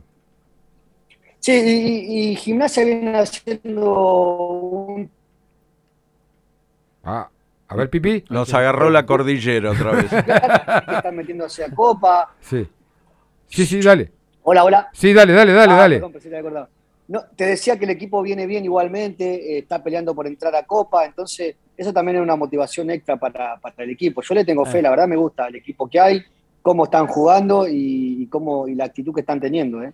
Sí, 1.38 1.52
y, 1.52 2.30
y 2.32 2.36
Gimnasia 2.36 2.84
viene 2.84 3.16
haciendo 3.18 3.92
un 3.92 5.10
Ah, 7.04 7.28
a 7.68 7.76
ver, 7.76 7.88
Pipi. 7.88 8.24
Nos 8.30 8.52
agarró 8.52 8.90
la 8.90 9.06
cordillera 9.06 9.70
otra 9.70 9.92
vez. 9.92 10.12
están 10.12 11.14
metiéndose 11.16 11.64
a 11.64 11.70
Copa. 11.70 12.34
Sí. 12.40 12.66
Sí, 13.48 13.64
sí, 13.64 13.80
dale. 13.80 14.10
Hola, 14.42 14.64
hola. 14.64 14.88
Sí, 14.92 15.12
dale, 15.12 15.32
dale, 15.32 15.52
dale, 15.52 15.72
Ah, 15.72 15.76
dale. 15.76 16.00
perdón, 16.00 16.68
No, 17.08 17.22
te 17.36 17.44
decía 17.46 17.78
que 17.78 17.84
el 17.84 17.92
equipo 17.92 18.20
viene 18.22 18.46
bien 18.46 18.64
igualmente, 18.64 19.54
eh, 19.54 19.58
está 19.58 19.82
peleando 19.82 20.14
por 20.14 20.26
entrar 20.26 20.54
a 20.56 20.64
Copa, 20.64 21.04
entonces 21.04 21.54
eso 21.76 21.92
también 21.92 22.16
es 22.16 22.22
una 22.22 22.34
motivación 22.36 22.90
extra 22.90 23.16
para, 23.16 23.56
para 23.58 23.84
el 23.84 23.90
equipo. 23.90 24.22
Yo 24.22 24.34
le 24.34 24.44
tengo 24.44 24.64
fe, 24.64 24.80
Eh. 24.80 24.82
la 24.82 24.90
verdad 24.90 25.06
me 25.06 25.16
gusta 25.16 25.46
el 25.46 25.56
equipo 25.56 25.88
que 25.88 26.00
hay, 26.00 26.22
cómo 26.62 26.84
están 26.84 27.06
jugando 27.06 27.68
y, 27.68 28.22
y 28.22 28.26
cómo 28.26 28.66
y 28.66 28.74
la 28.74 28.86
actitud 28.86 29.14
que 29.14 29.20
están 29.20 29.38
teniendo. 29.40 29.82
¿eh? 29.82 29.92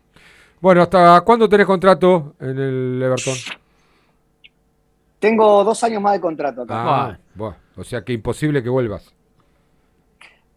Bueno, 0.61 0.81
¿hasta 0.83 1.21
cuándo 1.21 1.49
tenés 1.49 1.67
contrato 1.67 2.35
en 2.41 2.59
el 2.59 3.03
Everton? 3.03 3.35
Tengo 5.19 5.63
dos 5.65 5.83
años 5.85 6.03
más 6.03 6.15
de 6.15 6.21
contrato 6.21 6.63
acá. 6.63 6.75
Ah, 6.77 7.19
bueno, 7.35 7.57
o 7.77 7.85
sea 7.85 8.03
que 8.03 8.13
imposible 8.13 8.63
que 8.63 8.69
vuelvas. 8.69 9.15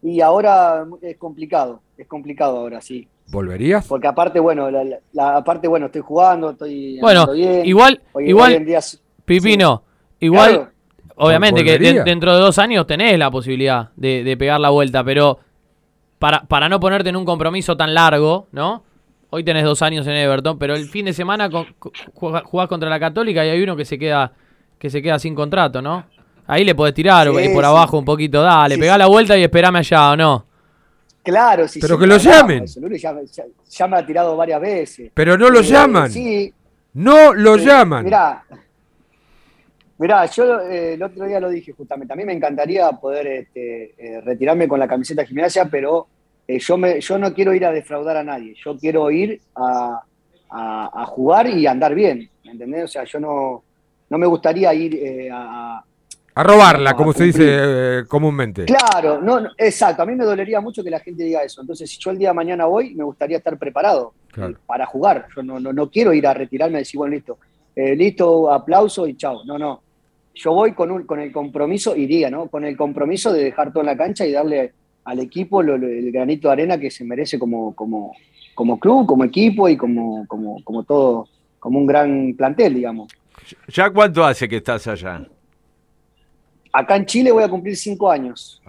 Y 0.08 0.20
ahora 0.20 0.86
es 1.02 1.16
complicado, 1.16 1.80
es 1.98 2.06
complicado 2.06 2.58
ahora, 2.58 2.80
sí. 2.80 3.08
¿Volverías? 3.32 3.84
Porque 3.88 4.06
aparte, 4.06 4.38
bueno, 4.38 4.70
la, 4.70 4.84
la- 4.84 4.98
la- 5.12 5.36
aparte, 5.38 5.66
bueno, 5.66 5.86
estoy 5.86 6.00
jugando, 6.02 6.50
estoy 6.50 7.00
Bueno, 7.00 7.26
bien. 7.32 7.66
igual, 7.66 8.00
Hoy- 8.12 8.28
igual, 8.30 8.50
hoy 8.52 8.56
en 8.58 8.66
día 8.66 8.78
Pipino, 9.24 9.82
igual, 10.20 10.50
Claro. 10.54 10.70
obviamente 11.16 11.64
que 11.64 11.76
de- 11.76 12.04
dentro 12.04 12.32
de 12.34 12.40
dos 12.40 12.56
años 12.60 12.86
tenés 12.86 13.18
la 13.18 13.32
posibilidad 13.32 13.90
de, 13.96 14.22
de 14.22 14.36
pegar 14.36 14.60
la 14.60 14.70
vuelta, 14.70 15.02
pero 15.02 15.40
para, 16.20 16.42
para 16.42 16.68
no 16.68 16.78
ponerte 16.78 17.08
en 17.08 17.16
un 17.16 17.24
compromiso 17.24 17.76
tan 17.76 17.92
largo, 17.92 18.46
¿no? 18.52 18.84
Hoy 19.30 19.42
tenés 19.42 19.64
dos 19.64 19.82
años 19.82 20.06
en 20.06 20.12
Everton, 20.14 20.56
pero 20.56 20.76
el 20.76 20.86
fin 20.86 21.06
de 21.06 21.12
semana 21.12 21.50
con- 21.50 21.66
jugás 22.14 22.68
contra 22.68 22.88
la 22.88 23.00
Católica 23.00 23.44
y 23.44 23.48
hay 23.48 23.60
uno 23.60 23.74
que 23.74 23.84
se 23.84 23.98
queda 23.98 24.32
que 24.78 24.88
se 24.88 25.02
queda 25.02 25.18
sin 25.18 25.34
contrato, 25.34 25.82
¿no? 25.82 26.04
Ahí 26.46 26.64
le 26.64 26.74
podés 26.74 26.94
tirar 26.94 27.28
Sí, 27.28 27.34
y 27.44 27.48
por 27.48 27.64
sí. 27.64 27.68
abajo 27.68 27.98
un 27.98 28.04
poquito, 28.04 28.40
dale, 28.42 28.74
Sí, 28.76 28.80
pegá 28.80 28.92
sí. 28.94 28.98
la 29.00 29.06
vuelta 29.06 29.36
y 29.36 29.42
esperame 29.42 29.78
allá, 29.80 30.10
¿o 30.12 30.16
no? 30.16 30.46
Claro, 31.22 31.66
sí. 31.66 31.80
Pero 31.80 31.96
sí, 31.96 32.00
que 32.00 32.06
lo 32.06 32.16
llamen. 32.18 32.64
ya, 32.66 33.14
ya- 33.24 33.44
ya 33.68 33.86
me 33.88 33.96
ha 33.96 34.06
tirado 34.06 34.36
varias 34.36 34.60
veces. 34.60 35.10
Pero 35.12 35.36
no 35.36 35.50
lo 35.50 35.60
Eh, 35.60 35.64
llaman. 35.64 36.10
Sí, 36.10 36.52
No 36.94 37.34
lo 37.34 37.56
Eh, 37.56 37.64
llaman. 37.64 38.04
Mirá, 38.04 38.42
mirá, 39.98 40.26
yo 40.26 40.60
eh, 40.60 40.94
el 40.94 41.02
otro 41.02 41.26
día 41.26 41.40
lo 41.40 41.48
dije 41.50 41.72
justamente. 41.72 42.12
A 42.12 42.16
mí 42.16 42.24
me 42.24 42.32
encantaría 42.32 42.90
poder 42.92 43.26
este, 43.26 43.94
eh, 43.98 44.20
retirarme 44.22 44.68
con 44.68 44.78
la 44.80 44.88
camiseta 44.88 45.22
de 45.22 45.28
gimnasia, 45.28 45.66
pero 45.66 46.06
eh, 46.48 46.58
yo, 46.58 46.76
me, 46.78 47.00
yo 47.00 47.18
no 47.18 47.34
quiero 47.34 47.52
ir 47.54 47.64
a 47.66 47.72
defraudar 47.72 48.16
a 48.18 48.24
nadie. 48.24 48.54
Yo 48.64 48.76
quiero 48.78 49.10
ir 49.10 49.40
a, 49.56 50.00
a- 50.50 51.02
a 51.02 51.04
jugar 51.06 51.48
y 51.48 51.66
a 51.66 51.72
andar 51.72 51.94
bien. 51.94 52.30
¿Me 52.44 52.52
entendés? 52.52 52.84
O 52.84 52.88
sea, 52.88 53.04
yo 53.04 53.18
no, 53.20 53.64
no 54.08 54.18
me 54.18 54.26
gustaría 54.26 54.72
ir 54.72 54.94
eh, 54.94 55.28
a, 55.32 55.82
a- 56.36 56.42
robarla, 56.44 56.90
a 56.90 56.94
como 56.94 57.12
se 57.12 57.24
dice 57.24 57.44
eh, 57.48 58.04
comúnmente. 58.06 58.64
Claro, 58.66 59.20
no, 59.20 59.40
no, 59.40 59.50
exacto. 59.58 60.02
A 60.02 60.06
mí 60.06 60.14
me 60.14 60.24
dolería 60.24 60.60
mucho 60.60 60.84
que 60.84 60.90
la 60.90 61.00
gente 61.00 61.24
diga 61.24 61.42
eso. 61.42 61.60
Entonces, 61.60 61.90
si 61.90 61.98
yo 61.98 62.10
el 62.10 62.18
día 62.18 62.28
de 62.28 62.34
mañana 62.34 62.66
voy, 62.66 62.94
me 62.94 63.04
gustaría 63.04 63.38
estar 63.38 63.58
preparado 63.58 64.12
Claro. 64.32 64.54
para 64.66 64.86
jugar. 64.86 65.26
Yo 65.34 65.42
no, 65.42 65.58
no, 65.58 65.72
no 65.72 65.90
quiero 65.90 66.12
ir 66.12 66.26
a 66.26 66.34
retirarme 66.34 66.76
y 66.78 66.80
decir, 66.82 66.98
bueno, 66.98 67.14
listo, 67.14 67.38
eh, 67.74 67.96
listo, 67.96 68.52
aplauso 68.52 69.06
y 69.06 69.16
chao. 69.16 69.44
No, 69.44 69.58
no. 69.58 69.80
Yo 70.34 70.52
voy 70.52 70.72
con, 70.72 70.90
un, 70.90 71.04
con 71.04 71.18
el 71.20 71.32
compromiso, 71.32 71.96
iría, 71.96 72.30
¿no? 72.30 72.48
Con 72.48 72.64
el 72.64 72.76
compromiso 72.76 73.32
de 73.32 73.42
dejar 73.44 73.72
todo 73.72 73.80
en 73.80 73.86
la 73.86 73.96
cancha 73.96 74.26
y 74.26 74.32
darle 74.32 74.72
al 75.04 75.18
equipo 75.20 75.62
lo- 75.62 75.78
lo- 75.78 75.88
el 75.88 76.12
granito 76.12 76.48
de 76.48 76.52
arena 76.52 76.78
que 76.78 76.90
se 76.90 77.04
merece 77.04 77.38
como, 77.38 77.74
como, 77.74 78.12
como 78.54 78.78
club, 78.78 79.06
como 79.06 79.24
equipo 79.24 79.66
y 79.70 79.76
como, 79.78 80.26
como, 80.26 80.62
como 80.62 80.82
todo, 80.82 81.26
como 81.58 81.78
un 81.78 81.86
gran 81.86 82.34
plantel, 82.36 82.74
digamos. 82.74 83.10
¿Ya 83.68 83.88
cuánto 83.88 84.22
hace 84.24 84.46
que 84.46 84.56
estás 84.56 84.86
allá? 84.88 85.26
Acá 86.78 86.96
en 86.96 87.06
Chile 87.06 87.32
voy 87.32 87.42
a 87.42 87.48
cumplir 87.48 87.74
cinco 87.74 88.10
años. 88.10 88.60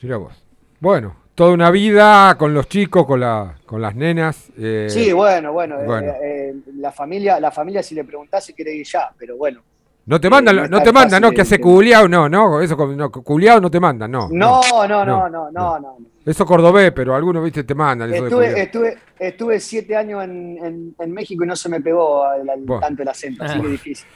Mirá 0.00 0.18
vos. 0.18 0.32
Bueno, 0.78 1.16
toda 1.34 1.50
una 1.52 1.68
vida 1.72 2.36
con 2.38 2.54
los 2.54 2.68
chicos, 2.68 3.04
con, 3.06 3.18
la, 3.18 3.56
con 3.66 3.82
las 3.82 3.96
nenas. 3.96 4.50
eh, 4.56 4.86
Sí, 4.88 5.12
bueno, 5.12 5.52
bueno, 5.52 5.80
eh, 5.80 5.84
bueno. 5.84 6.12
eh, 6.22 6.54
la 6.76 6.92
familia, 6.92 7.40
la 7.40 7.50
familia 7.50 7.82
si 7.82 7.96
le 7.96 8.04
preguntás 8.04 8.44
se 8.44 8.54
quiere 8.54 8.72
ir 8.72 8.86
ya, 8.86 9.10
pero 9.18 9.36
bueno. 9.36 9.62
No 10.06 10.20
te 10.20 10.30
mandan, 10.30 10.54
no 10.54 10.68
no, 10.68 10.82
te 10.82 10.92
mandan, 10.92 11.20
no, 11.22 11.32
que 11.32 11.40
hace 11.40 11.58
culiao, 11.58 12.06
no, 12.06 12.28
no, 12.28 12.60
eso 12.60 12.76
no, 12.94 13.10
culiao 13.10 13.58
no 13.60 13.68
te 13.70 13.80
mandan, 13.80 14.10
no. 14.12 14.28
No, 14.30 14.60
no, 14.86 15.04
no, 15.04 15.28
no, 15.28 15.50
no, 15.50 15.80
no. 15.80 15.98
Eso 16.24 16.46
cordobés, 16.46 16.92
pero 16.92 17.16
algunos, 17.16 17.42
viste, 17.42 17.64
te 17.64 17.74
mandan 17.74 18.12
eso 18.14 18.24
Estuve, 18.26 18.62
estuve, 18.62 18.98
estuve 19.18 19.58
siete 19.60 19.96
años 19.96 20.22
en, 20.22 20.58
en- 20.62 20.94
en 21.00 21.10
México 21.10 21.42
y 21.42 21.46
no 21.48 21.56
se 21.56 21.68
me 21.68 21.80
pegó 21.80 22.32
el- 22.34 22.48
el- 22.48 22.64
Bueno. 22.64 22.80
tanto 22.80 23.02
el 23.02 23.08
acento, 23.08 23.42
así 23.44 23.60
que 23.60 23.66
difícil. 23.68 24.06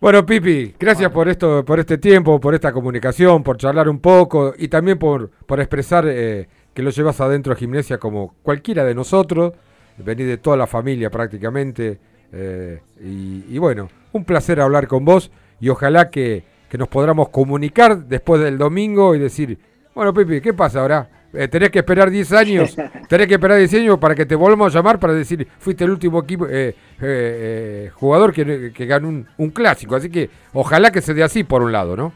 Bueno, 0.00 0.26
Pipi, 0.26 0.74
gracias 0.78 1.10
por 1.10 1.28
esto, 1.28 1.64
por 1.64 1.78
este 1.80 1.98
tiempo, 1.98 2.40
por 2.40 2.54
esta 2.54 2.72
comunicación, 2.72 3.42
por 3.42 3.56
charlar 3.56 3.88
un 3.88 4.00
poco 4.00 4.52
y 4.56 4.68
también 4.68 4.98
por, 4.98 5.30
por 5.30 5.60
expresar 5.60 6.04
eh, 6.08 6.48
que 6.74 6.82
lo 6.82 6.90
llevas 6.90 7.20
adentro 7.20 7.54
de 7.54 7.60
gimnasia 7.60 7.98
como 7.98 8.34
cualquiera 8.42 8.84
de 8.84 8.94
nosotros, 8.94 9.52
venís 9.98 10.26
de 10.26 10.38
toda 10.38 10.56
la 10.56 10.66
familia 10.66 11.10
prácticamente, 11.10 11.98
eh, 12.32 12.80
y, 13.00 13.44
y 13.48 13.58
bueno, 13.58 13.88
un 14.12 14.24
placer 14.24 14.60
hablar 14.60 14.88
con 14.88 15.04
vos 15.04 15.30
y 15.60 15.68
ojalá 15.68 16.10
que, 16.10 16.44
que 16.68 16.76
nos 16.76 16.88
podamos 16.88 17.28
comunicar 17.28 18.04
después 18.04 18.42
del 18.42 18.58
domingo 18.58 19.14
y 19.14 19.20
decir, 19.20 19.58
bueno, 19.94 20.12
Pipi, 20.12 20.40
¿qué 20.40 20.52
pasa 20.52 20.80
ahora? 20.80 21.08
Eh, 21.36 21.48
tenés 21.48 21.70
que 21.70 21.80
esperar 21.80 22.10
10 22.10 22.32
años, 22.32 22.76
tenés 23.08 23.26
que 23.26 23.34
esperar 23.34 23.58
10 23.58 23.74
años 23.74 23.98
para 23.98 24.14
que 24.14 24.26
te 24.26 24.34
volvamos 24.34 24.74
a 24.74 24.78
llamar 24.78 25.00
para 25.00 25.12
decir, 25.12 25.46
fuiste 25.58 25.84
el 25.84 25.90
último 25.90 26.22
equipo 26.22 26.46
eh, 26.46 26.68
eh, 26.68 26.74
eh, 27.00 27.90
jugador 27.94 28.32
que, 28.32 28.72
que 28.72 28.86
ganó 28.86 29.08
un, 29.08 29.26
un 29.36 29.50
clásico. 29.50 29.96
Así 29.96 30.10
que 30.10 30.30
ojalá 30.52 30.92
que 30.92 31.00
se 31.00 31.14
dé 31.14 31.22
así 31.22 31.44
por 31.44 31.62
un 31.62 31.72
lado, 31.72 31.96
¿no? 31.96 32.12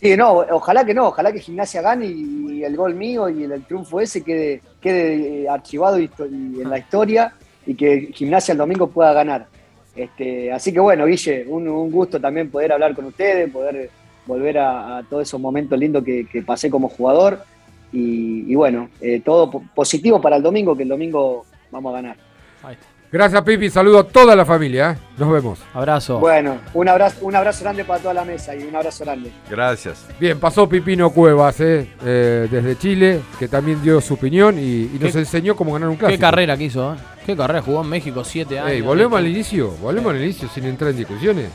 Sí, 0.00 0.16
no, 0.16 0.44
ojalá 0.50 0.84
que 0.84 0.94
no, 0.94 1.08
ojalá 1.08 1.32
que 1.32 1.40
Gimnasia 1.40 1.82
gane 1.82 2.06
y, 2.06 2.62
el 2.62 2.76
gol 2.76 2.94
mío 2.94 3.28
y 3.28 3.44
el, 3.44 3.52
el 3.52 3.64
triunfo 3.64 4.00
ese 4.00 4.22
quede, 4.22 4.60
quede 4.80 5.48
archivado 5.48 5.98
y, 5.98 6.10
y 6.18 6.60
en 6.60 6.70
la 6.70 6.78
historia 6.78 7.32
y 7.66 7.74
que 7.74 8.10
Gimnasia 8.12 8.52
el 8.52 8.58
domingo 8.58 8.88
pueda 8.88 9.12
ganar. 9.12 9.46
Este, 9.94 10.52
así 10.52 10.72
que 10.72 10.80
bueno, 10.80 11.06
Guille, 11.06 11.44
un, 11.48 11.66
un 11.68 11.90
gusto 11.90 12.20
también 12.20 12.50
poder 12.50 12.72
hablar 12.72 12.94
con 12.94 13.06
ustedes, 13.06 13.50
poder 13.50 13.90
volver 14.26 14.58
a, 14.58 14.98
a 14.98 15.02
todos 15.02 15.22
esos 15.22 15.40
momentos 15.40 15.78
lindos 15.78 16.04
que, 16.04 16.26
que 16.26 16.42
pasé 16.42 16.70
como 16.70 16.88
jugador 16.88 17.40
y, 17.92 18.50
y 18.50 18.54
bueno, 18.54 18.88
eh, 19.00 19.20
todo 19.24 19.50
po- 19.50 19.62
positivo 19.74 20.20
para 20.20 20.36
el 20.36 20.42
domingo, 20.42 20.76
que 20.76 20.82
el 20.84 20.88
domingo 20.88 21.44
vamos 21.70 21.92
a 21.92 21.96
ganar. 22.00 22.16
Gracias, 23.10 23.40
Pipi. 23.40 23.70
Saludo 23.70 24.00
a 24.00 24.04
toda 24.06 24.36
la 24.36 24.44
familia. 24.44 24.90
¿eh? 24.90 24.96
Nos 25.16 25.32
vemos. 25.32 25.58
Abrazo. 25.72 26.18
Bueno, 26.18 26.58
un 26.74 26.88
abrazo, 26.90 27.16
un 27.24 27.34
abrazo 27.34 27.64
grande 27.64 27.82
para 27.84 28.00
toda 28.00 28.12
la 28.12 28.24
mesa 28.26 28.54
y 28.54 28.64
un 28.64 28.76
abrazo 28.76 29.02
grande. 29.04 29.32
Gracias. 29.48 30.06
Bien, 30.20 30.38
pasó 30.38 30.68
Pipino 30.68 31.08
Cuevas 31.08 31.58
¿eh? 31.60 31.88
Eh, 32.04 32.48
desde 32.50 32.76
Chile, 32.76 33.20
que 33.38 33.48
también 33.48 33.82
dio 33.82 34.02
su 34.02 34.12
opinión 34.12 34.58
y, 34.58 34.90
y 34.94 34.98
nos 35.00 35.16
enseñó 35.16 35.56
cómo 35.56 35.72
ganar 35.72 35.88
un 35.88 35.96
clásico. 35.96 36.18
Qué 36.18 36.20
carrera 36.20 36.54
que 36.58 36.64
hizo, 36.64 36.92
¿eh? 36.92 36.96
Qué 37.24 37.34
carrera, 37.34 37.62
jugó 37.62 37.80
en 37.80 37.88
México 37.88 38.22
siete 38.24 38.58
años. 38.58 38.72
Ey, 38.72 38.82
volvemos 38.82 39.18
al 39.18 39.26
inicio, 39.26 39.70
volvemos 39.80 40.12
al 40.12 40.22
inicio 40.22 40.46
sin 40.50 40.64
entrar 40.64 40.90
en 40.90 40.98
discusiones. 40.98 41.46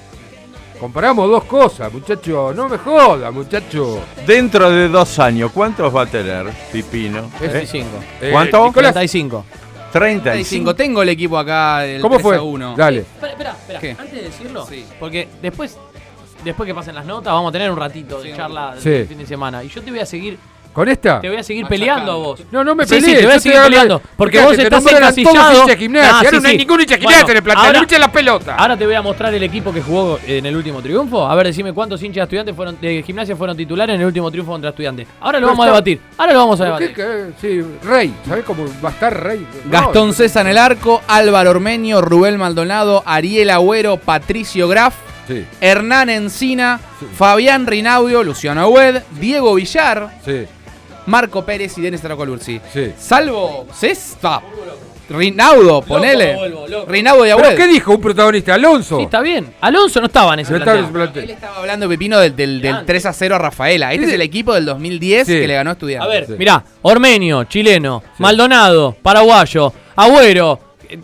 Comparamos 0.79 1.29
dos 1.29 1.43
cosas, 1.45 1.91
muchacho. 1.93 2.53
No 2.53 2.67
me 2.67 2.77
joda, 2.77 3.31
muchacho. 3.31 4.01
Dentro 4.25 4.69
de 4.69 4.89
dos 4.89 5.17
años, 5.19 5.51
¿cuántos 5.53 5.95
va 5.95 6.01
a 6.03 6.05
tener 6.05 6.47
Pipino? 6.71 7.19
¿Eh? 7.41 7.47
35. 7.49 7.87
Eh, 8.21 8.29
¿Cuánto? 8.31 8.65
Nicolás. 8.67 8.93
35. 8.93 9.45
35. 9.93 10.75
Tengo 10.75 11.01
el 11.03 11.09
equipo 11.09 11.37
acá 11.37 11.79
del 11.79 12.01
¿Cómo 12.01 12.15
3 12.15 12.23
fue? 12.23 12.35
a 12.37 12.41
1. 12.41 12.75
Dale. 12.75 12.99
Espera, 13.01 13.31
espera, 13.31 13.51
espera. 13.51 13.79
¿Qué? 13.79 13.91
Antes 13.91 14.11
de 14.13 14.21
decirlo, 14.23 14.67
porque 14.99 15.27
después, 15.41 15.77
después 16.43 16.67
que 16.67 16.73
pasen 16.75 16.95
las 16.95 17.05
notas, 17.05 17.31
vamos 17.31 17.49
a 17.49 17.51
tener 17.53 17.69
un 17.71 17.77
ratito 17.77 18.21
de 18.21 18.35
charla 18.35 18.75
Sí. 18.79 18.89
del 18.89 19.07
fin 19.07 19.17
de 19.19 19.25
semana. 19.27 19.63
Y 19.63 19.69
yo 19.69 19.81
te 19.81 19.91
voy 19.91 19.99
a 19.99 20.05
seguir. 20.05 20.37
¿Con 20.73 20.89
esta? 20.89 21.21
Te 21.21 21.29
voy 21.29 21.37
a 21.37 21.43
seguir 21.43 21.67
peleando 21.67 22.11
a 22.11 22.15
vos. 22.15 22.41
No, 22.51 22.63
no 22.63 22.73
me 22.73 22.85
Sí, 22.85 22.95
pelees. 22.95 23.05
sí, 23.11 23.17
te 23.19 23.25
voy 23.27 23.35
a 23.35 23.39
seguir 23.39 23.59
peleando. 23.61 24.01
Porque 24.17 24.37
Fíjate, 24.39 24.47
vos 24.47 24.57
te 24.57 24.63
estás 24.63 24.83
todos 24.83 24.97
encasillado. 24.97 25.67
gimnasia, 25.77 26.09
Ah, 26.09 26.17
ahora 26.17 26.29
sí, 26.31 26.35
no 26.41 26.47
hay 26.47 26.51
sí. 26.53 26.57
ningún 26.57 26.81
hincha 26.81 26.95
de 26.97 27.03
Bueno, 27.03 27.09
gimnasia 27.17 27.31
en 27.31 27.37
el 27.37 27.43
plantel, 27.43 27.65
ahora- 27.67 27.79
hincha 27.79 27.99
la 27.99 28.11
pelota. 28.11 28.55
Ahora 28.55 28.77
te 28.77 28.85
voy 28.87 28.95
a 28.95 29.01
mostrar 29.03 29.33
el 29.35 29.43
equipo 29.43 29.71
que 29.71 29.81
jugó 29.83 30.19
en 30.25 30.45
el 30.47 30.55
último 30.55 30.81
triunfo. 30.81 31.27
A 31.27 31.35
ver, 31.35 31.45
decime 31.47 31.73
cuántos 31.73 32.01
hinchas 32.01 32.15
de 32.15 32.23
estudiantes 32.23 32.55
fueron, 32.55 32.77
de 32.81 33.03
gimnasia 33.03 33.35
fueron 33.35 33.55
titulares 33.55 33.93
en 33.93 34.01
el 34.01 34.07
último 34.07 34.31
triunfo 34.31 34.51
contra 34.51 34.71
estudiantes. 34.71 35.07
Ahora 35.21 35.39
lo 35.39 35.45
Pero 35.45 35.51
vamos 35.51 35.63
a 35.63 35.67
debatir. 35.67 36.01
Ahora 36.17 36.33
lo 36.33 36.39
vamos 36.39 36.59
a 36.61 36.63
¿Pero 36.63 36.77
debatir. 36.79 36.95
qué- 36.95 37.33
qué? 37.39 37.61
Sí, 37.61 37.87
Rey. 37.87 38.13
¿Sabés 38.27 38.43
cómo 38.43 38.65
va 38.83 38.89
a 38.89 38.91
estar 38.93 39.23
Rey? 39.23 39.45
No, 39.65 39.71
Gastón 39.71 40.13
César 40.13 40.45
en 40.47 40.51
el 40.53 40.57
arco, 40.57 41.01
Álvaro 41.07 41.51
Ormeño, 41.51 42.01
Rubén 42.01 42.37
Maldonado, 42.37 43.03
Ariel 43.05 43.51
Agüero, 43.51 43.97
Patricio 43.97 44.67
Graf, 44.67 44.95
Sí. 45.27 45.45
Hernán 45.61 46.09
Encina, 46.09 46.79
Fabián 47.15 47.65
Rinaudio, 47.67 48.23
Luciano 48.23 48.61
Agüed, 48.61 49.03
Diego 49.19 49.53
Villar, 49.55 50.09
Sí. 50.25 50.45
Marco 51.07 51.43
Pérez 51.45 51.77
y 51.77 51.81
Denis 51.81 52.01
Tracolursi. 52.01 52.59
Sí. 52.71 52.93
Salvo 52.97 53.67
Cesta. 53.73 54.41
Rinaudo, 55.09 55.81
ponele. 55.81 56.33
vuelvo, 56.35 56.65
loco. 56.67 56.89
Rinaudo 56.91 57.25
y 57.25 57.29
Agüed. 57.29 57.43
¿Pero 57.43 57.57
qué 57.57 57.67
dijo 57.67 57.91
un 57.93 58.01
protagonista? 58.01 58.53
Alonso. 58.53 58.97
Sí, 58.97 59.03
está 59.03 59.19
bien. 59.21 59.53
Alonso 59.59 59.99
no 59.99 60.07
estaba 60.07 60.33
en 60.33 60.39
ese 60.39 60.51
No 60.53 60.57
estaba 60.59 60.79
en 60.79 60.85
plantel. 60.85 61.01
ese 61.01 61.11
plantel. 61.13 61.23
Él 61.25 61.29
estaba 61.31 61.57
hablando, 61.57 61.89
Pepino, 61.89 62.19
del, 62.19 62.35
del, 62.35 62.61
del 62.61 62.85
3 62.85 63.05
a 63.07 63.13
0 63.13 63.35
a 63.35 63.37
Rafaela. 63.37 63.93
Este 63.93 64.05
es 64.07 64.13
el 64.13 64.21
equipo 64.21 64.53
del 64.53 64.65
2010 64.65 65.27
Sí. 65.27 65.33
que 65.33 65.47
le 65.47 65.53
ganó 65.55 65.71
a 65.71 65.73
Estudiantes. 65.73 66.07
A 66.07 66.11
ver, 66.29 66.39
mirá, 66.39 66.63
Ormenio, 66.83 67.43
chileno, 67.43 68.01
Maldonado, 68.19 68.95
paraguayo, 69.03 69.73
Agüero, 69.97 70.59
eh, 70.89 70.97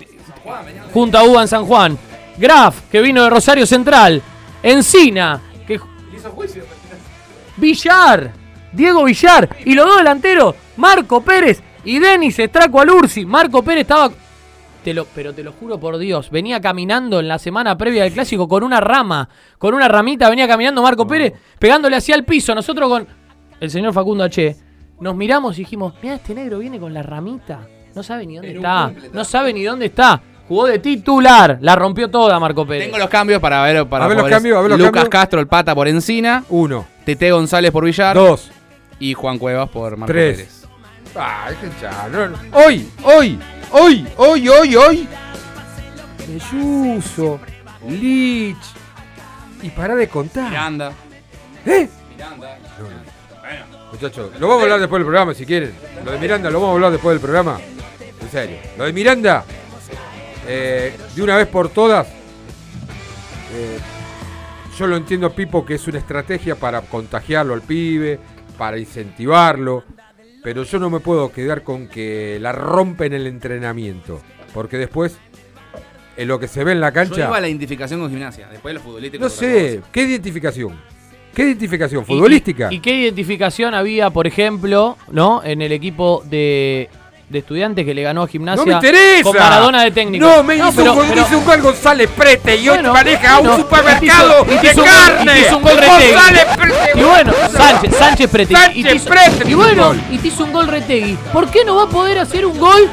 junto 0.94 1.18
a 1.18 1.24
Uban 1.26 1.48
San 1.50 1.66
Juan, 1.66 1.98
Graf, 2.38 2.84
que 2.90 3.02
vino 3.02 3.24
de 3.24 3.30
Rosario 3.30 3.66
Central, 3.68 4.22
Encina, 4.64 5.42
que 5.68 5.78
Villar, 7.58 8.32
Diego 8.72 9.04
Villar, 9.04 9.50
y 9.66 9.74
los 9.74 9.86
dos 9.86 9.98
delanteros, 9.98 10.56
Marco 10.78 11.22
Pérez 11.22 11.62
y 11.84 12.00
Denis 12.00 12.38
Estraco 12.40 12.82
Alursi. 12.82 13.26
Marco 13.26 13.64
Pérez 13.64 13.82
estaba. 13.82 14.12
Te 14.84 14.94
lo, 14.94 15.06
pero 15.06 15.34
te 15.34 15.44
lo 15.44 15.52
juro 15.52 15.78
por 15.78 15.98
Dios, 15.98 16.30
venía 16.30 16.62
caminando 16.62 17.20
en 17.20 17.28
la 17.28 17.38
semana 17.38 17.78
previa 17.78 18.04
del 18.04 18.14
clásico 18.14 18.48
con 18.48 18.64
una 18.64 18.80
rama, 18.80 19.28
con 19.58 19.74
una 19.74 19.90
ramita, 19.90 20.30
venía 20.30 20.48
caminando 20.48 20.82
Marco 20.82 21.06
Pérez, 21.06 21.34
pegándole 21.60 21.98
hacia 21.98 22.16
el 22.16 22.24
piso. 22.24 22.56
Nosotros 22.56 22.88
con 22.88 23.08
el 23.60 23.70
señor 23.70 23.94
Facundo 23.94 24.24
H. 24.24 24.56
Nos 25.02 25.16
miramos 25.16 25.58
y 25.58 25.62
dijimos, 25.62 25.94
mira, 26.02 26.16
este 26.16 26.34
negro 26.34 26.60
viene 26.60 26.80
con 26.80 26.94
la 26.94 27.04
ramita. 27.04 27.60
No 27.96 28.04
sabe 28.04 28.26
ni 28.26 28.36
dónde 28.36 28.56
está. 28.56 28.91
No 29.14 29.26
sabe 29.26 29.54
ni 29.54 29.64
dónde 29.64 29.88
está. 29.88 30.22
Jugó 30.48 30.66
de 30.66 30.80
titular. 30.80 31.58
La 31.62 31.76
rompió 31.76 32.10
toda 32.10 32.40
Marco 32.40 32.66
Pérez. 32.66 32.86
Tengo 32.86 32.98
los 32.98 33.10
cambios 33.10 33.40
para 33.40 33.62
ver. 33.64 33.88
Para 33.88 34.06
A 34.06 34.08
ver 34.08 34.18
los 34.18 34.28
cambios, 34.28 34.58
a 34.58 34.62
ver 34.62 34.72
los 34.72 34.80
Lucas 34.80 34.94
cambios. 34.94 35.10
Castro, 35.10 35.40
el 35.40 35.48
pata 35.48 35.76
por 35.76 35.88
Encina. 35.88 36.44
Uno. 36.50 36.86
Tete 37.06 37.32
González 37.32 37.72
por 37.72 37.86
Villar. 37.86 38.16
Dos. 38.16 38.52
Y 39.00 39.14
Juan 39.14 39.40
Cuevas 39.40 39.70
por 39.70 39.96
Marco 39.98 40.12
Tres. 40.12 40.38
Pérez. 40.38 40.66
Ay, 41.16 41.56
qué 41.62 41.70
chano. 41.80 42.38
Hoy, 42.54 42.92
hoy, 43.04 43.40
hoy, 43.72 44.08
hoy, 44.18 44.50
hoy, 44.50 44.76
hoy. 44.76 45.08
Belluso, 46.28 47.40
Lich. 47.88 48.58
Y 49.62 49.70
para 49.70 49.96
de 49.96 50.08
contar. 50.08 50.50
Miranda. 50.50 50.92
¿Eh? 51.66 51.90
Muchachos, 53.92 54.32
lo 54.40 54.48
vamos 54.48 54.62
a 54.62 54.64
hablar 54.64 54.80
después 54.80 55.00
del 55.00 55.06
programa 55.06 55.34
si 55.34 55.46
quieren. 55.46 55.74
Lo 56.06 56.12
de 56.12 56.20
Miranda 56.20 56.50
lo 56.50 56.60
vamos 56.60 56.74
a 56.74 56.76
hablar 56.76 56.92
después 56.92 57.14
del 57.16 57.22
programa. 57.22 57.60
En 58.22 58.30
serio. 58.30 58.58
Lo 58.78 58.86
de 58.86 58.94
Miranda, 58.94 59.44
eh, 60.48 60.96
de 61.16 61.22
una 61.22 61.38
vez 61.38 61.48
por 61.48 61.70
todas, 61.70 62.08
eh, 62.08 63.80
yo 64.78 64.88
lo 64.88 64.96
entiendo, 64.96 65.32
Pipo, 65.32 65.66
que 65.66 65.76
es 65.76 65.88
una 65.88 65.98
estrategia 65.98 66.56
para 66.56 66.82
contagiarlo 66.82 67.54
al 67.54 67.62
pibe, 67.62 68.20
para 68.60 68.77
incentivarlo, 68.77 69.84
pero 70.44 70.64
yo 70.64 70.77
no 70.77 70.90
me 70.91 70.99
puedo 70.99 71.31
quedar 71.31 71.64
con 71.64 71.88
que 71.88 72.38
la 72.40 72.52
rompe 72.52 73.06
en 73.07 73.14
el 73.14 73.26
entrenamiento, 73.26 74.22
porque 74.53 74.77
después, 74.77 75.18
en 76.18 76.27
lo 76.27 76.40
que 76.40 76.48
se 76.49 76.64
ve 76.64 76.73
en 76.73 76.81
la 76.81 76.90
Yo 76.90 76.94
cancha... 76.94 77.26
iba 77.27 77.38
a 77.38 77.41
la 77.41 77.48
identificación 77.48 78.02
con 78.02 78.10
gimnasia. 78.11 78.48
Después 78.49 78.73
los 78.76 78.84
futbolísticos. 78.84 79.23
No 79.23 79.30
sé. 79.30 79.81
¿qué 79.91 80.03
identificación? 80.03 80.77
¿Qué 81.34 81.44
identificación? 81.44 82.03
¿Y- 82.03 82.06
¿Futbolística? 82.06 82.68
¿Y, 82.72 82.76
y 82.76 82.80
qué 82.80 82.94
identificación 82.95 83.73
había, 83.73 84.10
por 84.10 84.27
ejemplo, 84.27 84.98
no 85.11 85.41
en 85.44 85.61
el 85.61 85.72
equipo 85.72 86.22
de, 86.30 86.90
de 87.30 87.40
estudiantes 87.40 87.86
que 87.86 87.94
le 87.94 88.02
ganó 88.02 88.24
a 88.24 88.28
Gimnasia? 88.28 88.62
¡No 88.64 88.66
me 88.66 88.74
interesa! 88.74 89.24
Con 89.24 89.38
Maradona 89.38 89.84
de 89.84 89.92
técnico. 89.92 90.26
No, 90.26 90.44
me 90.44 90.56
hizo, 90.56 90.72
pero- 90.76 90.92
un, 90.94 90.98
gol- 90.98 91.06
pero- 91.10 91.22
hizo 91.22 91.38
un 91.38 91.46
gol 91.46 91.62
González 91.62 92.10
Prete 92.16 92.56
y 92.58 92.70
hoy 92.70 92.78
Bueno, 92.78 92.94
maneja 92.94 93.36
bueno, 93.40 93.56
un 93.56 93.62
supermercado 93.62 94.46
y 94.46 94.46
te 94.46 94.54
hizo- 94.56 94.62
de 94.62 94.72
hizo 94.72 94.82
un 94.82 94.88
gol- 94.88 94.96
carne. 95.16 95.40
hizo 95.40 95.58
un 95.58 95.64
gol 95.64 95.78
Retegui. 95.78 96.12
González 96.14 96.46
Prete. 96.58 97.00
Y 97.00 97.04
bueno, 97.04 97.34
Sánchez, 97.56 97.96
Sánchez 97.98 98.30
Prete. 98.32 98.54
Sánchez 98.56 98.78
y 98.78 98.84
te 98.84 98.96
hizo- 98.96 99.10
Prete 99.10 99.30
te 99.46 99.52
Y 99.52 99.54
bueno, 99.54 99.96
y 100.12 100.18
te 100.18 100.28
hizo 100.28 100.44
un 100.44 100.52
gol 100.54 100.68
Retegui. 100.68 101.18
¿Por 101.32 101.48
qué 101.50 101.64
no 101.64 101.76
va 101.76 101.84
a 101.84 101.88
poder 101.88 102.18
hacer 102.18 102.46
un 102.46 102.58
gol 102.60 102.90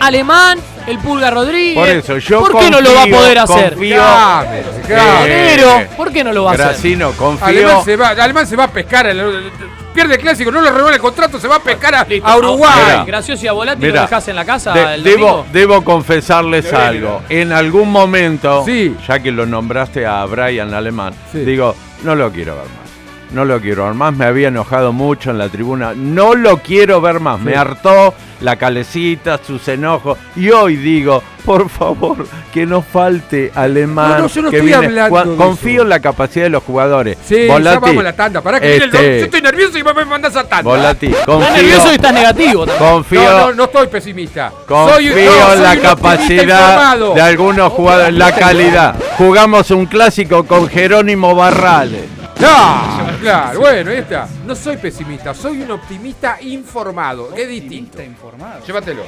alemán, 0.00 0.58
el 0.88 0.98
Pulga 0.98 1.30
Rodríguez? 1.30 1.74
Por 1.74 1.88
eso, 1.88 2.18
yo 2.18 2.40
¿Por 2.40 2.58
qué 2.58 2.70
no 2.70 2.80
lo 2.80 2.94
va 2.94 3.02
a 3.02 3.06
poder 3.06 3.38
hacer? 3.38 3.74
confío- 3.74 3.96
Dame, 3.96 4.62
dame. 4.88 5.28
Negro, 5.28 5.82
¿por 5.96 6.12
qué 6.12 6.24
no 6.24 6.32
lo 6.32 6.44
va 6.44 6.52
a 6.52 6.54
hacer? 6.54 6.98
Confío. 7.16 7.46
Alemán 7.46 7.84
se, 7.84 7.96
va, 7.96 8.08
Alemán 8.08 8.46
se 8.46 8.56
va 8.56 8.64
a 8.64 8.70
pescar. 8.72 9.06
el- 9.06 9.18
el- 9.20 9.52
pierde 9.94 10.14
el 10.14 10.20
clásico, 10.20 10.52
no 10.52 10.60
le 10.60 10.70
renueva 10.70 10.94
el 10.94 11.00
contrato, 11.00 11.40
se 11.40 11.48
va 11.48 11.56
a 11.56 11.60
pescar 11.62 11.94
a, 11.94 12.06
a 12.22 12.36
Uruguay. 12.36 12.70
Mira. 12.86 13.04
Gracioso 13.04 13.44
y 13.44 13.48
a 13.48 13.52
Volati 13.52 13.80
Mira, 13.82 13.94
lo 13.96 14.00
dejás 14.02 14.28
en 14.28 14.36
la 14.36 14.44
casa 14.44 14.72
De- 14.72 14.94
el 14.94 15.02
debo, 15.02 15.44
debo 15.52 15.82
confesarles 15.82 16.72
algo. 16.72 17.22
En 17.28 17.52
algún 17.52 17.90
momento, 17.90 18.64
Sí. 18.64 18.94
ya 19.08 19.18
que 19.18 19.32
lo 19.32 19.44
nombraste 19.44 20.06
a 20.06 20.24
Brian 20.26 20.72
Alemán, 20.72 21.14
Sí. 21.32 21.38
digo, 21.40 21.74
no 22.04 22.14
lo 22.14 22.30
quiero 22.30 22.54
ver 22.54 22.64
más. 22.64 22.87
No 23.32 23.44
lo 23.44 23.60
quiero 23.60 23.84
ver 23.84 23.94
más. 23.94 24.14
Me 24.14 24.24
había 24.24 24.48
enojado 24.48 24.92
mucho 24.92 25.30
en 25.30 25.38
la 25.38 25.48
tribuna. 25.48 25.92
No 25.94 26.34
lo 26.34 26.58
quiero 26.62 27.00
ver 27.00 27.20
más. 27.20 27.38
Me 27.40 27.54
hartó 27.56 28.14
la 28.40 28.56
calecita, 28.56 29.38
sus 29.46 29.66
enojos. 29.68 30.16
Y 30.36 30.48
hoy 30.50 30.76
digo, 30.76 31.22
por 31.44 31.68
favor, 31.68 32.26
que 32.54 32.64
no 32.64 32.80
falte 32.80 33.52
Alemán. 33.54 34.12
No, 34.12 34.18
no, 34.20 34.26
yo 34.28 34.42
no 34.42 34.50
que 34.50 34.56
estoy 34.58 34.68
viene- 34.70 35.00
hablando 35.00 35.36
Confío 35.36 35.72
eso. 35.74 35.82
en 35.82 35.88
la 35.90 36.00
capacidad 36.00 36.44
de 36.44 36.50
los 36.50 36.62
jugadores. 36.62 37.18
Sí, 37.24 37.46
ya 37.46 37.52
Volati, 37.52 37.78
vamos 37.82 38.00
a 38.00 38.02
la 38.04 38.12
tanda. 38.14 38.40
Pará 38.40 38.60
que 38.60 38.68
viene 38.68 38.84
el 38.84 38.94
este, 38.94 39.18
Yo 39.18 39.24
estoy 39.26 39.42
nervioso 39.42 39.78
y 39.78 39.82
me 39.84 40.04
mandás 40.06 40.34
a 40.36 40.44
tanda. 40.44 40.62
Volati, 40.70 41.06
Estás 41.06 41.38
nervioso 41.52 41.92
y 41.92 41.94
estás 41.96 42.12
negativo 42.14 42.66
también. 42.66 42.90
confío, 42.92 43.22
No, 43.22 43.38
no, 43.48 43.52
no 43.54 43.64
estoy 43.64 43.86
pesimista. 43.88 44.52
Confío 44.66 44.94
Soy- 45.12 45.24
no, 45.26 45.52
en 45.52 45.62
la 45.62 45.76
capacidad 45.80 46.96
de 47.14 47.20
algunos 47.20 47.72
jugadores, 47.72 48.14
la 48.14 48.32
calidad. 48.34 48.94
Jugamos 49.18 49.70
un 49.70 49.84
clásico 49.86 50.44
con 50.44 50.68
Jerónimo 50.68 51.34
Barrales. 51.34 52.04
No, 52.40 53.07
claro, 53.20 53.60
bueno, 53.60 53.90
ahí 53.90 53.98
está. 53.98 54.28
No 54.46 54.54
soy 54.54 54.76
pesimista, 54.76 55.34
soy 55.34 55.62
un 55.62 55.70
optimista 55.70 56.40
informado. 56.42 57.30
Distinto. 57.30 58.02
informado. 58.02 58.64
Llévatelo. 58.64 59.02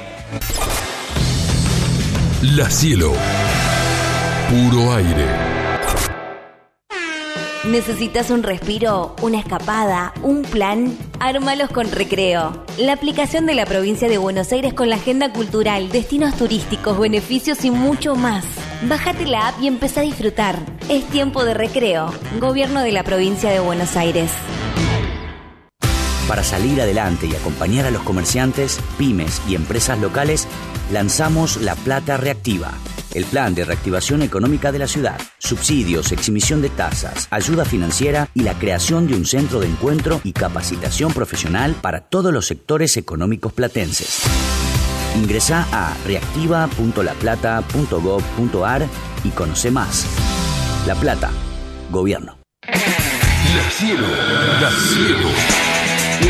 La 2.41 2.69
cielo. 2.69 3.13
Puro 4.49 4.93
aire. 4.95 5.60
¿Necesitas 7.63 8.31
un 8.31 8.41
respiro, 8.41 9.15
una 9.21 9.37
escapada, 9.37 10.15
un 10.23 10.41
plan? 10.41 10.97
Ármalos 11.19 11.69
con 11.69 11.91
Recreo. 11.91 12.65
La 12.79 12.93
aplicación 12.93 13.45
de 13.45 13.53
la 13.53 13.67
provincia 13.67 14.09
de 14.09 14.17
Buenos 14.17 14.51
Aires 14.51 14.73
con 14.73 14.89
la 14.89 14.95
agenda 14.95 15.31
cultural, 15.31 15.91
destinos 15.91 16.35
turísticos, 16.35 16.97
beneficios 16.97 17.63
y 17.63 17.69
mucho 17.69 18.15
más. 18.15 18.45
Bájate 18.89 19.27
la 19.27 19.49
app 19.49 19.61
y 19.61 19.67
empezá 19.67 20.01
a 20.01 20.05
disfrutar. 20.05 20.57
Es 20.89 21.05
tiempo 21.09 21.45
de 21.45 21.53
recreo. 21.53 22.11
Gobierno 22.39 22.81
de 22.81 22.93
la 22.93 23.03
provincia 23.03 23.51
de 23.51 23.59
Buenos 23.59 23.95
Aires. 23.95 24.31
Para 26.27 26.43
salir 26.43 26.81
adelante 26.81 27.27
y 27.27 27.35
acompañar 27.35 27.85
a 27.85 27.91
los 27.91 28.01
comerciantes, 28.01 28.79
pymes 28.97 29.39
y 29.47 29.53
empresas 29.53 29.99
locales, 29.99 30.47
lanzamos 30.91 31.57
La 31.57 31.75
Plata 31.75 32.17
Reactiva, 32.17 32.71
el 33.13 33.25
plan 33.25 33.53
de 33.55 33.65
reactivación 33.65 34.21
económica 34.21 34.71
de 34.71 34.79
la 34.79 34.87
ciudad, 34.87 35.19
subsidios, 35.37 36.11
exhibición 36.11 36.61
de 36.61 36.69
tasas, 36.69 37.27
ayuda 37.31 37.65
financiera 37.65 38.29
y 38.33 38.43
la 38.43 38.57
creación 38.57 39.07
de 39.07 39.15
un 39.15 39.25
centro 39.25 39.59
de 39.59 39.67
encuentro 39.67 40.21
y 40.23 40.31
capacitación 40.33 41.13
profesional 41.13 41.75
para 41.81 42.01
todos 42.01 42.33
los 42.33 42.47
sectores 42.47 42.97
económicos 42.97 43.53
platenses. 43.53 44.21
Ingresa 45.15 45.67
a 45.71 45.95
reactiva.laplata.gov.ar 46.05 48.87
y 49.23 49.29
conoce 49.29 49.71
más. 49.71 50.05
La 50.87 50.95
Plata, 50.95 51.29
Gobierno. 51.91 52.39
La 52.63 53.69
cielo. 53.69 54.07
La 54.61 54.71
cielo. 54.71 55.29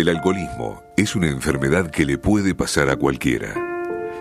El 0.00 0.08
alcoholismo 0.08 0.82
es 0.96 1.14
una 1.14 1.28
enfermedad 1.28 1.90
que 1.90 2.06
le 2.06 2.16
puede 2.16 2.54
pasar 2.54 2.88
a 2.88 2.96
cualquiera. 2.96 3.52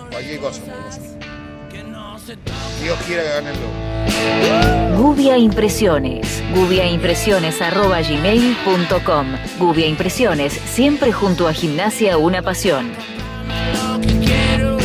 Cualquier 0.10 0.40
cosa 0.40 0.62
puede 0.64 0.78
pasar. 0.82 1.04
Dios 2.82 2.98
quiera 3.06 3.22
que 3.22 3.30
gane 3.30 3.52
el 3.52 3.58
Lobo. 3.60 5.04
Gubia 5.04 5.38
Impresiones. 5.38 6.42
Gubiaimpresiones 6.56 7.62
arroba 7.62 8.02
gmail.com. 8.02 9.28
Gubia 9.60 9.86
Impresiones, 9.86 10.54
siempre 10.54 11.12
junto 11.12 11.48
a 11.48 11.54
Gimnasia 11.54 12.18
Una 12.18 12.42
Pasión. 12.42 12.92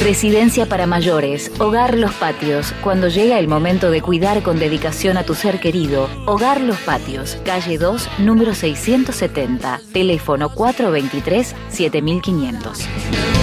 Residencia 0.02 0.64
para 0.64 0.86
mayores, 0.86 1.52
Hogar 1.58 1.98
Los 1.98 2.14
Patios. 2.14 2.72
Cuando 2.82 3.08
llega 3.08 3.38
el 3.38 3.48
momento 3.48 3.90
de 3.90 4.00
cuidar 4.00 4.42
con 4.42 4.58
dedicación 4.58 5.18
a 5.18 5.24
tu 5.24 5.34
ser 5.34 5.60
querido, 5.60 6.08
Hogar 6.24 6.62
Los 6.62 6.78
Patios, 6.78 7.36
calle 7.44 7.76
2, 7.76 8.08
número 8.20 8.54
670, 8.54 9.82
teléfono 9.92 10.48
423-7500. 10.54 13.39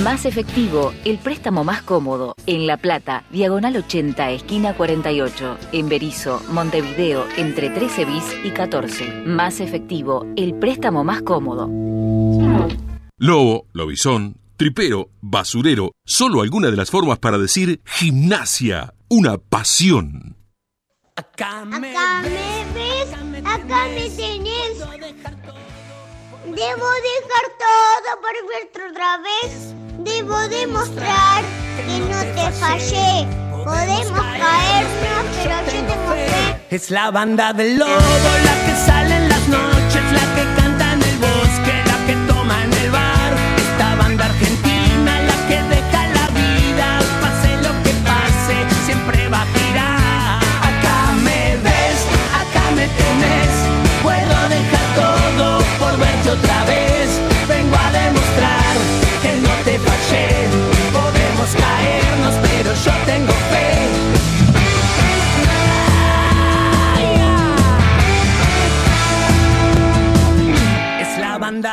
Más 0.04 0.26
efectivo, 0.26 0.94
el 1.06 1.20
préstamo 1.20 1.64
más 1.64 1.84
cómodo. 1.84 2.34
En 2.48 2.66
La 2.66 2.78
Plata, 2.78 3.24
diagonal 3.30 3.78
80, 3.78 4.32
esquina 4.32 4.74
48. 4.76 5.58
En 5.74 5.90
Berizo, 5.90 6.42
Montevideo, 6.50 7.28
entre 7.38 7.70
13 7.70 8.06
bis 8.06 8.24
y 8.44 8.50
14. 8.50 9.26
Más 9.26 9.60
efectivo, 9.60 10.26
el 10.36 10.56
préstamo 10.56 11.04
más 11.04 11.22
cómodo. 11.22 11.70
Lobo, 13.18 13.68
lobizón, 13.74 14.38
tripero, 14.58 15.10
basurero, 15.22 15.92
solo 16.04 16.42
alguna 16.42 16.72
de 16.72 16.78
las 16.78 16.90
formas 16.90 17.20
para 17.20 17.38
decir 17.38 17.82
gimnasia, 17.86 18.96
una 19.08 19.38
pasión. 19.38 20.36
Acá 21.16 21.64
me 21.66 21.80
ves, 21.80 23.14
acá 23.46 23.88
me 23.94 24.10
tenés. 24.10 24.80
Debo 26.44 26.88
dejar 26.90 27.46
todo 27.60 28.20
por 28.20 28.50
verte 28.50 28.82
otra 28.90 29.18
vez. 29.20 29.76
Debo 30.04 30.38
demostrar 30.50 31.44
que 31.78 32.00
no 32.00 32.20
te 32.36 32.52
fallé. 32.60 33.28
Podemos 33.64 34.12
caernos, 34.12 34.92
pero 35.04 35.16
yo 35.44 35.72
tengo 35.72 35.94
fe. 36.14 36.76
Es 36.76 36.90
la 36.90 37.12
banda 37.12 37.54
del 37.54 37.78
lobo, 37.78 37.92
la 37.92 38.66
que 38.66 38.76
sale 38.86 39.16
en 39.16 39.30
las 39.30 39.48
noches, 39.48 40.04
la 40.12 40.36
que 40.36 40.61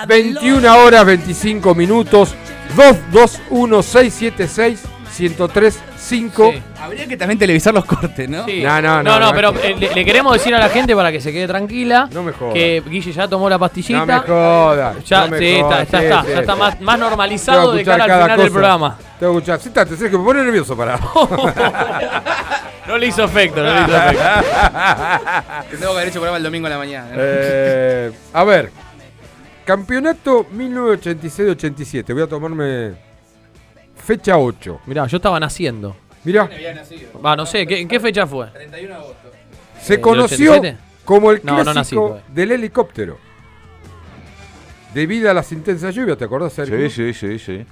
21 0.06 0.78
horas 0.84 1.04
25 1.06 1.74
minutos 1.74 2.34
221-676-1035 5.18 6.62
Habría 6.80 7.06
que 7.08 7.16
también 7.16 7.38
televisar 7.38 7.74
los 7.74 7.84
cortes, 7.84 8.28
¿no? 8.28 8.44
Sí. 8.46 8.62
No, 8.62 8.80
no, 8.80 9.02
no, 9.02 9.18
no, 9.18 9.32
pero 9.32 9.52
no. 9.52 9.60
eh, 9.60 9.74
le, 9.78 9.92
le 9.94 10.04
queremos 10.04 10.32
decir 10.34 10.54
a 10.54 10.58
la 10.60 10.68
gente 10.68 10.94
para 10.94 11.10
que 11.10 11.20
se 11.20 11.32
quede 11.32 11.46
tranquila 11.48 12.08
No 12.12 12.22
me 12.22 12.32
jodas. 12.32 12.54
que 12.54 12.82
Guille 12.88 13.12
ya 13.12 13.26
tomó 13.26 13.48
la 13.50 13.58
pastillita. 13.58 13.98
No 13.98 14.06
me 14.06 14.18
jodas. 14.20 15.04
Ya, 15.04 15.22
no 15.24 15.28
me 15.32 15.38
sí, 15.38 15.58
jodas, 15.60 15.80
está, 15.82 15.98
sí, 15.98 16.04
está, 16.04 16.22
sí, 16.22 16.28
ya 16.32 16.40
está 16.40 16.52
sí. 16.52 16.58
más, 16.58 16.80
más 16.80 16.98
normalizado 16.98 17.72
que 17.72 17.78
de 17.78 17.84
cara 17.84 18.04
al 18.04 18.10
final 18.10 18.28
del 18.28 18.36
cosa. 18.38 18.52
programa. 18.52 18.98
Tengo 19.18 19.32
que 19.32 19.38
escuchar. 19.38 19.60
Sentate, 19.60 19.96
Sergio, 19.96 20.18
me 20.20 20.24
pone 20.24 20.42
nervioso 20.44 20.76
para. 20.76 20.98
No 22.88 22.96
le 22.96 23.06
hizo 23.08 23.22
efecto, 23.22 23.62
no 23.62 23.68
le 23.74 23.82
hizo 23.82 23.94
efecto. 23.98 24.24
Que 25.70 25.76
tengo 25.76 25.92
que 25.92 25.96
haber 25.98 26.08
hecho 26.08 26.20
programa 26.20 26.38
el 26.38 26.42
domingo 26.42 26.68
a 26.68 26.70
la 26.70 26.78
mañana. 26.78 27.10
Eh, 27.16 28.10
a 28.32 28.44
ver. 28.44 28.70
Campeonato 29.72 30.46
1986-87. 30.46 32.14
Voy 32.14 32.22
a 32.22 32.26
tomarme 32.26 32.92
fecha 33.96 34.38
8. 34.38 34.80
Mirá, 34.86 35.06
yo 35.06 35.18
estaba 35.18 35.38
naciendo. 35.38 35.94
Mirá. 36.24 36.48
Va, 37.22 37.36
no 37.36 37.44
sé, 37.44 37.66
¿qué- 37.66 37.78
¿en 37.78 37.86
qué 37.86 38.00
fecha 38.00 38.26
fue? 38.26 38.46
31 38.46 38.88
de 38.88 38.94
agosto. 38.94 39.30
Se 39.82 39.92
¿Del 39.94 40.00
conoció 40.00 40.52
87? 40.52 40.78
como 41.04 41.30
el 41.32 41.40
No, 41.44 41.52
no 41.58 41.64
clásico 41.64 41.74
nací 41.80 41.94
todavía. 41.96 42.24
del 42.34 42.52
helicóptero. 42.52 43.18
Debido 44.94 45.30
a 45.30 45.34
las 45.34 45.52
intensas 45.52 45.94
lluvias, 45.94 46.16
¿te 46.16 46.24
acordás, 46.24 46.54
Sergio? 46.54 46.88
Sí, 46.88 47.12
sí, 47.12 47.12
sí, 47.12 47.38
sí. 47.38 47.66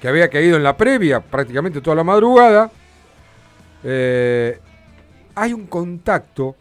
Que 0.00 0.08
había 0.08 0.28
caído 0.30 0.56
en 0.56 0.62
la 0.62 0.74
previa 0.74 1.20
prácticamente 1.20 1.82
toda 1.82 1.96
la 1.96 2.04
madrugada. 2.04 2.70
Eh, 3.84 4.58
hay 5.34 5.52
un 5.52 5.66
contacto 5.66 6.56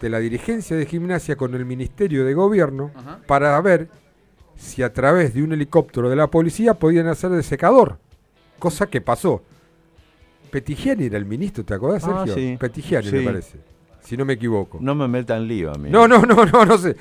de 0.00 0.08
la 0.08 0.18
dirigencia 0.18 0.76
de 0.76 0.86
gimnasia 0.86 1.36
con 1.36 1.54
el 1.54 1.64
Ministerio 1.66 2.24
de 2.24 2.34
Gobierno 2.34 2.90
Ajá. 2.94 3.20
para 3.26 3.60
ver 3.60 3.88
si 4.56 4.82
a 4.82 4.92
través 4.92 5.34
de 5.34 5.42
un 5.42 5.52
helicóptero 5.52 6.08
de 6.08 6.16
la 6.16 6.26
policía 6.28 6.74
podían 6.74 7.06
hacer 7.06 7.30
de 7.30 7.42
secador. 7.42 7.98
Cosa 8.58 8.86
que 8.86 9.00
pasó. 9.00 9.42
Petigiani 10.50 11.04
era 11.06 11.16
el 11.18 11.24
ministro, 11.26 11.64
¿te 11.64 11.74
acordás, 11.74 12.04
Ah, 12.04 12.24
Sergio? 12.26 12.34
sí. 12.34 12.56
Petigiani, 12.58 13.08
Sí. 13.08 13.16
me 13.16 13.22
parece. 13.24 13.58
si 14.02 14.16
no 14.16 14.24
me 14.24 14.32
equivoco. 14.32 14.78
No 14.80 14.94
me 14.94 15.06
metan 15.06 15.46
lío 15.46 15.70
a 15.70 15.74
mí. 15.78 15.90
No, 15.90 16.08
no, 16.08 16.22
no, 16.22 16.44
no, 16.46 16.64
no 16.64 16.78
sé. 16.78 16.96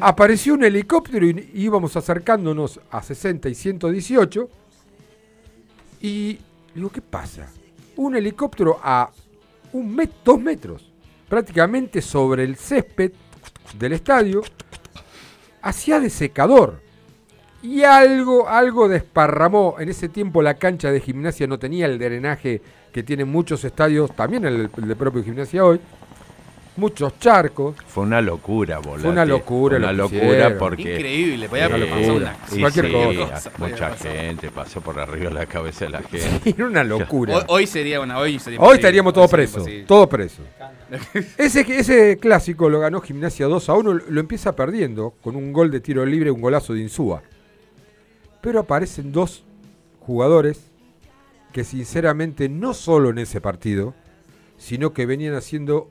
Apareció 0.00 0.54
un 0.54 0.62
helicóptero 0.64 1.26
y 1.26 1.50
íbamos 1.54 1.96
acercándonos 1.96 2.80
a 2.90 3.02
60 3.02 3.48
y 3.48 3.54
118. 3.54 4.48
Y 6.00 6.38
digo, 6.74 6.88
¿qué 6.90 7.02
pasa? 7.02 7.48
Un 7.96 8.16
helicóptero 8.16 8.78
a 8.82 9.10
un 9.72 9.94
met 9.94 10.10
dos 10.24 10.40
metros, 10.40 10.92
prácticamente 11.28 12.02
sobre 12.02 12.44
el 12.44 12.56
césped 12.56 13.12
del 13.78 13.92
estadio, 13.92 14.42
hacía 15.62 16.00
de 16.00 16.10
secador. 16.10 16.80
Y 17.62 17.82
algo, 17.82 18.48
algo 18.48 18.88
desparramó. 18.88 19.76
En 19.78 19.88
ese 19.88 20.08
tiempo 20.08 20.42
la 20.42 20.54
cancha 20.54 20.90
de 20.90 21.00
gimnasia 21.00 21.46
no 21.46 21.58
tenía 21.58 21.86
el 21.86 21.98
drenaje 21.98 22.60
que 22.92 23.02
tienen 23.02 23.28
muchos 23.28 23.64
estadios, 23.64 24.14
también 24.14 24.44
el, 24.44 24.70
el 24.76 24.88
de 24.88 24.96
propio 24.96 25.24
gimnasia 25.24 25.64
hoy. 25.64 25.80
Muchos 26.76 27.18
charcos. 27.18 27.74
Fue 27.88 28.04
una 28.04 28.20
locura, 28.20 28.78
boludo. 28.78 29.02
Fue 29.02 29.10
una 29.10 29.24
locura 29.24 29.78
Una 29.78 29.92
lo 29.92 30.08
que 30.10 30.18
locura 30.18 30.58
porque. 30.58 30.94
Increíble, 30.96 31.48
podía 31.48 31.70
pasar 31.70 32.36
Cualquier 32.60 32.86
sí, 32.86 32.92
cosa. 32.92 33.50
Mucha 33.58 33.90
gente 33.96 34.50
pasó 34.50 34.80
por 34.82 34.98
arriba 34.98 35.30
de 35.30 35.34
la 35.34 35.46
cabeza 35.46 35.86
de 35.86 35.90
la 35.92 36.02
gente. 36.10 36.50
Era 36.50 36.66
una 36.66 36.84
locura. 36.84 37.36
Hoy, 37.36 37.44
hoy 37.48 37.66
sería 37.66 38.00
una. 38.00 38.18
Hoy, 38.18 38.38
sería 38.38 38.60
Hoy 38.60 38.76
estaríamos 38.76 39.14
todos 39.14 39.30
presos, 39.30 39.66
todos 39.86 40.06
presos. 40.08 40.44
Ese, 41.38 41.60
ese 41.60 42.18
clásico 42.18 42.68
lo 42.68 42.78
ganó 42.78 43.00
Gimnasia 43.00 43.46
2 43.46 43.68
a 43.68 43.74
1, 43.74 43.92
lo 44.08 44.20
empieza 44.20 44.54
perdiendo 44.54 45.14
con 45.22 45.34
un 45.34 45.52
gol 45.52 45.70
de 45.70 45.80
tiro 45.80 46.04
libre, 46.04 46.30
un 46.30 46.40
golazo 46.40 46.74
de 46.74 46.80
Insúa. 46.80 47.22
Pero 48.40 48.60
aparecen 48.60 49.10
dos 49.10 49.42
jugadores 50.00 50.70
que 51.52 51.64
sinceramente 51.64 52.48
no 52.48 52.74
solo 52.74 53.10
en 53.10 53.18
ese 53.18 53.40
partido, 53.40 53.94
sino 54.58 54.92
que 54.92 55.06
venían 55.06 55.34
haciendo 55.34 55.90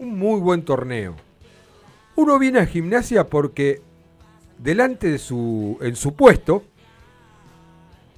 un 0.00 0.18
muy 0.18 0.40
buen 0.40 0.64
torneo. 0.64 1.14
Uno 2.16 2.38
viene 2.38 2.58
a 2.58 2.66
Gimnasia 2.66 3.28
porque 3.28 3.80
delante 4.58 5.10
de 5.10 5.18
su 5.18 5.78
en 5.80 5.94
su 5.94 6.14
puesto 6.14 6.64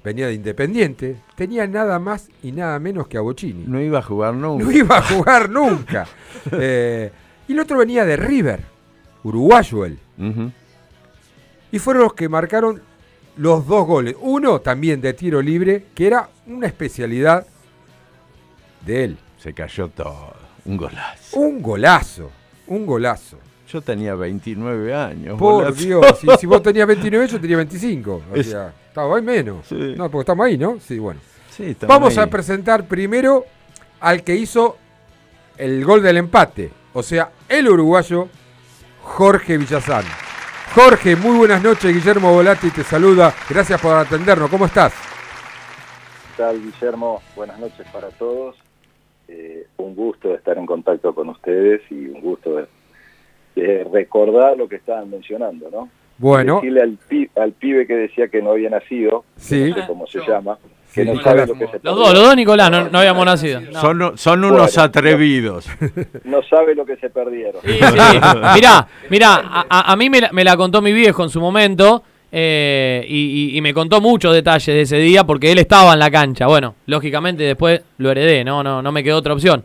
venía 0.03 0.27
de 0.27 0.35
Independiente, 0.35 1.17
tenía 1.37 1.67
nada 1.67 1.99
más 1.99 2.29
y 2.43 2.53
nada 2.53 2.79
menos 2.79 3.07
que 3.09 3.19
a 3.19 3.21
Bocini. 3.21 3.65
No 3.67 3.81
iba 3.81 3.99
a 3.99 4.03
jugar 4.03 4.35
nunca. 4.35 4.65
No 4.65 4.73
iba 4.73 4.99
a 4.99 5.03
jugar 5.03 5.51
nunca. 5.51 6.07
Eh, 6.51 7.13
y 7.47 7.53
el 7.53 7.61
otro 7.61 7.79
venía 7.79 8.05
de 8.05 8.17
River, 8.17 8.61
uruguayo 9.23 9.85
él. 9.85 9.99
Y 11.71 11.79
fueron 11.79 12.05
los 12.05 12.15
que 12.15 12.29
marcaron 12.29 12.83
los 13.37 13.67
dos 13.67 13.87
goles. 13.87 14.17
Uno 14.21 14.61
también 14.61 15.01
de 15.01 15.13
tiro 15.13 15.43
libre, 15.43 15.85
que 15.95 16.07
era 16.07 16.31
una 16.47 16.67
especialidad 16.67 17.47
de 18.85 19.05
él. 19.05 19.19
Se 19.39 19.53
cayó 19.53 19.89
todo. 19.89 20.42
Un 20.65 20.77
golazo. 20.77 21.39
Un 21.39 21.63
golazo, 21.63 22.31
un 22.69 22.87
golazo. 22.87 23.39
Yo 23.69 23.81
tenía 23.81 24.15
29 24.15 24.95
años. 24.95 25.39
Por 25.39 25.65
golazo. 25.65 25.83
Dios, 25.83 26.07
si, 26.21 26.27
si 26.39 26.47
vos 26.47 26.63
tenías 26.63 26.87
29, 26.87 27.27
yo 27.27 27.41
tenía 27.41 27.57
25. 27.57 28.23
O 28.33 28.37
Es- 28.37 28.51
sea, 28.51 28.73
estaba 28.89 29.17
ahí 29.17 29.23
menos. 29.23 29.67
Sí. 29.67 29.95
No, 29.97 30.11
porque 30.11 30.23
estamos 30.23 30.47
ahí, 30.47 30.59
¿no? 30.59 30.79
Sí, 30.81 30.99
bueno. 30.99 31.21
Sí, 31.51 31.77
Vamos 31.87 32.17
a 32.19 32.27
presentar 32.29 32.85
primero 32.87 33.45
al 34.01 34.23
que 34.23 34.35
hizo 34.37 34.77
el 35.59 35.85
gol 35.85 36.03
del 36.03 36.17
empate. 36.19 36.71
O 36.95 37.03
sea, 37.03 37.31
el 37.49 37.69
uruguayo 37.69 38.29
Jorge 39.03 39.59
Villazán. 39.59 40.05
Jorge, 40.75 41.17
muy 41.17 41.37
buenas 41.37 41.63
noches. 41.63 41.93
Guillermo 41.95 42.33
Volati 42.33 42.71
te 42.71 42.85
saluda. 42.85 43.35
Gracias 43.51 43.79
por 43.81 43.95
atendernos. 43.97 44.49
¿Cómo 44.49 44.65
estás? 44.67 44.93
¿Qué 46.37 46.43
tal, 46.43 46.63
Guillermo? 46.63 47.21
Buenas 47.37 47.59
noches 47.59 47.87
para 47.93 48.09
todos. 48.11 48.57
Eh, 49.35 49.67
un 49.79 49.95
gusto 49.95 50.35
estar 50.35 50.59
en 50.59 50.67
contacto 50.67 51.15
con 51.15 51.31
ustedes 51.31 51.81
y 51.91 52.07
un 52.07 52.21
gusto 52.21 52.57
de, 52.57 52.67
de 53.57 53.85
recordar 53.91 54.59
lo 54.59 54.69
que 54.69 54.77
estaban 54.77 55.11
mencionando, 55.11 55.71
¿no? 55.71 55.89
Bueno. 56.19 56.57
Decirle 56.57 56.83
al, 56.83 56.99
pi- 57.09 57.31
al 57.37 57.53
pibe 57.53 57.87
que 57.87 57.95
decía 57.95 58.29
que 58.29 58.43
no 58.43 58.51
había 58.51 58.69
nacido, 58.69 59.25
Sí. 59.37 59.71
no 59.71 59.75
sé 59.77 59.87
cómo 59.87 60.07
se 60.07 60.21
llama, 60.21 60.59
que 60.95 61.05
Sí, 61.05 61.11
no 61.11 61.21
sabe 61.23 61.47
lo 61.47 61.55
que 61.55 61.67
se 61.67 61.81
Los 61.83 61.97
dos, 61.97 62.13
los 62.13 62.23
dos 62.25 62.37
Nicolás, 62.37 62.71
no, 62.71 62.91
no 62.91 62.99
habíamos 62.99 63.25
nacido. 63.25 63.61
No. 63.63 63.81
Son, 63.81 64.19
son 64.19 64.45
unos 64.45 64.75
Bueno. 64.75 64.83
atrevidos. 64.83 65.67
no 66.25 66.43
sabe 66.43 66.75
lo 66.75 66.85
que 66.85 66.97
se 66.97 67.09
perdieron. 67.09 67.63
Sí, 67.63 67.73
sí. 67.73 68.19
Mirá, 68.55 68.87
mirá, 69.09 69.35
a, 69.37 69.65
a- 69.71 69.93
a 69.93 69.97
mí 69.97 70.11
me 70.11 70.21
la, 70.21 70.31
me 70.33 70.45
la 70.45 70.57
contó 70.59 70.83
mi 70.83 70.93
viejo 70.93 71.23
en 71.25 71.31
su 71.31 71.41
momento 71.41 72.03
eh, 72.35 73.05
y, 73.07 73.53
y- 73.53 73.59
y 73.59 73.61
me 73.61 73.75
contó 73.75 74.01
muchos 74.01 74.33
detalles 74.35 74.67
de 74.67 74.81
ese 74.81 74.97
día 74.97 75.25
porque 75.25 75.53
él 75.53 75.59
estaba 75.59 75.93
en 75.93 75.99
la 75.99 76.11
cancha. 76.11 76.47
Bueno, 76.47 76.75
lógicamente 76.87 77.43
después 77.45 77.83
lo 77.99 78.11
heredé, 78.11 78.43
no, 78.45 78.63
no, 78.63 78.81
no 78.83 78.91
me 78.91 79.05
quedó 79.05 79.19
otra 79.19 79.35
opción. 79.35 79.65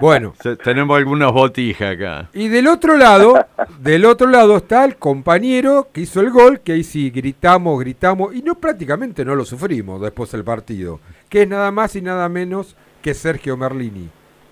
Bueno. 0.00 0.34
Tenemos 0.62 0.96
algunos 0.98 1.32
botijas 1.32 1.94
acá. 1.94 2.28
Y 2.34 2.48
del 2.48 2.68
otro 2.68 2.96
lado, 2.96 3.46
del 3.80 4.04
otro 4.04 4.28
lado 4.28 4.56
está 4.58 4.84
el 4.84 4.96
compañero 4.96 5.88
que 5.92 6.02
hizo 6.02 6.20
el 6.20 6.30
gol, 6.30 6.60
que 6.60 6.72
ahí 6.72 6.84
sí 6.84 7.10
gritamos, 7.10 7.78
gritamos, 7.80 8.34
y 8.34 8.42
no 8.42 8.54
prácticamente 8.56 9.24
no 9.24 9.34
lo 9.34 9.44
sufrimos 9.44 10.00
después 10.00 10.30
del 10.32 10.44
partido, 10.44 11.00
que 11.28 11.42
es 11.42 11.48
nada 11.48 11.70
más 11.70 11.96
y 11.96 12.02
nada 12.02 12.28
menos 12.28 12.76
que 13.02 13.14
Sergio 13.14 13.56
Merlini. 13.56 14.08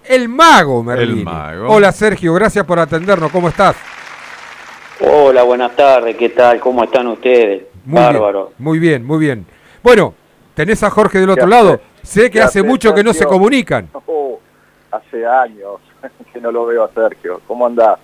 El 0.08 0.28
mago 0.28 0.82
Merlini. 0.82 1.24
mago. 1.24 1.68
Hola 1.68 1.92
Sergio, 1.92 2.32
gracias 2.34 2.64
por 2.64 2.78
atendernos, 2.78 3.30
¿cómo 3.30 3.48
estás? 3.48 3.76
Hola, 5.00 5.42
buenas 5.42 5.76
tardes, 5.76 6.16
¿qué 6.16 6.30
tal? 6.30 6.58
¿Cómo 6.58 6.82
están 6.82 7.06
ustedes? 7.08 7.64
Muy 7.84 8.00
Bárbaro. 8.00 8.44
Bien, 8.46 8.54
muy 8.58 8.78
bien, 8.78 9.04
muy 9.04 9.18
bien. 9.18 9.46
Bueno, 9.82 10.14
tenés 10.54 10.82
a 10.82 10.88
Jorge 10.88 11.18
del 11.18 11.28
otro 11.28 11.44
¿Qué 11.44 11.50
lado. 11.50 11.80
Sé 12.02 12.22
que 12.24 12.30
¿Qué 12.30 12.40
hace 12.40 12.62
mucho 12.62 12.94
que 12.94 13.04
no 13.04 13.12
se 13.12 13.26
comunican. 13.26 13.90
Oh, 14.06 14.40
hace 14.90 15.26
años 15.26 15.80
que 16.32 16.40
no 16.40 16.50
lo 16.50 16.64
veo 16.64 16.84
a 16.84 16.90
Sergio. 16.94 17.42
¿Cómo 17.46 17.66
andás? 17.66 17.98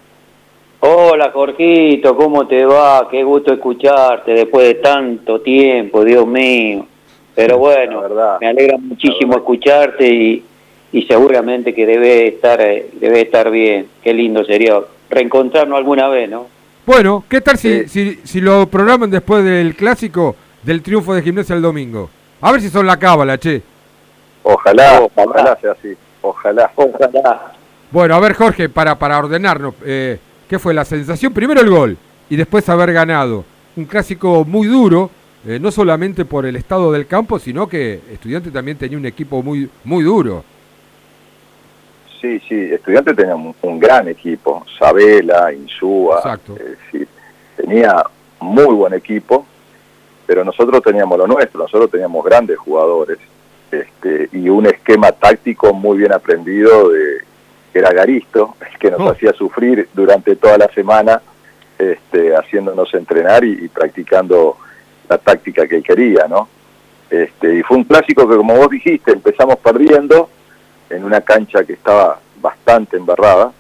Hola, 0.81 1.31
Jorgito, 1.32 2.14
¿cómo 2.14 2.47
te 2.47 2.64
va? 2.66 3.09
Qué 3.10 3.24
gusto 3.24 3.55
escucharte 3.55 4.32
después 4.32 4.66
de 4.66 4.74
tanto 4.74 5.40
tiempo, 5.40 6.05
Dios 6.05 6.27
mío. 6.27 6.86
Pero 7.35 7.56
bueno, 7.56 8.02
me 8.39 8.48
alegra 8.48 8.77
muchísimo 8.77 9.36
escucharte 9.36 10.06
y, 10.06 10.44
y 10.93 11.02
seguramente 11.05 11.74
que 11.74 11.86
debe 11.86 12.28
estar 12.28 12.60
eh, 12.60 12.90
debe 13.01 13.23
estar 13.23 13.51
bien. 13.51 13.89
Qué 14.02 14.12
lindo 14.12 14.44
sería 14.44 14.78
reencontrarnos 15.09 15.78
alguna 15.78 16.09
vez, 16.09 16.28
¿no? 16.28 16.48
Bueno, 16.84 17.24
¿qué 17.28 17.40
tal 17.40 17.56
si, 17.59 17.88
si, 17.88 18.20
si 18.24 18.40
lo 18.40 18.66
programan 18.66 19.09
después 19.09 19.44
del 19.44 19.76
clásico 19.76 20.34
del 20.64 20.82
triunfo 20.82 21.14
de 21.14 21.22
gimnasia 21.22 21.54
el 21.54 21.62
domingo? 21.62 22.10
A 22.40 22.50
ver 22.50 22.60
si 22.60 22.70
son 22.70 22.86
la 22.86 22.98
cábala, 22.98 23.38
che. 23.38 23.62
Ojalá, 24.42 25.00
ojalá 25.14 25.56
sea 25.60 25.72
así. 25.72 25.96
Ojalá. 26.20 26.72
Ojalá. 26.74 27.52
Bueno, 27.92 28.14
a 28.16 28.20
ver, 28.20 28.34
Jorge, 28.34 28.68
para, 28.68 28.98
para 28.98 29.18
ordenarnos, 29.18 29.74
eh, 29.84 30.18
¿qué 30.48 30.59
fue 30.59 30.74
la 30.74 30.84
sensación? 30.84 31.32
Primero 31.32 31.60
el 31.60 31.70
gol 31.70 31.96
y 32.28 32.34
después 32.34 32.68
haber 32.68 32.92
ganado. 32.92 33.44
Un 33.76 33.84
clásico 33.84 34.44
muy 34.44 34.66
duro, 34.66 35.09
eh, 35.46 35.59
no 35.60 35.70
solamente 35.70 36.24
por 36.24 36.46
el 36.46 36.56
estado 36.56 36.90
del 36.90 37.06
campo, 37.06 37.38
sino 37.38 37.68
que 37.68 38.00
Estudiante 38.12 38.50
también 38.50 38.76
tenía 38.76 38.98
un 38.98 39.06
equipo 39.06 39.40
muy, 39.40 39.70
muy 39.84 40.02
duro. 40.02 40.44
Sí, 42.23 42.40
sí, 42.49 42.55
Estudiantes 42.73 43.16
tenía 43.16 43.35
un, 43.35 43.53
un 43.61 43.78
gran 43.81 44.07
equipo, 44.07 44.65
Sabela, 44.78 45.53
Insúa, 45.53 46.39
tenía 47.57 48.03
muy 48.39 48.74
buen 48.77 48.94
equipo, 48.94 49.44
pero 50.24 50.44
nosotros 50.44 50.81
teníamos 50.82 51.19
lo 51.19 51.27
nuestro, 51.27 51.62
nosotros 51.62 51.90
teníamos 51.90 52.24
grandes 52.24 52.57
jugadores 52.59 53.19
este, 53.73 54.28
y 54.32 54.49
un 54.49 54.66
esquema 54.66 55.11
táctico 55.11 55.74
muy 55.74 55.99
bien 55.99 56.12
aprendido 56.12 56.90
de 56.90 57.24
que 57.73 57.78
era 57.81 57.90
Garisto, 57.93 58.55
que 58.78 58.90
nos 58.90 59.01
Oh. 59.01 59.11
hacía 59.11 59.32
sufrir 59.32 59.89
durante 59.93 60.36
toda 60.36 60.59
la 60.59 60.69
semana, 60.69 61.20
este, 61.77 62.36
haciéndonos 62.36 62.94
entrenar 62.94 63.43
y, 63.44 63.65
y 63.65 63.69
practicando 63.69 64.59
la 65.09 65.19
táctica 65.19 65.66
que 65.66 65.77
él 65.77 65.82
quería, 65.82 66.28
¿no? 66.28 66.49
Este, 67.11 67.57
y 67.57 67.62
fue 67.62 67.78
un 67.78 67.85
clásico 67.85 68.28
que, 68.28 68.36
como 68.36 68.55
vos 68.55 68.70
dijiste, 68.70 69.11
empezamos 69.12 69.57
perdiendo 69.57 70.28
en 70.93 71.05
una 71.05 71.20
cancha 71.20 71.64
que 71.64 71.73
estaba 71.74 72.20
bastante 72.40 72.97
embarrada, 72.97 73.52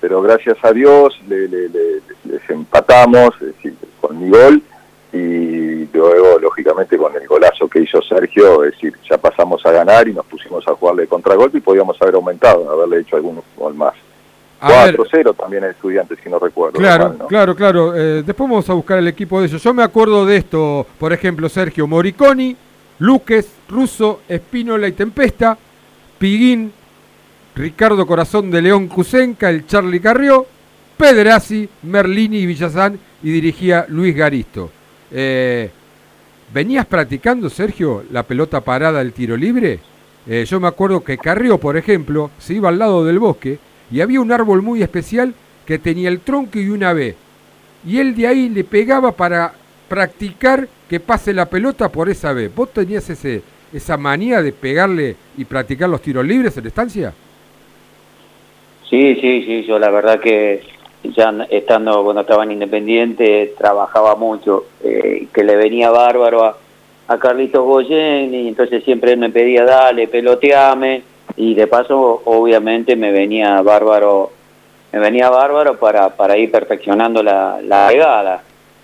pero 0.00 0.22
gracias 0.22 0.56
a 0.62 0.72
Dios 0.72 1.20
le, 1.28 1.48
le- 1.48 1.68
le- 1.68 2.00
les 2.24 2.48
empatamos 2.50 3.30
es 3.40 3.48
decir, 3.56 3.74
con 4.00 4.18
mi 4.18 4.30
gol 4.30 4.62
y 5.12 5.86
luego, 5.92 6.38
lógicamente, 6.38 6.96
con 6.96 7.14
el 7.16 7.26
golazo 7.26 7.68
que 7.68 7.80
hizo 7.80 8.00
Sergio, 8.02 8.62
es 8.64 8.72
decir, 8.72 8.94
ya 9.10 9.18
pasamos 9.18 9.64
a 9.66 9.72
ganar 9.72 10.06
y 10.06 10.12
nos 10.14 10.24
pusimos 10.26 10.66
a 10.68 10.74
jugarle 10.74 11.06
contragolpe 11.08 11.58
y 11.58 11.60
podíamos 11.60 12.00
haber 12.00 12.14
aumentado, 12.14 12.70
haberle 12.70 13.00
hecho 13.00 13.16
algún 13.16 13.42
gol 13.56 13.74
más. 13.74 13.94
A 14.60 14.84
ver. 14.84 14.96
4-0 14.96 15.34
también 15.36 15.64
el 15.64 15.70
estudiante, 15.70 16.14
si 16.22 16.28
no 16.28 16.38
recuerdo. 16.38 16.78
Claro, 16.78 17.08
mal, 17.08 17.18
¿no? 17.18 17.26
claro, 17.26 17.56
claro. 17.56 17.96
Eh, 17.96 18.22
después 18.24 18.48
vamos 18.48 18.68
a 18.70 18.74
buscar 18.74 18.98
el 18.98 19.08
equipo 19.08 19.40
de 19.40 19.46
ellos. 19.46 19.62
Yo 19.62 19.72
me 19.74 19.82
acuerdo 19.82 20.24
de 20.26 20.36
esto, 20.36 20.86
por 20.98 21.12
ejemplo, 21.12 21.48
Sergio 21.48 21.86
Moriconi, 21.88 22.56
Luques, 23.00 23.50
Russo, 23.68 24.20
Espínola 24.28 24.86
y 24.86 24.92
Tempesta, 24.92 25.56
Piguín, 26.20 26.70
Ricardo 27.54 28.06
Corazón 28.06 28.50
de 28.50 28.60
León 28.60 28.88
Cusenca, 28.88 29.48
el 29.48 29.66
Charlie 29.66 30.00
Carrió, 30.00 30.46
Pedrazzi, 30.98 31.66
Merlini 31.84 32.40
y 32.40 32.46
Villazán 32.46 33.00
y 33.22 33.30
dirigía 33.30 33.86
Luis 33.88 34.14
Garisto. 34.14 34.70
Eh, 35.10 35.70
¿Venías 36.52 36.84
practicando, 36.84 37.48
Sergio, 37.48 38.04
la 38.12 38.22
pelota 38.24 38.60
parada 38.60 38.98
del 38.98 39.14
tiro 39.14 39.34
libre? 39.34 39.80
Eh, 40.26 40.44
yo 40.46 40.60
me 40.60 40.68
acuerdo 40.68 41.02
que 41.02 41.16
Carrió, 41.16 41.56
por 41.56 41.78
ejemplo, 41.78 42.30
se 42.38 42.52
iba 42.52 42.68
al 42.68 42.78
lado 42.78 43.02
del 43.02 43.18
bosque 43.18 43.58
y 43.90 44.02
había 44.02 44.20
un 44.20 44.30
árbol 44.30 44.60
muy 44.60 44.82
especial 44.82 45.32
que 45.64 45.78
tenía 45.78 46.10
el 46.10 46.20
tronco 46.20 46.58
y 46.58 46.68
una 46.68 46.92
B. 46.92 47.16
Y 47.86 47.96
él 47.96 48.14
de 48.14 48.26
ahí 48.26 48.50
le 48.50 48.64
pegaba 48.64 49.12
para 49.12 49.54
practicar 49.88 50.68
que 50.86 51.00
pase 51.00 51.32
la 51.32 51.46
pelota 51.46 51.88
por 51.88 52.10
esa 52.10 52.34
B. 52.34 52.48
¿Vos 52.54 52.74
tenías 52.74 53.08
ese, 53.08 53.42
esa 53.72 53.96
manía 53.96 54.42
de 54.42 54.52
pegarle 54.52 55.16
y 55.36 55.44
practicar 55.44 55.88
los 55.88 56.02
tiros 56.02 56.24
libres 56.24 56.56
en 56.56 56.64
la 56.64 56.68
estancia? 56.68 57.12
Sí, 58.88 59.14
sí, 59.20 59.44
sí, 59.44 59.64
yo 59.64 59.78
la 59.78 59.90
verdad 59.90 60.18
que 60.20 60.62
ya 61.04 61.46
estando 61.50 62.02
cuando 62.02 62.22
estaba 62.22 62.44
en 62.44 62.52
Independiente 62.52 63.54
trabajaba 63.56 64.16
mucho, 64.16 64.66
eh, 64.82 65.28
que 65.32 65.44
le 65.44 65.56
venía 65.56 65.90
bárbaro 65.90 66.44
a, 66.44 66.56
a 67.08 67.18
Carlitos 67.18 67.64
Goyen 67.64 68.34
y 68.34 68.48
entonces 68.48 68.84
siempre 68.84 69.12
él 69.12 69.18
me 69.18 69.30
pedía 69.30 69.64
dale, 69.64 70.08
peloteame 70.08 71.02
y 71.36 71.54
de 71.54 71.66
paso 71.66 72.22
obviamente 72.24 72.96
me 72.96 73.12
venía 73.12 73.62
bárbaro 73.62 74.30
me 74.92 74.98
venía 74.98 75.30
bárbaro 75.30 75.78
para, 75.78 76.10
para 76.10 76.36
ir 76.36 76.50
perfeccionando 76.50 77.22
la, 77.22 77.60
la 77.62 77.88
pegada 77.88 78.42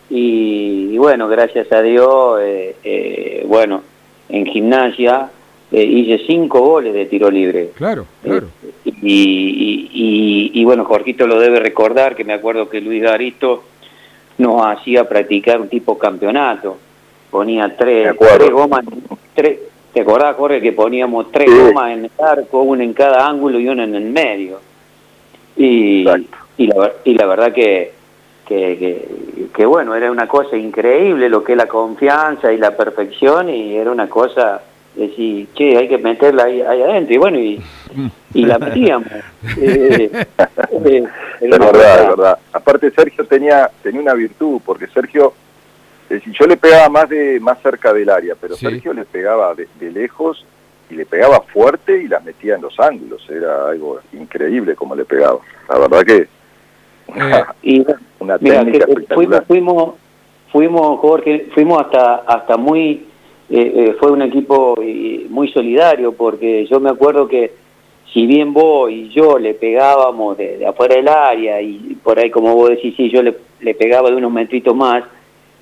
y, 0.09 0.91
y 0.93 0.99
bueno 0.99 1.29
gracias 1.29 1.71
a 1.73 1.83
Dios 1.83 2.41
eh, 2.43 2.77
eh, 2.83 3.45
bueno 3.47 3.83
en 4.29 4.47
gimnasia 4.47 5.31
eh, 5.73 5.83
hice 5.83 6.25
cinco 6.27 6.61
goles 6.61 6.95
de 6.95 7.07
tiro 7.07 7.31
libre 7.31 7.71
Claro, 7.77 8.07
claro. 8.23 8.49
y, 8.85 8.91
y, 9.03 9.91
y- 9.93 10.51
y, 10.61 10.65
bueno, 10.65 10.85
Jorgito 10.85 11.27
lo 11.27 11.39
debe 11.41 11.59
recordar, 11.61 12.15
que 12.15 12.25
me 12.25 12.33
acuerdo 12.35 12.69
que 12.69 12.81
Luis 12.81 13.03
Garisto 13.03 13.65
nos 14.39 14.65
hacía 14.67 15.09
practicar 15.09 15.61
un 15.61 15.69
tipo 15.69 15.99
campeonato. 15.99 16.77
Ponía 17.31 17.75
tres, 17.77 18.15
tres 18.39 18.51
gomas, 18.51 18.85
tres, 19.35 19.59
¿te 19.93 20.01
acordás, 20.03 20.37
Jorge, 20.37 20.61
que 20.61 20.73
poníamos 20.73 21.31
tres 21.33 21.49
gomas 21.51 21.93
en 21.93 22.05
el 22.05 22.11
arco, 22.19 22.63
una 22.63 22.85
en 22.85 22.93
cada 22.93 23.27
ángulo 23.27 23.59
y 23.59 23.69
una 23.69 23.85
en 23.85 23.95
el 23.97 24.05
medio? 24.11 24.61
Y, 25.57 26.07
y, 26.59 26.67
la, 26.69 26.93
y 27.05 27.15
la 27.15 27.27
verdad 27.27 27.53
que, 27.53 27.93
que, 28.47 28.79
que, 28.79 29.47
que, 29.55 29.67
bueno, 29.67 29.95
era 29.95 30.11
una 30.11 30.29
cosa 30.29 30.57
increíble 30.57 31.29
lo 31.29 31.43
que 31.43 31.53
es 31.53 31.59
la 31.59 31.67
confianza 31.67 32.53
y 32.53 32.59
la 32.59 32.77
perfección 32.77 33.49
y 33.51 33.77
era 33.77 33.91
una 33.91 34.09
cosa 34.09 34.63
decir, 34.95 35.49
che, 35.55 35.77
hay 35.77 35.89
que 35.89 35.99
meterla 35.99 36.45
ahí, 36.45 36.63
ahí 36.63 36.81
adentro. 36.83 37.15
Y 37.15 37.19
bueno, 37.19 37.39
y, 37.39 37.61
y 38.35 38.45
la 38.47 38.59
metíamos. 38.59 39.09
Eh, 39.59 40.11
eh, 40.85 41.05
Es 41.41 41.49
una 41.49 41.59
verdad, 41.59 41.73
cosa- 41.73 42.03
es 42.03 42.09
verdad. 42.09 42.39
Aparte 42.53 42.91
Sergio 42.91 43.25
tenía 43.27 43.71
tenía 43.83 44.01
una 44.01 44.15
virtud, 44.15 44.61
porque 44.65 44.87
Sergio, 44.89 45.33
es 46.05 46.19
decir, 46.21 46.33
yo 46.39 46.47
le 46.47 46.57
pegaba 46.57 46.89
más 46.89 47.09
de 47.09 47.39
más 47.41 47.61
cerca 47.63 47.93
del 47.93 48.09
área, 48.11 48.35
pero 48.41 48.57
Sergio 48.57 48.93
le 48.93 49.05
pegaba 49.05 49.55
de, 49.55 49.69
de 49.81 49.91
lejos 49.91 50.45
y 50.91 50.95
le 50.95 51.05
pegaba 51.07 51.41
fuerte 51.43 52.03
y 52.03 52.09
las 52.09 52.25
metía 52.25 52.55
en 52.57 52.63
los 52.63 52.79
ángulos. 52.81 53.29
Era 53.31 53.69
algo 53.71 54.01
increíble 54.13 54.75
como 54.75 54.95
le 54.95 55.05
pegaba. 55.05 55.39
La 55.69 55.79
verdad 55.79 56.03
que 56.05 56.29
y 57.63 57.85
una 58.21 58.39
mira, 58.41 58.65
técnica 58.65 58.87
que, 58.87 58.93
eh, 58.93 58.95
fuimos, 58.95 59.39
espectacular. 59.39 59.45
fuimos, 59.47 59.95
fuimos, 60.53 61.01
Jorge, 61.01 61.47
fuimos 61.55 61.81
hasta, 61.81 62.15
hasta 62.27 62.57
muy, 62.57 63.07
eh, 63.51 63.73
eh, 63.75 63.97
fue 63.99 64.11
un 64.11 64.23
equipo 64.23 64.75
muy 65.29 65.49
solidario, 65.53 66.13
porque 66.13 66.67
yo 66.67 66.81
me 66.81 66.91
acuerdo 66.91 67.29
que 67.29 67.53
si 68.13 68.27
bien 68.27 68.53
vos 68.53 68.91
y 68.91 69.11
yo 69.11 69.39
le 69.39 69.55
pegábamos 69.55 70.39
de, 70.39 70.59
de 70.59 70.67
afuera 70.67 70.97
del 70.97 71.09
área, 71.09 71.61
y 71.61 71.97
por 72.03 72.19
ahí 72.19 72.31
como 72.31 72.55
vos 72.55 72.71
decís, 72.71 72.95
sí, 72.97 73.11
yo 73.11 73.23
le, 73.23 73.35
le 73.61 73.75
pegaba 73.75 74.11
de 74.11 74.17
unos 74.17 74.33
metritos 74.33 74.75
más, 74.75 75.05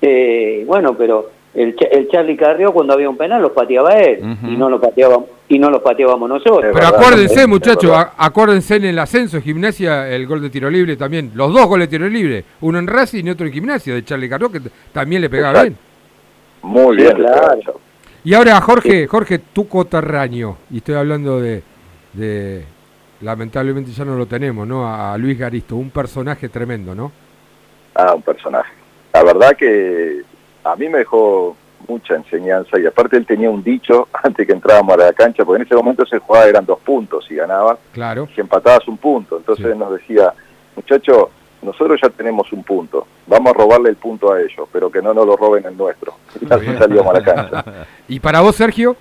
eh, 0.01 0.63
bueno, 0.65 0.95
pero 0.97 1.29
el, 1.53 1.75
el 1.91 2.07
Charlie 2.09 2.37
Carrió 2.37 2.71
cuando 2.71 2.93
había 2.93 3.09
un 3.09 3.17
penal 3.17 3.41
los 3.41 3.51
pateaba 3.51 3.97
él, 3.97 4.19
y 4.43 4.55
no 4.55 4.69
lo 4.69 4.79
pateábamos, 4.79 5.29
y 5.47 5.59
no 5.59 5.69
lo 5.69 5.81
pateábamos 5.83 6.27
nosotros. 6.29 6.71
Pero 6.73 6.87
acuérdense, 6.87 7.45
muchachos, 7.47 7.91
acuérdense 8.17 8.75
en 8.77 8.85
el 8.85 8.99
ascenso 8.99 9.37
de 9.37 9.43
gimnasia 9.43 10.09
el 10.09 10.25
gol 10.25 10.41
de 10.41 10.49
tiro 10.49 10.69
libre 10.69 10.95
también. 10.97 11.31
Los 11.35 11.53
dos 11.53 11.67
goles 11.67 11.89
de 11.89 11.97
tiro 11.97 12.09
libre, 12.09 12.43
uno 12.61 12.79
en 12.79 12.87
Racing 12.87 13.25
y 13.25 13.29
otro 13.29 13.45
en 13.45 13.53
gimnasia, 13.53 13.93
de 13.93 14.03
Charlie 14.03 14.29
Carrió, 14.29 14.51
que 14.51 14.61
también 14.91 15.21
le 15.21 15.29
pegaba 15.29 15.59
Exacto. 15.63 15.77
bien. 16.63 16.73
Muy 16.73 16.95
bien. 16.97 17.13
claro. 17.15 17.79
Y 18.23 18.33
ahora, 18.33 18.59
Jorge, 18.59 19.05
Jorge, 19.05 19.37
tu 19.53 19.67
cotarraño, 19.67 20.57
y 20.71 20.77
estoy 20.77 20.95
hablando 20.95 21.39
de, 21.39 21.61
de- 22.13 22.65
lamentablemente 23.21 23.91
ya 23.91 24.03
no 24.03 24.15
lo 24.15 24.25
tenemos, 24.25 24.67
¿no? 24.67 24.87
A, 24.87 25.13
a 25.13 25.17
Luis 25.19 25.37
Garisto, 25.37 25.75
un 25.75 25.91
personaje 25.91 26.49
tremendo, 26.49 26.95
¿no? 26.95 27.11
Ah, 27.93 28.15
un 28.15 28.23
personaje. 28.23 28.73
La 29.13 29.23
verdad 29.23 29.55
que 29.55 30.21
a 30.63 30.75
mí 30.75 30.89
me 30.89 30.97
dejó 30.99 31.55
mucha 31.87 32.15
enseñanza 32.15 32.79
y 32.79 32.85
aparte 32.85 33.17
él 33.17 33.25
tenía 33.25 33.49
un 33.49 33.63
dicho 33.63 34.07
antes 34.23 34.45
que 34.45 34.53
entrábamos 34.53 34.93
a 34.95 35.05
la 35.05 35.13
cancha, 35.13 35.43
porque 35.45 35.61
en 35.61 35.65
ese 35.67 35.75
momento 35.75 36.05
se 36.05 36.19
jugaba 36.19 36.45
eran 36.47 36.65
dos 36.65 36.79
puntos 36.79 37.25
y 37.29 37.35
ganabas, 37.35 37.77
Claro. 37.93 38.27
si 38.33 38.41
empatabas 38.41 38.87
un 38.87 38.97
punto. 38.97 39.37
Entonces 39.37 39.65
él 39.65 39.77
nos 39.77 39.91
decía, 39.93 40.33
muchachos, 40.75 41.29
nosotros 41.61 41.99
ya 42.01 42.09
tenemos 42.09 42.51
un 42.53 42.63
punto, 42.63 43.07
vamos 43.25 43.51
a 43.53 43.57
robarle 43.57 43.89
el 43.89 43.95
punto 43.95 44.31
a 44.31 44.39
ellos, 44.39 44.67
pero 44.71 44.91
que 44.91 45.01
no 45.01 45.13
nos 45.13 45.25
lo 45.25 45.35
roben 45.35 45.65
el 45.65 45.75
nuestro. 45.75 46.13
Y 46.39 46.45
así 46.53 46.65
salíamos 46.77 47.15
a 47.15 47.19
la 47.19 47.23
cancha. 47.23 47.65
¿Y 48.07 48.19
para 48.19 48.41
vos, 48.41 48.55
Sergio? 48.55 48.95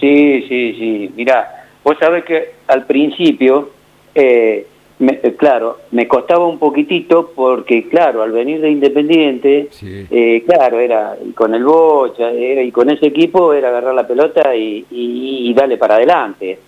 Sí, 0.00 0.44
sí, 0.48 0.74
sí. 0.78 1.12
Mira, 1.16 1.66
vos 1.84 1.96
sabés 2.00 2.24
que 2.24 2.54
al 2.66 2.84
principio, 2.86 3.70
eh, 4.14 4.66
me- 5.00 5.20
eh, 5.22 5.34
claro, 5.36 5.78
me 5.92 6.06
costaba 6.08 6.46
un 6.46 6.58
poquitito 6.58 7.30
porque, 7.34 7.88
claro, 7.88 8.22
al 8.22 8.32
venir 8.32 8.60
de 8.60 8.70
Independiente, 8.70 9.68
eh, 10.10 10.42
claro, 10.46 10.80
era 10.80 11.16
y 11.24 11.32
con 11.32 11.54
el 11.54 11.64
Bocha 11.64 12.30
era, 12.30 12.62
y 12.62 12.70
con 12.72 12.90
ese 12.90 13.06
equipo 13.06 13.52
era 13.52 13.68
agarrar 13.68 13.94
la 13.94 14.06
pelota 14.06 14.54
y, 14.56 14.84
y, 14.90 15.50
y 15.50 15.54
darle 15.54 15.76
para 15.76 15.96
adelante. 15.96 16.58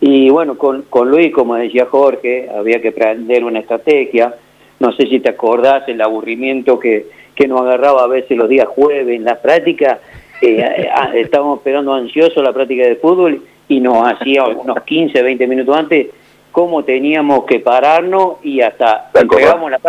Y 0.00 0.30
bueno, 0.30 0.56
con, 0.56 0.82
con 0.82 1.10
Luis, 1.10 1.32
como 1.32 1.56
decía 1.56 1.86
Jorge, 1.86 2.48
había 2.56 2.80
que 2.80 2.88
aprender 2.88 3.42
una 3.44 3.58
estrategia. 3.60 4.34
No 4.80 4.92
sé 4.92 5.06
si 5.08 5.18
te 5.20 5.30
acordás 5.30 5.88
el 5.88 6.00
aburrimiento 6.00 6.78
que, 6.78 7.06
que 7.34 7.48
nos 7.48 7.62
agarraba 7.62 8.04
a 8.04 8.06
veces 8.06 8.36
los 8.38 8.48
días 8.48 8.68
jueves 8.68 9.16
en 9.16 9.24
las 9.24 9.38
prácticas. 9.38 9.98
Eh, 10.40 10.62
ah, 10.94 11.10
estábamos 11.16 11.58
esperando 11.58 11.92
ansiosos 11.94 12.44
la 12.44 12.52
práctica 12.52 12.86
de 12.86 12.94
fútbol 12.96 13.42
y 13.68 13.80
nos 13.80 14.06
hacía 14.08 14.44
unos 14.44 14.82
15, 14.84 15.20
20 15.20 15.46
minutos 15.48 15.76
antes 15.76 16.06
cómo 16.52 16.84
teníamos 16.84 17.44
que 17.44 17.60
pararnos 17.60 18.36
y 18.42 18.60
hasta 18.60 19.10
entregábamos 19.14 19.70
la, 19.70 19.80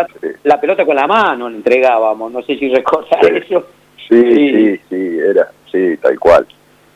la 0.44 0.60
pelota 0.61 0.86
con 0.86 0.95
la 0.95 1.07
mano, 1.07 1.49
la 1.49 1.56
entregábamos. 1.57 2.31
No 2.31 2.41
sé 2.44 2.57
si 2.57 2.69
recordás 2.73 3.23
eso. 3.23 3.65
Sí, 4.10 4.22
sí, 4.22 4.80
sí, 4.90 5.18
era, 5.19 5.49
sí, 5.72 5.98
tal 6.02 6.19
cual, 6.19 6.48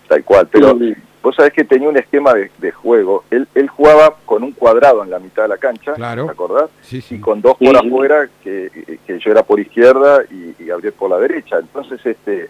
tal 0.07 0.23
cual. 0.23 0.47
Pero 0.51 0.77
vos 1.21 1.35
sabés 1.35 1.53
que 1.53 1.63
tenía 1.63 1.87
un 1.87 1.97
esquema 1.97 2.33
de, 2.33 2.49
de 2.57 2.71
juego. 2.71 3.23
Él, 3.29 3.47
él 3.55 3.67
jugaba 3.69 4.15
con 4.25 4.43
un 4.43 4.51
cuadrado 4.51 5.03
en 5.03 5.09
la 5.11 5.19
mitad 5.19 5.43
de 5.43 5.49
la 5.49 5.57
cancha, 5.57 5.93
¿te 5.93 6.03
acordás? 6.31 6.69
Y 6.91 7.19
con 7.19 7.41
dos 7.41 7.55
por 7.57 7.67
Sí. 7.79 7.87
afuera, 7.87 8.27
que, 8.43 8.69
que 9.05 9.19
yo 9.19 9.31
era 9.31 9.43
por 9.43 9.59
izquierda 9.59 10.23
y, 10.29 10.55
y 10.61 10.65
Gabriel 10.65 10.93
por 10.93 11.09
la 11.11 11.19
derecha. 11.19 11.57
Entonces, 11.59 12.03
este, 12.05 12.49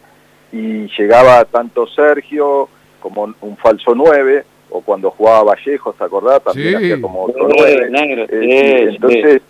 y 0.52 0.88
llegaba 0.98 1.44
tanto 1.45 1.85
Sergio 1.88 2.69
como 3.02 3.23
un, 3.23 3.35
un 3.41 3.57
falso 3.57 3.94
9, 3.94 4.45
o 4.76 4.82
cuando 4.82 5.12
jugaba 5.12 5.44
Vallejos, 5.44 5.95
¿te 5.95 6.04
acordás? 6.04 6.41
También 6.44 6.70
Sí. 6.70 6.76
hacía 6.76 7.00
como 7.02 7.26
otro 7.26 7.48
Sí, 7.48 7.56
9. 7.60 7.90
negro, 7.91 8.24
Eh, 8.28 8.28
sí, 8.30 8.48
sí, 8.50 8.95
entonces, 8.95 9.41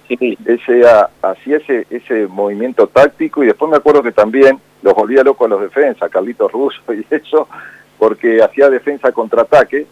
ese, 0.45 0.85
ah, 0.87 1.09
hacía 1.21 1.57
ese, 1.57 1.87
ese 1.89 2.27
movimiento 2.27 2.87
táctico 2.87 3.41
y 3.41 3.47
después 3.47 3.71
me 3.71 3.77
acuerdo 3.77 4.03
que 4.03 4.11
también 4.11 4.59
los 4.81 4.93
volvía 4.93 5.23
locos 5.23 5.45
a 5.45 5.49
los 5.49 5.61
defensas, 5.61 6.09
Carlitos 6.11 6.51
Russo 6.51 6.81
y 6.93 7.05
eso, 7.09 7.47
porque 7.97 8.41
hacía 8.43 8.69
defensa 8.69 9.13
contraataque 9.13 9.85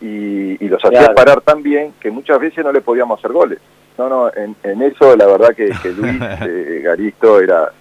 y, 0.00 0.64
y 0.64 0.68
los 0.68 0.82
hacía 0.84 1.00
Claro. 1.00 1.14
parar 1.16 1.40
tan 1.40 1.60
bien 1.60 1.92
que 2.00 2.12
muchas 2.12 2.38
veces 2.38 2.64
no 2.64 2.70
le 2.70 2.80
podíamos 2.80 3.18
hacer 3.18 3.32
goles. 3.32 3.58
No, 3.98 4.08
no, 4.08 4.30
en, 4.32 4.54
en 4.62 4.80
eso 4.82 5.16
la 5.16 5.26
verdad 5.26 5.56
que, 5.56 5.70
que 5.82 5.88
Luis 5.90 6.20
eh, 6.46 6.82
Garisto 6.84 7.40
era, 7.40 7.72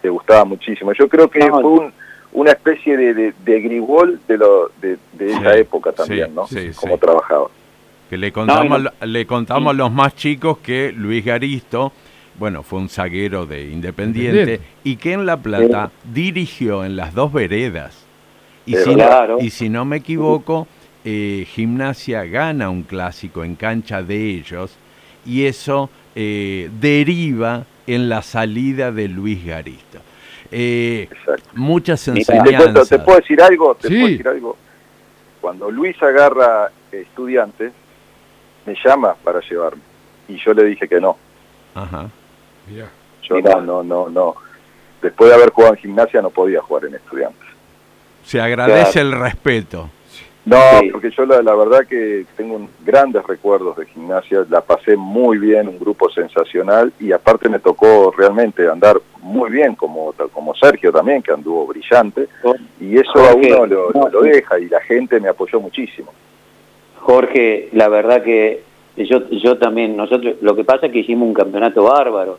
le 0.00 0.10
gustaba 0.10 0.44
muchísimo. 0.44 0.92
Yo 0.92 1.08
creo 1.08 1.28
que 1.28 1.40
fue 1.40 1.60
un- 1.64 1.92
una 2.32 2.50
especie 2.52 2.96
de, 2.96 3.14
de, 3.14 3.34
de 3.44 3.60
de, 4.28 4.36
lo, 4.38 4.70
de, 4.80 4.98
de 5.14 5.32
esa 5.32 5.54
Sí, 5.54 5.60
época 5.60 5.92
también, 5.92 6.28
sí, 6.28 6.32
¿no? 6.34 6.46
sí, 6.46 6.70
Como 6.74 6.94
sí. 6.94 7.00
trabajaba. 7.00 7.46
Que 8.10 8.16
le 8.16 8.30
contamos, 8.32 8.82
No, 8.82 8.90
le 9.06 9.26
contamos 9.26 9.70
a 9.70 9.74
los 9.76 9.90
más 9.92 10.14
chicos 10.14 10.58
que 10.58 10.92
Luis 10.92 11.24
Garisto, 11.24 11.92
bueno, 12.38 12.62
fue 12.62 12.78
un 12.80 12.88
zaguero 12.88 13.46
de 13.46 13.70
Independiente 13.70 14.38
Independiente. 14.40 14.66
y 14.84 14.96
que 14.96 15.12
en 15.14 15.26
La 15.26 15.38
Plata 15.38 15.90
dirigió 16.04 16.84
en 16.84 16.96
las 16.96 17.14
dos 17.14 17.32
veredas. 17.32 18.04
Y, 18.66 18.76
si, 18.76 18.94
claro. 18.94 19.38
no, 19.38 19.44
y 19.44 19.50
si 19.50 19.68
no 19.68 19.84
me 19.84 19.96
equivoco, 19.98 20.66
eh, 21.04 21.46
Gimnasia 21.48 22.24
gana 22.24 22.68
un 22.68 22.82
clásico 22.82 23.44
en 23.44 23.54
cancha 23.54 24.02
de 24.02 24.30
ellos 24.30 24.76
y 25.24 25.44
eso 25.46 25.88
eh, 26.14 26.68
deriva 26.80 27.64
en 27.86 28.08
la 28.08 28.22
salida 28.22 28.90
de 28.92 29.08
Luis 29.08 29.44
Garisto. 29.44 30.00
Eh, 30.50 31.08
muchas 31.54 32.06
Mira, 32.08 32.24
te, 32.26 32.32
cuento, 32.32 32.50
enseñanzas. 32.50 32.88
¿te 32.88 32.98
puedo 33.00 33.18
decir 33.18 33.42
algo? 33.42 33.74
¿Te 33.74 33.88
Sí. 33.88 33.94
puedo 33.94 34.06
decir 34.08 34.28
algo? 34.28 34.56
Cuando 35.40 35.70
Luis 35.70 36.00
agarra 36.02 36.70
estudiantes, 36.92 37.72
me 38.64 38.74
llama 38.84 39.14
para 39.22 39.40
llevarme. 39.40 39.82
Y 40.28 40.36
yo 40.38 40.52
le 40.54 40.64
dije 40.64 40.88
que 40.88 41.00
no. 41.00 41.16
Ajá. 41.74 42.08
Yo 43.22 43.40
no, 43.40 43.60
no, 43.60 43.82
no, 43.82 44.08
no. 44.08 44.34
Después 45.02 45.30
de 45.30 45.36
haber 45.36 45.50
jugado 45.50 45.74
en 45.74 45.80
gimnasia 45.80 46.20
no 46.22 46.30
podía 46.30 46.60
jugar 46.60 46.86
en 46.86 46.94
estudiantes. 46.96 47.46
Se 48.24 48.40
agradece 48.40 49.00
el 49.00 49.12
respeto. 49.12 49.90
No, 50.46 50.56
porque 50.92 51.10
yo 51.10 51.26
la, 51.26 51.42
la 51.42 51.54
verdad 51.56 51.80
que 51.88 52.24
tengo 52.36 52.54
un- 52.54 52.68
grandes 52.84 53.26
recuerdos 53.26 53.76
de 53.76 53.86
gimnasia, 53.86 54.46
la 54.48 54.60
pasé 54.60 54.96
muy 54.96 55.38
bien, 55.38 55.66
un 55.66 55.78
grupo 55.78 56.08
sensacional 56.08 56.92
y 57.00 57.10
aparte 57.10 57.48
me 57.48 57.58
tocó 57.58 58.14
realmente 58.16 58.68
andar 58.68 59.00
muy 59.22 59.50
bien 59.50 59.74
como, 59.74 60.14
como 60.32 60.54
Sergio 60.54 60.92
también, 60.92 61.20
que 61.20 61.32
anduvo 61.32 61.66
brillante 61.66 62.28
y 62.80 62.96
eso 62.96 63.18
a 63.18 63.34
uno 63.34 63.66
lo, 63.66 63.90
no, 63.92 64.08
lo 64.08 64.22
deja 64.22 64.58
y 64.60 64.68
la 64.68 64.80
gente 64.82 65.18
me 65.18 65.28
apoyó 65.28 65.60
muchísimo. 65.60 66.12
Jorge, 67.00 67.68
la 67.72 67.88
verdad 67.88 68.22
que 68.22 68.62
yo, 68.96 69.28
yo 69.30 69.58
también, 69.58 69.96
nosotros, 69.96 70.36
lo 70.40 70.54
que 70.56 70.64
pasa 70.64 70.86
es 70.86 70.92
que 70.92 71.00
hicimos 71.00 71.28
un 71.28 71.34
campeonato 71.34 71.82
bárbaro. 71.84 72.38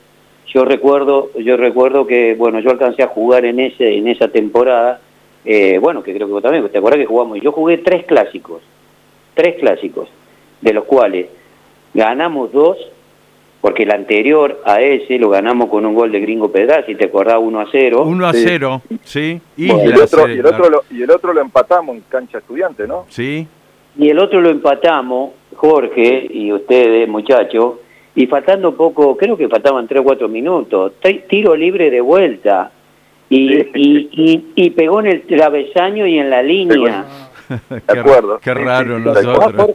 Yo 0.54 0.64
recuerdo, 0.64 1.30
yo 1.38 1.58
recuerdo 1.58 2.08
que, 2.08 2.36
bueno, 2.36 2.60
yo 2.62 2.72
alcancé 2.72 3.04
a 3.04 3.08
jugar 3.08 3.44
en 3.46 3.60
ese, 3.60 3.98
en 3.98 4.08
esa 4.08 4.30
temporada, 4.30 5.02
eh, 5.50 5.80
bueno, 5.80 6.04
que 6.04 6.14
creo 6.14 6.28
que 6.28 6.34
vos 6.34 6.44
también, 6.44 6.68
¿te 6.68 6.78
acuerdas 6.78 7.00
que 7.00 7.06
jugamos? 7.06 7.40
Yo 7.42 7.54
jugué 7.54 7.78
tres 7.78 8.06
clásicos, 8.06 8.62
tres 9.34 9.56
clásicos, 9.56 10.10
de 10.60 10.74
los 10.74 10.84
cuales 10.84 11.28
ganamos 11.94 12.52
dos, 12.52 12.78
porque 13.62 13.84
el 13.84 13.92
anterior 13.92 14.60
a 14.66 14.82
ese 14.82 15.18
lo 15.18 15.30
ganamos 15.30 15.70
con 15.70 15.86
un 15.86 15.96
gol 15.96 16.12
de 16.12 16.20
Gringo 16.20 16.52
Pedrazzi, 16.52 16.96
¿te 16.96 17.06
acordás? 17.06 17.38
1 17.40 17.62
a 17.62 17.66
0. 17.72 18.04
1 18.06 18.28
a 18.28 18.34
0, 18.34 18.82
sí. 19.06 19.40
y, 19.56 19.72
el 19.72 19.98
otro, 20.02 20.28
y, 20.28 20.34
el 20.34 20.46
otro 20.46 20.70
lo, 20.70 20.84
y 20.92 21.04
el 21.04 21.12
otro 21.12 21.32
lo 21.32 21.40
empatamos 21.40 21.96
en 21.96 22.04
cancha 22.10 22.40
estudiante, 22.40 22.86
¿no? 22.86 23.06
Sí. 23.08 23.48
y 23.98 24.10
el 24.10 24.20
otro 24.20 24.42
lo 24.42 24.50
empatamos, 24.50 25.32
Jorge 25.56 26.28
y 26.30 26.52
ustedes, 26.52 27.08
muchachos, 27.08 27.76
y 28.16 28.28
faltando 28.28 28.76
poco, 28.76 29.16
creo 29.16 29.38
que 29.38 29.48
faltaban 29.48 29.88
3 29.88 30.02
o 30.02 30.04
4 30.04 30.28
minutos, 30.28 30.92
tiro 31.30 31.56
libre 31.56 31.90
de 31.90 32.02
vuelta, 32.02 32.74
y, 33.30 33.56
y, 33.58 34.10
y, 34.12 34.46
y 34.56 34.70
pegó 34.72 35.00
en 35.02 35.08
el 35.08 35.22
travesaño 35.24 36.06
y 36.08 36.20
en 36.20 36.30
la 36.30 36.42
línea. 36.44 37.06
qué, 37.88 38.00
acuerdo. 38.00 38.40
Qué 38.40 38.54
Sí, 38.54 38.60
raro 38.60 38.98
sí, 38.98 39.04
nosotros. 39.06 39.70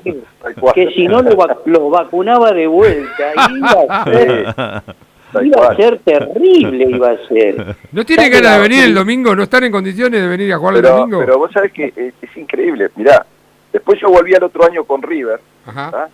Que 0.74 0.90
si 0.94 1.06
no 1.08 1.22
lo, 1.22 1.30
vac- 1.36 1.60
lo 1.66 1.88
vacunaba 1.90 2.52
de 2.52 2.66
vuelta, 2.66 3.32
iba 3.56 3.84
a 3.88 4.04
ser, 4.04 4.54
iba 5.42 5.66
a 5.68 5.76
ser 5.76 5.98
terrible, 6.00 6.84
iba 6.90 7.10
a 7.12 7.16
ser. 7.28 7.76
¿No 7.92 8.04
tiene 8.04 8.28
ganas 8.28 8.56
de 8.56 8.62
venir 8.62 8.84
el 8.84 8.94
domingo? 8.94 9.34
¿No 9.34 9.42
están 9.44 9.64
en 9.64 9.72
condiciones 9.72 10.20
de 10.20 10.28
venir 10.28 10.52
a 10.52 10.58
jugar 10.58 10.76
el 10.76 10.82
domingo? 10.82 11.20
pero 11.20 11.38
vos 11.38 11.50
sabés 11.52 11.72
que 11.72 11.92
es, 11.96 12.12
es 12.20 12.36
increíble, 12.36 12.90
mirá, 12.96 13.24
después 13.72 13.98
yo 14.00 14.10
volví 14.10 14.34
al 14.34 14.44
otro 14.44 14.64
año 14.66 14.84
con 14.84 15.00
River, 15.00 15.40
¿ah? 15.66 16.08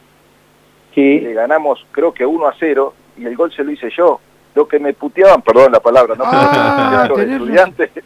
y 0.95 1.21
le 1.21 1.33
ganamos 1.33 1.85
creo 1.93 2.13
que 2.13 2.27
1 2.27 2.47
a 2.49 2.55
0 2.59 2.95
y 3.19 3.25
el 3.27 3.37
gol 3.37 3.53
se 3.53 3.63
lo 3.65 3.71
hice 3.71 3.89
yo. 3.97 4.21
Lo 4.55 4.67
que 4.67 4.79
me 4.79 4.93
puteaban, 4.95 5.43
perdón 5.43 5.73
la 5.73 5.81
palabra, 5.81 6.15
no 6.17 6.25
Ah, 6.27 7.01
Pero 7.05 7.15
tenés 7.17 7.41
estudiantes. 7.41 7.91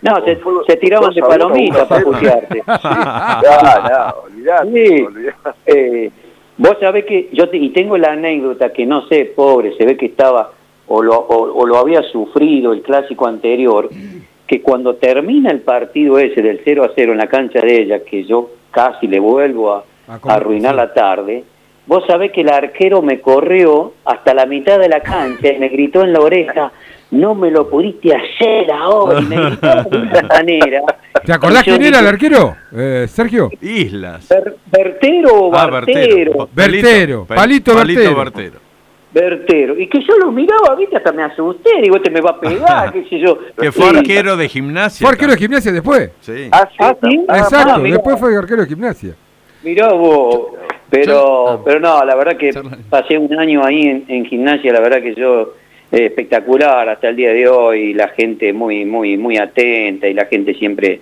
No, 0.00 0.14
se, 0.24 0.38
se 0.68 0.76
tiraban 0.76 1.12
de 1.12 1.20
2 1.20 1.28
a 1.28 1.34
1, 1.34 1.38
palomitas 1.38 1.76
1 1.76 1.82
a 1.82 1.88
para 1.88 2.00
0. 2.02 2.12
putearte. 2.12 2.62
Ya, 3.42 3.82
no, 3.90 4.22
olvidate, 4.22 4.86
Sí. 4.86 5.02
olvidate. 5.02 5.50
Eh, 5.66 6.10
vos 6.56 6.76
sabés 6.80 7.04
que 7.04 7.28
yo 7.32 7.48
te- 7.48 7.56
y 7.56 7.70
tengo 7.70 7.98
la 7.98 8.12
anécdota 8.12 8.72
que 8.72 8.86
no 8.86 9.08
sé, 9.08 9.24
pobre, 9.34 9.76
se 9.76 9.84
ve 9.84 9.96
que 9.96 10.06
estaba 10.06 10.52
o 10.86 11.02
lo, 11.02 11.16
o, 11.18 11.52
o 11.62 11.66
lo 11.66 11.78
había 11.78 12.02
sufrido 12.04 12.72
el 12.72 12.82
clásico 12.82 13.26
anterior, 13.26 13.88
que 14.46 14.62
cuando 14.62 14.94
termina 14.94 15.50
el 15.50 15.62
partido 15.62 16.16
ese 16.20 16.42
del 16.42 16.60
0 16.64 16.84
a 16.84 16.90
0 16.94 17.10
en 17.12 17.18
la 17.18 17.26
cancha 17.26 17.60
de 17.60 17.82
ella, 17.82 18.04
que 18.04 18.22
yo 18.24 18.50
casi 18.70 19.08
le 19.08 19.18
vuelvo 19.18 19.72
a, 19.74 19.84
a 20.06 20.18
arruinar 20.32 20.76
la 20.76 20.94
tarde, 20.94 21.42
vos 21.88 22.04
sabés 22.06 22.30
que 22.30 22.42
el 22.42 22.50
arquero 22.50 23.02
me 23.02 23.20
corrió 23.20 23.94
hasta 24.04 24.32
la 24.34 24.46
mitad 24.46 24.78
de 24.78 24.88
la 24.88 25.00
cancha 25.00 25.48
y 25.52 25.58
me 25.58 25.68
gritó 25.68 26.04
en 26.04 26.12
la 26.12 26.20
oreja, 26.20 26.70
no 27.10 27.34
me 27.34 27.50
lo 27.50 27.68
pudiste 27.68 28.14
hacer 28.14 28.70
ahora, 28.70 29.20
y 29.20 29.24
me 29.24 29.36
gritó 29.50 29.82
de 29.90 29.96
una 29.98 30.22
manera. 30.28 30.82
¿Te 31.24 31.32
acordás 31.32 31.64
quién 31.64 31.82
era 31.82 31.98
el 32.00 32.06
arquero, 32.06 32.54
eh, 32.76 33.06
Sergio? 33.08 33.50
Islas. 33.60 34.28
Ber- 34.28 34.56
¿Bertero 34.70 35.34
o 35.34 35.54
Ah, 35.56 35.66
Bartero? 35.66 36.48
Bertero, 36.54 37.24
Palito 37.26 37.74
Bertero. 37.74 38.68
Bertero. 39.10 39.78
Y 39.78 39.88
que 39.88 40.00
yo 40.06 40.18
lo 40.18 40.30
miraba, 40.30 40.74
viste, 40.76 40.98
hasta 40.98 41.12
me 41.12 41.22
asusté. 41.22 41.70
Digo, 41.82 41.96
este 41.96 42.10
me 42.10 42.20
va 42.20 42.30
a 42.32 42.40
pegar, 42.40 42.92
qué 42.92 43.04
sé 43.08 43.18
yo. 43.18 43.38
Que 43.58 43.72
fue 43.72 43.90
Sí. 43.90 43.96
arquero 43.96 44.36
de 44.36 44.48
gimnasia. 44.48 45.04
Fue 45.06 45.12
arquero 45.14 45.32
de 45.32 45.38
gimnasia 45.38 45.72
después. 45.72 46.10
Sí. 46.20 46.48
Ah, 46.52 46.68
sí. 47.02 47.24
Exacto, 47.26 47.72
Ah, 47.72 47.78
mirá. 47.78 47.94
después 47.96 48.20
fue 48.20 48.36
arquero 48.36 48.62
de 48.62 48.68
gimnasia. 48.68 49.14
Mirá 49.62 49.88
vos. 49.94 50.48
Pero, 50.90 51.60
pero 51.64 51.80
no, 51.80 52.02
la 52.04 52.14
verdad 52.14 52.36
que 52.36 52.50
pasé 52.88 53.18
un 53.18 53.38
año 53.38 53.64
ahí 53.64 53.82
en, 53.82 54.04
en 54.08 54.24
gimnasia, 54.24 54.72
la 54.72 54.80
verdad 54.80 55.02
que 55.02 55.14
yo 55.14 55.54
eh, 55.92 56.06
espectacular 56.06 56.88
hasta 56.88 57.08
el 57.08 57.16
día 57.16 57.32
de 57.32 57.46
hoy, 57.48 57.92
la 57.94 58.08
gente 58.08 58.52
muy, 58.52 58.84
muy, 58.84 59.16
muy 59.18 59.36
atenta 59.36 60.06
y 60.08 60.14
la 60.14 60.24
gente 60.26 60.54
siempre, 60.54 61.00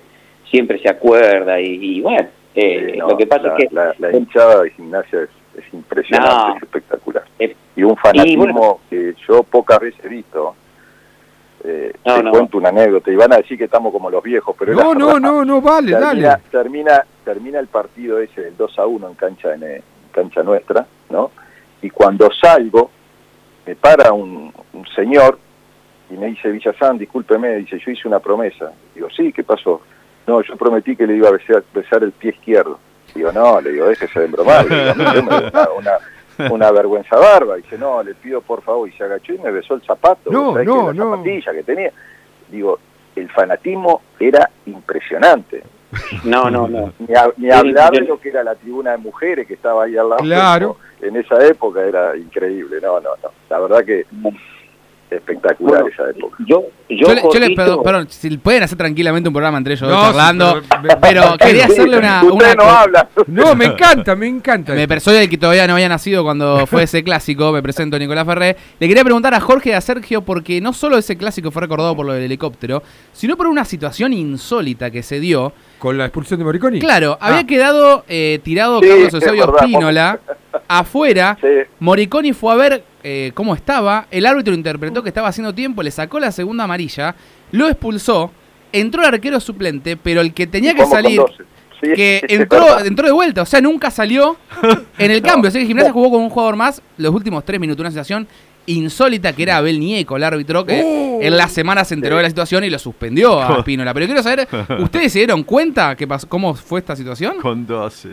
siempre 0.51 0.79
se 0.81 0.89
acuerda 0.89 1.61
y, 1.61 1.99
y 1.99 2.01
bueno, 2.01 2.27
eh, 2.55 2.91
Sí, 2.93 2.99
no, 2.99 3.09
lo 3.11 3.17
que 3.17 3.27
pasa 3.27 3.49
la, 3.49 3.55
es 3.57 3.69
que 3.69 3.75
la, 3.75 3.95
la 3.99 4.17
hinchada 4.17 4.63
de 4.63 4.71
gimnasia 4.71 5.21
es, 5.23 5.29
es 5.59 5.75
impresionante, 5.75 6.31
No. 6.35 6.57
es 6.57 6.63
espectacular. 6.63 7.25
Eh, 7.39 7.55
y 7.77 7.83
un 7.83 7.97
fanatismo 7.97 8.45
y 8.45 8.53
bueno. 8.53 8.79
que 8.91 9.15
yo 9.29 9.43
pocas 9.45 9.79
veces 9.79 10.05
he 10.05 10.09
visto. 10.09 10.55
Eh, 11.65 11.93
No, 12.05 12.17
te 12.17 12.23
no. 12.25 12.31
cuento 12.31 12.59
una 12.59 12.69
anécdota 12.71 13.11
y 13.11 13.17
van 13.17 13.33
a 13.33 13.37
decir 13.37 13.57
que 13.59 13.65
estamos 13.65 13.93
como 13.93 14.11
los 14.11 14.23
viejos, 14.23 14.55
pero 14.59 14.73
No, 14.75 14.95
no, 14.95 15.19
no, 15.21 15.45
no, 15.45 15.61
vale, 15.61 15.93
termina, 15.93 16.29
dale. 16.29 16.43
termina 16.51 17.05
termina 17.27 17.59
el 17.59 17.67
partido 17.67 18.21
ese 18.21 18.41
del 18.41 18.57
2 18.57 18.79
a 18.79 18.87
1 18.87 19.09
en 19.09 19.15
cancha 19.15 19.53
en, 19.53 19.65
eh, 19.65 19.83
cancha 20.13 20.45
nuestra, 20.45 20.87
¿no? 21.11 21.33
Y 21.83 21.91
cuando 21.91 22.31
salgo 22.33 22.89
me 23.67 23.75
para 23.75 24.13
un, 24.13 24.53
un 24.73 24.87
señor 24.95 25.37
y 26.09 26.15
me 26.15 26.27
dice, 26.27 26.53
Villazán, 26.53 26.99
discúlpeme, 26.99 27.57
dice, 27.57 27.81
yo 27.85 27.91
hice 27.91 28.07
una 28.07 28.21
promesa. 28.21 28.71
Digo, 28.95 29.09
sí, 29.11 29.33
¿qué 29.33 29.43
pasó? 29.43 29.83
No, 30.25 30.41
yo 30.41 30.57
prometí 30.57 30.95
que 30.95 31.05
le 31.05 31.17
iba 31.17 31.29
a 31.29 31.33
besar, 31.33 31.65
besar 31.75 32.05
el 32.05 32.13
pie 32.13 32.31
izquierdo. 32.31 32.79
Digo, 33.13 33.33
no, 33.33 33.61
le 33.61 33.73
digo, 33.73 33.87
déjese 33.87 34.21
de 34.21 34.27
embromar. 34.27 34.65
Digo, 34.69 35.23
me 35.25 35.51
da 35.51 35.69
una, 35.77 36.49
una 36.49 36.71
vergüenza 36.71 37.17
barba. 37.17 37.57
Dice, 37.57 37.77
no, 37.77 38.05
le 38.05 38.15
pido 38.15 38.41
por 38.41 38.63
favor. 38.63 38.89
Y 38.89 38.93
se 38.93 39.03
agachó 39.03 39.33
y 39.33 39.39
me 39.39 39.51
besó 39.51 39.75
el 39.75 39.83
zapato. 39.83 40.31
No, 40.31 40.53
¿sabés 40.53 40.69
no, 40.69 40.75
que 40.75 40.87
la 40.87 40.93
no. 40.93 41.11
zapatilla 41.11 41.53
que 41.53 41.63
tenía. 41.65 41.91
Digo, 42.53 42.79
el 43.17 43.29
fanatismo 43.31 44.03
era 44.21 44.49
impresionante. 44.67 45.65
No, 46.25 46.51
no, 46.51 46.69
no. 46.69 46.93
Ni, 46.99 47.15
a- 47.15 47.31
ni 47.37 47.47
Era 47.47 47.59
hablar 47.59 47.93
de 47.93 48.01
lo 48.03 48.19
que 48.21 48.29
era 48.31 48.43
la 48.45 48.55
tribuna 48.55 48.93
de 48.93 48.99
mujeres 48.99 49.47
que 49.47 49.55
estaba 49.55 49.85
ahí 49.85 49.97
al 49.97 50.09
lado. 50.11 50.23
Claro. 50.23 50.77
En 51.01 51.17
esa 51.17 51.45
época 51.47 51.83
era 51.83 52.17
increíble. 52.17 52.77
No, 52.83 53.01
no, 53.01 53.11
no. 53.23 53.31
La 53.51 53.59
verdad 53.61 53.85
que 53.85 54.05
espectacular 55.09 55.83
Bueno, 55.83 55.95
esa 55.95 56.11
época. 56.11 56.37
Yo, 56.49 56.65
Yo, 56.89 57.15
le- 57.15 57.23
yo 57.33 57.39
les 57.39 57.51
perdón, 57.55 57.83
perdón, 57.85 58.07
si 58.11 58.37
pueden 58.39 58.65
hacer 58.65 58.77
tranquilamente 58.77 59.29
un 59.29 59.33
programa 59.33 59.57
entre 59.59 59.75
ellos 59.75 59.89
No, 59.89 60.03
charlando, 60.03 60.61
pero- 60.83 61.01
pero, 61.01 61.39
quería 61.39 61.67
hacerle 61.67 61.99
una, 61.99 62.23
Usted 62.25 62.33
una 62.35 62.55
no 62.57 62.63
habla. 62.65 63.09
No, 63.29 63.55
me 63.55 63.67
encanta, 63.67 64.17
me 64.17 64.27
encanta. 64.27 64.73
Me 64.75 64.99
soy 65.01 65.17
el 65.19 65.29
que 65.31 65.39
todavía 65.39 65.67
no 65.69 65.75
había 65.75 65.89
nacido 65.89 66.25
cuando 66.25 66.67
fue 66.67 66.83
ese 66.83 67.05
clásico, 67.05 67.53
me 67.53 67.63
presento 67.63 67.97
Nicolás 68.01 68.27
Ferré. 68.27 68.57
Le 68.81 68.89
quería 68.89 69.05
preguntar 69.05 69.33
a 69.35 69.41
Jorge 69.41 69.71
y 69.71 69.73
a 69.75 69.81
Sergio 69.81 70.23
porque 70.23 70.61
no 70.61 70.73
solo 70.73 70.99
ese 70.99 71.17
clásico 71.17 71.53
fue 71.53 71.63
recordado 71.63 71.95
por 71.95 72.05
lo 72.05 72.13
del 72.13 72.25
helicóptero, 72.25 72.83
sino 73.13 73.37
por 73.37 73.47
una 73.47 73.65
situación 73.65 74.13
insólita 74.13 74.91
que 74.91 75.05
se 75.05 75.21
dio. 75.21 75.53
¿Con 75.79 75.99
la 75.99 76.07
expulsión 76.07 76.39
de 76.39 76.45
Moriconi? 76.45 76.79
Claro, 76.81 77.19
Ah. 77.21 77.29
había 77.29 77.47
quedado 77.47 78.05
eh, 78.09 78.41
tirado 78.43 78.81
Sí, 78.81 78.89
Carlos 78.89 79.15
Eusebio 79.15 79.47
verdad, 79.47 79.59
Spínola 79.63 80.21
afuera. 80.69 81.37
Sí. 81.41 81.47
Moriconi 81.81 82.33
fue 82.33 82.53
a 82.53 82.57
ver 82.57 82.85
eh, 83.03 83.31
cómo 83.35 83.55
estaba, 83.55 84.07
el 84.11 84.27
árbitro 84.27 84.55
interpretó 84.55 85.03
que 85.03 85.11
estaba 85.11 85.29
haciendo 85.29 85.55
tiempo, 85.55 85.83
le 85.83 85.91
sacó 85.91 86.19
la 86.19 86.33
segunda 86.33 86.65
amarilla, 86.65 87.15
lo 87.53 87.69
expulsó, 87.69 88.31
entró 88.73 89.03
el 89.03 89.09
arquero 89.15 89.39
suplente, 89.39 89.97
pero 89.97 90.21
el 90.23 90.33
que 90.35 90.47
tenía 90.47 90.75
que 90.75 90.87
salir, 90.87 91.21
12. 91.21 91.35
Sí, 91.83 91.93
que 91.95 92.21
entró, 92.29 92.81
entró 92.81 93.07
de 93.07 93.13
vuelta, 93.13 93.43
o 93.43 93.47
sea, 93.47 93.61
nunca 93.61 93.91
salió 93.91 94.37
en 94.99 95.11
el 95.11 95.21
cambio. 95.23 95.49
O 95.49 95.51
sea, 95.53 95.61
que 95.61 95.67
Gimnasia 95.67 95.93
jugó 95.93 96.11
con 96.11 96.23
un 96.23 96.31
jugador 96.31 96.57
más 96.57 96.83
los 96.97 97.15
últimos 97.15 97.45
tres 97.45 97.61
minutos, 97.61 97.81
una 97.81 97.91
situación 97.91 98.27
insólita 98.67 99.33
que 99.35 99.43
era 99.45 99.57
Abel 99.59 99.79
Nieco, 99.81 100.17
el 100.17 100.25
árbitro, 100.25 100.65
que 100.65 100.83
Oh. 100.85 101.19
en 101.23 101.37
la 101.37 101.49
semana 101.49 101.85
se 101.85 101.95
enteró 101.95 102.17
de 102.19 102.23
la 102.25 102.29
situación 102.29 102.63
y 102.65 102.71
lo 102.71 102.79
suspendió 102.79 103.41
a 103.41 103.61
Spínola. 103.63 103.95
Pero 103.95 104.07
quiero 104.07 104.23
saber, 104.23 104.47
¿ustedes 104.81 105.13
se 105.13 105.21
dieron 105.21 105.43
cuenta 105.45 105.97
que 105.97 106.07
pasó, 106.07 106.29
cómo 106.29 106.55
fue 106.55 106.81
esta 106.81 106.95
situación? 106.97 107.37
Con 107.41 107.67
12. 107.67 108.11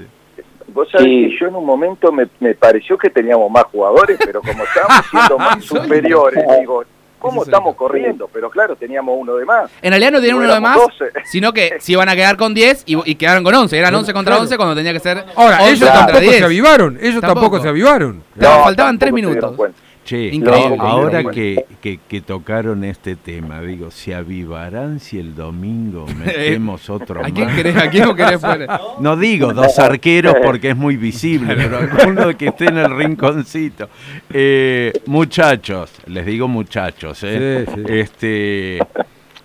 Vos 0.73 0.88
sabés 0.91 1.05
Sí. 1.07 1.27
que 1.30 1.38
yo 1.39 1.47
en 1.47 1.55
un 1.55 1.65
momento 1.65 2.11
me, 2.11 2.27
me 2.39 2.55
pareció 2.55 2.97
que 2.97 3.09
teníamos 3.09 3.51
más 3.51 3.65
jugadores, 3.65 4.17
pero 4.25 4.41
como 4.41 4.63
estábamos 4.63 5.05
siendo 5.11 5.38
más 5.38 5.63
superiores, 5.63 6.43
digo, 6.59 6.84
¿cómo 7.19 7.43
estamos 7.43 7.71
es. 7.73 7.77
corriendo? 7.77 8.30
Pero 8.34 8.49
claro, 8.49 8.75
teníamos 8.75 9.15
uno 9.19 9.35
de 9.35 9.45
más. 9.45 9.69
En 9.81 9.91
realidad 9.91 10.11
no 10.13 10.19
tenían 10.19 10.38
No 10.38 10.43
uno 10.45 10.53
de 10.53 10.59
más, 10.61 10.77
éramos 10.77 10.93
12. 10.99 11.11
sino 11.25 11.53
que 11.53 11.73
se 11.80 11.91
iban 11.91 12.07
a 12.09 12.15
quedar 12.15 12.38
con 12.38 12.53
10 12.53 12.84
y, 12.88 12.97
y 13.11 13.15
quedaron 13.15 13.43
con 13.43 13.53
11. 13.53 13.77
Eran 13.77 13.93
11 13.93 14.13
contra 14.13 14.31
Claro. 14.31 14.43
11 14.43 14.55
cuando 14.57 14.75
tenía 14.75 14.93
que 14.93 14.99
ser 14.99 15.23
Ahora, 15.35 15.57
11 15.61 15.69
ellos 15.73 15.80
contra 15.89 16.05
tampoco 16.05 16.19
10. 16.21 16.38
se 16.38 16.43
avivaron, 16.45 16.97
ellos 17.01 17.21
tampoco, 17.21 17.34
Tampoco. 17.41 17.61
se 17.61 17.67
avivaron. 17.69 18.23
No, 18.35 18.47
faltaban 18.63 18.97
tampoco 18.97 18.99
tres 18.99 19.09
se 19.11 19.15
dieron 19.31 19.51
minutos. 19.51 19.75
Che, 20.03 20.27
Increíble. 20.34 20.75
no, 20.77 20.84
ahora 20.84 21.23
que, 21.23 21.65
que, 21.81 21.97
que 22.09 22.19
tocaron 22.21 22.84
este 22.84 23.15
tema, 23.15 23.61
digo, 23.61 23.89
¿se 23.89 24.13
avivarán 24.13 24.99
si 24.99 25.17
el 25.17 25.34
domingo 25.34 26.05
metemos 26.25 26.89
otro 26.89 27.21
¿A 27.25 27.30
quién 27.30 27.47
más? 27.47 27.55
querés, 27.55 27.75
a 27.77 27.89
quién 27.89 28.13
querés 28.15 28.39
poner? 28.41 28.67
No 28.99 29.15
digo 29.15 29.53
dos 29.53 29.80
arqueros 29.80 30.35
porque 30.43 30.71
es 30.71 30.75
muy 30.75 30.97
visible, 30.97 31.55
pero 31.55 31.77
alguno 31.77 32.38
que 32.38 32.47
esté 32.47 32.65
en 32.65 32.77
el 32.80 32.95
rinconcito. 32.97 33.88
Eh, 34.30 34.91
muchachos, 35.05 35.91
les 36.07 36.25
digo 36.25 36.47
muchachos, 36.49 37.19
¿eh? 37.23 37.65
Sí, 37.65 37.73
sí. 37.75 37.84
Este, 37.88 38.80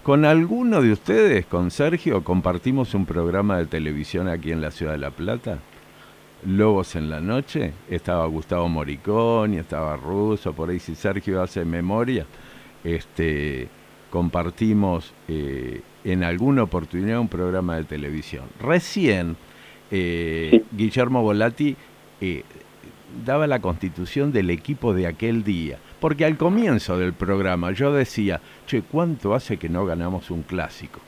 con 0.03 0.25
alguno 0.25 0.83
de 0.83 0.91
ustedes, 0.93 1.47
con 1.47 1.71
Sergio, 1.71 2.25
compartimos 2.25 2.95
un 2.95 3.07
programa 3.07 3.59
de 3.59 3.67
televisión 3.67 4.27
aquí 4.27 4.51
en 4.51 4.61
la 4.61 4.71
ciudad 4.73 4.93
de 4.93 4.99
La 4.99 5.11
Plata. 5.11 5.59
Lobos 6.47 6.95
en 6.95 7.11
la 7.11 7.21
noche, 7.21 7.73
estaba 7.91 8.27
Gustavo 8.27 8.69
Moricón 8.69 9.55
y 9.55 9.59
estaba 9.59 9.97
Russo, 9.97 10.53
por 10.53 10.71
ahí 10.71 10.79
si 10.79 10.95
Sergio 10.95 11.43
hace 11.43 11.65
memoria, 11.65 12.27
este, 12.85 13.69
compartimos 14.11 15.13
eh, 15.27 15.81
en 16.05 16.23
alguna 16.23 16.63
oportunidad 16.63 17.19
un 17.19 17.29
programa 17.29 17.77
de 17.77 17.85
televisión. 17.85 18.45
Recién 18.61 19.37
eh, 19.91 20.63
Guillermo 20.71 21.23
Volati 21.23 21.77
eh, 22.21 22.45
daba 23.25 23.47
la 23.47 23.61
constitución 23.61 24.33
del 24.33 24.51
equipo 24.51 24.95
de 24.95 25.07
aquel 25.07 25.43
día, 25.43 25.79
porque 26.01 26.25
al 26.25 26.37
comienzo 26.37 26.99
del 26.99 27.15
programa 27.15 27.73
yo 27.73 27.93
decía, 27.93 28.41
che, 28.67 28.83
¿cuánto 28.83 29.35
hace 29.35 29.57
que 29.57 29.69
no 29.69 29.85
ganamos 29.87 30.31
un 30.31 30.43
clásico? 30.43 31.01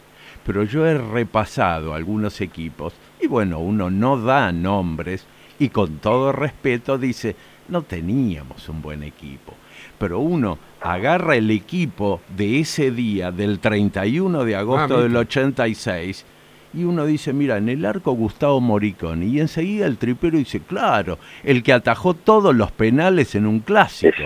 Pero 0.45 0.65
yo 0.65 0.87
he 0.87 0.99
repasado 0.99 1.95
algunos 1.95 2.41
equipos 2.41 2.95
y 3.23 3.27
bueno, 3.27 3.59
uno 3.61 3.91
no 3.91 4.17
da 4.21 4.53
nombres 4.53 5.27
y 5.59 5.69
con 5.69 5.99
todo 5.99 6.33
respeto 6.33 6.99
dice, 6.99 7.37
no 7.69 7.83
teníamos 7.83 8.69
un 8.69 8.81
buen 8.83 9.03
equipo. 9.03 9.55
Pero 9.99 10.19
uno 10.21 10.59
agarra 10.81 11.37
el 11.37 11.51
equipo 11.51 12.21
de 12.35 12.61
ese 12.61 12.91
día, 12.91 13.31
del 13.31 13.59
31 13.59 14.45
de 14.45 14.57
agosto 14.57 14.97
Ah, 14.97 15.01
del 15.03 15.11
mira. 15.11 15.21
86, 15.21 16.25
y 16.73 16.85
uno 16.85 17.05
dice, 17.05 17.33
mira, 17.33 17.59
en 17.59 17.69
el 17.69 17.85
arco 17.85 18.13
Gustavo 18.13 18.61
Moricón, 18.61 19.23
y 19.23 19.41
enseguida 19.41 19.87
el 19.87 19.99
tripero 19.99 20.39
dice, 20.39 20.61
claro, 20.61 21.19
el 21.45 21.63
que 21.63 21.73
atajó 21.75 22.15
todos 22.15 22.55
los 22.55 22.71
penales 22.73 23.35
en 23.35 23.47
un 23.47 23.61
clásico. 23.61 24.23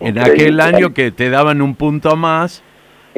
En 0.00 0.18
aquel 0.18 0.60
año 0.60 0.92
que 0.92 1.10
te 1.10 1.30
daban 1.30 1.62
un 1.62 1.74
punto 1.74 2.14
más, 2.16 2.62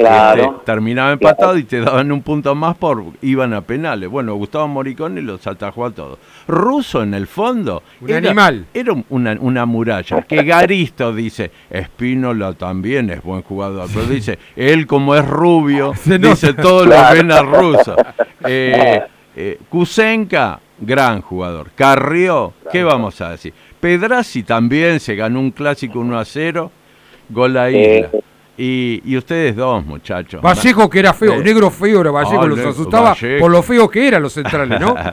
Claro. 0.00 0.42
este, 0.42 0.64
terminaba 0.64 1.12
empatado 1.12 1.56
y 1.58 1.64
te 1.64 1.80
daban 1.80 2.10
un 2.12 2.22
punto 2.22 2.54
más 2.54 2.76
por 2.76 3.04
iban 3.22 3.52
a 3.54 3.60
penales. 3.60 4.08
Bueno, 4.08 4.34
Gustavo 4.34 4.66
Moricone 4.68 5.22
los 5.22 5.46
atajó 5.46 5.86
a 5.86 5.90
todos. 5.90 6.18
Russo 6.48 7.02
en 7.02 7.14
el 7.14 7.26
fondo 7.26 7.82
Un 8.00 8.12
animal. 8.12 8.66
Era 8.74 8.92
un- 8.92 9.04
una, 9.10 9.36
una 9.40 9.66
muralla. 9.66 10.22
Que 10.28 10.42
Garisto 10.44 11.12
dice, 11.14 11.50
Espínola 11.70 12.52
también 12.54 13.10
es 13.10 13.22
buen 13.22 13.42
jugador, 13.42 13.88
pero 13.92 14.06
dice, 14.06 14.38
él 14.56 14.86
como 14.86 15.14
es 15.14 15.26
rubio, 15.26 15.92
dice 16.04 16.54
todos 16.54 16.86
los 16.86 16.94
Claro. 16.96 17.14
ven 17.16 17.32
a 17.32 17.42
Russo. 17.42 17.96
Eh, 18.46 19.02
eh, 19.36 19.58
Kusenka, 19.68 20.60
gran 20.78 21.20
jugador. 21.20 21.70
Carrió, 21.74 22.54
¿qué 22.72 22.82
vamos 22.82 23.20
a 23.20 23.32
decir? 23.32 23.52
Pedrazi 23.80 24.42
también 24.44 24.98
se 24.98 25.14
ganó 25.14 25.40
un 25.40 25.50
clásico 25.50 26.00
1 26.00 26.18
a 26.18 26.24
0, 26.24 26.70
gol 27.28 27.56
a 27.58 27.70
Isla. 27.70 28.08
Y, 28.62 29.00
y 29.06 29.16
ustedes 29.16 29.56
dos, 29.56 29.84
muchachos. 29.86 30.42
Vallejo 30.42 30.90
que 30.90 30.98
era 30.98 31.14
feo, 31.14 31.32
Eh, 31.34 31.42
negro 31.42 31.70
feo 31.70 32.02
era 32.02 32.10
Vallejo, 32.10 32.42
ah, 32.42 32.46
los 32.46 32.58
asustaba 32.60 33.10
Vallejo. 33.14 33.40
por 33.40 33.50
lo 33.50 33.62
feo 33.62 33.88
que 33.88 34.06
eran 34.08 34.22
los 34.22 34.32
centrales, 34.34 34.78
¿no? 34.80 34.94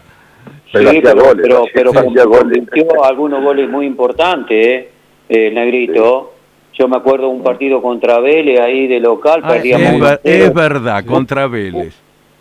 Sí, 0.70 0.80
pero, 1.02 1.24
pero, 1.42 1.64
pero 1.74 1.94
convirtió 1.94 3.04
algunos 3.06 3.42
goles 3.42 3.70
muy 3.70 3.86
importantes, 3.86 4.68
¿eh? 4.68 4.90
El 5.30 5.54
Negrito. 5.54 6.34
Yo 6.74 6.90
me 6.90 6.98
acuerdo 6.98 7.28
de 7.28 7.34
un 7.36 7.42
partido 7.44 7.82
contra 7.82 8.20
Vélez 8.20 8.60
ahí 8.60 8.86
de 8.86 9.00
local, 9.00 9.40
Ah, 9.44 9.48
es, 9.48 9.54
perdíamos 9.54 10.02
ver- 10.02 10.20
1-0. 10.24 10.46
es 10.46 10.54
verdad, 10.54 11.06
contra 11.06 11.48
Vélez. 11.48 11.96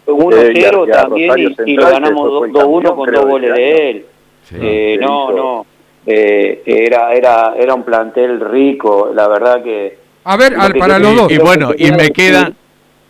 1-0 0.06 0.42
Eh, 0.42 0.52
y 0.56 0.58
a- 0.58 0.62
y 0.62 0.90
a 0.90 1.02
también 1.02 1.28
Rosario 1.28 1.50
y, 1.66 1.70
y 1.70 1.74
lo 1.76 1.82
ganamos 1.88 2.30
después 2.42 2.52
fue 2.52 2.60
2-1 2.62 2.82
campeón, 2.82 2.96
con 2.96 3.14
dos 3.14 3.24
goles 3.26 3.50
ese 3.52 3.60
de 3.62 3.90
él. 3.90 4.06
Sí. 4.42 4.54
Eh, 4.60 4.96
Sí, 4.98 5.06
no, 5.06 5.32
no. 5.32 5.66
Eh, 6.06 6.62
era, 6.66 7.12
era, 7.14 7.54
era 7.56 7.74
un 7.74 7.84
plantel 7.84 8.40
rico, 8.40 9.10
la 9.14 9.28
verdad 9.28 9.62
que... 9.62 9.98
A 10.26 10.36
ver, 10.36 10.54
al- 10.58 10.74
para 10.74 10.98
los 10.98 11.14
dos. 11.16 11.32
Y 11.32 11.38
bueno, 11.38 11.70
y 11.76 11.90
me 11.92 12.10
quedan 12.10 12.54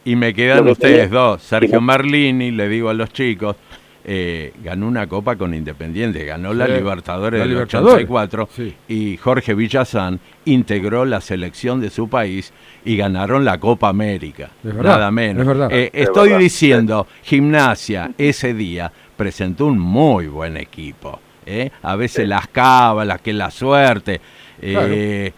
y 0.04 0.14
me 0.16 0.32
quedan 0.34 0.68
ustedes 0.68 1.10
dos. 1.10 1.42
Sergio 1.42 1.80
Marlini, 1.80 2.50
le 2.52 2.68
digo 2.68 2.88
a 2.90 2.94
los 2.94 3.12
chicos, 3.12 3.56
eh, 4.04 4.52
ganó 4.62 4.86
una 4.86 5.08
copa 5.08 5.34
con 5.34 5.52
Independiente, 5.52 6.24
ganó 6.24 6.54
la 6.54 6.66
Sí, 6.66 6.72
Libertadores 6.74 7.38
la 7.40 7.44
del 7.44 7.54
Libertadores, 7.54 7.94
84 8.08 8.48
sí. 8.54 8.72
y 8.86 9.16
Jorge 9.16 9.54
Villazán 9.54 10.20
integró 10.44 11.04
la 11.04 11.20
selección 11.20 11.80
de 11.80 11.90
su 11.90 12.08
país 12.08 12.52
y 12.84 12.96
ganaron 12.96 13.44
la 13.44 13.58
Copa 13.58 13.88
América. 13.88 14.50
Es 14.62 14.74
verdad, 14.76 14.82
nada 14.96 15.10
menos. 15.10 15.40
es 15.42 15.46
verdad. 15.48 15.68
Eh, 15.72 15.90
Es 15.92 16.06
estoy 16.06 16.28
verdad. 16.28 16.40
diciendo, 16.40 17.06
Gimnasia 17.24 18.12
ese 18.16 18.54
día 18.54 18.92
presentó 19.16 19.66
un 19.66 19.78
muy 19.80 20.28
buen 20.28 20.56
equipo. 20.56 21.18
¿eh? 21.44 21.70
A 21.82 21.96
veces 21.96 22.28
las 22.28 22.46
cábalas, 22.48 23.20
que 23.20 23.32
la 23.32 23.50
suerte. 23.50 24.20
eh, 24.62 25.32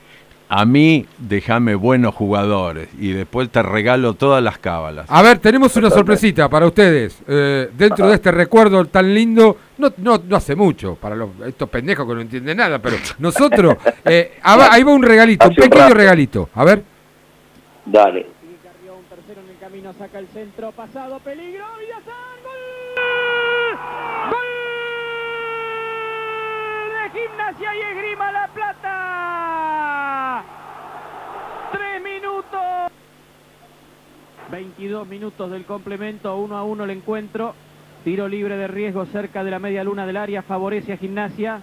A 0.51 0.65
mí, 0.65 1.05
déjame 1.19 1.75
buenos 1.75 2.15
jugadores 2.15 2.89
y 2.99 3.13
después 3.13 3.51
te 3.51 3.63
regalo 3.63 4.15
todas 4.15 4.43
las 4.43 4.57
cábalas. 4.59 5.05
A 5.11 5.21
ver, 5.21 5.39
tenemos 5.41 5.77
una 5.77 5.91
sorpresita 5.91 6.49
para 6.49 6.67
ustedes. 6.67 7.23
Eh, 7.29 7.69
dentro 7.77 8.09
de 8.09 8.15
este 8.15 8.31
recuerdo 8.31 8.83
tan 8.87 9.13
lindo, 9.13 9.59
no, 9.77 9.93
no, 9.99 10.23
no 10.27 10.37
hace 10.37 10.57
mucho, 10.57 10.95
para 10.95 11.15
los, 11.15 11.29
estos 11.47 11.69
pendejos 11.69 12.09
que 12.09 12.15
no 12.15 12.21
entienden 12.23 12.57
nada, 12.57 12.79
pero 12.79 12.97
nosotros, 13.19 13.77
eh, 14.07 14.39
ahí 14.43 14.83
va 14.83 14.93
un 14.93 15.03
regalito, 15.03 15.45
un 15.45 15.51
un 15.51 15.57
pequeño 15.57 15.91
regalito. 15.91 16.49
A 16.55 16.65
ver. 16.65 16.83
Dale. 17.85 18.21
en 18.21 19.51
el 19.51 19.59
camino, 19.61 19.93
saca 19.99 20.19
el 20.19 20.29
centro, 20.29 20.73
pasado, 20.73 21.19
peligro, 21.19 21.65
Villazán, 21.79 22.15
gol. 22.43 23.79
Gol 24.31 24.59
de 27.13 27.21
Gimnasia 27.21 27.75
y 27.75 27.81
Esgrima 27.81 28.33
La 28.33 28.49
Plata. 28.49 30.45
Tres 31.73 32.03
minutos. 32.03 32.93
22 34.51 35.07
minutos 35.07 35.51
del 35.51 35.65
complemento, 35.65 36.37
uno 36.37 36.57
a 36.57 36.65
uno 36.65 36.85
el 36.85 36.91
encuentro. 36.91 37.55
Tiro 38.05 38.29
libre 38.29 38.57
de 38.57 38.69
riesgo 38.69 39.05
cerca 39.07 39.43
de 39.45 39.51
la 39.51 39.59
media 39.59 39.83
luna 39.85 40.07
del 40.07 40.17
área, 40.17 40.43
favorece 40.43 40.93
a 40.93 40.97
Gimnasia. 40.97 41.63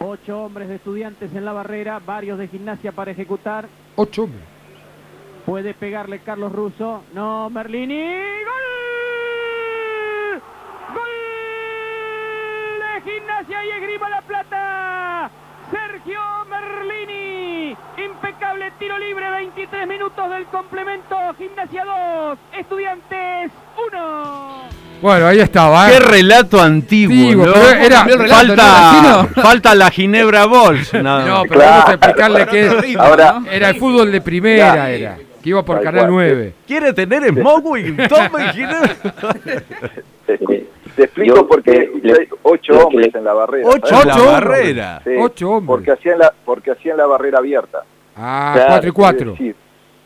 Ocho 0.00 0.44
hombres 0.44 0.68
de 0.68 0.76
estudiantes 0.76 1.34
en 1.34 1.44
la 1.44 1.52
barrera, 1.52 1.98
varios 2.04 2.38
de 2.38 2.48
Gimnasia 2.48 2.92
para 2.92 3.10
ejecutar. 3.10 3.68
Ocho 3.96 4.24
hombres. 4.24 4.44
Puede 5.44 5.74
pegarle 5.74 6.20
Carlos 6.20 6.52
Russo. 6.52 7.02
No, 7.14 7.50
Merlini. 7.50 8.02
¡Gol! 8.44 10.42
¡Gol 10.94 11.26
de 12.94 12.95
Gimnasia 13.06 13.64
y 13.64 13.70
Esgrima 13.70 14.10
La 14.10 14.20
Plata! 14.22 15.30
Sergio 15.70 16.20
Merlini. 16.50 17.76
Impecable 18.04 18.72
tiro 18.78 18.98
libre, 18.98 19.30
23 19.30 19.86
minutos 19.88 20.30
del 20.30 20.44
complemento. 20.46 21.16
Gimnasia 21.38 21.84
2, 21.84 22.38
Estudiantes 22.58 23.52
1. 23.92 24.56
Bueno, 25.02 25.26
ahí 25.26 25.40
estaba. 25.40 25.88
¿eh? 25.88 25.92
Qué 25.92 26.00
relato 26.00 26.60
antiguo, 26.60 27.14
Antiguo, 27.16 27.46
¿no? 27.46 27.52
pero 27.52 27.68
era- 27.70 28.04
relato, 28.04 28.28
falta, 28.34 29.28
falta 29.42 29.74
la 29.74 29.90
Ginebra 29.90 30.46
Bols. 30.46 30.92
No, 30.94 31.42
pero 31.48 31.60
vamos 31.60 31.88
a 31.88 31.92
explicarle 31.92 32.46
que 32.46 32.68
ritmo, 32.70 33.02
Ahora- 33.02 33.42
era 33.50 33.68
el 33.70 33.76
fútbol 33.76 34.10
de 34.10 34.20
primera, 34.20 34.90
era. 34.90 35.16
Que 35.42 35.50
iba 35.50 35.64
por 35.64 35.80
Canal 35.80 36.02
cual. 36.02 36.12
9. 36.12 36.54
¿Quiere 36.66 36.92
tener 36.92 37.28
Smogwing? 37.32 37.96
Toma 38.08 38.44
y 38.46 38.48
Ginebra. 38.52 38.96
Te, 40.96 41.04
explico 41.04 41.36
Yo, 41.36 41.46
por 41.46 41.62
qué 41.62 41.90
le- 42.02 42.12
hay 42.12 42.26
ocho 42.42 42.86
hombres 42.86 43.12
le- 43.12 43.18
en 43.18 43.24
la 43.24 43.34
barrera. 43.34 43.68
Ocho 43.68 43.86
¿sabes? 43.86 44.02
en 44.04 44.08
la 44.08 44.14
Ocho 44.16 44.26
barrera. 44.32 45.00
Sí, 45.04 45.10
Ocho 45.20 45.50
hombres. 45.50 45.66
Porque 45.68 45.92
hacían 45.92 46.18
la, 46.18 46.34
porque 46.44 46.70
hacían 46.72 46.96
la 46.96 47.06
barrera 47.06 47.38
abierta. 47.38 47.84
Ah, 48.16 48.52
Claro, 48.54 48.68
4 48.70 48.88
y 48.88 48.92
4. 48.92 49.32
Es 49.32 49.38
decir, 49.38 49.54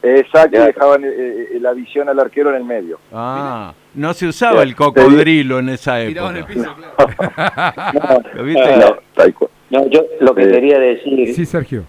exacto, 0.02 0.48
y 0.48 0.50
Claro. 0.50 0.66
dejaban 0.66 1.04
eh, 1.04 1.08
eh, 1.54 1.58
la 1.60 1.72
visión 1.72 2.08
al 2.08 2.18
arquero 2.18 2.50
en 2.50 2.56
el 2.56 2.64
medio. 2.64 2.98
Ah, 3.12 3.72
no 3.94 4.12
se 4.14 4.26
usaba 4.26 4.62
el 4.64 4.74
cocodrilo 4.74 5.60
en 5.60 5.68
esa 5.70 6.00
época. 6.02 6.34
No, 9.70 9.86
yo 9.88 10.04
lo 10.20 10.34
que 10.34 10.42
Eh, 10.42 10.50
quería 10.50 10.78
decir, 10.80 11.32
Sí, 11.34 11.46
Sergio. 11.46 11.84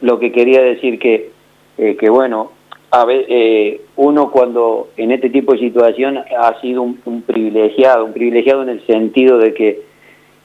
lo 0.00 0.18
que 0.18 0.32
quería 0.32 0.62
decir 0.62 0.98
que, 0.98 1.30
eh, 1.76 1.96
que 2.00 2.08
bueno, 2.08 2.52
a 2.94 3.04
ver, 3.06 3.24
eh, 3.28 3.80
uno 3.96 4.30
cuando 4.30 4.90
en 4.98 5.12
este 5.12 5.30
tipo 5.30 5.52
de 5.54 5.58
situación 5.60 6.18
ha 6.18 6.60
sido 6.60 6.82
un, 6.82 7.00
un 7.06 7.22
privilegiado, 7.22 8.04
un 8.04 8.12
privilegiado 8.12 8.62
en 8.62 8.68
el 8.68 8.86
sentido 8.86 9.38
de 9.38 9.54
que 9.54 9.82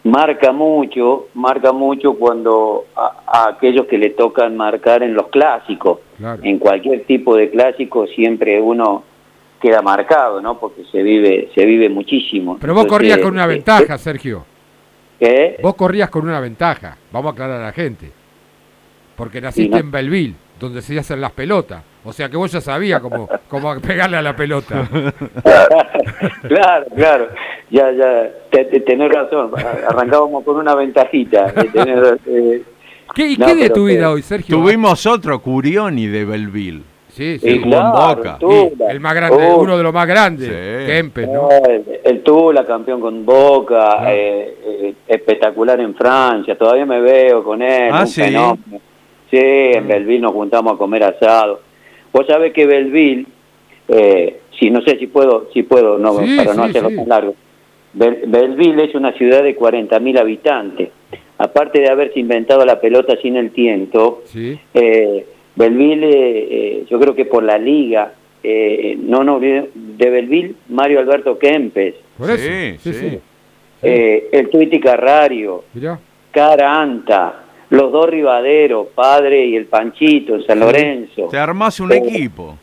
marca 0.05 0.53
mucho, 0.53 1.27
marca 1.33 1.73
mucho 1.73 2.13
cuando 2.13 2.85
a, 2.95 3.21
a 3.27 3.49
aquellos 3.49 3.85
que 3.87 3.97
le 3.97 4.11
tocan 4.11 4.55
marcar 4.55 5.03
en 5.03 5.13
los 5.13 5.27
clásicos, 5.27 5.99
Claro. 6.17 6.41
en 6.43 6.57
cualquier 6.57 7.03
tipo 7.05 7.35
de 7.35 7.49
clásico 7.51 8.07
siempre 8.07 8.59
uno 8.61 9.03
queda 9.61 9.81
marcado, 9.81 10.41
¿no? 10.41 10.57
Porque 10.59 10.83
se 10.91 11.03
vive, 11.03 11.49
se 11.53 11.65
vive 11.65 11.89
muchísimo. 11.89 12.57
Pero 12.61 12.73
vos 12.73 12.83
Entonces, 12.83 13.09
corrías 13.09 13.17
con 13.19 13.33
una 13.33 13.43
eh, 13.45 13.47
ventaja, 13.47 13.97
Sergio. 13.97 14.45
¿Qué? 15.19 15.57
Vos 15.61 15.75
corrías 15.75 16.09
con 16.09 16.23
una 16.23 16.39
ventaja. 16.39 16.97
Vamos 17.11 17.31
a 17.31 17.33
aclarar 17.33 17.61
a 17.61 17.65
la 17.65 17.71
gente. 17.73 18.09
Porque 19.15 19.41
naciste 19.41 19.71
¿no? 19.71 19.77
en 19.77 19.91
Belleville, 19.91 20.35
donde 20.59 20.81
se 20.81 20.97
hacen 20.97 21.19
las 21.19 21.31
pelotas. 21.31 21.83
O 22.07 22.13
sea 22.13 22.29
que 22.29 22.37
vos 22.37 22.49
ya 22.51 22.61
sabías 22.61 23.01
cómo, 23.01 23.27
cómo 23.49 23.79
pegarle 23.81 24.15
a 24.17 24.21
la 24.21 24.33
pelota. 24.35 24.87
claro, 26.47 26.85
claro. 26.95 27.27
Ya, 27.69 27.91
ya, 27.91 28.29
te- 28.49 28.65
te- 28.65 28.79
tenés 28.81 29.11
razón. 29.11 29.51
Arrancábamos 29.89 30.43
con 30.43 30.55
una 30.57 30.73
ventajita. 30.75 31.53
eh, 32.25 32.63
¿Qué, 33.13 33.27
¿Y 33.31 33.35
No, 33.37 33.45
qué 33.45 33.55
de 33.55 33.69
tu 33.69 33.85
que- 33.85 33.95
vida 33.95 34.09
hoy, 34.11 34.21
Sergio? 34.21 34.55
Tuvimos 34.57 35.05
otro 35.05 35.41
Curioni 35.41 36.07
de 36.07 36.23
Belleville. 36.25 36.83
Sí, 37.09 37.39
sí. 37.39 37.59
Boca. 37.59 38.37
Tula. 38.39 38.91
El 38.91 38.99
más 38.99 39.15
grande, 39.15 39.47
Oh. 39.49 39.57
uno 39.57 39.75
de 39.75 39.83
los 39.83 39.93
más 39.93 40.07
grandes. 40.07 40.49
Kempes, 40.85 41.27
¿no? 41.27 41.49
El, 41.67 41.99
el 42.03 42.21
Tula, 42.23 42.63
campeón 42.65 43.01
con 43.01 43.25
Boca, 43.25 44.13
eh, 44.13 44.55
eh, 44.63 44.93
espectacular 45.07 45.79
en 45.81 45.95
Francia, 45.95 46.55
todavía 46.57 46.85
me 46.85 47.01
veo 47.01 47.43
con 47.43 47.61
él, 47.63 47.89
Ah, 47.91 48.01
un 48.01 48.07
¿sí? 48.07 48.21
fenómeno. 48.21 48.79
Sí, 49.31 49.37
en 49.41 49.87
Belleville 49.87 50.21
nos 50.21 50.31
juntamos 50.31 50.75
a 50.75 50.77
comer 50.77 51.03
asado. 51.03 51.61
Vos 52.13 52.25
sabés 52.27 52.53
que 52.53 52.65
Belleville, 52.65 53.25
eh, 53.89 54.39
si 54.59 54.69
no 54.69 54.81
sé 54.81 54.97
si 54.97 55.07
puedo, 55.07 55.49
si 55.53 55.63
puedo, 55.63 55.97
no, 55.97 56.19
Sí, 56.19 56.37
para 56.37 56.53
no 56.53 56.63
sí, 56.65 56.69
hacerlo 56.69 56.89
sí. 56.89 56.95
tan 56.95 57.09
largo. 57.09 57.35
Bel- 57.93 58.23
Belleville 58.27 58.83
es 58.85 58.95
una 58.95 59.11
ciudad 59.13 59.43
de 59.43 59.55
40.000 59.55 60.17
habitantes. 60.19 60.89
Aparte 61.37 61.79
de 61.79 61.89
haberse 61.89 62.19
inventado 62.19 62.65
la 62.65 62.79
pelota 62.81 63.15
sin 63.21 63.35
el 63.37 63.51
tiento, 63.51 64.21
Sí. 64.25 64.57
eh, 64.73 65.25
Belleville, 65.55 66.03
eh, 66.05 66.47
eh, 66.49 66.83
yo 66.89 66.99
creo 66.99 67.15
que 67.15 67.25
por 67.25 67.43
la 67.43 67.57
liga, 67.57 68.13
eh, 68.43 68.97
no 69.01 69.23
no 69.23 69.39
de 69.39 69.69
Belleville, 69.75 70.55
Mario 70.69 70.99
Alberto 70.99 71.37
Kempes, 71.37 71.95
Por 72.17 72.29
eso. 72.31 72.77
Sí, 72.79 72.93
sí. 72.93 73.19
eh, 73.83 74.29
el 74.31 74.49
Tuiti 74.49 74.79
Carrario, 74.79 75.63
Mirá. 75.73 75.99
Cara 76.31 76.81
Anta, 76.81 77.43
los 77.69 77.91
dos 77.91 78.09
Rivaderos, 78.09 78.87
Padre 78.95 79.45
y 79.45 79.55
el 79.55 79.65
Panchito 79.65 80.35
en 80.35 80.43
San 80.45 80.59
Lorenzo, 80.59 81.27
Te 81.29 81.37
armás 81.37 81.79
un 81.79 81.91
Eh, 81.91 81.97
equipo. 81.97 82.57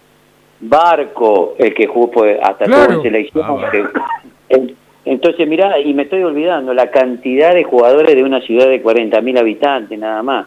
Barco, 0.61 1.55
el 1.59 1.75
que 1.75 1.87
jugó 1.87 2.11
pues, 2.11 2.39
hasta 2.43 2.65
Claro. 2.65 2.87
todo 2.87 2.97
en 2.99 3.03
selección. 3.03 3.45
Ah, 3.47 3.51
bueno. 3.53 3.71
que- 3.71 4.55
el- 4.55 4.77
entonces, 5.05 5.47
mirá, 5.47 5.79
y 5.79 5.93
me 5.93 6.05
estoy 6.05 6.23
olvidando, 6.23 6.73
la 6.73 6.91
cantidad 6.91 7.53
de 7.55 7.65
jugadores 7.65 8.15
de 8.15 8.23
una 8.23 8.41
ciudad 8.41 8.69
de 8.69 8.81
40.000 8.83 9.37
habitantes, 9.37 9.99
nada 9.99 10.23
más. 10.23 10.47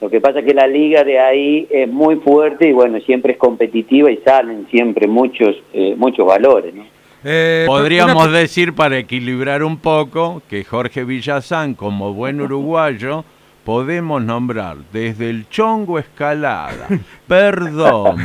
Lo 0.00 0.08
que 0.08 0.18
pasa 0.20 0.38
es 0.38 0.46
que 0.46 0.54
la 0.54 0.66
liga 0.66 1.04
de 1.04 1.18
ahí 1.18 1.66
es 1.68 1.86
muy 1.86 2.16
fuerte 2.16 2.68
y 2.68 2.72
bueno, 2.72 2.98
siempre 3.00 3.32
es 3.32 3.38
competitiva 3.38 4.10
y 4.10 4.16
salen 4.18 4.66
siempre 4.70 5.06
muchos 5.06 5.56
eh, 5.74 5.94
muchos 5.96 6.26
valores, 6.26 6.74
¿no? 6.74 6.84
Eh, 7.22 7.64
Podríamos 7.66 8.26
una- 8.28 8.38
decir, 8.38 8.72
para 8.74 8.96
equilibrar 8.96 9.62
un 9.62 9.76
poco, 9.76 10.40
que 10.48 10.64
Jorge 10.64 11.04
Villazán, 11.04 11.74
como 11.74 12.14
buen 12.14 12.40
uruguayo, 12.40 13.24
podemos 13.64 14.22
nombrar 14.22 14.76
desde 14.92 15.30
el 15.30 15.48
Chongo 15.48 15.98
Escalada, 15.98 16.86
Perdón, 17.28 18.16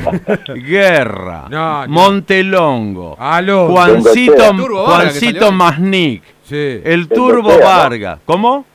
Guerra, 0.55 1.45
No, 1.49 1.85
no. 1.85 1.93
Montelongo, 1.93 3.15
Aló. 3.19 3.67
Juancito, 3.69 4.53
Juancito 4.85 5.33
salió. 5.39 5.51
Masnic, 5.51 6.23
Sí. 6.43 6.81
el 6.83 7.07
Turbo 7.07 7.49
Bengoechea, 7.49 7.59
¿no? 7.59 7.77
Vargas. 7.77 8.19
¿Cómo? 8.25 8.65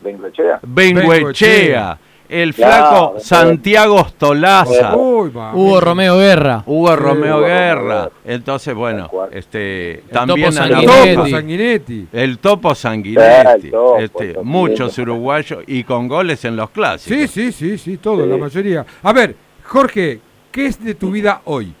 Bengoechea. 0.00 0.60
Benguechea. 0.62 1.98
El 2.28 2.52
flaco. 2.52 3.14
Santiago 3.18 4.04
Stolaza. 4.06 4.94
Uy, 4.96 5.30
va. 5.30 5.54
Hugo 5.54 5.80
Romeo 5.80 6.18
Guerra. 6.18 6.62
Hugo 6.66 6.94
Romeo 6.94 7.38
Hugo 7.38 7.46
Guerra. 7.46 8.10
Entonces, 8.24 8.74
bueno, 8.74 9.10
este 9.30 10.02
Topo 10.12 10.26
también 10.26 10.52
Sanguinetti. 10.52 11.14
Topo 11.14 11.28
Sanguinetti. 11.28 12.08
el 12.12 12.38
Topo 12.38 12.74
Sanguinetti. 12.74 13.66
el 13.66 13.70
Topo, 13.70 13.98
este, 13.98 14.28
Topo. 14.34 14.44
muchos 14.44 14.98
uruguayos 14.98 15.64
y 15.66 15.84
con 15.84 16.06
goles 16.08 16.44
en 16.44 16.56
los 16.56 16.68
clásicos. 16.70 17.18
Sí, 17.18 17.28
sí, 17.28 17.52
sí, 17.52 17.78
sí, 17.78 17.96
todo, 17.96 18.24
Sí. 18.24 18.28
la 18.28 18.36
mayoría. 18.36 18.86
A 19.02 19.12
ver, 19.12 19.34
Jorge, 19.64 20.20
¿qué 20.52 20.66
es 20.66 20.84
de 20.84 20.94
tu 20.94 21.10
vida 21.10 21.40
hoy? 21.46 21.72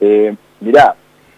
Eh, 0.00 0.34
mirá, 0.60 0.94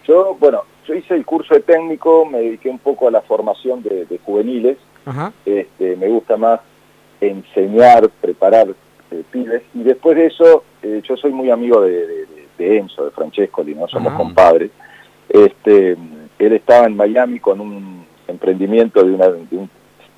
yo, 0.07 0.35
bueno, 0.39 0.63
yo 0.87 0.93
hice 0.95 1.13
el 1.13 1.25
curso 1.25 1.53
de 1.53 1.59
técnico, 1.61 2.25
me 2.25 2.39
dediqué 2.39 2.69
un 2.69 2.79
poco 2.79 3.07
a 3.07 3.11
la 3.11 3.21
formación 3.21 3.83
de, 3.83 4.05
de 4.05 4.17
juveniles, 4.19 4.77
Ajá. 5.05 5.31
este, 5.45 5.95
me 5.95 6.07
gusta 6.07 6.37
más 6.37 6.59
enseñar, 7.29 8.09
preparar 8.21 8.67
eh, 9.11 9.23
pibes, 9.31 9.61
y 9.73 9.83
después 9.83 10.15
de 10.17 10.25
eso, 10.27 10.63
eh, 10.81 11.01
yo 11.07 11.15
soy 11.17 11.31
muy 11.31 11.49
amigo 11.51 11.81
de, 11.81 12.07
de- 12.07 12.25
de 12.57 12.77
Enzo, 12.77 13.05
de 13.05 13.11
Francescoli, 13.11 13.75
¿no? 13.75 13.87
Somos 13.87 14.13
Ah. 14.13 14.17
compadres. 14.17 14.71
Este, 15.29 15.91
él 16.39 16.53
estaba 16.53 16.85
en 16.87 16.95
Miami 16.95 17.39
con 17.39 17.59
un 17.59 18.05
emprendimiento 18.27 19.03
de 19.03 19.11
una, 19.13 19.27
de 19.29 19.57
un- 19.57 19.69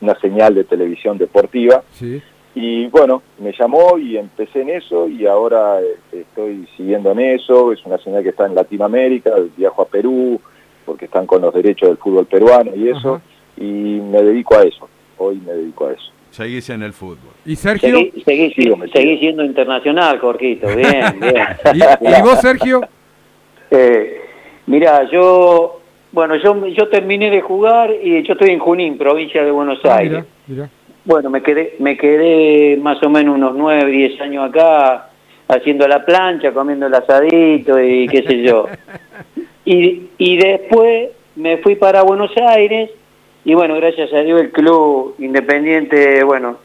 una 0.01 0.15
señal 0.19 0.53
de 0.55 0.63
televisión 0.63 1.17
deportiva, 1.17 1.83
Sí. 1.93 2.21
y 2.55 2.87
bueno, 2.87 3.23
me 3.39 3.51
llamó 3.57 3.97
y 3.97 4.17
empecé 4.17 4.61
en 4.61 4.69
eso 4.69 5.07
y 5.07 5.25
ahora 5.25 5.81
eh, 5.81 5.95
estoy 6.11 6.67
siguiendo 6.77 7.11
en 7.11 7.19
eso. 7.19 7.71
Es 7.71 7.83
una 7.85 7.97
señal 7.97 8.23
que 8.23 8.29
está 8.29 8.45
en 8.45 8.55
Latinoamérica, 8.55 9.31
viajo 9.55 9.81
a 9.81 9.87
Perú 9.87 10.39
porque 10.85 11.05
están 11.05 11.25
con 11.25 11.41
los 11.41 11.53
derechos 11.53 11.89
del 11.89 11.97
fútbol 11.97 12.25
peruano 12.27 12.71
y 12.75 12.89
eso. 12.89 13.21
Y 13.57 13.99
me 14.11 14.21
dedico 14.21 14.55
a 14.55 14.63
eso. 14.63 14.87
Hoy 15.17 15.41
me 15.45 15.51
dedico 15.53 15.87
a 15.87 15.93
eso. 15.93 16.11
Seguís 16.37 16.69
en 16.69 16.83
el 16.83 16.93
fútbol. 16.93 17.33
¿Y 17.45 17.55
Sergio? 17.55 17.89
Seguí, 17.97 18.23
seguí, 18.23 18.53
Sigo 18.53 18.77
metido. 18.77 18.95
seguí 19.01 19.17
siendo 19.17 19.43
internacional, 19.43 20.19
Jorquito, 20.19 20.67
bien, 20.67 21.19
bien. 21.19 21.47
¿Y, 21.73 21.77
y 22.07 22.21
vos, 22.21 22.39
Sergio? 22.39 22.81
Eh, 23.71 24.21
mira, 24.67 25.09
yo, 25.11 25.81
bueno, 26.11 26.35
yo, 26.35 26.67
yo 26.67 26.87
terminé 26.89 27.31
de 27.31 27.41
jugar 27.41 27.89
y 28.03 28.21
yo 28.21 28.33
estoy 28.33 28.51
en 28.51 28.59
Junín, 28.59 28.99
provincia 28.99 29.43
de 29.43 29.49
Buenos 29.49 29.79
Ah, 29.83 29.97
Aires. 29.97 30.25
Bueno, 31.05 31.31
me 31.31 31.41
quedé, 31.41 31.75
me 31.79 31.97
quedé 31.97 32.77
más 32.77 33.01
o 33.01 33.09
menos 33.09 33.33
unos 33.35 33.55
nueve, 33.55 33.89
diez 33.89 34.21
años 34.21 34.47
acá, 34.47 35.09
haciendo 35.47 35.87
la 35.87 36.05
plancha, 36.05 36.51
comiendo 36.51 36.85
el 36.85 36.93
asadito 36.93 37.81
y 37.81 38.07
qué 38.07 38.23
sé 38.23 38.43
yo. 38.43 38.67
Y, 39.69 40.03
y 40.17 40.37
después 40.37 41.09
me 41.35 41.57
fui 41.57 41.75
para 41.75 42.01
Buenos 42.03 42.31
Aires 42.37 42.89
y 43.49 43.53
bueno, 43.55 43.75
gracias 43.75 44.11
a 44.13 44.19
Dios 44.23 44.41
el 44.41 44.51
club 44.51 45.15
independiente, 45.19 46.21
bueno, 46.23 46.57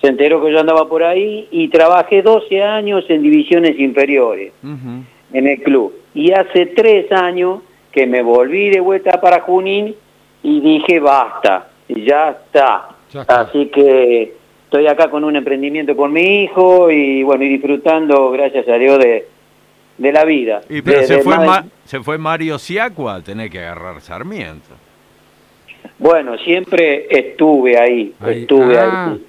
se 0.00 0.06
enteró 0.06 0.40
que 0.44 0.52
yo 0.52 0.60
andaba 0.60 0.88
por 0.88 1.02
ahí 1.02 1.48
y 1.50 1.66
trabajé 1.68 2.22
12 2.22 2.62
años 2.62 3.04
en 3.08 3.22
divisiones 3.22 3.76
inferiores 3.78 4.52
en 4.62 5.46
el 5.46 5.60
club. 5.62 5.92
Y 6.14 6.30
hace 6.30 6.66
tres 6.66 7.10
años 7.10 7.60
que 7.90 8.06
me 8.06 8.22
volví 8.22 8.70
de 8.70 8.78
vuelta 8.80 9.20
para 9.20 9.40
Junín 9.40 9.96
y 10.44 10.60
dije 10.60 11.00
basta, 11.00 11.68
y 11.88 12.04
ya 12.04 12.30
está. 12.30 12.90
Ya 13.12 13.22
está. 13.22 13.40
Así 13.40 13.66
que 13.66 14.34
estoy 14.64 14.86
acá 14.86 15.10
con 15.10 15.24
un 15.24 15.34
emprendimiento 15.34 15.96
con 15.96 16.12
mi 16.12 16.44
hijo 16.44 16.88
y 16.90 17.24
bueno, 17.24 17.42
y 17.42 17.48
disfrutando, 17.48 18.30
gracias 18.30 18.68
a 18.68 18.74
Dios, 18.74 18.98
de, 19.00 19.26
de 19.96 20.12
la 20.12 20.24
vida. 20.24 20.60
Y 20.70 20.82
pero 20.82 21.00
De- 21.00 21.06
se, 21.08 21.16
de 21.16 21.22
fue 21.22 21.36
Ma- 21.38 21.64
se 21.84 22.00
fue 22.00 22.16
Mario 22.18 22.58
Siacua, 22.58 23.20
tenés 23.22 23.50
que 23.50 23.58
agarrar 23.58 24.00
Sarmiento. 24.00 24.74
Bueno, 25.98 26.36
siempre 26.38 27.06
estuve 27.10 27.78
ahí, 27.78 28.14
Ahí. 28.20 28.42
estuve 28.42 28.78
Ah, 28.78 29.10
ahí. 29.12 29.24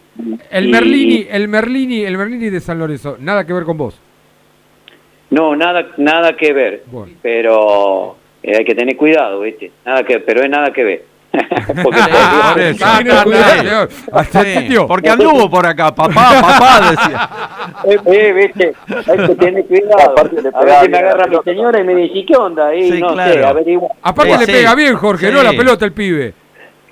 El 0.52 0.66
Y- 0.68 0.72
Merlini, 0.72 1.28
el 1.32 1.48
Merlini, 1.48 2.02
el 2.04 2.18
Merlini 2.18 2.50
de 2.50 2.60
San 2.60 2.78
Lorenzo, 2.78 3.18
nada 3.20 3.46
que 3.46 3.54
ver 3.54 3.64
con 3.64 3.78
vos. 3.78 4.00
No, 5.32 5.56
nada, 5.56 5.88
nada 5.98 6.36
que 6.36 6.54
ver. 6.54 6.84
Bueno. 6.88 7.14
Pero 7.22 8.18
eh, 8.44 8.58
hay 8.58 8.66
que 8.66 8.76
tener 8.76 8.96
cuidado, 8.98 9.42
¿viste? 9.42 9.72
Nada 9.86 10.04
que, 10.04 10.20
pero 10.20 10.42
es 10.44 10.50
nada 10.50 10.72
que 10.74 10.84
ver. 10.84 11.04
Porque 11.84 12.00
Ah, 12.02 12.52
por 12.54 12.62
eso. 12.62 12.86
Ah, 14.12 14.24
Sí, 14.24 14.76
anduvo 15.10 15.48
por 15.50 15.66
acá, 15.66 15.94
papá, 15.94 16.12
papá, 16.42 16.90
decía. 16.92 17.30
Eh, 17.86 18.00
eh, 18.08 18.34
viste, 18.34 18.74
hay 19.12 19.28
que 19.28 19.36
tener 19.36 19.66
cuidado. 19.66 20.12
Aparte 20.12 20.42
le 20.42 20.50
A 20.50 20.52
pegaba 20.52 20.66
ver 20.66 20.74
si 20.74 20.80
bien 20.88 20.92
me 20.92 20.98
agarra 20.98 21.28
mi 21.28 21.38
señora 21.44 21.80
y 21.80 21.84
me 21.84 21.96
dice, 21.96 22.26
¿qué 22.26 22.36
onda? 22.36 22.74
Y 22.76 22.92
Sí, 22.92 23.00
no 23.00 23.16
sé, 23.16 23.46
averigua. 23.46 23.90
Aparte 24.02 24.34
Sí, 24.34 24.40
le 24.40 24.46
sí. 24.48 24.52
pega 24.52 24.76
bien, 24.76 24.96
Jorge, 24.96 25.28
Sí. 25.28 25.34
no 25.34 25.44
la 25.44 25.52
pelota 25.52 25.86
el 25.86 25.94
pibe. 25.94 26.34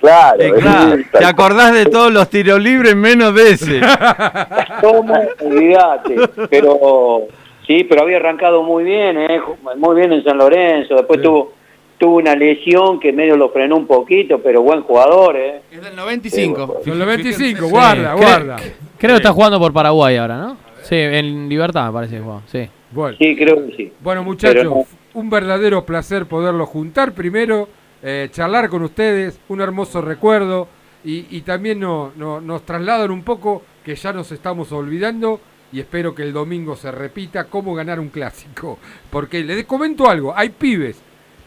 Claro, 0.00 0.40
Eh, 0.42 0.52
claro, 0.60 0.96
te 1.12 1.24
acordás 1.24 1.72
de 1.74 1.86
todos 1.86 2.12
los 2.12 2.28
tiros 2.30 2.60
libres 2.60 2.94
menos 2.94 3.34
de 3.34 3.50
ese. 3.50 3.80
¿Cómo? 4.80 5.14
Olvídate. 5.44 6.16
Pero 6.50 7.22
sí, 7.66 7.84
pero 7.84 8.02
había 8.02 8.18
arrancado 8.18 8.62
muy 8.62 8.84
bien, 8.84 9.18
¿eh? 9.18 9.40
muy 9.76 9.96
bien 9.96 10.12
en 10.12 10.22
San 10.24 10.38
Lorenzo. 10.38 10.94
Después 10.94 11.18
Sí. 11.20 11.24
tuvo 11.24 11.52
tuvo 11.98 12.18
una 12.18 12.36
lesión 12.36 13.00
que 13.00 13.12
medio 13.12 13.36
lo 13.36 13.48
frenó 13.50 13.74
un 13.74 13.88
poquito, 13.88 14.38
pero 14.38 14.62
buen 14.62 14.82
jugador, 14.82 15.36
¿eh? 15.36 15.62
Es 15.72 15.82
del 15.82 15.96
95. 15.96 16.82
Son 16.84 16.96
los 16.96 17.08
25, 17.08 17.66
guarda, 17.68 18.14
Sí, 18.14 18.22
guarda. 18.22 18.56
Creo 18.98 19.14
que 19.14 19.16
está 19.16 19.32
jugando 19.32 19.58
por 19.58 19.72
Paraguay 19.72 20.16
ahora, 20.16 20.36
¿no? 20.38 20.56
Sí, 20.82 20.94
en 20.94 21.48
Libertad 21.48 21.86
me 21.88 21.92
parece 21.92 22.16
que 22.18 22.22
juega, 22.22 22.40
sí. 22.46 22.68
Bueno, 22.92 23.16
Sí, 23.18 23.34
creo 23.36 23.66
que 23.66 23.76
sí. 23.76 23.92
bueno 24.00 24.22
muchachos, 24.22 24.62
no. 24.64 24.84
un 25.14 25.28
verdadero 25.28 25.84
placer 25.84 26.26
poderlo 26.26 26.66
juntar 26.66 27.10
primero, 27.14 27.68
eh, 28.02 28.28
charlar 28.30 28.68
con 28.68 28.82
ustedes, 28.82 29.38
un 29.48 29.60
hermoso 29.60 30.00
recuerdo 30.00 30.68
y, 31.04 31.26
y 31.36 31.40
también 31.42 31.80
no- 31.80 32.12
no- 32.16 32.40
nos 32.40 32.62
trasladan 32.62 33.10
un 33.10 33.22
poco 33.22 33.62
que 33.84 33.94
ya 33.94 34.12
nos 34.12 34.30
estamos 34.32 34.70
olvidando 34.72 35.40
y 35.72 35.80
espero 35.80 36.14
que 36.14 36.22
el 36.22 36.32
domingo 36.32 36.76
se 36.76 36.90
repita 36.90 37.44
cómo 37.44 37.74
ganar 37.74 38.00
un 38.00 38.08
clásico. 38.08 38.78
Porque 39.10 39.42
les 39.44 39.64
comento 39.66 40.08
algo, 40.08 40.32
hay 40.36 40.48
pibes 40.50 40.96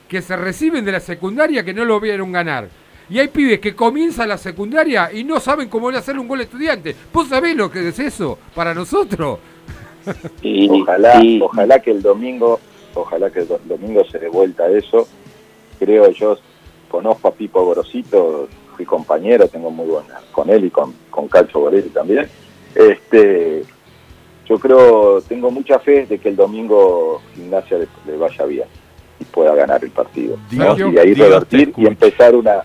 que 0.08 0.22
se 0.22 0.36
reciben 0.36 0.84
de 0.86 0.92
la 0.92 1.00
secundaria 1.00 1.64
que 1.64 1.74
no 1.74 1.86
lo 1.86 2.00
vieron 2.00 2.32
ganar. 2.32 2.68
Y 3.10 3.20
hay 3.20 3.28
pibes 3.30 3.60
que 3.60 3.76
comienzan 3.76 4.30
la 4.30 4.38
secundaria 4.38 5.12
y 5.12 5.24
no 5.24 5.40
saben 5.40 5.68
cómo 5.70 5.90
hacer 5.90 6.18
un 6.18 6.28
gol 6.28 6.40
a 6.40 6.44
estudiante. 6.44 6.96
¿Vos 7.14 7.28
sabés 7.28 7.56
lo 7.56 7.70
que 7.72 7.88
es 7.90 8.00
eso 8.00 8.38
para 8.56 8.74
nosotros? 8.74 9.40
Y- 10.42 10.70
Ojalá, 10.82 11.24
y- 11.24 11.40
ojalá 11.42 11.80
que 11.80 11.92
el 11.92 12.02
domingo, 12.02 12.60
ojalá 12.96 13.30
que 13.30 13.40
el 13.40 13.48
do- 13.48 13.60
domingo 13.66 14.04
se 14.06 14.18
dé 14.20 14.30
vuelta 14.30 14.64
a 14.64 14.70
eso. 14.72 15.08
Creo 15.82 16.12
yo, 16.12 16.38
conozco 16.92 17.30
a 17.30 17.34
Pipo 17.34 17.66
Gorosito, 17.66 18.48
fui 18.76 18.86
compañero, 18.86 19.48
tengo 19.48 19.72
muy 19.72 19.88
buena 19.88 20.22
con 20.32 20.48
él 20.52 20.66
y 20.66 20.70
con, 20.70 20.94
con 21.10 21.28
Calcio 21.28 21.60
Borelli 21.60 21.90
también. 21.90 22.28
Este, 22.76 23.64
yo 24.48 24.60
creo, 24.60 25.20
tengo 25.22 25.50
mucha 25.50 25.80
fe 25.80 26.06
de 26.06 26.20
que 26.20 26.30
el 26.30 26.36
domingo 26.36 27.20
Gimnasia 27.34 27.80
le, 27.80 27.88
le 28.06 28.16
vaya 28.16 28.46
bien 28.46 28.68
y 29.20 29.24
pueda 29.24 29.56
ganar 29.56 29.84
el 29.84 29.90
partido. 29.90 30.38
y 30.52 30.62
ahí 30.62 31.16
Dios 31.16 31.18
revertir 31.18 31.74
y 31.76 31.88
empezar 31.88 32.36
una, 32.36 32.62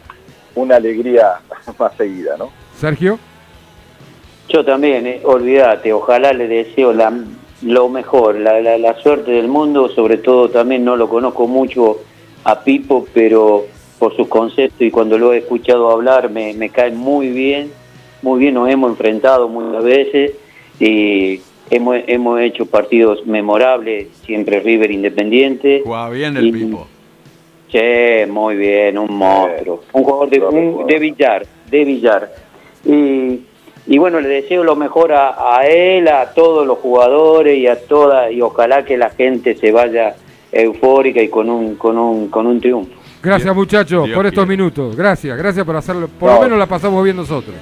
una 0.54 0.76
alegría 0.76 1.40
más 1.78 1.96
seguida, 1.96 2.36
¿no? 2.36 2.50
Sergio. 2.78 3.18
Yo 4.50 4.62
también, 4.62 5.06
eh, 5.06 5.22
olvídate, 5.24 5.90
ojalá 5.90 6.34
le 6.34 6.48
deseo 6.48 6.92
la, 6.92 7.18
lo 7.62 7.88
mejor, 7.88 8.36
la, 8.36 8.60
la, 8.60 8.76
la 8.76 8.94
suerte 9.00 9.30
del 9.30 9.48
mundo, 9.48 9.88
sobre 9.88 10.18
todo 10.18 10.50
también 10.50 10.84
no 10.84 10.96
lo 10.96 11.08
conozco 11.08 11.48
mucho 11.48 12.00
a 12.48 12.60
Pipo, 12.62 13.06
pero 13.12 13.64
por 13.98 14.14
sus 14.14 14.28
conceptos 14.28 14.80
y 14.82 14.90
cuando 14.90 15.18
lo 15.18 15.32
he 15.32 15.38
escuchado 15.38 15.90
hablar 15.90 16.30
me, 16.30 16.52
me 16.54 16.68
cae 16.70 16.90
muy 16.92 17.28
bien, 17.30 17.70
muy 18.22 18.38
bien, 18.40 18.54
nos 18.54 18.68
hemos 18.70 18.90
enfrentado 18.90 19.48
muchas 19.48 19.82
veces 19.82 20.32
y 20.78 21.40
hemos, 21.70 21.96
hemos 22.06 22.40
hecho 22.40 22.66
partidos 22.66 23.26
memorables, 23.26 24.08
siempre 24.24 24.60
River 24.60 24.90
Independiente. 24.90 25.82
Juega 25.84 26.10
bien 26.10 26.36
el 26.36 26.46
Y- 26.48 26.52
Pipo. 26.52 26.86
Che, 27.68 28.26
muy 28.26 28.54
bien, 28.56 28.96
un 28.96 29.12
monstruo. 29.16 29.82
Un 29.92 30.04
jugador 30.04 30.30
de, 30.30 30.38
un- 30.40 30.86
de 30.86 30.98
billar, 31.00 31.44
de 31.68 31.84
billar. 31.84 32.32
Y, 32.84 33.40
y 33.88 33.98
bueno, 33.98 34.20
le 34.20 34.28
deseo 34.28 34.62
lo 34.62 34.76
mejor 34.76 35.12
a, 35.12 35.56
a 35.58 35.66
él, 35.66 36.06
a 36.06 36.32
todos 36.32 36.64
los 36.64 36.78
jugadores 36.78 37.58
y 37.58 37.66
a 37.66 37.80
toda, 37.86 38.30
y 38.30 38.40
ojalá 38.40 38.84
que 38.84 38.96
la 38.96 39.10
gente 39.10 39.56
se 39.56 39.72
vaya 39.72 40.14
eufórica 40.52 41.20
y 41.22 41.28
con 41.28 41.48
un, 41.50 41.76
con 41.76 41.98
un, 41.98 42.28
con 42.28 42.46
un 42.46 42.60
triunfo. 42.60 42.92
Gracias 43.22 43.54
muchachos 43.54 44.08
por 44.14 44.26
estos 44.26 44.46
minutos. 44.46 44.94
Gracias, 44.96 45.36
gracias 45.36 45.64
por 45.64 45.76
hacerlo. 45.76 46.08
Por 46.08 46.30
No. 46.30 46.36
lo 46.36 46.42
menos 46.42 46.58
la 46.58 46.66
pasamos 46.66 47.02
bien 47.02 47.16
nosotros. 47.16 47.54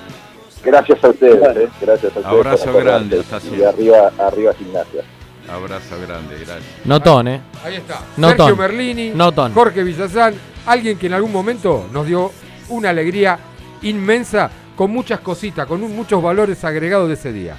Gracias 0.63 1.03
a 1.05 1.09
ustedes, 1.09 1.35
eh, 1.57 1.69
gracias 1.81 2.05
a 2.17 2.21
ustedes. 2.21 2.27
Abrazo 2.27 2.73
grande, 2.75 3.21
hasta 3.21 3.39
Y 3.57 3.63
arriba, 3.63 4.13
arriba 4.19 4.53
Gimnasia. 4.55 5.03
Abrazo 5.49 5.97
grande, 6.07 6.35
gracias. 6.37 6.65
Notón, 6.87 7.29
¿eh? 7.29 7.41
Ahí 7.65 7.77
está. 7.77 8.01
Notón. 8.17 8.37
Sergio 8.49 8.57
Merlini, 8.57 9.11
Notón. 9.11 9.53
Jorge 9.53 9.83
Villazán, 9.83 10.35
alguien 10.67 10.97
que 10.99 11.07
en 11.07 11.13
algún 11.13 11.33
momento 11.33 11.87
nos 11.93 12.07
dio 12.07 12.31
una 12.71 12.91
alegría 12.91 13.39
inmensa 13.83 14.51
con 14.75 14.91
muchas 14.91 15.21
cositas, 15.21 15.67
con 15.67 15.83
un- 15.83 15.95
muchos 15.95 16.23
valores 16.23 16.65
agregados 16.65 17.09
de 17.09 17.15
ese 17.15 17.33
día. 17.33 17.57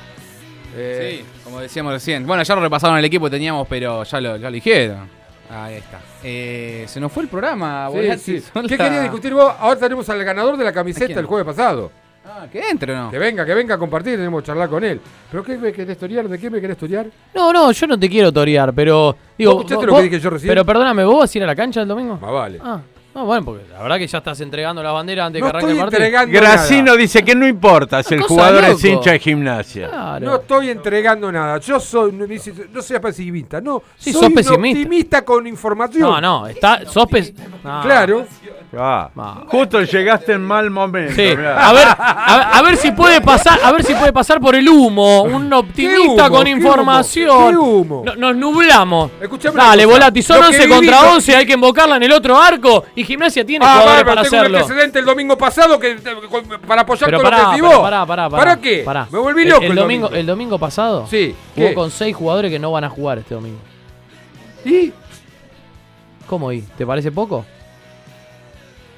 Eh, 0.76 1.20
Sí, 1.20 1.26
como 1.46 1.62
decíamos 1.62 1.94
recién. 1.94 2.28
Bueno, 2.28 2.44
ya 2.44 2.56
lo 2.56 2.62
repasaron 2.62 2.98
el 2.98 3.06
equipo 3.06 3.26
que 3.26 3.32
teníamos, 3.32 3.66
pero 3.70 4.04
ya 4.04 4.20
lo, 4.20 4.36
ya 4.36 4.50
lo 4.50 4.54
dijeron. 4.54 5.08
Ahí 5.50 5.76
está. 5.76 6.00
Eh, 6.24 6.86
se 6.88 7.00
nos 7.00 7.12
fue 7.12 7.24
el 7.24 7.30
programa, 7.30 7.88
sí, 8.18 8.40
sí. 8.42 8.44
¿Qué 8.68 8.76
la- 8.78 8.84
quería 8.84 9.02
discutir 9.04 9.34
vos? 9.34 9.54
Ahora 9.60 9.80
tenemos 9.80 10.10
al 10.10 10.24
ganador 10.24 10.58
de 10.58 10.64
la 10.64 10.72
¿A 10.72 10.74
camiseta 10.74 11.20
el 11.20 11.26
jueves 11.26 11.46
pasado. 11.46 11.92
Ah, 12.28 12.48
que 12.52 12.60
entre 12.68 12.92
o 12.92 12.98
no. 12.98 13.12
Que 13.12 13.20
venga, 13.20 13.46
que 13.46 13.54
venga 13.54 13.76
a 13.76 13.78
compartir, 13.78 14.16
tenemos 14.18 14.42
que 14.42 14.48
charlar 14.48 14.68
con 14.68 14.84
él. 14.84 15.00
¿Pero 15.30 15.44
qué 15.44 15.56
me 15.60 15.72
querés 15.72 15.96
torear? 16.00 16.28
¿De 16.28 16.40
qué 16.40 16.50
me 16.50 16.60
querés 16.60 16.76
torear? 16.76 17.06
No, 17.36 17.54
no, 17.54 17.72
yo 17.72 17.86
no 17.86 18.00
te 18.00 18.10
quiero 18.10 18.32
torear, 18.34 18.74
pero. 18.74 19.16
Digo, 19.38 19.52
¿Vos 19.54 19.60
escuchaste 19.62 19.86
vos- 19.86 19.94
lo 19.96 19.98
que 19.98 20.10
dije 20.10 20.20
yo 20.20 20.30
recién? 20.32 20.50
Pero 20.50 20.66
perdóname, 20.66 21.04
¿vos 21.06 21.20
vas 21.20 21.36
a 21.36 21.38
ir 21.38 21.44
a 21.44 21.48
la 21.48 21.56
cancha 21.56 21.82
el 21.84 21.88
domingo? 21.88 22.18
Más 22.20 22.32
vale. 22.32 22.60
Ah, 22.64 22.80
no, 23.16 23.26
bueno, 23.26 23.46
porque 23.46 23.64
la 23.72 23.82
verdad 23.82 23.98
que 23.98 24.08
ya 24.08 24.18
estás 24.18 24.40
entregando 24.42 24.84
la 24.84 24.92
bandera 24.92 25.26
antes 25.26 25.42
de 25.42 25.46
No 25.48 25.52
que 25.52 25.58
arranque 25.58 25.72
el 25.72 25.78
estoy 25.78 25.86
partido. 25.90 26.04
entregando 26.06 26.40
Gracino 26.40 26.96
dice 26.98 27.24
que 27.24 27.34
no 27.34 27.48
importa 27.48 28.04
si 28.04 28.14
el 28.14 28.22
Cosa 28.22 28.28
jugador 28.34 28.62
loco. 28.64 28.74
es 28.78 28.84
hincha 28.86 29.12
de 29.12 29.20
gimnasia. 29.20 29.88
Claro. 29.90 30.26
No 30.26 30.36
estoy 30.36 30.70
entregando 30.70 31.32
nada. 31.32 31.58
Yo 31.60 31.80
soy, 31.80 32.12
no, 32.12 32.28
dice, 32.28 32.54
no 32.72 32.82
seas 32.82 33.00
pesimista. 33.00 33.62
No, 33.62 33.82
Sí, 33.98 34.12
soy 34.12 34.22
sos 34.22 34.30
un 34.30 34.36
pesimista. 34.36 34.80
optimista 34.80 35.22
con 35.26 35.48
información. 35.48 36.02
No, 36.02 36.20
no, 36.22 36.48
está, 36.48 36.86
sos 36.86 37.06
pes- 37.08 37.34
no. 37.64 37.82
Claro. 37.82 38.26
Ah, 38.78 39.10
justo 39.48 39.82
llegaste 39.82 40.34
en 40.34 40.42
mal 40.44 40.70
momento. 40.70 41.14
Sí. 41.16 41.30
A 41.30 41.36
ver, 41.72 41.88
a, 41.88 42.36
ver- 42.38 42.48
a 42.58 42.62
ver 42.62 42.76
si 42.76 42.92
puede 42.92 43.22
pasar, 43.22 43.58
a 43.64 43.72
ver 43.72 43.84
si 43.86 43.94
puede 43.96 44.12
pasar 44.12 44.42
por 44.42 44.54
el 44.56 44.68
humo, 44.68 45.24
un 45.24 45.52
optimista 45.54 46.26
humo? 46.28 46.30
con 46.36 46.44
¿Qué 46.44 46.50
información. 46.50 47.30
humo? 47.30 47.50
¿Qué 47.50 47.58
humo? 47.58 48.04
No- 48.06 48.16
nos 48.18 48.36
nublamos. 48.36 49.12
Escuchame 49.22 49.56
Dale. 49.56 49.86
Volati, 49.86 50.22
son 50.22 50.42
Lo 50.42 50.48
11 50.48 50.60
que 50.60 50.68
contra 50.68 50.98
viví- 51.02 51.14
11, 51.14 51.36
hay 51.38 51.46
que 51.46 51.54
invocarla 51.54 51.96
en 51.96 52.04
el 52.04 52.12
otro 52.12 52.38
arco 52.38 52.84
y 52.96 53.05
Gimnasia 53.06 53.46
tiene 53.46 53.66
Ah, 53.66 53.80
jugadores 53.80 54.04
para 54.04 54.22
tengo 54.24 54.36
un 54.36 54.40
hacerlo. 54.42 54.58
antecedente 54.60 55.00
el 55.00 55.06
domingo 55.06 55.38
pasado 55.38 55.80
que, 55.80 55.96
para 56.68 56.82
apoyar 56.82 57.06
Pero 57.06 57.18
todo 57.20 57.30
pará, 57.32 57.44
lo 57.44 57.52
que 57.56 57.62
pero 57.62 57.82
pará, 57.82 58.06
pará, 58.06 58.30
pará. 58.30 58.44
¿Para 58.44 58.62
qué? 58.62 58.82
Pará. 58.84 59.08
Me 59.12 59.20
volví 59.20 59.44
El- 59.44 59.50
loco 59.50 59.64
el, 59.64 59.70
el, 59.72 59.76
domingo, 59.76 60.10
el 60.12 60.26
domingo 60.26 60.60
pasado 60.60 61.08
Sí, 61.08 61.36
jugó 61.56 61.68
¿qué? 61.70 61.74
con 61.74 61.92
6 61.92 62.16
jugadores 62.16 62.52
que 62.52 62.60
no 62.60 62.72
van 62.72 62.84
a 62.84 62.90
jugar 62.90 63.20
este 63.20 63.34
domingo. 63.36 63.60
¿Y? 64.66 64.92
¿Cómo 66.28 66.52
y? 66.52 66.62
¿Te 66.62 66.86
parece 66.86 67.12
poco? 67.12 67.46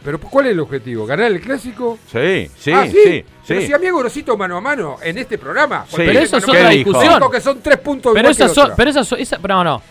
Pero 0.04 0.20
¿cuál 0.22 0.46
es 0.46 0.52
el 0.54 0.60
objetivo? 0.62 1.06
¿Ganar 1.06 1.32
el 1.32 1.42
clásico? 1.42 1.98
Sí, 2.10 2.50
sí, 2.58 2.72
Ah, 2.72 2.86
sí, 2.90 3.26
Pero 3.46 3.60
sí. 3.62 3.68
si 3.68 3.74
a 3.74 3.78
mí 3.78 3.90
Gorosito 3.90 4.38
mano 4.38 4.56
a 4.58 4.62
mano 4.62 4.98
en 5.02 5.18
este 5.18 5.38
programa. 5.38 5.86
Sí. 5.90 5.96
Pero 5.98 6.20
eso 6.20 6.38
es 6.38 6.48
otra 6.48 6.70
discusión. 6.70 7.22
que 7.32 7.42
son 7.42 7.60
tres 7.62 7.78
puntos 7.80 8.14
Pero 8.14 8.30
igual 8.32 8.50
esa, 8.50 8.66
que 8.68 8.72
pero 8.78 8.90
esa, 8.92 9.04
so- 9.04 9.18
esa- 9.18 9.40
pero 9.40 9.56
no, 9.56 9.64
no. 9.66 9.82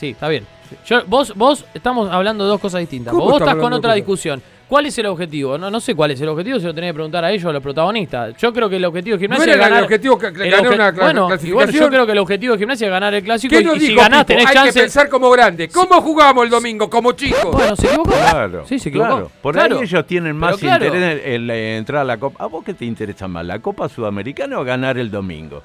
Sí, 0.00 0.10
está 0.10 0.26
bien. 0.28 0.44
Yo, 0.86 1.02
vos, 1.06 1.32
vos 1.36 1.64
estamos 1.74 2.10
hablando 2.10 2.44
de 2.44 2.50
dos 2.50 2.60
cosas 2.60 2.80
distintas. 2.80 3.12
¿Cómo 3.12 3.24
Vos 3.24 3.34
estamos 3.34 3.52
estás 3.52 3.62
con 3.62 3.72
otra 3.72 3.88
cosas? 3.90 3.96
discusión. 3.96 4.42
¿Cuál 4.66 4.86
es 4.86 4.96
el 4.98 5.06
objetivo? 5.06 5.58
No, 5.58 5.70
no 5.70 5.78
sé 5.78 5.94
cuál 5.94 6.12
es 6.12 6.20
el 6.22 6.28
objetivo, 6.28 6.58
se 6.58 6.66
lo 6.66 6.74
tenés 6.74 6.88
que 6.88 6.94
preguntar 6.94 7.22
a 7.22 7.30
ellos, 7.30 7.44
a 7.44 7.52
los 7.52 7.62
protagonistas. 7.62 8.34
Yo 8.38 8.50
creo 8.52 8.68
que 8.68 8.76
el 8.76 8.84
objetivo 8.86 9.16
de 9.18 9.20
gimnasia 9.20 9.44
¿No 9.44 9.52
es 9.52 9.56
era 9.58 9.64
el 9.66 9.70
ganar. 9.70 9.84
objetivo 9.84 10.18
que- 10.18 10.32
que 10.32 10.42
el 10.44 10.50
ganar 10.50 10.72
una 10.74 10.90
bueno, 10.92 11.36
yo 11.70 11.88
creo 11.90 12.06
que 12.06 12.12
el 12.12 12.18
objetivo 12.18 12.54
de 12.54 12.58
gimnasia 12.58 12.86
es 12.86 12.90
ganar 12.90 13.12
el 13.14 13.22
clásico 13.22 13.54
¿Qué 13.54 13.60
y, 13.60 13.64
nos 13.64 13.76
y 13.76 13.80
si 13.80 13.86
dijo 13.88 14.00
ganás 14.00 14.24
tenés 14.24 14.46
Hay 14.46 14.54
chance. 14.54 14.72
que 14.72 14.80
pensar 14.80 15.08
como 15.10 15.28
grande. 15.30 15.68
¿Cómo 15.68 16.00
jugamos 16.00 16.44
el 16.44 16.50
domingo? 16.50 16.88
Como 16.88 17.12
chicos. 17.12 17.52
Bueno, 17.52 17.76
se 17.76 17.86
equivocó. 17.88 18.10
Claro, 18.12 18.64
Sí, 18.66 18.78
se 18.78 18.88
equivocó. 18.88 19.10
claro. 19.10 19.30
Por 19.42 19.54
Claro. 19.54 19.76
ahí 19.78 19.82
ellos 19.84 20.06
tienen 20.06 20.34
más 20.34 20.56
claro. 20.56 20.86
interés 20.86 21.20
en, 21.26 21.50
entrar 21.50 22.00
a 22.00 22.04
la 22.04 22.16
Copa. 22.16 22.42
¿A 22.42 22.46
vos 22.46 22.64
qué 22.64 22.72
te 22.72 22.86
interesa 22.86 23.28
más, 23.28 23.44
la 23.44 23.58
Copa 23.58 23.88
Sudamericana 23.90 24.58
o 24.58 24.64
ganar 24.64 24.96
el 24.96 25.10
domingo? 25.10 25.62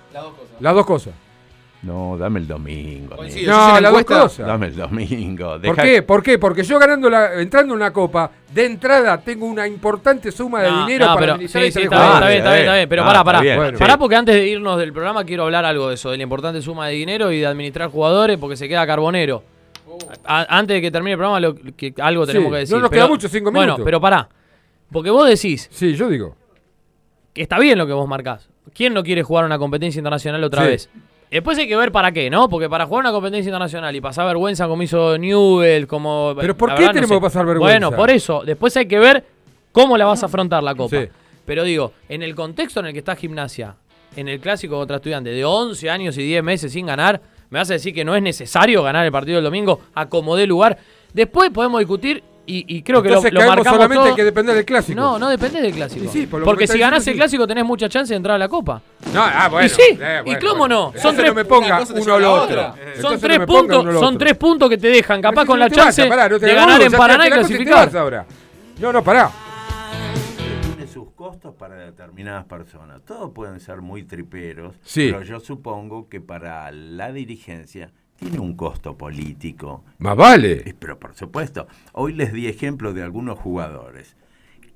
Las 0.60 0.74
dos 0.76 0.86
cosas. 0.86 1.14
No, 1.82 2.18
dame 2.18 2.40
el 2.42 2.48
domingo. 2.48 3.16
Coincido, 3.16 3.42
hice 3.44 3.50
No, 3.52 3.74
la 3.76 3.82
las 3.82 3.94
dos 3.94 4.04
cosas. 4.04 4.46
Dame 4.46 4.68
el 4.68 4.76
domingo. 4.76 5.62
¿Por 5.62 5.76
qué? 5.78 6.02
¿Por 6.04 6.22
qué? 6.22 6.38
Porque 6.38 6.64
yo 6.64 6.78
ganando 6.78 7.10
la, 7.10 7.36
entrando 7.42 7.74
en 7.74 7.78
una 7.80 7.94
copa, 7.94 8.30
de 8.54 8.66
entrada 8.66 9.18
tengo 9.22 9.46
una 9.46 9.66
importante 9.66 10.30
suma 10.32 10.62
de 10.62 10.70
No, 10.72 10.86
dinero 10.86 11.06
no, 11.06 11.12
para 11.14 11.20
pero, 11.22 11.34
administrar 11.36 11.64
sí, 11.66 11.72
sí, 11.72 11.82
está 11.84 11.96
bien, 11.98 12.12
está 12.14 12.28
bien, 12.28 12.38
está 12.40 12.50
bien, 12.52 12.60
está 12.66 12.76
bien. 12.76 12.90
Pero 12.90 13.02
Ah, 13.04 13.06
pará, 13.06 13.24
pará. 13.24 13.40
bien, 13.42 13.56
Bueno, 13.56 13.78
sí. 13.78 13.82
Pará 13.82 13.98
porque 13.98 14.16
antes 14.18 14.36
de 14.36 14.48
irnos 14.48 14.78
del 14.78 14.92
programa 14.92 15.24
quiero 15.24 15.44
hablar 15.44 15.64
algo 15.64 15.88
de 15.88 15.96
eso, 15.96 16.12
de 16.12 16.18
la 16.18 16.24
importante 16.24 16.62
suma 16.62 16.88
de 16.88 16.96
dinero 16.96 17.32
y 17.32 17.40
de 17.40 17.48
administrar 17.48 17.90
jugadores 17.90 18.38
porque 18.38 18.58
se 18.58 18.68
queda 18.68 18.86
carbonero. 18.86 19.42
A- 20.26 20.58
antes 20.58 20.76
de 20.76 20.82
que 20.82 20.92
termine 20.92 21.14
el 21.14 21.18
programa, 21.18 21.40
lo, 21.40 21.56
que 21.56 21.94
algo 22.00 22.26
Sí, 22.26 22.34
tenemos 22.34 22.52
que 22.52 22.60
decir. 22.60 22.76
no 22.76 22.82
nos 22.82 22.90
Pero- 22.90 23.00
queda 23.04 23.08
mucho, 23.08 23.30
cinco 23.30 23.52
Bueno, 23.52 23.62
minutos. 23.74 23.86
pero 23.86 24.02
pará. 24.02 24.28
Porque 24.92 25.10
vos 25.12 25.28
decís 25.30 25.70
Sí, 25.72 25.96
yo 25.96 26.10
digo. 26.10 26.36
que 27.34 27.42
está 27.42 27.58
bien 27.58 27.78
lo 27.78 27.88
que 27.88 27.94
vos 27.94 28.08
marcás. 28.08 28.50
¿Quién 28.74 28.94
no 28.94 29.02
quiere 29.04 29.24
jugar 29.24 29.46
una 29.46 29.58
competencia 29.58 29.98
internacional 30.00 30.44
otra 30.44 30.64
Sí. 30.64 30.68
vez? 30.68 30.90
Después 31.32 31.58
hay 31.60 31.68
que 31.68 31.76
ver 31.76 31.92
para 31.92 32.12
qué, 32.12 32.30
¿no? 32.30 32.50
Porque 32.50 32.68
para 32.68 32.88
jugar 32.88 33.02
una 33.02 33.12
competencia 33.12 33.50
internacional 33.50 33.96
y 33.96 34.02
pasar 34.02 34.26
vergüenza 34.26 34.68
como 34.68 34.82
hizo 34.82 35.18
Newell, 35.18 35.86
como... 35.86 36.34
¿Pero 36.40 36.58
por 36.58 36.70
qué 36.70 36.76
verdad 36.76 36.88
no 36.88 36.94
tenemos 36.94 37.10
sé. 37.10 37.16
que 37.16 37.22
pasar 37.22 37.46
vergüenza? 37.46 37.88
Bueno, 37.88 37.96
por 37.96 38.10
eso. 38.10 38.42
Después 38.44 38.76
hay 38.78 38.88
que 38.88 38.98
ver 38.98 39.24
cómo 39.72 39.96
la 39.96 40.06
vas 40.06 40.24
a 40.24 40.26
afrontar 40.26 40.64
la 40.64 40.74
Copa. 40.74 41.02
Sí. 41.02 41.08
Pero 41.46 41.64
digo, 41.64 41.94
en 42.10 42.24
el 42.24 42.34
contexto 42.34 42.80
en 42.80 42.88
el 42.88 42.94
que 42.94 43.00
está 43.00 43.16
Gimnasia, 43.16 43.76
en 44.16 44.28
el 44.28 44.40
clásico 44.40 44.78
contra 44.78 44.96
estudiantes, 44.98 45.36
de 45.36 45.46
11 45.46 45.90
años 45.90 46.18
y 46.18 46.24
10 46.24 46.44
meses 46.44 46.72
sin 46.72 46.88
ganar, 46.88 47.22
me 47.52 47.60
vas 47.60 47.70
a 47.70 47.74
decir 47.74 47.94
que 47.94 48.04
no 48.04 48.16
es 48.16 48.24
necesario 48.24 48.82
ganar 48.82 49.06
el 49.06 49.12
partido 49.12 49.36
del 49.36 49.46
domingo, 49.46 49.82
acomodé 49.94 50.48
lugar. 50.48 50.78
Después 51.14 51.50
podemos 51.52 51.80
discutir 51.80 52.24
y, 52.58 52.66
y 52.78 52.82
creo 52.84 53.02
que 53.04 53.10
lo, 53.10 53.16
Entonces 53.16 53.34
lo 53.34 53.40
caemos 53.40 53.56
marcamos 53.58 53.78
solamente 53.78 54.06
todo. 54.08 54.16
que 54.16 54.24
depender 54.24 54.56
del 54.56 54.66
clásico. 54.66 55.00
No, 55.00 55.20
no 55.20 55.30
depende 55.30 55.62
del 55.62 55.74
clásico. 55.74 56.12
Sí, 56.12 56.26
por 56.28 56.44
Porque 56.44 56.66
si 56.68 56.80
ganás 56.80 57.06
el 57.08 57.16
clásico 57.16 57.46
tenés 57.48 57.66
mucha 57.66 57.88
chance 57.90 58.14
de 58.14 58.18
entrar 58.18 58.36
a 58.36 58.40
la 58.40 58.48
Copa. 58.50 58.82
No, 59.14 59.22
ah, 59.24 59.48
bueno. 59.50 59.68
y 59.68 59.70
sí, 59.70 59.98
eh, 60.02 60.22
y 60.26 60.36
cómo 60.38 60.56
bueno. 60.60 60.76
no. 60.76 60.86
Entonces 60.88 61.02
Son 61.04 61.16
tres, 61.16 61.28
no 61.30 61.36
me 61.36 61.46
ponga 61.46 61.82
uno 61.82 61.94
o 61.94 62.00
lleva 62.00 62.06
lo 62.06 62.16
a 62.16 62.20
la 62.20 62.32
otro. 62.44 62.62
Entonces 62.62 63.02
son 63.02 63.20
tres 63.20 63.40
puntos, 63.46 64.00
son 64.00 64.18
tres 64.18 64.38
puntos 64.38 64.70
que 64.70 64.78
te 64.78 64.88
dejan 64.88 65.22
capaz 65.22 65.42
Entonces 65.42 65.48
con 65.48 65.60
la 65.60 65.70
chance 65.70 66.06
pará, 66.08 66.30
no 66.30 66.40
te 66.40 66.46
de 66.48 66.54
ganar 66.54 66.82
en 66.82 66.92
Paraná 66.92 67.28
y 67.28 67.32
clasificar. 67.32 67.96
ahora. 67.98 68.26
No, 68.80 68.94
no, 68.94 69.04
pará. 69.04 69.30
tiene 70.76 70.88
sus 70.92 71.12
costos 71.12 71.54
para 71.56 71.76
determinadas 71.76 72.46
personas. 72.46 73.02
Todos 73.06 73.32
pueden 73.34 73.60
ser 73.60 73.82
muy 73.82 74.04
triperos, 74.04 74.76
Sí. 74.84 75.10
pero 75.12 75.24
yo 75.24 75.40
supongo 75.40 76.08
que 76.10 76.22
para 76.22 76.72
la 76.72 77.12
dirigencia 77.12 77.92
tiene 78.20 78.40
un 78.40 78.54
costo 78.56 78.98
político. 78.98 79.84
Más 80.00 80.16
vale. 80.16 80.64
Eh, 80.70 80.76
Pero 80.78 81.00
por 81.00 81.16
supuesto, 81.16 81.68
hoy 81.94 82.14
les 82.14 82.34
di 82.34 82.48
ejemplo 82.48 82.94
de 82.94 83.02
algunos 83.04 83.40
jugadores 83.40 84.16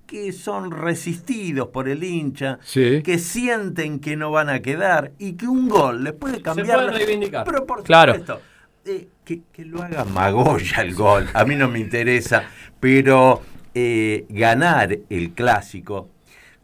que 0.07 0.31
son 0.31 0.71
resistidos 0.71 1.69
por 1.69 1.87
el 1.89 2.03
hincha, 2.03 2.59
Sí. 2.61 3.01
que 3.03 3.17
sienten 3.17 3.99
que 3.99 4.15
no 4.15 4.31
van 4.31 4.49
a 4.49 4.61
quedar 4.61 5.11
y 5.17 5.33
que 5.33 5.47
un 5.47 5.67
gol 5.69 6.03
les 6.03 6.13
puede 6.13 6.41
cambiar. 6.41 6.77
pueden 6.77 6.91
la- 6.91 6.97
reivindicar. 6.97 7.45
Pero 7.45 7.65
por 7.65 7.83
Claro. 7.83 8.13
supuesto, 8.13 8.41
eh, 8.85 9.07
que, 9.25 9.41
que 9.51 9.65
lo 9.65 9.81
haga 9.81 10.03
Magoya 10.05 10.81
el 10.81 10.93
gol, 10.93 11.27
a 11.33 11.45
mí 11.45 11.55
no 11.55 11.67
me 11.69 11.79
interesa, 11.79 12.43
pero 12.79 13.41
eh, 13.73 14.25
ganar 14.29 14.99
el 15.09 15.31
clásico 15.31 16.09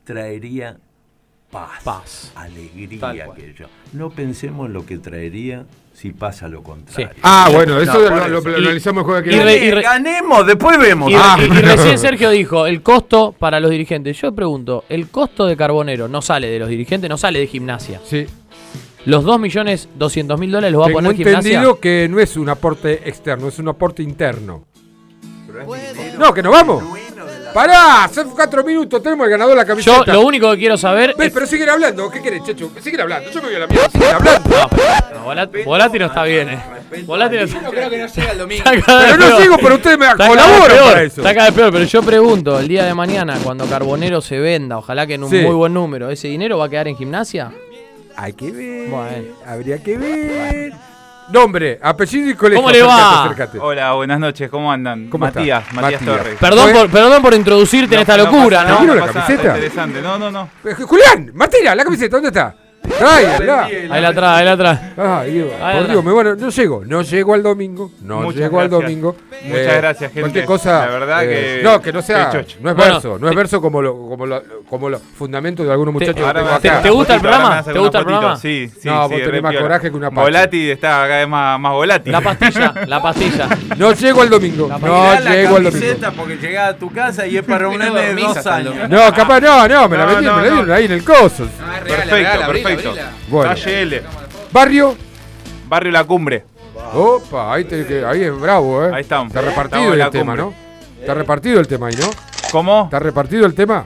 traería 0.03 0.77
paz, 1.49 1.81
Paz. 1.83 2.31
Alegría 2.35 3.25
aquello. 3.31 3.67
No 3.93 4.11
pensemos 4.11 4.67
en 4.67 4.73
lo 4.73 4.85
que 4.85 4.97
traería 4.99 5.65
si 5.99 6.11
pasa 6.11 6.47
lo 6.47 6.63
contrario. 6.63 7.09
Ah, 7.23 7.49
bueno, 7.51 7.79
eso 7.81 7.93
No, 7.93 7.99
lo, 7.99 8.09
por 8.09 8.29
lo- 8.29 8.37
eso. 8.39 8.49
lo 8.49 8.57
Y- 8.59 8.61
analizamos 8.65 9.01
el 9.01 9.05
juego 9.05 9.23
que 9.23 9.35
y 9.35 9.39
re- 9.39 9.65
y 9.65 9.71
re- 9.71 9.81
Ganemos, 9.81 10.45
después 10.47 10.77
vemos. 10.79 11.11
Y, 11.11 11.15
Ah, 11.15 11.35
y- 11.39 11.43
y 11.43 11.47
bueno. 11.47 11.61
recién 11.75 11.97
Sergio 11.99 12.29
dijo, 12.29 12.65
el 12.67 12.81
costo 12.81 13.35
para 13.37 13.59
los 13.59 13.69
dirigentes. 13.69 14.19
Yo 14.21 14.31
pregunto, 14.33 14.85
¿el 14.87 15.09
costo 15.09 15.45
de 15.45 15.57
Carbonero 15.57 16.07
no 16.07 16.21
sale 16.21 16.47
de 16.49 16.57
los 16.59 16.69
dirigentes, 16.69 17.09
no 17.09 17.17
sale 17.17 17.39
de 17.39 17.47
gimnasia? 17.47 17.99
Sí. 18.05 18.25
los 19.05 19.23
2.200.000 19.25 20.51
dólares 20.51 20.71
los 20.73 20.81
va 20.81 20.87
a 20.87 20.91
poner 20.91 21.15
gimnasia. 21.15 21.37
entendido 21.37 21.79
que 21.79 22.07
no 22.09 22.19
es 22.19 22.37
un 22.37 22.49
aporte 22.49 23.01
externo, 23.09 23.47
es 23.47 23.57
un 23.59 23.67
aporte 23.69 24.03
interno. 24.03 24.65
No, 26.17 26.33
que 26.33 26.43
nos 26.43 26.51
vamos. 26.51 26.83
Pará, 27.53 28.09
son 28.13 28.29
cuatro 28.31 28.63
minutos, 28.63 29.01
tenemos 29.01 29.25
el 29.25 29.31
ganador 29.31 29.53
de 29.55 29.61
la 29.61 29.65
camiseta. 29.65 30.03
Yo 30.05 30.13
lo 30.13 30.21
único 30.21 30.51
que 30.51 30.57
quiero 30.57 30.77
saber 30.77 31.15
Ves, 31.17 31.27
es... 31.27 31.33
pero 31.33 31.45
siguen 31.47 31.69
hablando. 31.69 32.09
¿Qué 32.09 32.21
querés, 32.21 32.43
Checho? 32.43 32.71
Siguen 32.81 33.01
hablando. 33.01 33.29
Yo 33.31 33.41
me 33.41 33.47
voy 33.47 33.55
a 33.55 33.59
la 33.59 33.67
mierda. 33.67 33.89
Siguen 33.89 34.15
hablando. 34.15 34.49
No, 35.13 35.23
Volati, 35.23 35.63
Volati 35.63 35.99
no 35.99 36.05
está 36.05 36.23
bien, 36.23 36.49
eh. 36.49 36.59
Volati 37.05 37.35
no 37.35 37.41
está 37.43 37.61
Yo 37.61 37.69
creo 37.71 37.89
que 37.89 37.97
no 37.97 38.07
llega 38.07 38.31
el 38.31 38.37
domingo. 38.37 38.63
Pero 38.65 39.17
no 39.17 39.25
peor. 39.27 39.41
sigo, 39.41 39.57
pero 39.57 39.75
ustedes 39.75 39.97
me 39.97 40.07
colaboran 40.15 40.77
para 40.85 41.03
eso. 41.03 41.21
Está 41.21 41.33
cada 41.33 41.47
vez 41.47 41.55
peor, 41.55 41.71
pero 41.71 41.85
yo 41.85 42.03
pregunto, 42.03 42.59
el 42.59 42.67
día 42.67 42.85
de 42.85 42.93
mañana, 42.93 43.37
cuando 43.43 43.65
Carbonero 43.65 44.21
se 44.21 44.39
venda, 44.39 44.77
ojalá 44.77 45.05
que 45.07 45.15
en 45.15 45.23
un 45.23 45.29
Sí. 45.29 45.37
muy 45.37 45.55
buen 45.55 45.73
número, 45.73 46.09
¿ese 46.09 46.27
dinero 46.27 46.57
va 46.57 46.65
a 46.65 46.69
quedar 46.69 46.87
en 46.87 46.95
gimnasia? 46.97 47.51
Hay 48.15 48.33
que 48.33 48.51
ver. 48.51 48.89
Bueno. 48.89 49.27
Habría 49.45 49.81
que 49.81 49.97
ver. 49.97 50.73
Nombre, 51.31 51.79
apellido 51.81 52.31
y 52.31 52.33
colegio. 52.33 52.61
¿Cómo 52.63 52.71
le 52.71 52.81
va? 52.81 52.95
Acércate, 52.95 53.33
acércate. 53.43 53.59
Hola, 53.59 53.93
buenas 53.93 54.19
noches, 54.19 54.49
¿cómo 54.49 54.71
andan? 54.71 55.09
¿Cómo 55.09 55.25
Matías, 55.25 55.61
estás? 55.61 55.75
Matías, 55.75 56.01
Matías. 56.01 56.17
Torres. 56.17 56.37
Perdón 56.39 56.71
por, 56.71 56.89
perdón 56.89 57.21
por 57.21 57.33
introducirte 57.35 57.95
en 57.95 58.01
esta 58.01 58.17
locura, 58.17 58.63
pasa 58.63 58.69
¿no? 58.71 58.77
¿Quiero 58.79 58.95
la 58.95 59.07
camiseta? 59.07 59.47
interesante. 59.49 60.01
No, 60.01 60.17
no, 60.17 60.31
no. 60.31 60.49
Eh, 60.65 60.73
Julián, 60.73 61.31
Martina, 61.35 61.75
la 61.75 61.83
camiseta, 61.83 62.15
¿dónde 62.17 62.29
está? 62.29 62.55
Tráela. 62.99 63.63
Ahí 63.65 64.01
la 64.01 64.07
atrás, 64.09 64.37
ahí 64.39 64.45
la. 64.57 65.19
Ay, 65.21 65.31
Dios, 65.31 65.47
Ahí 65.61 65.77
por 65.79 65.87
Dios, 65.89 66.03
me 66.03 66.11
bueno, 66.11 66.35
no 66.35 66.49
llego, 66.49 66.83
no 66.85 67.01
llego 67.01 67.33
al 67.33 67.43
domingo, 67.43 67.91
no 68.01 68.21
Muchas 68.21 68.41
llego 68.41 68.59
al 68.59 68.69
gracias. 68.69 68.89
domingo. 68.89 69.15
Muchas 69.43 69.77
gracias, 69.77 69.99
gente. 70.11 70.21
Cualquier 70.21 70.45
cosa, 70.45 70.85
La 70.85 70.91
verdad 70.91 71.23
eh, 71.23 71.59
que- 71.59 71.63
no, 71.63 71.81
que 71.81 71.93
no 71.93 72.01
sea, 72.01 72.29
que 72.29 72.37
chocho. 72.39 72.57
no 72.61 72.69
es 72.71 72.75
Bueno, 72.75 72.93
verso, 72.93 73.17
no 73.19 73.29
es 73.29 73.35
verso 73.35 73.61
como 73.61 73.81
lo, 73.81 73.93
como 74.09 74.25
lo, 74.25 74.43
como 74.69 74.89
los 74.89 75.01
fundamentos 75.17 75.65
de 75.65 75.71
algunos 75.71 75.93
muchachos 75.93 76.15
que 76.15 76.21
Ahora 76.21 76.41
tengo 76.41 76.53
me 76.55 76.59
¿Te- 76.59 76.69
acá. 76.69 76.89
gusta 76.89 77.13
el 77.13 77.19
ahora 77.19 77.29
programa? 77.31 77.49
me 77.49 77.59
hacen 77.61 77.73
¿Te 77.73 77.79
gusta 77.79 77.97
el 77.99 78.03
fotito. 78.03 78.19
programa? 78.19 78.39
Sí, 78.41 78.69
sí, 78.81 78.87
No, 78.89 79.07
sí, 79.07 79.13
vos 79.13 79.23
tenés 79.23 79.41
más 79.41 79.51
piola. 79.51 79.63
coraje 79.65 79.89
que 79.91 79.95
una 79.97 80.09
pacha. 80.09 80.21
Volati 80.21 80.69
está 80.71 80.87
cada 80.89 81.07
vez 81.17 81.27
más, 81.27 81.59
más 81.59 81.71
volátil. 81.71 82.11
La 82.11 82.21
pastilla, 82.21 82.73
la 82.85 83.01
pastilla. 83.01 83.47
No 83.77 83.93
llego 83.93 84.21
al 84.21 84.29
domingo, 84.29 84.67
no 84.67 84.77
Mirá 84.79 85.19
la 85.21 85.31
llego 85.35 85.55
al 85.55 85.63
domingo. 85.63 85.71
camiseta 85.71 86.11
porque 86.11 86.35
llegás 86.37 86.69
a 86.71 86.77
tu 86.77 86.91
casa 86.91 87.25
y 87.25 87.37
es 87.37 87.43
para 87.43 87.69
un 87.69 87.77
No 87.77 87.85
nene 87.85 87.99
de 88.01 88.05
dormís 88.07 88.25
dos 88.27 88.37
hasta 88.37 88.49
el 88.59 88.67
años. 88.67 88.77
domingo. 88.81 89.03
No, 89.05 89.13
capaz 89.13 89.39
no, 89.39 89.67
no, 89.69 89.87
me 89.89 89.97
la 89.97 90.05
No, 90.05 90.11
metí, 90.11 90.25
no, 90.25 90.35
me 90.35 90.41
la 90.43 90.49
no. 90.49 90.55
dieron 90.55 90.71
ahí 90.71 90.85
en 90.85 90.91
el 90.91 91.03
coso. 91.05 91.47
Ah, 91.61 91.77
es 91.77 91.83
real, 91.85 91.97
Perfecto, 92.09 92.43
abrila, 92.43 92.47
perfecto. 92.69 92.88
Abrila. 92.89 93.11
Bueno. 93.29 93.49
Calle 93.51 93.81
L, 93.81 94.01
Barrio, 94.51 94.95
Barrio 95.67 95.91
La 95.91 96.03
Cumbre. 96.03 96.43
opa, 96.93 97.53
ahí, 97.53 97.65
te- 97.65 97.85
que- 97.85 98.05
ahí 98.05 98.23
es 98.23 98.39
bravo, 98.39 98.85
eh. 98.85 98.91
Ahí 98.93 99.01
estamos. 99.01 99.27
Está 99.33 99.41
repartido 99.41 99.93
el 99.93 100.09
tema. 100.09 100.35
¿no? 100.35 100.53
Está 100.99 101.13
repartido 101.13 101.59
el 101.59 101.67
tema 101.67 101.87
ahí, 101.87 101.95
¿no? 101.95 102.09
¿Cómo? 102.51 102.83
¿Está 102.85 102.99
repartido 102.99 103.45
el 103.45 103.53
tema? 103.53 103.85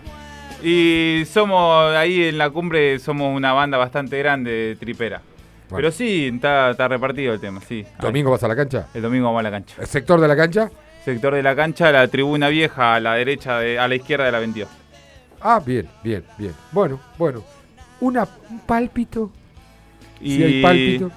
Y 0.64 1.24
somos 1.32 1.94
ahí 1.96 2.24
en 2.24 2.38
la 2.38 2.50
cumbre, 2.50 2.98
somos 3.00 3.36
una 3.36 3.52
banda 3.54 3.78
bastante 3.78 4.18
grande 4.20 4.52
de 4.52 4.76
tripera. 4.78 5.22
Bueno. 5.70 5.76
Pero 5.78 5.92
sí, 5.92 6.30
está, 6.34 6.72
está 6.72 6.88
repartido 6.88 7.34
el 7.34 7.40
tema, 7.40 7.60
sí. 7.68 7.86
¿Domingo 8.00 8.32
vas 8.32 8.44
a 8.44 8.48
la 8.48 8.56
cancha? 8.56 8.88
El 8.94 9.02
domingo 9.02 9.26
vamos 9.26 9.40
a 9.40 9.44
la 9.44 9.52
cancha. 9.52 9.76
¿El 9.80 9.88
sector 9.88 10.22
de 10.22 10.28
la 10.28 10.36
cancha? 10.36 10.70
Sector 11.04 11.36
de 11.36 11.44
la 11.44 11.56
cancha, 11.56 11.92
la 11.92 12.08
tribuna 12.08 12.48
vieja 12.48 12.96
a 12.96 13.00
la 13.02 13.16
derecha, 13.16 13.60
de, 13.60 13.78
a 13.78 13.88
la 13.90 13.96
izquierda 13.96 14.26
de 14.26 14.32
la 14.32 14.40
22. 14.40 14.70
Ah, 15.42 15.62
bien, 15.66 15.90
bien, 16.04 16.24
bien. 16.38 16.54
Bueno, 16.72 17.00
bueno. 17.18 17.44
Una, 18.04 18.28
un 18.50 18.60
pálpito. 18.60 19.32
Y, 20.20 20.36
Si 20.36 20.44
hay 20.44 20.62
pálpito. 20.62 21.10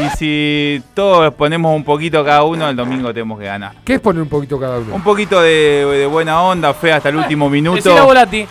y 0.00 0.16
si 0.16 0.82
todos 0.94 1.34
ponemos 1.34 1.74
un 1.74 1.82
poquito 1.82 2.24
cada 2.24 2.44
uno, 2.44 2.68
el 2.68 2.76
domingo 2.76 3.12
tenemos 3.12 3.36
que 3.36 3.46
ganar. 3.46 3.72
¿Qué 3.84 3.94
es 3.94 4.00
poner 4.00 4.22
un 4.22 4.28
poquito 4.28 4.60
cada 4.60 4.78
uno? 4.78 4.94
Un 4.94 5.02
poquito 5.02 5.42
de, 5.42 5.84
de 5.84 6.06
buena 6.06 6.40
onda, 6.40 6.72
fe 6.72 6.92
hasta 6.92 7.08
el 7.08 7.16
último 7.16 7.50
minuto. 7.50 8.04
Volati. 8.04 8.46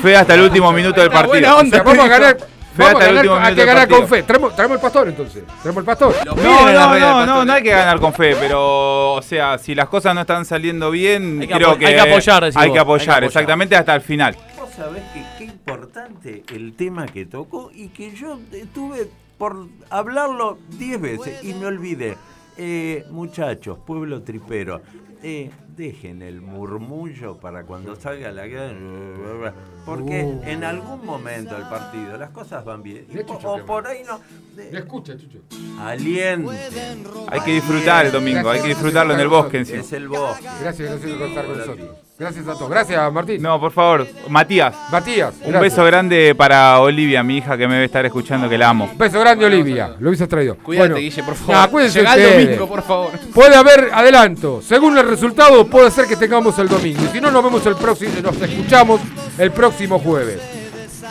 Fe 0.00 0.16
hasta 0.16 0.34
el 0.34 0.42
último 0.42 0.70
minuto 0.72 1.00
del 1.00 1.10
partido. 1.10 1.32
Buena 1.32 1.56
onda, 1.56 1.82
vamos 1.82 2.04
a 2.04 2.08
ganar. 2.08 2.36
Fe 2.36 2.82
Vamos 2.82 2.94
a 2.94 2.98
hasta 2.98 3.10
el 3.10 3.14
ganar, 3.16 3.16
último 3.16 3.34
hay 3.34 3.42
minuto 3.42 3.60
que 3.60 3.66
ganar 3.66 3.88
con 3.88 4.08
fe. 4.08 4.22
Traemos, 4.22 4.54
traemos 4.54 4.74
el 4.76 4.80
pastor 4.82 5.08
entonces. 5.08 5.42
Traemos 5.62 5.80
el 5.80 5.84
pastor. 5.86 6.14
No, 6.24 6.34
no, 6.72 6.98
no, 7.00 7.26
no, 7.26 7.44
no 7.44 7.52
hay 7.52 7.62
que 7.64 7.70
ganar 7.70 7.98
con 7.98 8.12
fe, 8.12 8.36
pero, 8.38 9.14
o 9.14 9.22
sea, 9.22 9.58
si 9.58 9.74
las 9.74 9.88
cosas 9.88 10.14
no 10.14 10.20
están 10.20 10.44
saliendo 10.44 10.92
bien, 10.92 11.40
Hay 11.40 11.48
que 11.48 11.54
creo 11.54 11.76
que 11.76 11.86
hay 11.86 11.94
que 11.94 12.00
apoyar, 12.00 12.44
hay 12.44 12.52
que 12.52 12.58
hay 12.60 12.72
que 12.72 12.78
apoyar, 12.78 13.08
apoyar. 13.08 13.24
exactamente 13.24 13.74
hasta 13.74 13.92
el 13.94 14.02
final. 14.02 14.36
Sabés 14.76 15.02
que 15.14 15.24
qué 15.38 15.44
importante 15.44 16.44
el 16.52 16.74
tema 16.74 17.06
que 17.06 17.24
tocó 17.24 17.70
y 17.72 17.88
que 17.88 18.10
yo 18.14 18.38
estuve 18.52 19.08
por 19.38 19.68
hablarlo 19.90 20.58
10 20.78 21.00
veces 21.00 21.44
y 21.44 21.54
me 21.54 21.66
olvidé. 21.66 22.16
Eh, 22.58 23.04
muchachos, 23.10 23.78
pueblo 23.86 24.22
tripero, 24.22 24.80
eh, 25.22 25.50
dejen 25.76 26.22
el 26.22 26.40
murmullo 26.40 27.36
para 27.38 27.64
cuando 27.64 27.96
salga 27.96 28.30
la 28.32 28.46
guerra. 28.46 29.52
Porque 29.84 30.24
Uh. 30.24 30.42
en 30.46 30.64
algún 30.64 31.04
momento 31.04 31.54
del 31.54 31.68
partido 31.68 32.16
las 32.16 32.30
cosas 32.30 32.64
van 32.64 32.82
bien. 32.82 33.06
Y 33.10 33.16
Chucho, 33.24 33.52
o 33.52 33.64
por 33.66 33.86
ahí 33.86 34.02
no. 34.06 34.20
Me 34.56 34.78
escucha, 34.78 35.16
Chucho. 35.16 35.38
Alienten. 35.80 37.06
Hay 37.28 37.40
que 37.40 37.52
disfrutar 37.52 38.06
el 38.06 38.12
domingo, 38.12 38.48
hay 38.50 38.60
que 38.62 38.68
disfrutarlo 38.68 39.14
en 39.14 39.20
el 39.20 39.28
bosque 39.28 39.58
encima. 39.58 39.80
Es 39.80 39.92
el 39.92 40.08
bosque. 40.08 40.44
Gracias, 40.60 40.90
gracias 40.90 41.18
por 41.18 41.28
estar 41.28 41.46
con 41.46 41.58
nosotros. 41.58 41.88
Gracias 42.18 42.48
a 42.48 42.54
todos. 42.54 42.70
Gracias, 42.70 43.12
Martín. 43.12 43.42
No, 43.42 43.60
por 43.60 43.72
favor, 43.72 44.06
Matías, 44.30 44.74
Matías. 44.90 45.34
un 45.34 45.50
gracias. 45.52 45.60
beso 45.60 45.84
grande 45.84 46.34
para 46.34 46.80
Olivia, 46.80 47.22
mi 47.22 47.36
hija 47.36 47.58
que 47.58 47.68
me 47.68 47.74
debe 47.74 47.84
estar 47.86 48.06
escuchando, 48.06 48.48
que 48.48 48.56
la 48.56 48.70
amo. 48.70 48.90
Beso 48.96 49.20
grande, 49.20 49.44
Olivia. 49.44 49.94
Lo 49.98 50.08
hubieses 50.08 50.26
traído. 50.26 50.56
Cuídate, 50.56 50.88
Bueno, 50.88 51.00
Guille, 51.02 51.22
por 51.22 51.34
favor. 51.34 51.54
nah, 51.54 51.66
cuídense 51.66 51.98
Llegá 51.98 52.14
el 52.14 52.46
domingo, 52.46 52.66
por 52.68 52.82
favor. 52.82 53.10
Puede 53.34 53.54
haber 53.54 53.90
adelanto. 53.92 54.62
Según 54.62 54.96
el 54.96 55.06
resultado, 55.06 55.66
puede 55.66 55.90
ser 55.90 56.06
que 56.06 56.16
tengamos 56.16 56.58
el 56.58 56.68
domingo. 56.68 57.02
Y 57.04 57.08
si 57.08 57.20
no, 57.20 57.30
nos 57.30 57.44
vemos 57.44 57.66
el 57.66 57.76
próximo, 57.76 58.12
nos 58.22 58.40
escuchamos 58.40 59.00
el 59.36 59.50
próximo 59.52 59.98
jueves. 59.98 60.40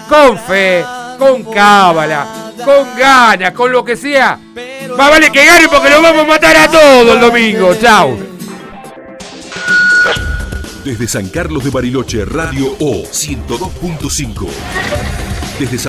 Con 0.10 0.40
fe, 0.40 0.84
con 1.20 1.44
cábala, 1.44 2.52
con 2.66 2.98
ganas, 2.98 3.52
con 3.52 3.72
lo 3.72 3.86
que 3.86 3.96
sea. 3.96 4.40
Más 4.98 5.10
vale 5.12 5.32
que 5.32 5.46
gane 5.46 5.68
porque 5.70 5.90
lo 5.92 6.02
vamos 6.02 6.24
a 6.24 6.28
matar 6.28 6.58
a 6.58 6.68
todos 6.68 7.14
el 7.14 7.20
domingo. 7.22 7.76
Chao. 7.76 8.18
Desde 10.86 11.08
San 11.08 11.30
Carlos 11.30 11.64
de 11.64 11.72
Bariloche, 11.72 12.24
Radio 12.26 12.76
O 12.80 13.02
102.5. 13.06 14.48
Desde 15.58 15.80
San 15.80 15.84